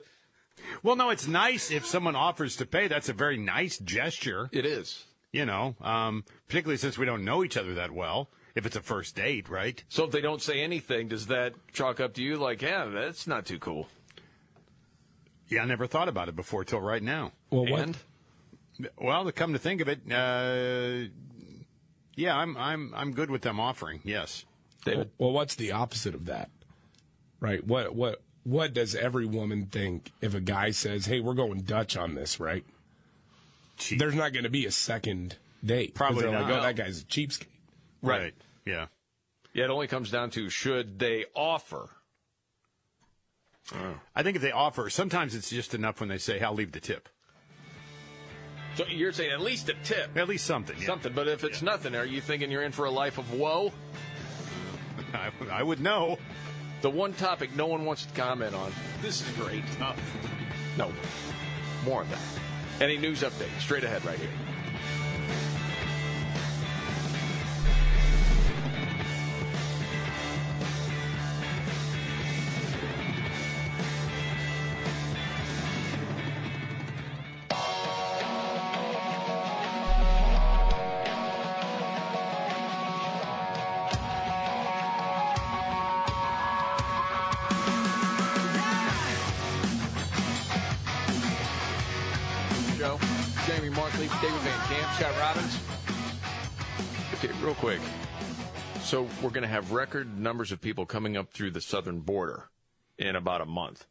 Well, 0.82 0.97
no, 0.97 1.10
it's 1.10 1.26
nice 1.26 1.70
if 1.70 1.85
someone 1.86 2.16
offers 2.16 2.56
to 2.56 2.66
pay. 2.66 2.89
That's 2.89 3.09
a 3.09 3.12
very 3.12 3.36
nice 3.36 3.78
gesture. 3.78 4.48
It 4.52 4.64
is. 4.66 5.05
You 5.32 5.44
know, 5.44 5.76
um, 5.80 6.24
particularly 6.47 6.78
since 6.78 6.97
we 6.97 7.05
don't 7.06 7.24
know 7.24 7.44
each 7.44 7.56
other 7.56 7.74
that 7.74 7.90
well. 7.93 8.30
If 8.55 8.66
it's 8.66 8.74
a 8.76 8.80
first 8.82 9.14
date, 9.14 9.48
right? 9.48 9.85
So 9.89 10.05
if 10.05 10.10
they 10.10 10.20
don't 10.20 10.43
say 10.43 10.62
anything, 10.62 11.09
does 11.09 11.26
that 11.28 11.52
chalk 11.72 12.01
up 12.01 12.14
to 12.14 12.22
you 12.22 12.39
like, 12.39 12.60
yeah, 12.62 12.86
that's 12.86 13.26
not 13.26 13.47
too 13.47 13.59
cool? 13.59 13.89
Yeah, 15.48 15.62
I 15.62 15.64
never 15.66 15.86
thought 15.86 16.09
about 16.09 16.28
it 16.28 16.35
before 16.35 16.64
till 16.64 16.80
right 16.80 17.02
now. 17.02 17.32
Well, 17.51 17.66
what- 17.66 17.97
Well, 18.97 19.24
to 19.24 19.32
come 19.32 19.52
to 19.52 19.59
think 19.59 19.80
of 19.80 19.89
it, 19.89 20.01
uh, 20.10 21.09
yeah, 22.14 22.36
I'm 22.36 22.56
I'm 22.56 22.93
I'm 22.94 23.12
good 23.12 23.30
with 23.30 23.43
them 23.43 23.59
offering. 23.60 24.01
Yes. 24.05 24.44
David. 24.85 25.10
Well, 25.18 25.32
what's 25.32 25.55
the 25.56 25.72
opposite 25.72 26.14
of 26.14 26.26
that? 26.26 26.51
Right? 27.40 27.64
What 27.66 27.94
what 27.94 28.22
what 28.49 28.73
does 28.73 28.95
every 28.95 29.27
woman 29.27 29.66
think 29.66 30.11
if 30.23 30.35
a 30.35 30.41
guy 30.41 30.70
says, 30.70 31.07
"Hey, 31.07 31.20
we're 31.20 31.35
going 31.35 31.61
Dutch 31.62 31.97
on 31.97 32.15
this," 32.15 32.41
right? 32.41 32.65
There's 33.97 34.15
not 34.15 34.33
going 34.33 34.45
to 34.45 34.51
be 34.51 34.65
a 34.65 34.70
second 34.70 35.37
date. 35.65 35.95
Probably 35.95 36.23
they're 36.23 36.33
like, 36.33 36.49
not. 36.49 36.61
"Oh, 36.61 36.62
that 36.62 36.77
guy's 36.77 37.03
a 37.03 37.05
cheapskate." 37.05 37.47
Right. 38.03 38.35
Yeah. 38.65 38.87
Yeah, 39.53 39.65
it 39.65 39.70
only 39.70 39.87
comes 39.87 40.11
down 40.11 40.31
to 40.31 40.49
should 40.49 40.99
they 40.99 41.27
offer? 41.35 41.91
Oh. 43.75 44.01
I 44.16 44.23
think 44.23 44.37
if 44.37 44.43
they 44.43 44.53
offer, 44.53 44.89
sometimes 44.89 45.35
it's 45.35 45.51
just 45.51 45.75
enough 45.75 46.01
when 46.01 46.09
they 46.09 46.19
say, 46.19 46.41
"I'll 46.41 46.55
leave 46.55 46.73
the 46.73 46.81
tip." 46.81 47.09
So 48.77 48.87
you're 48.87 49.12
saying 49.12 49.33
at 49.33 49.41
least 49.41 49.69
a 49.69 49.75
tip, 49.83 50.16
At 50.16 50.29
least 50.29 50.47
something. 50.47 50.77
Yeah. 50.79 50.87
something. 50.87 51.12
But 51.12 51.29
if 51.29 51.45
it's 51.45 51.61
nothing, 51.61 51.95
are 51.95 52.07
you 52.07 52.20
thinking 52.20 52.51
you're 52.51 52.62
in 52.62 52.73
for 52.73 52.87
a 52.87 52.91
life 52.91 53.19
of 53.19 53.33
woe? 53.35 53.73
I, 55.12 55.33
I 55.51 55.62
would 55.62 55.81
know. 55.81 56.19
The 56.81 56.91
one 56.91 57.13
topic 57.15 57.55
no 57.57 57.67
one 57.67 57.85
wants 57.85 58.07
to 58.07 58.15
comment 58.15 58.55
on. 58.55 58.73
This 59.03 59.21
is 59.21 59.29
great. 59.37 59.65
No, 60.77 60.93
more 61.85 62.03
of 62.03 62.11
that. 62.11 62.21
Any 62.81 62.97
news 62.97 63.23
update? 63.23 63.59
Straight 63.59 63.83
ahead, 63.83 64.05
right 64.05 64.19
here. 64.19 64.31
So 98.89 99.06
we're 99.23 99.28
going 99.28 99.43
to 99.43 99.48
have 99.48 99.73
record 99.73 100.19
numbers 100.19 100.51
of 100.51 100.62
people 100.62 100.86
coming 100.86 101.19
up 101.19 101.31
through 101.31 101.51
the 101.51 101.60
southern 101.60 102.01
border 102.01 102.48
in 102.97 103.16
about 103.16 103.43
a 103.43 103.44
month. 103.44 103.85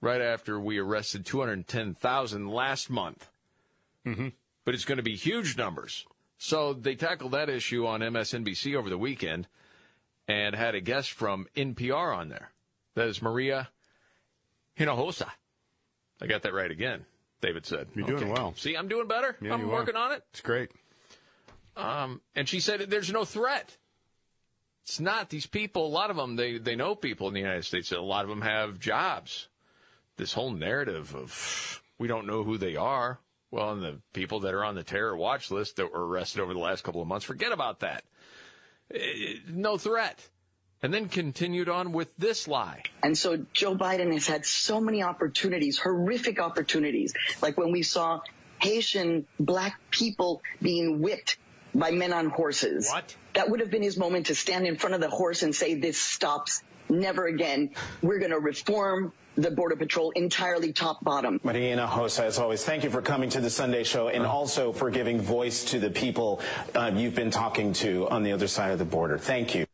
Right 0.00 0.22
after 0.22 0.58
we 0.58 0.78
arrested 0.78 1.26
210,000 1.26 2.48
last 2.48 2.88
month. 2.88 3.28
Mm-hmm. 4.06 4.28
But 4.64 4.72
it's 4.72 4.86
going 4.86 4.96
to 4.96 5.02
be 5.02 5.16
huge 5.16 5.58
numbers. 5.58 6.06
So 6.38 6.72
they 6.72 6.94
tackled 6.94 7.32
that 7.32 7.50
issue 7.50 7.86
on 7.86 8.00
MSNBC 8.00 8.74
over 8.74 8.88
the 8.88 8.96
weekend 8.96 9.48
and 10.26 10.56
had 10.56 10.74
a 10.74 10.80
guest 10.80 11.12
from 11.12 11.46
NPR 11.54 12.16
on 12.16 12.30
there. 12.30 12.52
That 12.94 13.08
is 13.08 13.20
Maria 13.20 13.68
Hinojosa. 14.80 15.28
I 16.22 16.26
got 16.26 16.40
that 16.44 16.54
right 16.54 16.70
again, 16.70 17.04
David 17.42 17.66
said. 17.66 17.88
You're 17.94 18.06
doing 18.06 18.30
well. 18.30 18.54
See, 18.56 18.76
I'm 18.76 18.88
doing 18.88 19.08
better. 19.08 19.36
Yeah, 19.42 19.52
I'm 19.52 19.60
you 19.60 19.66
are. 19.66 19.72
working 19.72 19.96
on 19.96 20.12
it. 20.12 20.22
It's 20.30 20.40
great. 20.40 20.70
Um, 21.76 22.22
and 22.34 22.48
she 22.48 22.60
said 22.60 22.80
there's 22.88 23.12
no 23.12 23.26
threat. 23.26 23.76
It's 24.86 25.00
not 25.00 25.30
these 25.30 25.46
people. 25.46 25.84
A 25.84 25.88
lot 25.88 26.10
of 26.10 26.16
them, 26.16 26.36
they, 26.36 26.58
they 26.58 26.76
know 26.76 26.94
people 26.94 27.26
in 27.26 27.34
the 27.34 27.40
United 27.40 27.64
States. 27.64 27.90
A 27.90 28.00
lot 28.00 28.22
of 28.22 28.28
them 28.28 28.42
have 28.42 28.78
jobs. 28.78 29.48
This 30.16 30.32
whole 30.32 30.52
narrative 30.52 31.12
of 31.16 31.82
we 31.98 32.06
don't 32.06 32.26
know 32.28 32.44
who 32.44 32.56
they 32.56 32.76
are. 32.76 33.18
Well, 33.50 33.72
and 33.72 33.82
the 33.82 33.98
people 34.12 34.40
that 34.40 34.54
are 34.54 34.64
on 34.64 34.76
the 34.76 34.84
terror 34.84 35.16
watch 35.16 35.50
list 35.50 35.76
that 35.76 35.92
were 35.92 36.06
arrested 36.06 36.40
over 36.40 36.52
the 36.54 36.60
last 36.60 36.84
couple 36.84 37.02
of 37.02 37.08
months, 37.08 37.26
forget 37.26 37.50
about 37.50 37.80
that. 37.80 38.04
Eh, 38.94 39.34
No 39.48 39.76
threat. 39.76 40.28
And 40.82 40.94
then 40.94 41.08
continued 41.08 41.68
on 41.68 41.90
with 41.90 42.16
this 42.16 42.46
lie. 42.46 42.82
And 43.02 43.18
so 43.18 43.44
Joe 43.52 43.74
Biden 43.74 44.12
has 44.12 44.28
had 44.28 44.46
so 44.46 44.80
many 44.80 45.02
opportunities, 45.02 45.78
horrific 45.78 46.38
opportunities, 46.38 47.12
like 47.42 47.56
when 47.58 47.72
we 47.72 47.82
saw 47.82 48.20
Haitian 48.60 49.26
black 49.40 49.80
people 49.90 50.42
being 50.62 51.00
whipped 51.00 51.38
by 51.78 51.90
men 51.90 52.12
on 52.12 52.30
horses. 52.30 52.88
What? 52.90 53.14
That 53.34 53.50
would 53.50 53.60
have 53.60 53.70
been 53.70 53.82
his 53.82 53.96
moment 53.96 54.26
to 54.26 54.34
stand 54.34 54.66
in 54.66 54.76
front 54.76 54.94
of 54.94 55.00
the 55.00 55.10
horse 55.10 55.42
and 55.42 55.54
say, 55.54 55.74
this 55.74 55.98
stops. 55.98 56.62
Never 56.88 57.26
again. 57.26 57.70
We're 58.00 58.18
going 58.18 58.30
to 58.30 58.38
reform 58.38 59.12
the 59.34 59.50
Border 59.50 59.76
Patrol 59.76 60.12
entirely 60.12 60.72
top 60.72 61.02
bottom. 61.04 61.40
Maria 61.42 61.76
Hinojosa, 61.76 62.20
as 62.24 62.38
always, 62.38 62.64
thank 62.64 62.84
you 62.84 62.90
for 62.90 63.02
coming 63.02 63.28
to 63.30 63.40
the 63.40 63.50
Sunday 63.50 63.84
show 63.84 64.08
and 64.08 64.24
also 64.24 64.72
for 64.72 64.90
giving 64.90 65.20
voice 65.20 65.64
to 65.64 65.78
the 65.78 65.90
people 65.90 66.40
uh, 66.74 66.90
you've 66.94 67.14
been 67.14 67.30
talking 67.30 67.72
to 67.74 68.08
on 68.08 68.22
the 68.22 68.32
other 68.32 68.48
side 68.48 68.70
of 68.70 68.78
the 68.78 68.84
border. 68.84 69.18
Thank 69.18 69.54
you. 69.54 69.66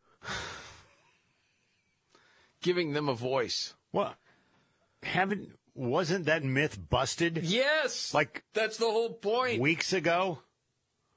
giving 2.62 2.92
them 2.92 3.08
a 3.08 3.14
voice. 3.14 3.74
What? 3.90 4.14
Haven't 5.02 5.50
wasn't 5.74 6.26
that 6.26 6.44
myth 6.44 6.78
busted? 6.88 7.38
Yes, 7.42 8.14
like 8.14 8.44
that's 8.54 8.78
the 8.78 8.86
whole 8.86 9.12
point. 9.12 9.60
Weeks 9.60 9.92
ago, 9.92 10.38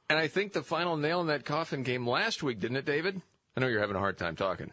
and 0.09 0.19
I 0.19 0.27
think 0.27 0.53
the 0.53 0.63
final 0.63 0.97
nail 0.97 1.21
in 1.21 1.27
that 1.27 1.45
coffin 1.45 1.83
came 1.83 2.07
last 2.07 2.43
week, 2.43 2.59
didn't 2.59 2.77
it, 2.77 2.85
David? 2.85 3.21
I 3.55 3.61
know 3.61 3.67
you're 3.67 3.79
having 3.79 3.95
a 3.95 3.99
hard 3.99 4.17
time 4.17 4.35
talking. 4.35 4.71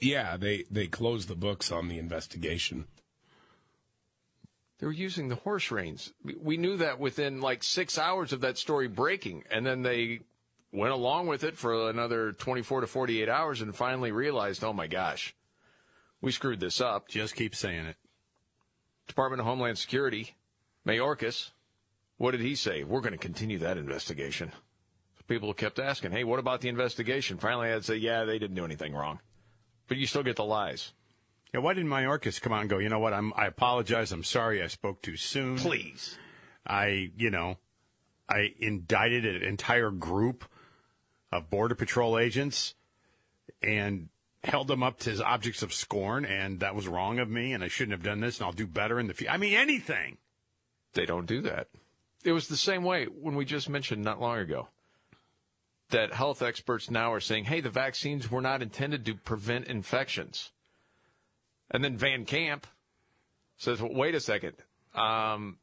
Yeah, 0.00 0.36
they 0.36 0.64
they 0.70 0.86
closed 0.86 1.28
the 1.28 1.36
books 1.36 1.70
on 1.70 1.88
the 1.88 1.98
investigation. 1.98 2.86
They 4.78 4.86
were 4.86 4.92
using 4.92 5.28
the 5.28 5.34
horse 5.36 5.70
reins. 5.70 6.14
We 6.42 6.56
knew 6.56 6.78
that 6.78 6.98
within 6.98 7.42
like 7.42 7.62
six 7.62 7.98
hours 7.98 8.32
of 8.32 8.40
that 8.40 8.56
story 8.56 8.88
breaking, 8.88 9.44
and 9.50 9.66
then 9.66 9.82
they 9.82 10.20
went 10.72 10.92
along 10.92 11.26
with 11.26 11.44
it 11.44 11.56
for 11.56 11.90
another 11.90 12.32
24 12.32 12.82
to 12.82 12.86
48 12.86 13.28
hours 13.28 13.60
and 13.60 13.76
finally 13.76 14.10
realized, 14.10 14.64
oh 14.64 14.72
my 14.72 14.86
gosh, 14.86 15.34
we 16.22 16.32
screwed 16.32 16.60
this 16.60 16.80
up. 16.80 17.08
Just 17.08 17.34
keep 17.34 17.54
saying 17.54 17.86
it. 17.86 17.96
Department 19.06 19.40
of 19.40 19.46
Homeland 19.46 19.76
Security, 19.76 20.34
Mayorkas, 20.86 21.50
what 22.20 22.32
did 22.32 22.42
he 22.42 22.54
say? 22.54 22.84
We're 22.84 23.00
going 23.00 23.14
to 23.14 23.18
continue 23.18 23.56
that 23.60 23.78
investigation. 23.78 24.52
People 25.26 25.54
kept 25.54 25.78
asking, 25.78 26.10
hey, 26.10 26.22
what 26.22 26.38
about 26.38 26.60
the 26.60 26.68
investigation? 26.68 27.38
Finally, 27.38 27.72
I'd 27.72 27.86
say, 27.86 27.96
yeah, 27.96 28.24
they 28.24 28.38
didn't 28.38 28.56
do 28.56 28.64
anything 28.66 28.92
wrong. 28.92 29.20
But 29.88 29.96
you 29.96 30.06
still 30.06 30.22
get 30.22 30.36
the 30.36 30.44
lies. 30.44 30.92
Yeah, 31.54 31.60
why 31.60 31.72
didn't 31.72 31.88
Mayorkas 31.88 32.38
come 32.38 32.52
out 32.52 32.60
and 32.60 32.68
go, 32.68 32.76
you 32.76 32.90
know 32.90 32.98
what, 32.98 33.14
I'm, 33.14 33.32
I 33.36 33.46
apologize, 33.46 34.12
I'm 34.12 34.22
sorry 34.22 34.62
I 34.62 34.66
spoke 34.66 35.00
too 35.00 35.16
soon. 35.16 35.56
Please. 35.56 36.18
I, 36.66 37.10
you 37.16 37.30
know, 37.30 37.56
I 38.28 38.52
indicted 38.58 39.24
an 39.24 39.42
entire 39.42 39.90
group 39.90 40.44
of 41.32 41.48
Border 41.48 41.74
Patrol 41.74 42.18
agents 42.18 42.74
and 43.62 44.10
held 44.44 44.68
them 44.68 44.82
up 44.82 44.98
to 45.00 45.24
objects 45.24 45.62
of 45.62 45.72
scorn, 45.72 46.26
and 46.26 46.60
that 46.60 46.74
was 46.74 46.86
wrong 46.86 47.18
of 47.18 47.30
me, 47.30 47.54
and 47.54 47.64
I 47.64 47.68
shouldn't 47.68 47.92
have 47.92 48.02
done 48.02 48.20
this, 48.20 48.36
and 48.36 48.44
I'll 48.44 48.52
do 48.52 48.66
better 48.66 49.00
in 49.00 49.06
the 49.06 49.14
future. 49.14 49.32
I 49.32 49.38
mean, 49.38 49.54
anything. 49.54 50.18
They 50.92 51.06
don't 51.06 51.24
do 51.24 51.40
that. 51.42 51.68
It 52.24 52.32
was 52.32 52.48
the 52.48 52.56
same 52.56 52.84
way 52.84 53.06
when 53.06 53.34
we 53.34 53.44
just 53.44 53.68
mentioned 53.68 54.04
not 54.04 54.20
long 54.20 54.38
ago 54.38 54.68
that 55.90 56.12
health 56.12 56.42
experts 56.42 56.90
now 56.90 57.12
are 57.12 57.20
saying, 57.20 57.44
hey, 57.44 57.60
the 57.60 57.70
vaccines 57.70 58.30
were 58.30 58.40
not 58.40 58.62
intended 58.62 59.04
to 59.06 59.14
prevent 59.14 59.66
infections. 59.66 60.52
And 61.70 61.82
then 61.82 61.96
Van 61.96 62.24
Camp 62.24 62.66
says, 63.56 63.80
well, 63.80 63.92
wait 63.92 64.14
a 64.14 64.20
second. 64.20 64.54
Um, 64.94 65.58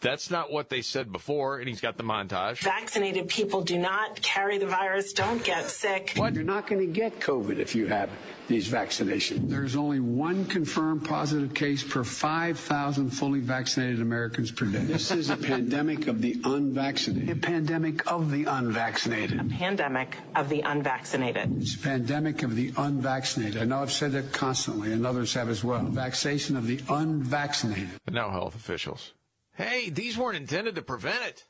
that's 0.00 0.30
not 0.30 0.52
what 0.52 0.68
they 0.68 0.82
said 0.82 1.10
before, 1.10 1.58
and 1.58 1.68
he's 1.68 1.80
got 1.80 1.96
the 1.96 2.04
montage. 2.04 2.58
Vaccinated 2.58 3.28
people 3.28 3.62
do 3.62 3.78
not 3.78 4.20
carry 4.20 4.58
the 4.58 4.66
virus, 4.66 5.12
don't 5.12 5.42
get 5.42 5.70
sick. 5.70 6.12
What? 6.16 6.34
You're 6.34 6.44
not 6.44 6.66
going 6.66 6.80
to 6.80 6.92
get 6.92 7.20
COVID 7.20 7.58
if 7.58 7.74
you 7.74 7.86
have 7.86 8.10
these 8.46 8.68
vaccinations. 8.68 9.48
There's 9.48 9.74
only 9.74 10.00
one 10.00 10.44
confirmed 10.44 11.06
positive 11.06 11.54
case 11.54 11.82
per 11.82 12.04
5,000 12.04 13.08
fully 13.08 13.40
vaccinated 13.40 14.02
Americans 14.02 14.50
per 14.50 14.66
day. 14.66 14.80
This 14.80 15.10
is 15.10 15.30
a 15.30 15.36
pandemic 15.36 16.08
of 16.08 16.20
the 16.20 16.38
unvaccinated. 16.44 17.30
A 17.30 17.40
pandemic 17.40 18.06
of 18.06 18.30
the 18.30 18.44
unvaccinated. 18.44 19.40
A 19.40 19.44
pandemic 19.44 20.18
of 20.36 20.50
the 20.50 20.60
unvaccinated. 20.60 21.56
It's 21.56 21.76
a 21.76 21.78
pandemic 21.78 22.42
of 22.42 22.54
the 22.54 22.70
unvaccinated. 22.76 23.62
I 23.62 23.64
know 23.64 23.80
I've 23.80 23.92
said 23.92 24.12
that 24.12 24.32
constantly, 24.32 24.92
and 24.92 25.06
others 25.06 25.32
have 25.32 25.48
as 25.48 25.64
well. 25.64 25.82
Vaccination 25.84 26.56
of 26.56 26.66
the 26.66 26.80
unvaccinated. 26.90 27.88
But 28.04 28.12
now 28.12 28.28
health 28.28 28.54
officials. 28.56 29.14
Hey, 29.54 29.88
these 29.88 30.18
weren't 30.18 30.36
intended 30.36 30.74
to 30.74 30.82
prevent 30.82 31.24
it. 31.24 31.44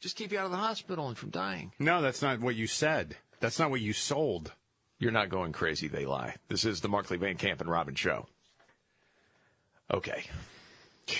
Just 0.00 0.16
keep 0.16 0.32
you 0.32 0.38
out 0.38 0.44
of 0.44 0.50
the 0.50 0.58
hospital 0.58 1.08
and 1.08 1.16
from 1.16 1.30
dying. 1.30 1.72
No, 1.78 2.00
that's 2.02 2.22
not 2.22 2.40
what 2.40 2.54
you 2.54 2.66
said. 2.66 3.16
That's 3.40 3.58
not 3.58 3.70
what 3.70 3.80
you 3.80 3.92
sold. 3.92 4.52
You're 4.98 5.12
not 5.12 5.28
going 5.28 5.52
crazy, 5.52 5.88
they 5.88 6.06
lie. 6.06 6.36
This 6.48 6.64
is 6.64 6.80
the 6.80 6.88
Markley 6.88 7.16
Van 7.16 7.36
Camp 7.36 7.60
and 7.60 7.70
Robbins 7.70 7.98
show. 7.98 8.26
Okay. 9.92 10.24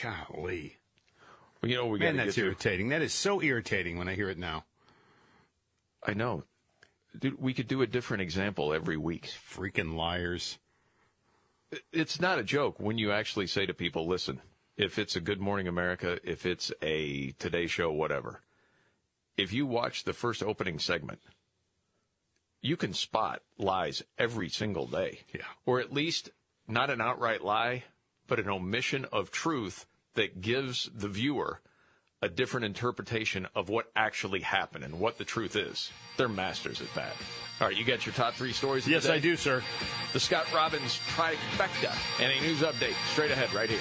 Golly. 0.02 0.76
Well, 1.62 1.70
you 1.70 1.76
know, 1.76 1.86
we 1.86 1.98
Man, 1.98 2.16
that's 2.16 2.38
irritating. 2.38 2.90
That 2.90 3.02
is 3.02 3.14
so 3.14 3.42
irritating 3.42 3.98
when 3.98 4.08
I 4.08 4.14
hear 4.14 4.28
it 4.28 4.38
now. 4.38 4.64
I 6.06 6.14
know. 6.14 6.44
Dude, 7.18 7.40
we 7.40 7.54
could 7.54 7.68
do 7.68 7.82
a 7.82 7.86
different 7.86 8.22
example 8.22 8.72
every 8.72 8.96
week. 8.96 9.30
Freaking 9.50 9.96
liars. 9.96 10.58
It's 11.92 12.20
not 12.20 12.38
a 12.38 12.44
joke 12.44 12.78
when 12.78 12.98
you 12.98 13.10
actually 13.12 13.46
say 13.46 13.66
to 13.66 13.74
people, 13.74 14.06
listen, 14.06 14.40
if 14.78 14.96
it's 14.96 15.16
a 15.16 15.20
Good 15.20 15.40
Morning 15.40 15.66
America, 15.66 16.20
if 16.22 16.46
it's 16.46 16.72
a 16.80 17.32
Today 17.32 17.66
Show, 17.66 17.90
whatever, 17.90 18.40
if 19.36 19.52
you 19.52 19.66
watch 19.66 20.04
the 20.04 20.12
first 20.12 20.42
opening 20.42 20.78
segment, 20.78 21.18
you 22.62 22.76
can 22.76 22.94
spot 22.94 23.42
lies 23.58 24.04
every 24.16 24.48
single 24.48 24.86
day. 24.86 25.20
Yeah. 25.34 25.42
Or 25.66 25.80
at 25.80 25.92
least 25.92 26.30
not 26.68 26.90
an 26.90 27.00
outright 27.00 27.44
lie, 27.44 27.84
but 28.28 28.38
an 28.38 28.48
omission 28.48 29.04
of 29.12 29.32
truth 29.32 29.86
that 30.14 30.40
gives 30.40 30.88
the 30.94 31.08
viewer 31.08 31.60
a 32.22 32.28
different 32.28 32.66
interpretation 32.66 33.46
of 33.54 33.68
what 33.68 33.90
actually 33.94 34.40
happened 34.40 34.84
and 34.84 34.98
what 35.00 35.18
the 35.18 35.24
truth 35.24 35.56
is. 35.56 35.90
They're 36.16 36.28
masters 36.28 36.80
at 36.80 36.92
that. 36.94 37.12
All 37.60 37.68
right, 37.68 37.76
you 37.76 37.84
got 37.84 38.06
your 38.06 38.12
top 38.14 38.34
three 38.34 38.52
stories? 38.52 38.86
Yes, 38.86 39.02
today? 39.02 39.14
I 39.14 39.18
do, 39.18 39.36
sir. 39.36 39.62
The 40.12 40.20
Scott 40.20 40.46
Robbins 40.52 40.98
trifecta 41.16 41.94
and 42.20 42.32
a 42.32 42.40
news 42.40 42.60
update 42.60 42.94
straight 43.12 43.30
ahead 43.30 43.52
right 43.52 43.68
here. 43.68 43.80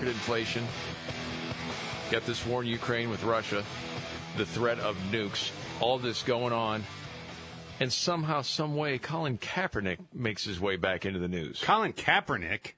Record 0.00 0.14
inflation. 0.14 0.64
Got 2.10 2.24
this 2.24 2.46
war 2.46 2.62
in 2.62 2.68
Ukraine 2.68 3.10
with 3.10 3.22
Russia, 3.22 3.62
the 4.38 4.46
threat 4.46 4.78
of 4.78 4.96
nukes, 5.12 5.50
all 5.78 5.98
this 5.98 6.22
going 6.22 6.54
on. 6.54 6.84
And 7.80 7.92
somehow, 7.92 8.40
some 8.40 8.76
way, 8.76 8.96
Colin 8.98 9.36
Kaepernick 9.36 9.98
makes 10.14 10.42
his 10.44 10.58
way 10.58 10.76
back 10.76 11.04
into 11.04 11.18
the 11.18 11.28
news. 11.28 11.60
Colin 11.62 11.92
Kaepernick? 11.92 12.72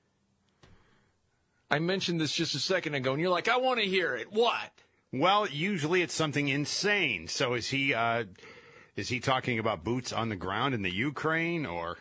I 1.71 1.79
mentioned 1.79 2.21
this 2.21 2.33
just 2.35 2.57
a 2.57 2.59
second 2.59 2.95
ago, 2.95 3.13
and 3.13 3.21
you're 3.21 3.31
like, 3.31 3.49
I 3.49 3.57
want 3.57 3.79
to 3.79 3.87
hear 3.87 4.17
it. 4.17 4.33
What? 4.33 4.73
Well, 5.13 5.47
usually 5.47 6.03
it's 6.03 6.15
something 6.15 6.49
insane. 6.49 7.29
So 7.29 7.55
is 7.55 7.69
he 7.69 7.95
uh, 7.95 8.25
is 8.97 9.11
he 9.11 9.21
talking 9.21 9.61
about 9.61 9.85
boots 9.85 10.13
on 10.13 10.29
the 10.29 10.37
ground 10.37 10.75
in 10.75 10.83
the 10.83 10.93
Ukraine 10.93 11.67
or 11.67 11.99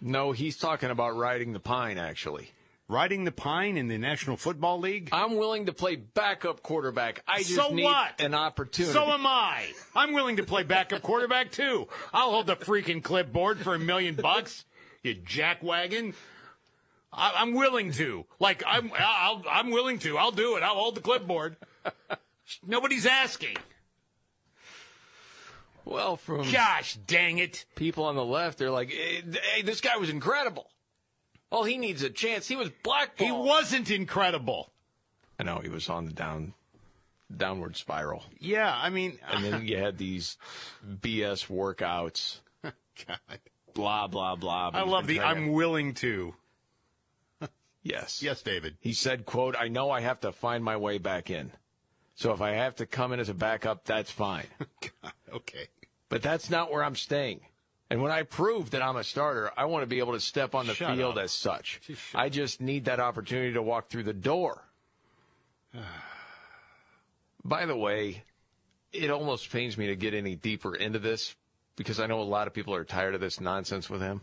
No, 0.00 0.30
he's 0.30 0.56
talking 0.56 0.90
about 0.90 1.16
riding 1.16 1.54
the 1.54 1.60
pine, 1.60 1.98
actually. 1.98 2.52
Riding 2.90 3.24
the 3.24 3.32
pine 3.32 3.76
in 3.76 3.88
the 3.88 3.96
National 3.96 4.36
Football 4.36 4.80
League? 4.80 5.08
I'm 5.12 5.36
willing 5.36 5.66
to 5.66 5.72
play 5.72 5.96
backup 5.96 6.62
quarterback. 6.62 7.22
I 7.26 7.38
just 7.38 7.54
So 7.54 7.70
need 7.72 7.84
what? 7.84 8.20
an 8.20 8.34
opportunity. 8.34 8.92
So 8.92 9.04
am 9.04 9.26
I. 9.26 9.66
I'm 9.94 10.12
willing 10.12 10.36
to 10.36 10.42
play 10.42 10.64
backup 10.64 11.02
quarterback 11.02 11.52
too. 11.52 11.88
I'll 12.12 12.30
hold 12.30 12.46
the 12.46 12.56
freaking 12.56 13.02
clipboard 13.02 13.58
for 13.60 13.74
a 13.74 13.78
million 13.78 14.16
bucks. 14.16 14.64
You 15.02 15.14
jackwagon. 15.14 16.14
I, 17.12 17.32
I'm 17.36 17.54
willing 17.54 17.92
to. 17.92 18.26
Like 18.38 18.62
I'm. 18.66 18.90
I'll, 18.98 19.42
I'm 19.50 19.70
willing 19.70 19.98
to. 20.00 20.18
I'll 20.18 20.30
do 20.32 20.56
it. 20.56 20.62
I'll 20.62 20.74
hold 20.74 20.96
the 20.96 21.00
clipboard. 21.00 21.56
Nobody's 22.66 23.06
asking. 23.06 23.56
Well, 25.84 26.16
from 26.16 26.50
Gosh 26.52 26.94
dang 27.06 27.38
it. 27.38 27.64
people 27.74 28.04
on 28.04 28.14
the 28.14 28.24
left, 28.24 28.58
they're 28.58 28.70
like, 28.70 28.90
eh, 28.90 28.92
hey, 28.94 29.22
eh, 29.32 29.36
hey, 29.54 29.62
this 29.62 29.80
guy 29.80 29.96
was 29.96 30.10
incredible. 30.10 30.70
All 31.50 31.64
he 31.64 31.78
needs 31.78 32.02
a 32.02 32.10
chance. 32.10 32.46
He 32.48 32.56
was 32.56 32.70
blackballed. 32.82 33.28
He 33.28 33.32
wasn't 33.32 33.90
incredible. 33.90 34.70
I 35.38 35.42
know 35.42 35.58
he 35.58 35.68
was 35.68 35.88
on 35.88 36.04
the 36.06 36.12
down, 36.12 36.54
downward 37.34 37.76
spiral, 37.76 38.24
Yeah, 38.38 38.72
I 38.76 38.90
mean, 38.90 39.18
and 39.30 39.44
then 39.44 39.66
you 39.66 39.78
had 39.78 39.98
these 39.98 40.36
BS 40.86 41.46
workouts. 41.46 42.40
God. 42.62 43.38
Blah 43.74 44.06
blah 44.08 44.36
blah. 44.36 44.70
I 44.74 44.82
love 44.82 45.06
the 45.06 45.20
I'm 45.20 45.52
willing 45.52 45.94
to. 45.94 46.34
yes. 47.82 48.22
Yes, 48.22 48.42
David. 48.42 48.76
He 48.80 48.92
said, 48.92 49.24
"quote 49.24 49.56
I 49.58 49.68
know 49.68 49.90
I 49.90 50.00
have 50.00 50.20
to 50.20 50.32
find 50.32 50.62
my 50.62 50.76
way 50.76 50.98
back 50.98 51.30
in, 51.30 51.52
so 52.14 52.32
if 52.32 52.40
I 52.40 52.50
have 52.50 52.76
to 52.76 52.86
come 52.86 53.12
in 53.12 53.20
as 53.20 53.28
a 53.28 53.34
backup, 53.34 53.84
that's 53.84 54.10
fine. 54.10 54.46
God, 55.02 55.12
okay. 55.32 55.68
But 56.08 56.22
that's 56.22 56.50
not 56.50 56.70
where 56.70 56.84
I'm 56.84 56.96
staying." 56.96 57.40
And 57.90 58.00
when 58.00 58.12
I 58.12 58.22
prove 58.22 58.70
that 58.70 58.82
I'm 58.82 58.96
a 58.96 59.02
starter, 59.02 59.50
I 59.56 59.64
want 59.64 59.82
to 59.82 59.86
be 59.86 59.98
able 59.98 60.12
to 60.12 60.20
step 60.20 60.54
on 60.54 60.68
the 60.68 60.74
Shut 60.74 60.96
field 60.96 61.18
up. 61.18 61.24
as 61.24 61.32
such. 61.32 61.80
I 62.14 62.28
just 62.28 62.60
need 62.60 62.84
that 62.84 63.00
opportunity 63.00 63.52
to 63.54 63.62
walk 63.62 63.88
through 63.88 64.04
the 64.04 64.12
door. 64.12 64.62
By 67.44 67.66
the 67.66 67.76
way, 67.76 68.22
it 68.92 69.10
almost 69.10 69.50
pains 69.50 69.76
me 69.76 69.88
to 69.88 69.96
get 69.96 70.14
any 70.14 70.36
deeper 70.36 70.74
into 70.74 71.00
this 71.00 71.34
because 71.74 71.98
I 71.98 72.06
know 72.06 72.20
a 72.20 72.22
lot 72.22 72.46
of 72.46 72.54
people 72.54 72.74
are 72.74 72.84
tired 72.84 73.14
of 73.14 73.20
this 73.20 73.40
nonsense 73.40 73.90
with 73.90 74.00
him. 74.00 74.20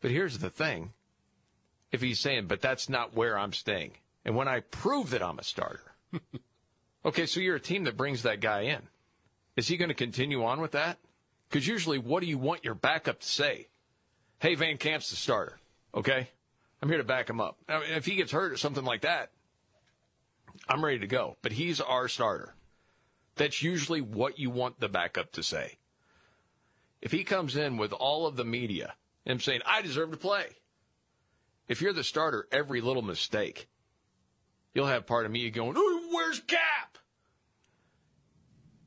But 0.00 0.10
here's 0.10 0.38
the 0.38 0.50
thing. 0.50 0.92
If 1.90 2.00
he's 2.00 2.20
saying, 2.20 2.46
but 2.46 2.60
that's 2.60 2.88
not 2.88 3.16
where 3.16 3.38
I'm 3.38 3.52
staying. 3.52 3.92
And 4.24 4.36
when 4.36 4.46
I 4.46 4.60
prove 4.60 5.10
that 5.10 5.22
I'm 5.22 5.38
a 5.38 5.44
starter. 5.44 5.94
okay, 7.04 7.26
so 7.26 7.40
you're 7.40 7.56
a 7.56 7.60
team 7.60 7.84
that 7.84 7.96
brings 7.96 8.22
that 8.22 8.40
guy 8.40 8.62
in. 8.62 8.82
Is 9.56 9.68
he 9.68 9.76
going 9.76 9.88
to 9.88 9.94
continue 9.94 10.44
on 10.44 10.60
with 10.60 10.72
that? 10.72 10.98
Because 11.48 11.66
usually, 11.66 11.98
what 11.98 12.20
do 12.20 12.26
you 12.26 12.38
want 12.38 12.64
your 12.64 12.74
backup 12.74 13.20
to 13.20 13.28
say? 13.28 13.68
Hey, 14.38 14.54
Van 14.54 14.78
Camp's 14.78 15.10
the 15.10 15.16
starter. 15.16 15.58
Okay? 15.94 16.28
I'm 16.82 16.88
here 16.88 16.98
to 16.98 17.04
back 17.04 17.30
him 17.30 17.40
up. 17.40 17.58
If 17.68 18.04
he 18.04 18.16
gets 18.16 18.32
hurt 18.32 18.52
or 18.52 18.56
something 18.56 18.84
like 18.84 19.02
that, 19.02 19.30
I'm 20.68 20.84
ready 20.84 20.98
to 20.98 21.06
go. 21.06 21.36
But 21.42 21.52
he's 21.52 21.80
our 21.80 22.08
starter. 22.08 22.54
That's 23.36 23.62
usually 23.62 24.00
what 24.00 24.38
you 24.38 24.50
want 24.50 24.80
the 24.80 24.88
backup 24.88 25.32
to 25.32 25.42
say. 25.42 25.78
If 27.00 27.12
he 27.12 27.24
comes 27.24 27.56
in 27.56 27.76
with 27.76 27.92
all 27.92 28.26
of 28.26 28.36
the 28.36 28.44
media 28.44 28.94
and 29.24 29.40
saying, 29.40 29.60
I 29.66 29.82
deserve 29.82 30.10
to 30.10 30.16
play, 30.16 30.46
if 31.68 31.80
you're 31.80 31.92
the 31.92 32.04
starter, 32.04 32.48
every 32.50 32.80
little 32.80 33.02
mistake, 33.02 33.68
you'll 34.74 34.86
have 34.86 35.06
part 35.06 35.26
of 35.26 35.32
me 35.32 35.48
going, 35.50 35.76
where's 36.12 36.40
Cap? 36.40 36.95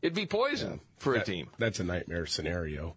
It'd 0.02 0.16
be 0.16 0.26
poison 0.26 0.80
for 0.98 1.16
a 1.16 1.24
team. 1.24 1.50
That's 1.58 1.80
a 1.80 1.84
nightmare 1.84 2.26
scenario. 2.26 2.96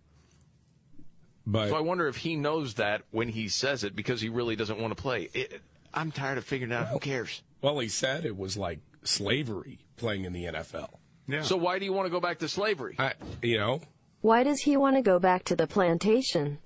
But 1.45 1.71
So 1.71 1.77
I 1.77 1.81
wonder 1.81 2.07
if 2.07 2.19
he 2.19 2.37
knows 2.37 2.75
that 2.75 3.03
when 3.11 3.29
he 3.29 3.49
says 3.49 3.83
it 3.83 3.97
because 3.97 4.21
he 4.21 4.29
really 4.29 4.55
doesn't 4.55 4.79
want 4.79 4.97
to 4.97 5.03
play. 5.03 5.29
It, 5.35 5.61
I'm 5.93 6.13
tired 6.13 6.39
of 6.39 6.45
figuring 6.45 6.73
out 6.73 6.89
who 6.89 6.99
cares. 7.01 7.43
well, 7.61 7.79
he 7.81 7.89
said 7.89 8.25
it 8.25 8.37
was 8.37 8.57
like 8.57 8.79
slavery 9.03 9.81
playing 9.97 10.25
in 10.25 10.33
the 10.33 10.45
NFL. 10.45 10.91
Yeah. 11.27 11.43
So 11.43 11.57
why 11.57 11.79
do 11.79 11.85
you 11.85 11.93
want 11.93 12.07
to 12.07 12.11
go 12.11 12.21
back 12.21 12.39
to 12.41 12.49
slavery? 12.49 12.95
I, 12.99 13.15
you 13.43 13.59
know, 13.59 13.81
Why 14.21 14.45
does 14.45 14.61
he 14.61 14.77
want 14.77 14.97
to 14.97 15.03
go 15.03 15.19
back 15.19 15.45
to 15.45 15.57
the 15.57 15.67
plantation? 15.67 16.59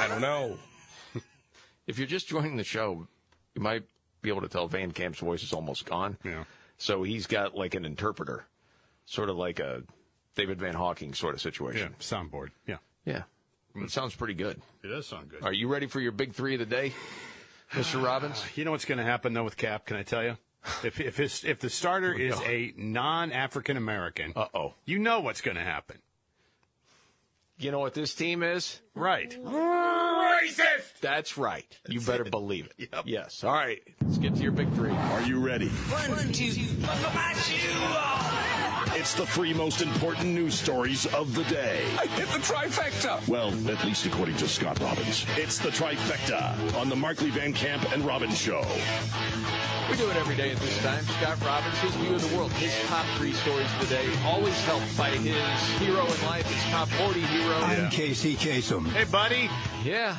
I 0.00 0.08
don't 0.08 0.20
know. 0.20 0.58
If 1.86 1.96
you're 1.96 2.06
just 2.06 2.28
joining 2.28 2.56
the 2.56 2.64
show, 2.64 3.08
you 3.54 3.62
might 3.62 3.82
be 4.20 4.28
able 4.28 4.42
to 4.42 4.48
tell 4.48 4.68
Van 4.68 4.92
Camp's 4.92 5.20
voice 5.20 5.42
is 5.42 5.54
almost 5.54 5.86
gone. 5.86 6.18
Yeah. 6.22 6.44
So 6.76 7.02
he's 7.02 7.26
got 7.26 7.54
like 7.54 7.74
an 7.74 7.86
interpreter, 7.86 8.44
sort 9.08 9.30
of 9.30 9.36
like 9.36 9.58
a 9.58 9.82
David 10.36 10.60
Van 10.60 10.74
Hawking 10.74 11.14
sort 11.14 11.34
of 11.34 11.40
Yeah, 11.40 11.42
situation. 11.44 11.94
soundboard. 11.98 12.50
Yeah. 12.66 12.76
Yeah. 13.04 13.22
It 13.74 13.90
sounds 13.90 14.14
pretty 14.14 14.34
good. 14.34 14.60
It 14.82 14.88
does 14.88 15.06
sound 15.06 15.30
good. 15.30 15.42
Are 15.42 15.52
you 15.52 15.68
ready 15.68 15.86
for 15.86 16.00
your 16.00 16.12
big 16.12 16.34
three 16.34 16.54
of 16.54 16.60
the 16.60 16.66
day, 16.66 16.92
Mr. 17.72 18.02
Robbins? 18.02 18.44
You 18.56 18.64
know 18.64 18.72
what's 18.72 18.84
going 18.84 18.98
to 18.98 19.04
happen 19.04 19.32
though 19.34 19.44
with 19.44 19.56
Cap? 19.56 19.86
Can 19.86 19.96
I 19.96 20.02
tell 20.02 20.22
you? 20.22 20.36
If 20.82 21.00
if 21.00 21.16
his, 21.16 21.44
if 21.44 21.60
the 21.60 21.70
starter 21.70 22.12
is 22.12 22.38
a 22.42 22.74
non-African 22.76 23.76
American, 23.76 24.32
Uh 24.36 24.46
oh. 24.54 24.74
you 24.84 24.98
know 24.98 25.20
what's 25.20 25.40
going 25.40 25.56
to 25.56 25.62
happen. 25.62 25.98
You 27.58 27.70
know 27.70 27.78
what 27.78 27.94
this 27.94 28.14
team 28.14 28.42
is? 28.42 28.80
Right. 28.94 29.36
Racist! 29.42 31.00
That's 31.00 31.38
right. 31.38 31.66
You 31.88 32.00
better 32.00 32.24
believe 32.24 32.68
it. 32.78 32.90
Yes. 33.04 33.42
All 33.44 33.52
right. 33.52 33.80
Let's 34.02 34.18
get 34.18 34.34
to 34.36 34.42
your 34.42 34.52
big 34.52 34.72
three. 34.74 34.90
Are 34.90 35.22
you 35.22 35.40
ready? 35.40 35.68
One, 35.68 36.32
two, 36.32 36.52
buckle 36.84 37.12
my 37.14 37.32
shoe 37.34 38.37
It's 38.98 39.14
the 39.14 39.24
three 39.26 39.54
most 39.54 39.80
important 39.80 40.26
news 40.34 40.58
stories 40.58 41.06
of 41.14 41.32
the 41.36 41.44
day. 41.44 41.84
I 42.00 42.06
hit 42.06 42.26
the 42.30 42.38
trifecta. 42.38 43.26
Well, 43.28 43.50
at 43.70 43.84
least 43.84 44.04
according 44.06 44.36
to 44.38 44.48
Scott 44.48 44.80
Robbins. 44.80 45.24
It's 45.36 45.56
the 45.58 45.68
trifecta 45.68 46.74
on 46.76 46.88
the 46.88 46.96
Markley 46.96 47.30
Van 47.30 47.52
Camp 47.52 47.90
and 47.92 48.04
Robbins 48.04 48.36
Show. 48.36 48.60
We 49.88 49.96
do 49.96 50.10
it 50.10 50.16
every 50.16 50.34
day 50.34 50.50
at 50.50 50.56
this 50.58 50.76
time. 50.82 51.04
Scott 51.04 51.40
Robbins, 51.46 51.78
his 51.78 51.94
view 51.94 52.12
of 52.16 52.28
the 52.28 52.36
world, 52.36 52.50
his 52.54 52.76
top 52.88 53.06
three 53.16 53.32
stories 53.34 53.72
of 53.74 53.88
the 53.88 53.94
day, 53.94 54.04
always 54.24 54.60
helped 54.64 54.98
by 54.98 55.10
his 55.10 55.78
hero 55.78 56.04
in 56.04 56.26
life, 56.26 56.46
his 56.50 56.70
top 56.72 56.88
40 56.88 57.20
hero. 57.20 57.54
I'm 57.54 57.90
Casey 57.90 58.34
Kasem. 58.34 58.84
Hey, 58.88 59.04
buddy. 59.04 59.48
Yeah. 59.84 60.16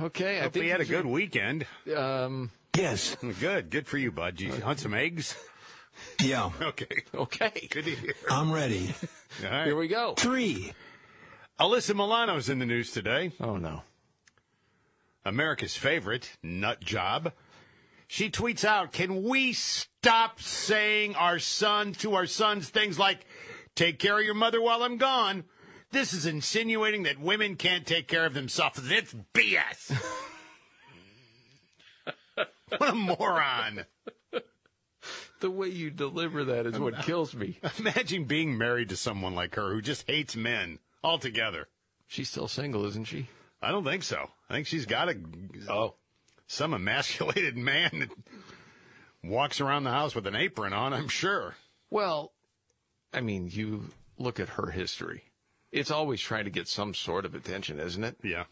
Okay. 0.00 0.38
I 0.38 0.42
Hope 0.44 0.52
think 0.52 0.62
we 0.66 0.68
had 0.70 0.80
a 0.80 0.84
he's 0.84 0.90
good 0.90 1.06
weekend. 1.06 1.66
Um, 1.96 2.52
Yes. 2.76 3.16
Good. 3.40 3.70
Good 3.70 3.86
for 3.88 3.98
you, 3.98 4.10
bud. 4.12 4.36
Did 4.36 4.54
you 4.54 4.60
hunt 4.62 4.78
some 4.80 4.94
eggs? 4.94 5.36
Yeah. 6.22 6.50
Okay. 6.60 7.02
Okay. 7.14 7.68
Good 7.70 7.84
to 7.84 7.90
hear. 7.90 8.14
I'm 8.30 8.52
ready. 8.52 8.94
All 9.44 9.50
right. 9.50 9.66
Here 9.66 9.76
we 9.76 9.88
go. 9.88 10.14
Three. 10.14 10.72
Alyssa 11.60 11.94
Milano's 11.94 12.48
in 12.48 12.58
the 12.58 12.66
news 12.66 12.90
today. 12.90 13.32
Oh, 13.40 13.56
no. 13.56 13.82
America's 15.24 15.76
favorite 15.76 16.36
nut 16.42 16.80
job. 16.80 17.32
She 18.06 18.30
tweets 18.30 18.64
out, 18.64 18.92
"Can 18.92 19.22
we 19.22 19.52
stop 19.52 20.40
saying 20.40 21.14
our 21.16 21.38
son 21.38 21.92
to 21.94 22.14
our 22.14 22.26
sons 22.26 22.68
things 22.68 22.98
like 22.98 23.24
take 23.74 23.98
care 23.98 24.18
of 24.18 24.24
your 24.24 24.34
mother 24.34 24.60
while 24.60 24.82
I'm 24.82 24.98
gone?" 24.98 25.44
This 25.90 26.12
is 26.12 26.26
insinuating 26.26 27.04
that 27.04 27.20
women 27.20 27.56
can't 27.56 27.86
take 27.86 28.08
care 28.08 28.26
of 28.26 28.34
themselves. 28.34 28.80
It's 28.90 29.14
BS. 29.32 29.92
what 32.78 32.90
a 32.90 32.94
moron. 32.94 33.86
The 35.44 35.50
way 35.50 35.68
you 35.68 35.90
deliver 35.90 36.42
that 36.42 36.64
is 36.64 36.78
what 36.78 37.02
kills 37.02 37.34
me. 37.34 37.58
Imagine 37.78 38.24
being 38.24 38.56
married 38.56 38.88
to 38.88 38.96
someone 38.96 39.34
like 39.34 39.56
her 39.56 39.74
who 39.74 39.82
just 39.82 40.06
hates 40.06 40.34
men 40.34 40.78
altogether. 41.02 41.68
She's 42.06 42.30
still 42.30 42.48
single, 42.48 42.86
isn't 42.86 43.04
she? 43.04 43.28
I 43.60 43.70
don't 43.70 43.84
think 43.84 44.04
so. 44.04 44.30
I 44.48 44.54
think 44.54 44.66
she's 44.66 44.86
got 44.86 45.10
a 45.10 45.16
oh 45.68 45.96
some 46.46 46.72
emasculated 46.72 47.56
man 47.58 47.90
that 47.92 48.08
walks 49.22 49.60
around 49.60 49.84
the 49.84 49.90
house 49.90 50.14
with 50.14 50.26
an 50.26 50.34
apron 50.34 50.72
on. 50.72 50.94
I'm 50.94 51.08
sure. 51.08 51.56
Well, 51.90 52.32
I 53.12 53.20
mean, 53.20 53.50
you 53.52 53.90
look 54.16 54.40
at 54.40 54.48
her 54.48 54.70
history. 54.70 55.24
It's 55.70 55.90
always 55.90 56.22
trying 56.22 56.44
to 56.44 56.50
get 56.50 56.68
some 56.68 56.94
sort 56.94 57.26
of 57.26 57.34
attention, 57.34 57.78
isn't 57.78 58.02
it? 58.02 58.16
Yeah. 58.22 58.44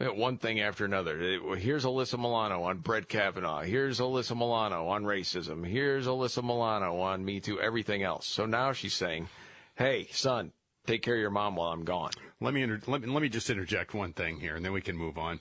One 0.00 0.38
thing 0.38 0.60
after 0.60 0.86
another. 0.86 1.18
Here's 1.56 1.84
Alyssa 1.84 2.18
Milano 2.18 2.62
on 2.62 2.78
Brett 2.78 3.06
Kavanaugh. 3.06 3.60
Here's 3.60 4.00
Alyssa 4.00 4.34
Milano 4.34 4.86
on 4.88 5.04
racism. 5.04 5.66
Here's 5.66 6.06
Alyssa 6.06 6.42
Milano 6.42 7.00
on 7.00 7.22
Me 7.22 7.38
Too, 7.38 7.60
everything 7.60 8.02
else. 8.02 8.26
So 8.26 8.46
now 8.46 8.72
she's 8.72 8.94
saying, 8.94 9.28
hey, 9.74 10.08
son, 10.10 10.52
take 10.86 11.02
care 11.02 11.16
of 11.16 11.20
your 11.20 11.30
mom 11.30 11.56
while 11.56 11.70
I'm 11.72 11.84
gone. 11.84 12.12
Let 12.40 12.54
me 12.54 12.62
inter- 12.62 12.80
let 12.86 13.02
me 13.02 13.08
let 13.08 13.20
me 13.20 13.28
just 13.28 13.50
interject 13.50 13.92
one 13.92 14.14
thing 14.14 14.40
here, 14.40 14.56
and 14.56 14.64
then 14.64 14.72
we 14.72 14.80
can 14.80 14.96
move 14.96 15.18
on. 15.18 15.40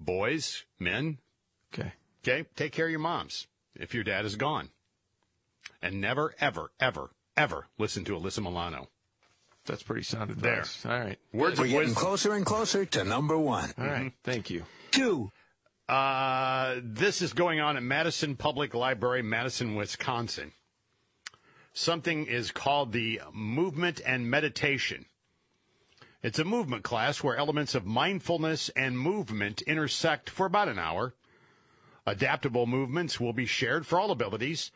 Boys, 0.00 0.64
men, 0.80 1.18
Okay. 1.72 1.92
okay, 2.26 2.48
take 2.56 2.72
care 2.72 2.86
of 2.86 2.90
your 2.90 2.98
moms 2.98 3.46
if 3.76 3.94
your 3.94 4.02
dad 4.02 4.24
is 4.24 4.34
gone, 4.34 4.70
and 5.80 6.00
never, 6.00 6.34
ever, 6.40 6.72
ever, 6.80 7.10
ever 7.36 7.68
listen 7.78 8.04
to 8.06 8.18
Alyssa 8.18 8.42
Milano. 8.42 8.88
That's 9.66 9.82
pretty 9.82 10.02
sound 10.02 10.30
There. 10.30 10.64
All 10.84 10.90
right. 10.90 11.18
Words 11.32 11.58
We're 11.58 11.68
getting 11.68 11.94
closer 11.94 12.34
and 12.34 12.44
closer 12.44 12.84
to 12.84 13.04
number 13.04 13.38
one. 13.38 13.72
All 13.78 13.86
right. 13.86 14.12
Thank 14.22 14.50
you. 14.50 14.64
Two. 14.90 15.32
Uh, 15.88 16.76
this 16.82 17.22
is 17.22 17.32
going 17.32 17.60
on 17.60 17.76
at 17.76 17.82
Madison 17.82 18.36
Public 18.36 18.74
Library, 18.74 19.22
Madison, 19.22 19.74
Wisconsin. 19.74 20.52
Something 21.72 22.26
is 22.26 22.50
called 22.50 22.92
the 22.92 23.20
Movement 23.32 24.00
and 24.06 24.30
Meditation. 24.30 25.06
It's 26.22 26.38
a 26.38 26.44
movement 26.44 26.84
class 26.84 27.22
where 27.22 27.36
elements 27.36 27.74
of 27.74 27.84
mindfulness 27.84 28.70
and 28.70 28.98
movement 28.98 29.60
intersect 29.62 30.30
for 30.30 30.46
about 30.46 30.68
an 30.68 30.78
hour. 30.78 31.14
Adaptable 32.06 32.66
movements 32.66 33.18
will 33.20 33.32
be 33.32 33.44
shared 33.44 33.86
for 33.86 33.98
all 33.98 34.10
abilities. 34.10 34.70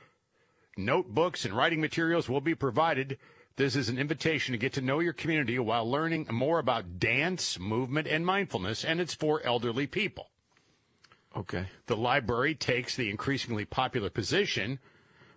Notebooks 0.76 1.44
and 1.44 1.54
writing 1.54 1.80
materials 1.80 2.28
will 2.28 2.42
be 2.42 2.54
provided. 2.54 3.18
This 3.58 3.74
is 3.74 3.88
an 3.88 3.98
invitation 3.98 4.52
to 4.52 4.58
get 4.58 4.74
to 4.74 4.80
know 4.80 5.00
your 5.00 5.12
community 5.12 5.58
while 5.58 5.90
learning 5.90 6.28
more 6.30 6.60
about 6.60 7.00
dance, 7.00 7.58
movement, 7.58 8.06
and 8.06 8.24
mindfulness, 8.24 8.84
and 8.84 9.00
it's 9.00 9.14
for 9.14 9.42
elderly 9.44 9.88
people. 9.88 10.30
Okay. 11.36 11.66
The 11.86 11.96
library 11.96 12.54
takes 12.54 12.94
the 12.94 13.10
increasingly 13.10 13.64
popular 13.64 14.10
position 14.10 14.78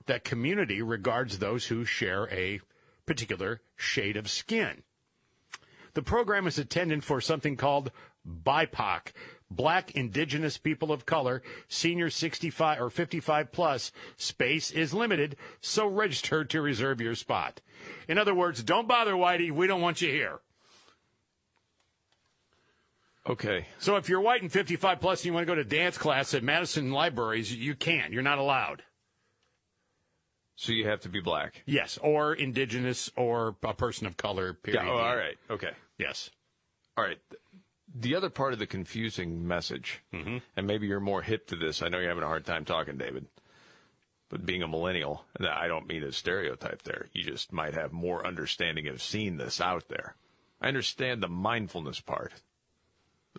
that 0.05 0.23
community 0.23 0.83
regards 0.83 1.39
those 1.39 1.65
who 1.65 1.83
share 1.83 2.29
a 2.29 2.59
particular 3.07 3.61
shade 3.75 4.17
of 4.17 4.29
skin. 4.29 4.83
The 5.95 6.03
program 6.03 6.45
is 6.45 6.59
intended 6.59 7.03
for 7.03 7.21
something 7.21 7.57
called 7.57 7.89
BIPOC, 8.23 9.13
Black 9.51 9.91
Indigenous 9.91 10.57
People 10.57 10.91
of 10.91 11.05
Color, 11.05 11.43
Senior 11.67 12.09
65 12.09 12.81
or 12.81 12.89
55 12.89 13.51
plus. 13.51 13.91
Space 14.17 14.71
is 14.71 14.93
limited, 14.93 15.35
so 15.59 15.87
register 15.87 16.43
to 16.45 16.61
reserve 16.61 17.01
your 17.01 17.15
spot. 17.15 17.61
In 18.07 18.17
other 18.17 18.33
words, 18.33 18.63
don't 18.63 18.87
bother, 18.87 19.13
Whitey. 19.13 19.51
We 19.51 19.67
don't 19.67 19.81
want 19.81 20.01
you 20.01 20.09
here. 20.09 20.39
Okay. 23.29 23.67
So 23.77 23.97
if 23.97 24.09
you're 24.09 24.21
white 24.21 24.41
and 24.41 24.51
55 24.51 24.99
plus 24.99 25.19
and 25.19 25.25
you 25.27 25.33
want 25.33 25.45
to 25.45 25.51
go 25.51 25.55
to 25.55 25.63
dance 25.63 25.97
class 25.97 26.33
at 26.33 26.43
Madison 26.43 26.91
Libraries, 26.91 27.53
you 27.53 27.75
can't. 27.75 28.11
You're 28.11 28.23
not 28.23 28.39
allowed. 28.39 28.83
So 30.55 30.71
you 30.71 30.87
have 30.87 31.01
to 31.01 31.09
be 31.09 31.21
black. 31.21 31.63
Yes, 31.65 31.97
or 32.03 32.33
indigenous 32.33 33.11
or 33.15 33.55
a 33.63 33.73
person 33.73 34.05
of 34.05 34.17
color. 34.17 34.53
Period. 34.53 34.83
Yeah. 34.83 34.91
Oh, 34.91 34.97
all 34.97 35.15
right. 35.15 35.37
Okay. 35.49 35.71
Yes. 35.97 36.29
All 36.97 37.03
right. 37.03 37.17
The 37.93 38.15
other 38.15 38.29
part 38.29 38.53
of 38.53 38.59
the 38.59 38.67
confusing 38.67 39.47
message, 39.47 40.01
Mm-hmm. 40.13 40.37
and 40.55 40.67
maybe 40.67 40.87
you're 40.87 40.99
more 40.99 41.21
hip 41.21 41.47
to 41.47 41.55
this. 41.55 41.81
I 41.81 41.89
know 41.89 41.99
you're 41.99 42.09
having 42.09 42.23
a 42.23 42.27
hard 42.27 42.45
time 42.45 42.63
talking, 42.65 42.97
David. 42.97 43.25
But 44.29 44.45
being 44.45 44.63
a 44.63 44.67
millennial, 44.67 45.25
I 45.39 45.67
don't 45.67 45.87
mean 45.87 46.03
a 46.03 46.11
stereotype 46.13 46.83
there. 46.83 47.07
You 47.11 47.21
just 47.23 47.51
might 47.51 47.73
have 47.73 47.91
more 47.91 48.25
understanding 48.25 48.87
of 48.87 49.01
seeing 49.01 49.35
this 49.35 49.59
out 49.59 49.89
there. 49.89 50.15
I 50.61 50.69
understand 50.69 51.21
the 51.21 51.27
mindfulness 51.27 51.99
part. 51.99 52.31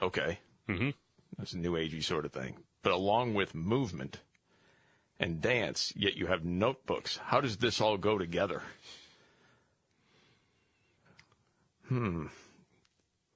Okay. 0.02 0.38
Mm-hmm. 0.68 0.90
That's 1.38 1.54
a 1.54 1.58
new 1.58 1.72
agey 1.72 2.04
sort 2.04 2.26
of 2.26 2.32
thing. 2.32 2.56
But 2.82 2.92
along 2.92 3.32
with 3.32 3.54
movement 3.54 4.18
and 5.18 5.40
dance, 5.40 5.94
yet 5.96 6.16
you 6.16 6.26
have 6.26 6.44
notebooks. 6.44 7.16
How 7.24 7.40
does 7.40 7.56
this 7.56 7.80
all 7.80 7.96
go 7.96 8.18
together? 8.18 8.60
Hmm. 11.88 12.26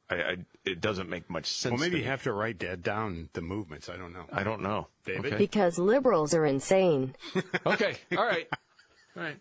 I, 0.09 0.15
I 0.15 0.37
it 0.65 0.81
doesn't 0.81 1.09
make 1.09 1.29
much 1.29 1.47
sense. 1.47 1.73
Well, 1.73 1.81
maybe 1.81 1.93
to 1.93 1.97
you 1.99 2.05
me. 2.05 2.09
have 2.11 2.23
to 2.25 2.33
write 2.33 2.61
that 2.61 2.83
down 2.83 3.29
the 3.33 3.41
movements. 3.43 3.89
I 3.89 3.97
don't 3.97 4.13
know. 4.13 4.27
I 4.33 4.43
don't 4.43 4.63
know. 4.63 4.89
David? 5.05 5.27
Okay. 5.27 5.37
Because 5.37 5.79
liberals 5.79 6.35
are 6.35 6.47
insane. 6.47 7.15
okay. 7.67 7.97
All 8.17 8.25
right. 8.25 8.49
All 9.17 9.23
right. 9.23 9.37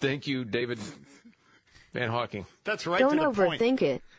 Thank 0.00 0.26
you, 0.26 0.44
David 0.44 0.78
Van 1.92 2.10
Hawking. 2.10 2.46
That's 2.64 2.86
right. 2.86 2.98
Don't 2.98 3.16
to 3.16 3.30
the 3.30 3.30
point. 3.32 3.60
overthink 3.60 3.82
it. 3.82 4.02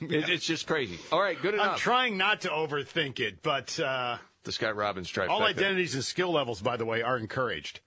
It, 0.00 0.28
it's 0.28 0.44
just 0.44 0.66
crazy. 0.66 0.98
All 1.10 1.20
right, 1.20 1.40
good 1.40 1.54
enough. 1.54 1.72
I'm 1.72 1.78
trying 1.78 2.16
not 2.18 2.42
to 2.42 2.48
overthink 2.50 3.18
it, 3.18 3.42
but 3.42 3.80
uh, 3.80 4.18
the 4.44 4.52
Scott 4.52 4.76
Robbins 4.76 5.10
trifecta. 5.10 5.30
all 5.30 5.42
identities 5.42 5.94
and 5.94 6.04
skill 6.04 6.30
levels, 6.30 6.60
by 6.60 6.76
the 6.76 6.84
way, 6.84 7.02
are 7.02 7.16
encouraged. 7.16 7.80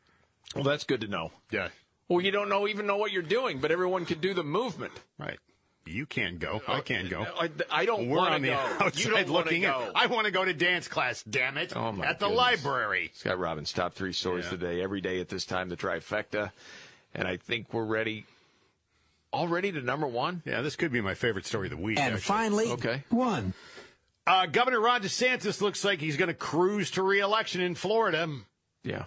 Well, 0.55 0.63
that's 0.63 0.83
good 0.83 1.01
to 1.01 1.07
know. 1.07 1.31
Yeah. 1.51 1.69
Well, 2.09 2.19
you 2.21 2.31
don't 2.31 2.49
know 2.49 2.67
even 2.67 2.85
know 2.87 2.97
what 2.97 3.11
you're 3.11 3.21
doing, 3.21 3.59
but 3.59 3.71
everyone 3.71 4.05
can 4.05 4.19
do 4.19 4.33
the 4.33 4.43
movement. 4.43 4.91
Right. 5.17 5.37
You 5.85 6.05
can 6.05 6.37
go. 6.37 6.61
I 6.67 6.81
can 6.81 7.07
go. 7.07 7.25
I, 7.39 7.49
I 7.71 7.85
don't 7.85 8.09
We're 8.09 8.17
want 8.17 8.33
on 8.33 8.41
to 8.41 8.47
the 8.47 8.53
go. 8.53 8.59
outside 8.85 8.95
you 9.03 9.09
don't 9.11 9.29
wanna 9.29 9.45
looking 9.45 9.63
in. 9.63 9.69
go. 9.69 9.91
I 9.95 10.05
want 10.07 10.25
to 10.25 10.31
go 10.31 10.43
to 10.45 10.53
dance 10.53 10.87
class. 10.87 11.23
Damn 11.23 11.57
it! 11.57 11.73
Oh 11.75 11.91
my 11.91 12.05
At 12.05 12.19
the 12.19 12.25
goodness. 12.27 12.37
library. 12.37 13.11
Scott 13.15 13.39
Robbins, 13.39 13.71
top 13.73 13.93
three 13.93 14.13
stories 14.13 14.45
Yeah. 14.45 14.51
today, 14.51 14.81
every 14.81 15.01
day 15.01 15.19
at 15.19 15.29
this 15.29 15.45
time, 15.45 15.69
the 15.69 15.77
trifecta. 15.77 16.51
And 17.15 17.27
I 17.27 17.37
think 17.37 17.73
we're 17.73 17.85
ready, 17.85 18.25
already 19.33 19.71
to 19.71 19.81
number 19.81 20.05
one. 20.07 20.41
Yeah, 20.45 20.61
this 20.61 20.75
could 20.75 20.91
be 20.91 21.01
my 21.01 21.13
favorite 21.15 21.45
story 21.45 21.67
of 21.67 21.71
the 21.71 21.77
week. 21.77 21.97
And 21.99 22.15
actually. 22.15 22.21
finally, 22.21 22.71
Okay. 22.73 23.03
one. 23.09 23.53
Uh, 24.27 24.45
Governor 24.45 24.79
Ron 24.79 25.01
DeSantis 25.01 25.59
looks 25.59 25.83
like 25.83 25.99
he's 25.99 26.17
going 26.17 26.27
to 26.27 26.35
cruise 26.35 26.91
to 26.91 27.01
reelection 27.03 27.61
in 27.61 27.73
Florida 27.73 28.29
Yeah. 28.83 29.05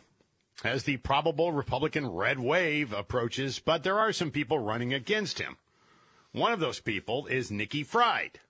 As 0.64 0.84
the 0.84 0.96
probable 0.98 1.52
Republican 1.52 2.06
red 2.06 2.38
wave 2.38 2.92
approaches, 2.92 3.58
but 3.58 3.82
there 3.82 3.98
are 3.98 4.12
some 4.12 4.30
people 4.30 4.58
running 4.58 4.92
against 4.92 5.38
him. 5.38 5.56
One 6.32 6.52
of 6.52 6.60
those 6.60 6.80
people 6.80 7.26
is 7.26 7.50
Nikki 7.50 7.82
Fried, 7.82 8.40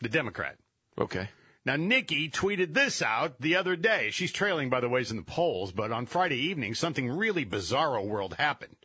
the 0.00 0.08
Democrat. 0.08 0.56
Okay. 0.98 1.30
Now, 1.64 1.76
Nikki 1.76 2.30
tweeted 2.30 2.74
this 2.74 3.02
out 3.02 3.40
the 3.40 3.56
other 3.56 3.76
day. 3.76 4.10
She's 4.10 4.32
trailing, 4.32 4.70
by 4.70 4.80
the 4.80 4.88
ways, 4.88 5.10
in 5.10 5.16
the 5.16 5.22
polls, 5.22 5.72
but 5.72 5.92
on 5.92 6.06
Friday 6.06 6.38
evening, 6.38 6.74
something 6.74 7.10
really 7.10 7.44
bizarro 7.44 8.06
world 8.06 8.34
happened. 8.34 8.76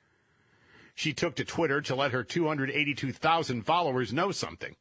She 0.95 1.13
took 1.13 1.35
to 1.35 1.45
Twitter 1.45 1.81
to 1.81 1.95
let 1.95 2.11
her 2.11 2.23
282,000 2.23 3.63
followers 3.63 4.13
know 4.13 4.31
something. 4.31 4.75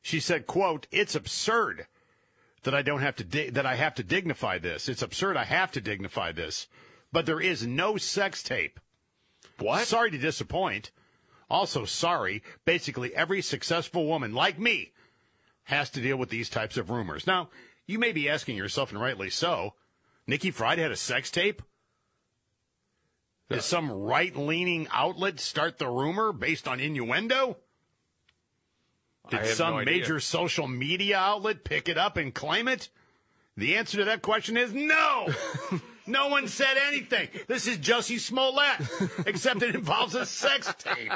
She 0.00 0.18
said, 0.18 0.46
quote, 0.46 0.86
it's 0.90 1.14
absurd 1.14 1.86
that 2.62 2.74
I 2.74 2.82
don't 2.82 3.00
have 3.00 3.16
to, 3.16 3.24
di- 3.24 3.50
that 3.50 3.66
I 3.66 3.74
have 3.76 3.94
to 3.96 4.02
dignify 4.02 4.58
this. 4.58 4.88
It's 4.88 5.02
absurd 5.02 5.36
I 5.36 5.44
have 5.44 5.72
to 5.72 5.80
dignify 5.80 6.32
this, 6.32 6.68
but 7.12 7.26
there 7.26 7.40
is 7.40 7.66
no 7.66 7.96
sex 7.96 8.42
tape. 8.42 8.78
What? 9.58 9.86
Sorry 9.86 10.10
to 10.10 10.18
disappoint. 10.18 10.90
Also, 11.50 11.84
sorry, 11.84 12.42
basically 12.64 13.14
every 13.14 13.42
successful 13.42 14.06
woman 14.06 14.32
like 14.32 14.58
me 14.58 14.92
has 15.64 15.90
to 15.90 16.00
deal 16.00 16.16
with 16.16 16.30
these 16.30 16.48
types 16.48 16.76
of 16.76 16.90
rumors. 16.90 17.26
Now, 17.26 17.50
you 17.86 17.98
may 17.98 18.12
be 18.12 18.28
asking 18.28 18.56
yourself, 18.56 18.90
and 18.90 19.00
rightly 19.00 19.30
so, 19.30 19.74
Nikki 20.26 20.50
Fried 20.50 20.78
had 20.78 20.90
a 20.90 20.96
sex 20.96 21.30
tape? 21.30 21.62
Did 23.50 23.58
uh, 23.58 23.62
some 23.62 23.90
right 23.90 24.34
leaning 24.34 24.88
outlet 24.92 25.40
start 25.40 25.78
the 25.78 25.88
rumor 25.88 26.32
based 26.32 26.66
on 26.66 26.80
innuendo? 26.80 27.58
Did 29.40 29.46
some 29.54 29.76
no 29.76 29.84
major 29.84 30.20
social 30.20 30.68
media 30.68 31.18
outlet 31.18 31.64
pick 31.64 31.88
it 31.88 31.98
up 31.98 32.16
and 32.16 32.34
claim 32.34 32.68
it? 32.68 32.88
The 33.56 33.76
answer 33.76 33.98
to 33.98 34.04
that 34.04 34.22
question 34.22 34.56
is 34.56 34.72
no. 34.72 35.28
no 36.06 36.28
one 36.28 36.48
said 36.48 36.76
anything. 36.88 37.28
This 37.48 37.66
is 37.66 37.78
Jussie 37.78 38.20
Smollett, 38.20 38.80
except 39.26 39.62
it 39.62 39.74
involves 39.74 40.14
a 40.14 40.24
sex 40.24 40.72
tape. 40.78 41.12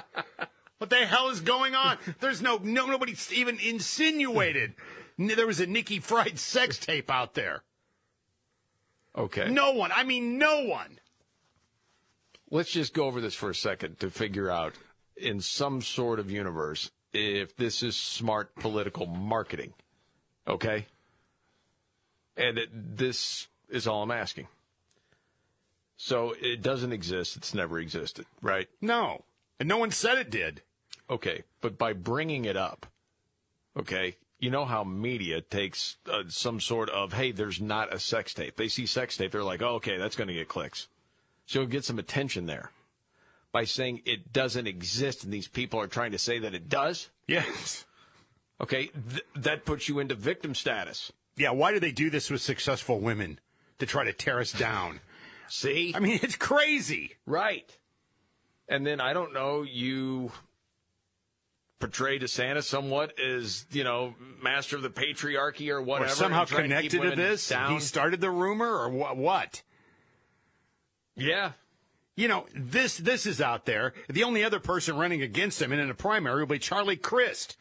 What 0.79 0.91
the 0.91 0.97
hell 0.97 1.29
is 1.29 1.41
going 1.41 1.75
on? 1.75 1.97
There's 2.21 2.43
no, 2.43 2.59
no 2.63 2.87
nobody 2.87 3.17
even 3.33 3.59
insinuated 3.59 4.75
there 5.19 5.47
was 5.47 5.61
a 5.61 5.67
Nikki 5.67 5.99
Fried 5.99 6.39
sex 6.39 6.79
tape 6.79 7.11
out 7.11 7.35
there. 7.35 7.63
Okay. 9.17 9.49
No 9.51 9.73
one. 9.73 9.91
I 9.93 10.05
mean, 10.05 10.39
no 10.39 10.65
one. 10.65 10.99
Let's 12.51 12.71
just 12.71 12.95
go 12.95 13.07
over 13.07 13.21
this 13.21 13.35
for 13.35 13.51
a 13.51 13.55
second 13.55 13.99
to 14.01 14.11
figure 14.11 14.51
out, 14.51 14.75
in 15.17 15.41
some 15.41 15.81
sort 15.81 16.21
of 16.21 16.31
universe, 16.31 16.91
if 17.17 17.57
this 17.57 17.83
is 17.83 17.97
smart 17.97 18.55
political 18.57 19.07
marketing. 19.07 19.73
Okay? 20.47 20.87
And 22.37 22.59
it, 22.59 22.97
this 22.97 23.49
is 23.69 23.87
all 23.87 24.03
I'm 24.03 24.11
asking. 24.11 24.49
So 25.97 26.35
it 26.41 26.63
doesn't 26.63 26.93
exist. 26.93 27.37
It's 27.37 27.55
never 27.55 27.79
existed, 27.79 28.27
right? 28.43 28.69
No. 28.81 29.25
And 29.59 29.69
no 29.69 29.79
one 29.79 29.91
said 29.91 30.19
it 30.19 30.31
did. 30.31 30.63
Okay. 31.09 31.45
But 31.61 31.79
by 31.79 31.95
bringing 31.95 32.45
it 32.45 32.57
up, 32.57 32.87
okay, 33.77 34.17
you 34.39 34.51
know 34.51 34.67
how 34.67 34.85
media 34.85 35.41
takes 35.41 35.97
uh, 36.11 36.25
some 36.29 36.61
sort 36.61 36.91
of, 36.91 37.15
hey, 37.15 37.33
there's 37.33 37.61
not 37.61 37.93
a 37.93 37.99
sex 37.99 38.35
tape. 38.35 38.57
They 38.57 38.69
see 38.69 38.85
sex 38.85 39.17
tape, 39.17 39.33
they're 39.33 39.43
like, 39.43 39.63
oh, 39.63 39.77
okay, 39.77 39.97
that's 39.97 40.17
going 40.17 40.29
to 40.29 40.35
get 40.35 40.49
clicks. 40.49 40.89
So 41.47 41.61
you'll 41.61 41.69
get 41.69 41.85
some 41.85 41.99
attention 41.99 42.47
there. 42.47 42.71
By 43.57 43.65
saying 43.65 44.03
it 44.05 44.35
doesn't 44.35 44.66
exist 44.66 45.24
and 45.24 45.33
these 45.33 45.49
people 45.49 45.81
are 45.81 45.87
trying 45.87 46.12
to 46.12 46.19
say 46.19 46.39
that 46.41 46.53
it 46.53 46.69
does, 46.69 47.09
Yes. 47.27 47.87
okay, 48.61 48.89
th- 48.89 49.24
that 49.35 49.65
puts 49.65 49.89
you 49.89 49.99
into 49.99 50.15
victim 50.15 50.55
status. 50.55 51.11
Yeah, 51.39 51.53
why 51.53 51.73
do 51.73 51.81
they 51.81 51.91
do 51.91 52.11
this 52.11 52.28
with 52.28 52.43
successful 52.43 53.01
women? 53.01 53.41
To 53.78 53.87
try 53.87 54.05
to 54.05 54.12
tear 54.12 54.41
us 54.41 54.53
down. 54.53 55.01
See? 55.49 55.95
I 55.97 56.01
mean, 56.01 56.20
it's 56.23 56.37
crazy. 56.37 57.15
Right. 57.24 57.74
And 58.69 58.87
then 58.87 59.01
I 59.01 59.15
don't 59.15 59.33
know, 59.33 59.62
you 59.62 60.33
portray 61.78 62.19
DeSantis 62.19 62.65
somewhat 62.65 63.19
as, 63.19 63.65
you 63.70 63.85
know, 63.85 64.16
master 64.43 64.77
of 64.77 64.83
the 64.83 64.91
patriarchy 64.91 65.70
or 65.70 65.81
whatever. 65.81 66.11
or 66.12 66.15
somehow 66.15 66.41
and 66.41 66.49
try 66.51 66.61
and 66.61 66.69
keep 66.83 66.91
connected 66.91 66.91
to 66.91 66.99
women 67.01 67.19
this. 67.19 67.49
Down. 67.49 67.73
He 67.73 67.81
started 67.81 68.20
the 68.20 68.31
rumor 68.31 68.69
or 68.70 68.91
wha- 68.91 69.15
what? 69.15 69.62
yeah. 71.16 71.53
You 72.17 72.29
know, 72.29 72.47
this 72.55 72.97
this 72.97 73.27
is 73.27 73.41
out 73.43 73.67
there. 73.67 73.93
The 74.09 74.25
only 74.25 74.43
other 74.43 74.59
person 74.59 74.97
running 74.97 75.21
against 75.23 75.61
him 75.61 75.71
and 75.71 75.81
in 75.81 75.91
a 75.91 75.95
primary 75.95 76.41
will 76.41 76.47
be 76.47 76.59
Charlie 76.59 76.97
Crist. 76.97 77.57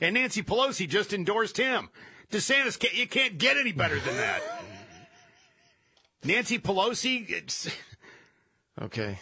And 0.00 0.14
Nancy 0.14 0.42
Pelosi 0.42 0.88
just 0.88 1.12
endorsed 1.12 1.56
him. 1.58 1.90
DeSantis, 2.30 2.78
can't, 2.78 2.94
you 2.94 3.06
can't 3.06 3.36
get 3.38 3.56
any 3.56 3.72
better 3.72 3.98
than 4.00 4.16
that. 4.16 4.42
Nancy 6.24 6.58
Pelosi, 6.58 7.28
it's, 7.28 7.70
Okay. 8.80 9.18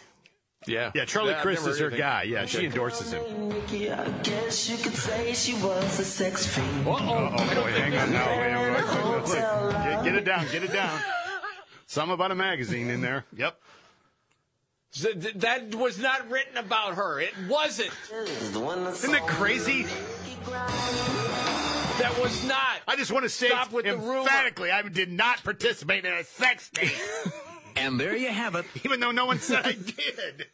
Yeah. 0.67 0.91
yeah, 0.93 1.05
Charlie 1.05 1.31
Yeah, 1.31 1.37
I've 1.37 1.41
Crist 1.41 1.67
is 1.67 1.79
her 1.79 1.85
anything. 1.87 1.99
guy. 1.99 2.23
Yeah, 2.23 2.39
Okay. 2.41 2.47
she 2.47 2.65
endorses 2.65 3.13
him. 3.13 3.49
Nikki, 3.49 3.91
I 3.91 4.09
guess 4.21 4.69
you 4.69 4.77
could 4.77 4.93
say 4.95 5.33
she 5.33 5.53
was 5.55 5.99
a 5.99 6.03
sex 6.05 6.45
fiend. 6.45 6.85
Oh, 6.87 6.93
boy, 6.95 7.71
hang 7.71 7.95
on 7.97 8.11
now. 8.11 8.27
Wait, 8.37 8.53
wait, 8.55 8.71
wait, 8.71 9.23
wait, 9.23 9.29
wait. 9.29 9.71
Get, 9.83 10.03
get 10.03 10.15
it 10.15 10.25
down, 10.25 10.45
get 10.51 10.63
it 10.63 10.73
down. 10.73 10.99
Something 11.85 12.13
about 12.13 12.31
a 12.31 12.35
magazine 12.35 12.89
in 12.89 13.01
there. 13.01 13.23
Yep. 13.35 13.59
Th- 14.93 15.19
th- 15.21 15.33
That 15.35 15.75
was 15.75 15.99
not 15.99 16.29
written 16.29 16.57
about 16.57 16.95
her. 16.95 17.19
It 17.19 17.33
wasn't. 17.49 17.91
Isn't 18.13 19.11
that 19.11 19.27
crazy? 19.27 19.85
That 21.99 22.17
was 22.21 22.45
not. 22.45 22.77
I 22.87 22.95
just 22.95 23.11
want 23.11 23.23
to 23.23 23.29
say 23.29 23.49
Stop 23.49 23.71
with 23.71 23.85
the 23.85 23.97
rumor. 23.97 24.19
emphatically, 24.19 24.71
I 24.71 24.81
did 24.83 25.11
not 25.11 25.43
participate 25.43 26.05
in 26.05 26.13
a 26.13 26.23
sex 26.23 26.69
tape. 26.73 26.91
And 27.79 27.99
there 27.99 28.15
you 28.17 28.29
have 28.29 28.55
it. 28.55 28.65
Even 28.83 28.99
though 28.99 29.11
no 29.11 29.27
one 29.27 29.37
said 29.37 29.63
I 29.63 29.73
did. 29.73 30.47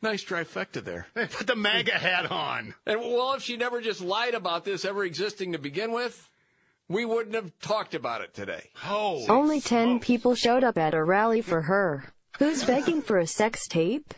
Nice 0.00 0.22
trifecta 0.22 0.84
there. 0.84 1.08
Put 1.14 1.48
the 1.48 1.56
MAGA 1.56 1.94
hat 1.98 2.30
on. 2.30 2.74
And 2.86 3.00
well, 3.00 3.32
if 3.34 3.42
she 3.42 3.56
never 3.56 3.80
just 3.80 4.00
lied 4.00 4.34
about 4.34 4.64
this 4.64 4.84
ever 4.84 5.04
existing 5.04 5.50
to 5.52 5.58
begin 5.58 5.90
with, 5.90 6.28
we 6.88 7.04
wouldn't 7.04 7.34
have 7.34 7.50
talked 7.58 7.96
about 7.96 8.20
it 8.20 8.34
today. 8.34 8.70
Oh. 8.86 9.26
Only 9.28 9.60
10 9.60 9.98
people 9.98 10.36
showed 10.36 10.62
up 10.62 10.78
at 10.78 10.94
a 10.94 11.02
rally 11.02 11.40
for 11.42 11.62
her. 11.62 12.12
Who's 12.38 12.64
begging 12.64 13.02
for 13.02 13.18
a 13.18 13.26
sex 13.26 13.66
tape? 13.66 14.14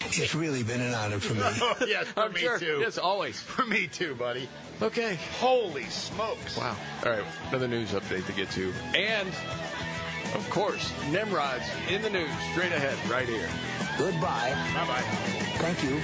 It's 0.00 0.34
really 0.34 0.62
been 0.62 0.80
an 0.80 0.94
honor 0.94 1.20
for 1.20 1.34
me. 1.34 1.40
Oh, 1.60 1.76
yes, 1.86 2.06
for 2.08 2.20
I'm 2.24 2.32
me 2.32 2.40
sure. 2.40 2.58
too. 2.58 2.78
Yes, 2.80 2.98
always. 2.98 3.40
For 3.40 3.64
me 3.64 3.86
too, 3.86 4.14
buddy. 4.14 4.48
Okay. 4.82 5.18
Holy 5.38 5.84
smokes. 5.84 6.56
Wow. 6.56 6.76
All 7.04 7.12
right, 7.12 7.24
another 7.50 7.68
news 7.68 7.92
update 7.92 8.26
to 8.26 8.32
get 8.32 8.50
to. 8.52 8.72
And, 8.94 9.28
of 10.34 10.46
course, 10.50 10.92
Nimrod's 11.10 11.64
in 11.90 12.02
the 12.02 12.10
news 12.10 12.30
straight 12.52 12.72
ahead 12.72 12.96
right 13.10 13.28
here. 13.28 13.48
Goodbye. 13.96 14.54
Bye 14.74 14.86
bye. 14.86 15.02
Thank 15.58 15.82
you. 15.84 16.00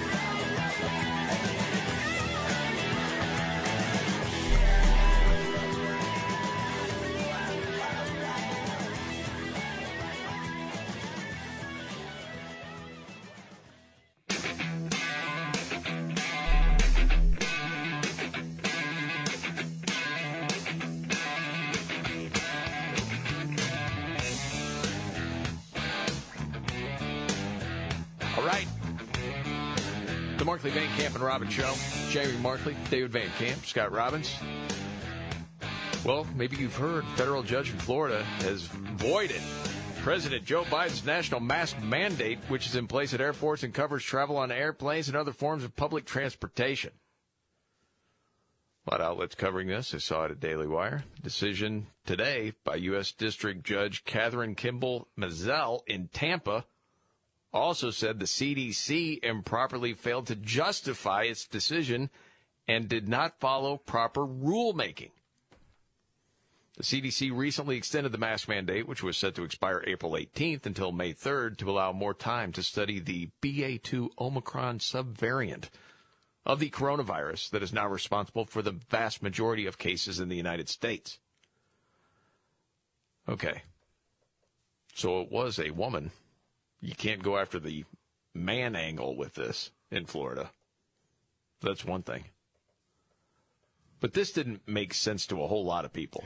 Robbins 31.35 31.53
show. 31.53 31.75
Jamie 32.11 32.39
Markley, 32.39 32.77
David 32.91 33.11
Van 33.11 33.29
Camp, 33.39 33.67
Scott 33.67 33.91
Robbins. 33.91 34.37
Well, 36.05 36.29
maybe 36.37 36.55
you've 36.55 36.77
heard 36.77 37.05
federal 37.17 37.43
judge 37.43 37.71
in 37.71 37.79
Florida 37.79 38.23
has 38.23 38.63
voided 38.63 39.43
President 40.01 40.45
Joe 40.45 40.63
Biden's 40.63 41.05
national 41.05 41.41
mask 41.41 41.77
mandate, 41.83 42.39
which 42.47 42.69
is 42.69 42.77
in 42.77 42.87
place 42.87 43.15
at 43.15 43.21
airports 43.21 43.65
and 43.65 43.75
covers 43.75 44.05
travel 44.05 44.37
on 44.37 44.53
airplanes 44.53 45.09
and 45.09 45.17
other 45.17 45.33
forms 45.33 45.65
of 45.65 45.75
public 45.75 46.05
transportation. 46.05 46.93
A 48.87 48.93
lot 48.93 49.01
of 49.01 49.07
outlets 49.09 49.35
covering 49.35 49.67
this. 49.67 49.93
I 49.93 49.99
saw 49.99 50.27
it 50.27 50.31
at 50.31 50.39
Daily 50.39 50.69
Wire. 50.69 51.03
Decision 51.21 51.89
today 52.07 52.53
by 52.63 52.77
U.S. 52.77 53.11
District 53.11 53.65
Judge 53.65 54.05
Kathryn 54.05 54.57
Kimball 54.57 55.09
Mizelle 55.19 55.81
in 55.89 56.07
Tampa 56.13 56.65
also 57.55 57.91
said 57.91 58.19
the 58.19 58.27
CDC 58.27 59.23
improperly 59.25 59.95
failed 59.95 60.27
to 60.27 60.35
justify 60.35 61.23
its 61.23 61.47
decision 61.47 62.11
and 62.67 62.89
did 62.89 63.09
not 63.09 63.39
follow 63.39 63.77
proper 63.77 64.27
rulemaking. 64.27 65.13
The 66.77 66.83
CDC 66.83 67.31
recently 67.33 67.77
extended 67.77 68.11
the 68.11 68.19
mask 68.19 68.49
mandate, 68.49 68.89
which 68.89 69.05
was 69.05 69.17
set 69.17 69.37
to 69.37 69.45
expire 69.45 69.85
April 69.87 70.13
18th 70.13 70.67
until 70.67 70.91
May 70.91 71.15
3rd, 71.15 71.57
to 71.59 71.71
allow 71.71 71.93
more 71.93 72.15
time 72.15 72.51
to 72.53 72.65
study 72.65 72.99
the 72.99 73.31
BA2 73.41 74.09
Omicron 74.19 74.81
subvariant 74.81 75.69
of 76.45 76.59
the 76.59 76.71
coronavirus 76.71 77.51
that 77.51 77.63
is 77.63 77.73
now 77.73 77.87
responsible 77.87 78.45
for 78.45 78.61
the 78.61 78.73
vast 78.91 79.23
majority 79.23 79.67
of 79.67 79.79
cases 79.79 80.19
in 80.19 80.29
the 80.29 80.37
United 80.37 80.69
States. 80.69 81.21
Okay. 83.29 83.63
So 84.95 85.21
it 85.21 85.31
was 85.31 85.61
a 85.61 85.71
woman. 85.71 86.11
You 86.85 86.95
can't 86.95 87.23
go 87.23 87.39
after 87.39 87.59
the 87.59 87.87
man 88.35 88.77
angle 88.77 89.17
with 89.17 89.35
this 89.35 89.71
in 89.91 90.05
Florida. 90.05 90.51
That's 91.63 91.83
one 91.83 92.03
thing. 92.03 92.25
But 94.01 94.13
this 94.13 94.33
didn't 94.33 94.69
make 94.69 94.93
sense 94.93 95.27
to 95.29 95.43
a 95.43 95.47
whole 95.47 95.65
lot 95.65 95.87
of 95.87 95.95
people 95.95 96.23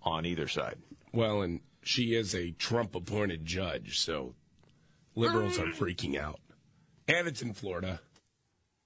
on 0.00 0.26
either 0.26 0.46
side. 0.46 0.78
Well, 1.12 1.42
and 1.42 1.58
she 1.82 2.14
is 2.14 2.36
a 2.36 2.52
Trump 2.52 2.94
appointed 2.94 3.44
judge, 3.44 3.98
so 3.98 4.36
liberals 5.16 5.58
are 5.58 5.66
freaking 5.66 6.16
out. 6.16 6.38
And 7.08 7.26
it's 7.26 7.42
in 7.42 7.52
Florida. 7.52 8.00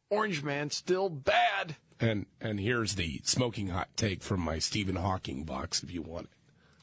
Orange 0.09 0.43
man 0.43 0.70
still 0.70 1.10
bad. 1.10 1.77
And 2.01 2.24
and 2.40 2.59
here's 2.59 2.94
the 2.94 3.20
smoking 3.24 3.69
hot 3.69 3.89
take 3.94 4.23
from 4.23 4.40
my 4.40 4.59
Stephen 4.59 4.97
Hawking 4.97 5.44
box 5.44 5.82
if 5.82 5.93
you 5.93 6.01
want 6.01 6.27
it. 6.27 6.38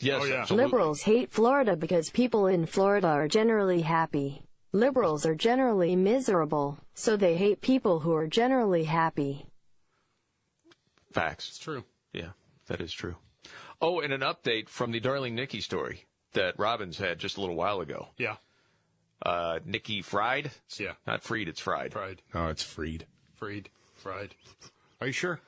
Yes, 0.06 0.52
Liberals 0.52 1.02
hate 1.02 1.32
Florida 1.32 1.76
because 1.76 2.10
people 2.10 2.48
in 2.48 2.65
Florida 2.65 3.07
are 3.07 3.27
generally 3.27 3.82
happy. 3.82 4.44
Liberals 4.72 5.26
are 5.26 5.36
generally 5.36 5.95
miserable, 5.95 6.77
so 6.94 7.18
they 7.18 7.38
hate 7.38 7.61
people 7.61 8.02
who 8.02 8.14
are 8.14 8.27
generally 8.27 8.84
happy. 8.84 9.45
Facts. 11.11 11.48
It's 11.48 11.57
true. 11.57 11.84
Yeah, 12.14 12.32
that 12.68 12.82
is 12.82 12.91
true. 12.94 13.15
Oh, 13.82 13.99
and 13.99 14.14
an 14.14 14.22
update 14.22 14.69
from 14.69 14.91
the 14.91 14.99
Darling 14.99 15.34
Nikki 15.34 15.61
story 15.61 16.06
that 16.34 16.60
Robbins 16.60 16.98
had 16.98 17.19
just 17.19 17.38
a 17.38 17.41
little 17.41 17.56
while 17.56 17.82
ago. 17.82 18.10
Yeah. 18.18 18.36
Uh, 19.26 19.60
Nikki 19.65 20.02
Fried? 20.02 20.52
Yeah. 20.77 20.94
Not 21.07 21.23
Freed, 21.23 21.48
it's 21.48 21.61
Fried. 21.61 21.94
Fried. 21.94 22.22
Oh, 22.34 22.48
it's 22.48 22.64
freed. 22.64 23.06
Fried. 23.34 23.69
Fried. 23.94 24.36
Are 25.02 25.07
you 25.07 25.14
sure? 25.14 25.40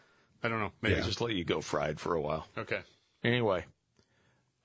I 0.42 0.50
don't 0.50 0.60
know. 0.60 0.72
Maybe. 0.82 0.96
Maybe 0.96 1.06
just 1.06 1.22
let 1.22 1.34
you 1.34 1.44
go 1.44 1.62
fried 1.62 2.00
for 2.00 2.16
a 2.16 2.22
while. 2.22 2.48
Okay. 2.58 2.80
Anyway, 3.24 3.66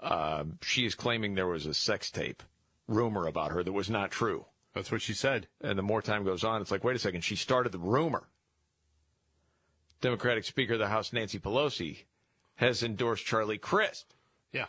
uh, 0.03 0.45
she 0.63 0.85
is 0.85 0.95
claiming 0.95 1.35
there 1.35 1.47
was 1.47 1.67
a 1.67 1.75
sex 1.75 2.11
tape 2.11 2.43
rumor 2.89 3.27
about 3.27 3.53
her 3.53 3.63
that 3.63 3.73
was 3.73 3.89
not 3.89 4.11
true. 4.11 4.47
That's 4.75 4.91
what 4.91 5.03
she 5.03 5.15
said. 5.15 5.49
And 5.61 5.79
the 5.79 5.83
more 5.83 6.03
time 6.03 6.25
goes 6.25 6.45
on, 6.45 6.61
it's 6.61 6.71
like, 6.71 6.85
wait 6.85 6.97
a 6.97 6.99
second, 6.99 7.23
she 7.23 7.37
started 7.37 7.73
the 7.73 7.79
rumor. 7.79 8.25
Democratic 10.01 10.45
Speaker 10.45 10.75
of 10.75 10.81
the 10.81 10.89
House 10.89 11.13
Nancy 11.13 11.39
Pelosi 11.39 12.05
has 12.57 12.83
endorsed 12.83 13.25
Charlie 13.25 13.59
Crist. 13.59 14.15
Yeah. 14.53 14.67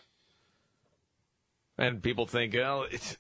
And 1.78 2.04
people 2.04 2.28
think, 2.28 2.54
well, 2.54 2.86
it's 2.90 3.18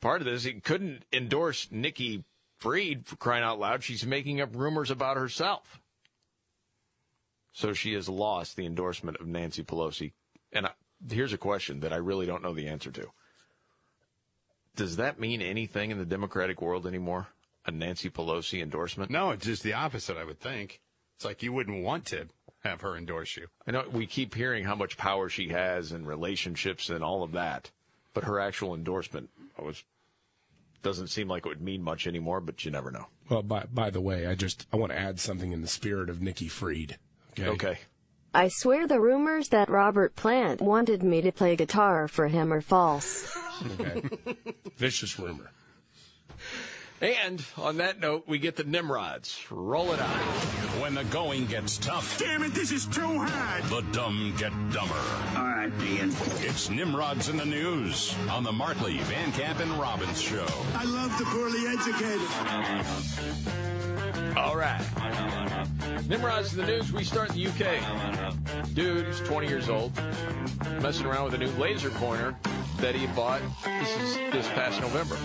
part 0.00 0.20
of 0.20 0.26
this. 0.26 0.44
He 0.44 0.54
couldn't 0.60 1.04
endorse 1.12 1.68
Nikki 1.70 2.24
Freed 2.58 3.06
for 3.06 3.16
crying 3.16 3.44
out 3.44 3.58
loud. 3.58 3.82
She's 3.82 4.04
making 4.04 4.40
up 4.40 4.54
rumors 4.54 4.90
about 4.90 5.16
herself. 5.16 5.80
So 7.52 7.72
she 7.72 7.94
has 7.94 8.08
lost 8.08 8.56
the 8.56 8.66
endorsement 8.66 9.16
of 9.18 9.26
Nancy 9.26 9.64
Pelosi. 9.64 10.12
And 10.52 10.66
I, 10.66 10.70
here's 11.10 11.32
a 11.32 11.38
question 11.38 11.80
that 11.80 11.92
I 11.92 11.96
really 11.96 12.26
don't 12.26 12.42
know 12.42 12.54
the 12.54 12.68
answer 12.68 12.90
to. 12.90 13.10
Does 14.76 14.96
that 14.96 15.18
mean 15.18 15.42
anything 15.42 15.90
in 15.90 15.98
the 15.98 16.04
Democratic 16.04 16.62
world 16.62 16.86
anymore? 16.86 17.28
A 17.66 17.70
Nancy 17.70 18.08
Pelosi 18.08 18.62
endorsement? 18.62 19.10
No, 19.10 19.30
it's 19.30 19.44
just 19.44 19.62
the 19.62 19.74
opposite, 19.74 20.16
I 20.16 20.24
would 20.24 20.40
think. 20.40 20.80
It's 21.16 21.24
like 21.24 21.42
you 21.42 21.52
wouldn't 21.52 21.82
want 21.82 22.06
to 22.06 22.28
have 22.64 22.80
her 22.82 22.96
endorse 22.96 23.36
you. 23.36 23.48
I 23.66 23.72
know 23.72 23.84
we 23.90 24.06
keep 24.06 24.34
hearing 24.34 24.64
how 24.64 24.74
much 24.74 24.96
power 24.96 25.28
she 25.28 25.48
has 25.48 25.92
and 25.92 26.06
relationships 26.06 26.90
and 26.90 27.02
all 27.02 27.22
of 27.22 27.32
that, 27.32 27.70
but 28.14 28.24
her 28.24 28.38
actual 28.38 28.74
endorsement 28.74 29.30
was 29.58 29.82
doesn't 30.82 31.08
seem 31.08 31.26
like 31.28 31.44
it 31.44 31.48
would 31.48 31.60
mean 31.60 31.82
much 31.82 32.06
anymore. 32.06 32.40
But 32.40 32.64
you 32.64 32.70
never 32.70 32.90
know. 32.90 33.06
Well, 33.28 33.42
by 33.42 33.64
by 33.72 33.90
the 33.90 34.00
way, 34.00 34.26
I 34.26 34.34
just 34.34 34.66
I 34.72 34.76
want 34.76 34.92
to 34.92 34.98
add 34.98 35.18
something 35.18 35.52
in 35.52 35.60
the 35.60 35.68
spirit 35.68 36.08
of 36.08 36.22
Nikki 36.22 36.48
Freed. 36.48 36.98
Okay. 37.32 37.48
Okay. 37.48 37.78
I 38.34 38.48
swear 38.48 38.86
the 38.86 39.00
rumors 39.00 39.48
that 39.48 39.68
Robert 39.70 40.14
Plant 40.14 40.60
wanted 40.60 41.02
me 41.02 41.20
to 41.22 41.32
play 41.32 41.56
guitar 41.56 42.06
for 42.08 42.28
him 42.28 42.52
are 42.52 42.60
false. 42.60 43.34
Okay. 43.80 44.02
Vicious 44.76 45.18
rumor. 45.18 45.50
And 47.00 47.44
on 47.56 47.76
that 47.76 48.00
note, 48.00 48.24
we 48.26 48.38
get 48.38 48.56
the 48.56 48.64
Nimrods. 48.64 49.38
Roll 49.50 49.92
it 49.92 50.00
on. 50.00 50.18
When 50.80 50.94
the 50.94 51.04
going 51.04 51.46
gets 51.46 51.78
tough, 51.78 52.18
Damn 52.18 52.42
it, 52.42 52.52
this 52.54 52.70
is 52.72 52.86
too 52.86 53.18
hard. 53.18 53.64
the 53.64 53.82
dumb 53.92 54.34
get 54.36 54.50
dumber. 54.72 54.94
All 55.36 55.44
right, 55.44 55.72
Ian. 55.82 56.12
It's 56.40 56.68
Nimrods 56.70 57.28
in 57.28 57.36
the 57.36 57.46
News 57.46 58.14
on 58.30 58.42
the 58.44 58.52
Markley, 58.52 58.98
Van 58.98 59.30
Camp, 59.32 59.60
and 59.60 59.70
Robbins 59.72 60.20
Show. 60.20 60.46
I 60.74 60.84
love 60.84 61.16
the 61.18 61.24
poorly 61.26 61.66
educated. 61.68 62.28
All 64.38 64.56
right. 64.56 64.80
Nimrod's 66.06 66.52
the 66.54 66.64
news. 66.64 66.92
We 66.92 67.02
start 67.02 67.30
in 67.30 67.36
the 67.36 67.48
UK. 67.48 68.72
Dude 68.72 69.04
who's 69.04 69.20
20 69.20 69.48
years 69.48 69.68
old, 69.68 69.92
messing 70.80 71.06
around 71.06 71.24
with 71.24 71.34
a 71.34 71.38
new 71.38 71.50
laser 71.58 71.90
pointer 71.90 72.36
that 72.76 72.94
he 72.94 73.08
bought. 73.08 73.42
This 73.64 73.96
is 73.96 74.14
this 74.32 74.46
past 74.50 74.80
November. 74.80 75.16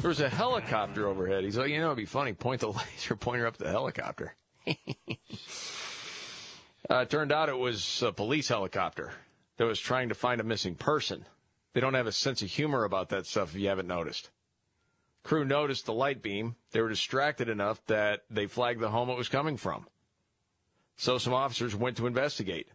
There 0.00 0.08
was 0.08 0.20
a 0.20 0.28
helicopter 0.28 1.08
overhead. 1.08 1.42
He's 1.42 1.58
like, 1.58 1.70
you 1.70 1.80
know, 1.80 1.86
it'd 1.86 1.96
be 1.96 2.04
funny. 2.04 2.32
Point 2.32 2.60
the 2.60 2.68
laser 2.72 3.16
pointer 3.16 3.48
up 3.48 3.56
the 3.56 3.68
helicopter. 3.68 4.34
uh, 6.88 7.04
turned 7.06 7.32
out 7.32 7.48
it 7.48 7.58
was 7.58 8.02
a 8.06 8.12
police 8.12 8.46
helicopter 8.48 9.10
that 9.56 9.64
was 9.66 9.80
trying 9.80 10.10
to 10.10 10.14
find 10.14 10.40
a 10.40 10.44
missing 10.44 10.76
person. 10.76 11.26
They 11.74 11.80
don't 11.80 11.94
have 11.94 12.06
a 12.06 12.12
sense 12.12 12.40
of 12.40 12.50
humor 12.50 12.84
about 12.84 13.08
that 13.08 13.26
stuff 13.26 13.54
if 13.54 13.60
you 13.60 13.68
haven't 13.68 13.88
noticed. 13.88 14.30
Crew 15.22 15.44
noticed 15.44 15.86
the 15.86 15.92
light 15.92 16.22
beam. 16.22 16.56
They 16.72 16.80
were 16.80 16.88
distracted 16.88 17.48
enough 17.48 17.84
that 17.86 18.24
they 18.30 18.46
flagged 18.46 18.80
the 18.80 18.90
home 18.90 19.10
it 19.10 19.18
was 19.18 19.28
coming 19.28 19.56
from. 19.56 19.86
So 20.96 21.18
some 21.18 21.34
officers 21.34 21.74
went 21.74 21.96
to 21.98 22.06
investigate. 22.06 22.68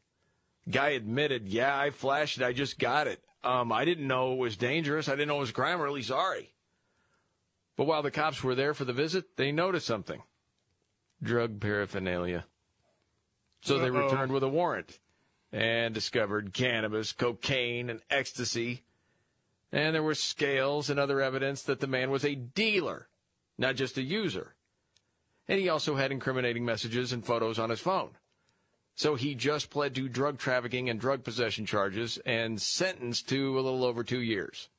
Guy 0.69 0.89
admitted, 0.89 1.47
yeah, 1.47 1.77
I 1.77 1.91
flashed 1.91 2.37
it. 2.39 2.43
I 2.43 2.53
just 2.53 2.79
got 2.79 3.07
it. 3.07 3.23
Um, 3.43 3.71
I 3.71 3.85
didn't 3.85 4.07
know 4.07 4.33
it 4.33 4.39
was 4.39 4.57
dangerous. 4.57 5.07
I 5.07 5.11
didn't 5.11 5.27
know 5.27 5.37
it 5.37 5.41
was 5.41 5.49
a 5.51 5.53
crime. 5.53 5.79
Really 5.79 6.01
sorry. 6.01 6.53
But 7.77 7.85
while 7.85 8.01
the 8.01 8.09
cops 8.09 8.43
were 8.43 8.55
there 8.55 8.73
for 8.73 8.85
the 8.85 8.93
visit, 8.93 9.37
they 9.37 9.51
noticed 9.51 9.85
something. 9.85 10.23
Drug 11.21 11.59
paraphernalia. 11.59 12.45
So 13.61 13.77
they 13.77 13.89
Uh-oh. 13.89 14.05
returned 14.05 14.31
with 14.31 14.43
a 14.43 14.49
warrant 14.49 14.99
and 15.51 15.93
discovered 15.93 16.53
cannabis, 16.53 17.13
cocaine, 17.13 17.89
and 17.89 18.01
ecstasy. 18.09 18.84
And 19.71 19.93
there 19.93 20.03
were 20.03 20.15
scales 20.15 20.89
and 20.89 20.99
other 20.99 21.21
evidence 21.21 21.63
that 21.63 21.79
the 21.79 21.87
man 21.87 22.11
was 22.11 22.23
a 22.23 22.35
dealer, 22.35 23.07
not 23.57 23.75
just 23.75 23.97
a 23.97 24.01
user. 24.01 24.55
And 25.47 25.59
he 25.59 25.69
also 25.69 25.95
had 25.95 26.11
incriminating 26.11 26.65
messages 26.65 27.11
and 27.11 27.25
photos 27.25 27.59
on 27.59 27.69
his 27.69 27.79
phone. 27.79 28.11
So 28.95 29.15
he 29.15 29.35
just 29.35 29.69
pled 29.69 29.93
to 29.95 30.07
drug 30.07 30.37
trafficking 30.37 30.89
and 30.89 30.99
drug 30.99 31.23
possession 31.23 31.65
charges 31.65 32.17
and 32.25 32.61
sentenced 32.61 33.27
to 33.29 33.59
a 33.59 33.61
little 33.61 33.83
over 33.83 34.03
two 34.03 34.21
years. 34.21 34.69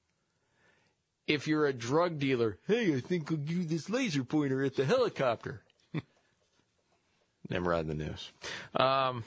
If 1.26 1.46
you're 1.46 1.66
a 1.66 1.72
drug 1.72 2.18
dealer, 2.18 2.58
hey, 2.66 2.94
I 2.94 3.00
think 3.00 3.30
I'll 3.30 3.36
give 3.36 3.58
you 3.58 3.64
this 3.64 3.90
laser 3.90 4.24
pointer 4.24 4.64
at 4.64 4.76
the 4.76 4.86
helicopter. 4.86 5.62
Nimrod 7.50 7.88
in 7.90 7.98
the 7.98 8.04
news. 8.04 8.32
Um, 8.74 9.24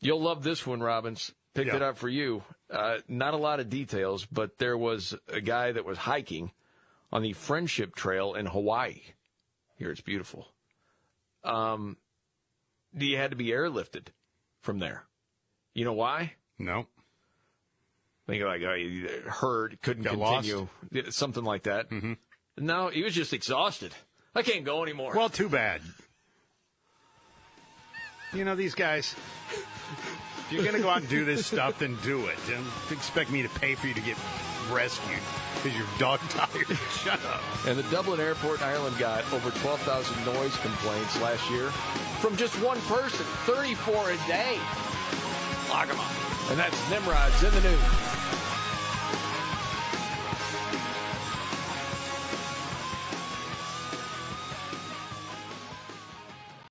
you'll 0.00 0.22
love 0.22 0.42
this 0.42 0.66
one, 0.66 0.80
Robbins. 0.80 1.32
Picked 1.54 1.68
Yeah. 1.68 1.76
it 1.76 1.82
up 1.82 1.96
for 1.98 2.08
you. 2.08 2.42
Uh, 2.68 2.98
not 3.08 3.32
a 3.34 3.36
lot 3.36 3.60
of 3.60 3.70
details, 3.70 4.26
but 4.26 4.58
there 4.58 4.76
was 4.76 5.14
a 5.28 5.40
guy 5.40 5.70
that 5.72 5.84
was 5.84 5.98
hiking 5.98 6.50
on 7.12 7.22
the 7.22 7.32
Friendship 7.32 7.94
Trail 7.94 8.34
in 8.34 8.46
Hawaii. 8.46 9.00
Here, 9.76 9.90
it's 9.90 10.00
beautiful. 10.00 10.48
Um, 11.44 11.96
he 12.98 13.12
had 13.12 13.30
to 13.30 13.36
be 13.36 13.48
airlifted 13.48 14.06
from 14.62 14.78
there. 14.80 15.04
You 15.74 15.84
know 15.84 15.92
why? 15.92 16.34
No. 16.58 16.86
Think 18.26 18.42
like 18.42 18.62
uh, 18.62 18.74
he 18.74 19.06
hurt, 19.26 19.80
couldn't 19.82 20.04
Got 20.04 20.14
continue, 20.14 20.68
Yeah, 20.90 21.02
something 21.10 21.44
like 21.44 21.64
that. 21.64 21.90
Mm-hmm. 21.90 22.14
No, 22.58 22.88
he 22.88 23.02
was 23.02 23.14
just 23.14 23.32
exhausted. 23.32 23.92
I 24.34 24.42
can't 24.42 24.64
go 24.64 24.82
anymore. 24.82 25.12
Well, 25.14 25.28
too 25.28 25.48
bad. 25.48 25.82
You 28.32 28.44
know, 28.44 28.56
these 28.56 28.74
guys, 28.74 29.14
if 30.46 30.52
you're 30.52 30.62
going 30.62 30.76
to 30.76 30.82
go 30.82 30.88
out 30.90 31.00
and 31.00 31.08
do 31.08 31.24
this 31.24 31.46
stuff, 31.46 31.78
then 31.78 31.96
do 32.02 32.26
it. 32.26 32.36
Don't 32.48 32.64
expect 32.96 33.30
me 33.30 33.42
to 33.42 33.48
pay 33.48 33.74
for 33.74 33.86
you 33.86 33.94
to 33.94 34.00
get 34.00 34.16
rescued 34.70 35.18
because 35.62 35.76
you're 35.76 35.86
dog 35.98 36.20
tired. 36.30 36.66
Shut 37.02 37.20
up. 37.26 37.40
And 37.66 37.78
the 37.78 37.82
Dublin 37.84 38.20
airport 38.20 38.60
in 38.60 38.64
Ireland 38.66 38.96
got 38.98 39.24
over 39.32 39.50
12,000 39.50 40.24
noise 40.34 40.56
complaints 40.58 41.20
last 41.20 41.48
year 41.50 41.70
from 42.20 42.36
just 42.36 42.54
one 42.62 42.80
person, 42.82 43.24
34 43.46 44.10
a 44.10 44.16
day. 44.26 44.58
Lock 45.68 45.88
'em 45.88 45.98
up. 45.98 46.50
And 46.50 46.58
that's 46.58 46.76
Nimrod's 46.90 47.42
in 47.42 47.50
the 47.54 47.60
news. 47.70 48.13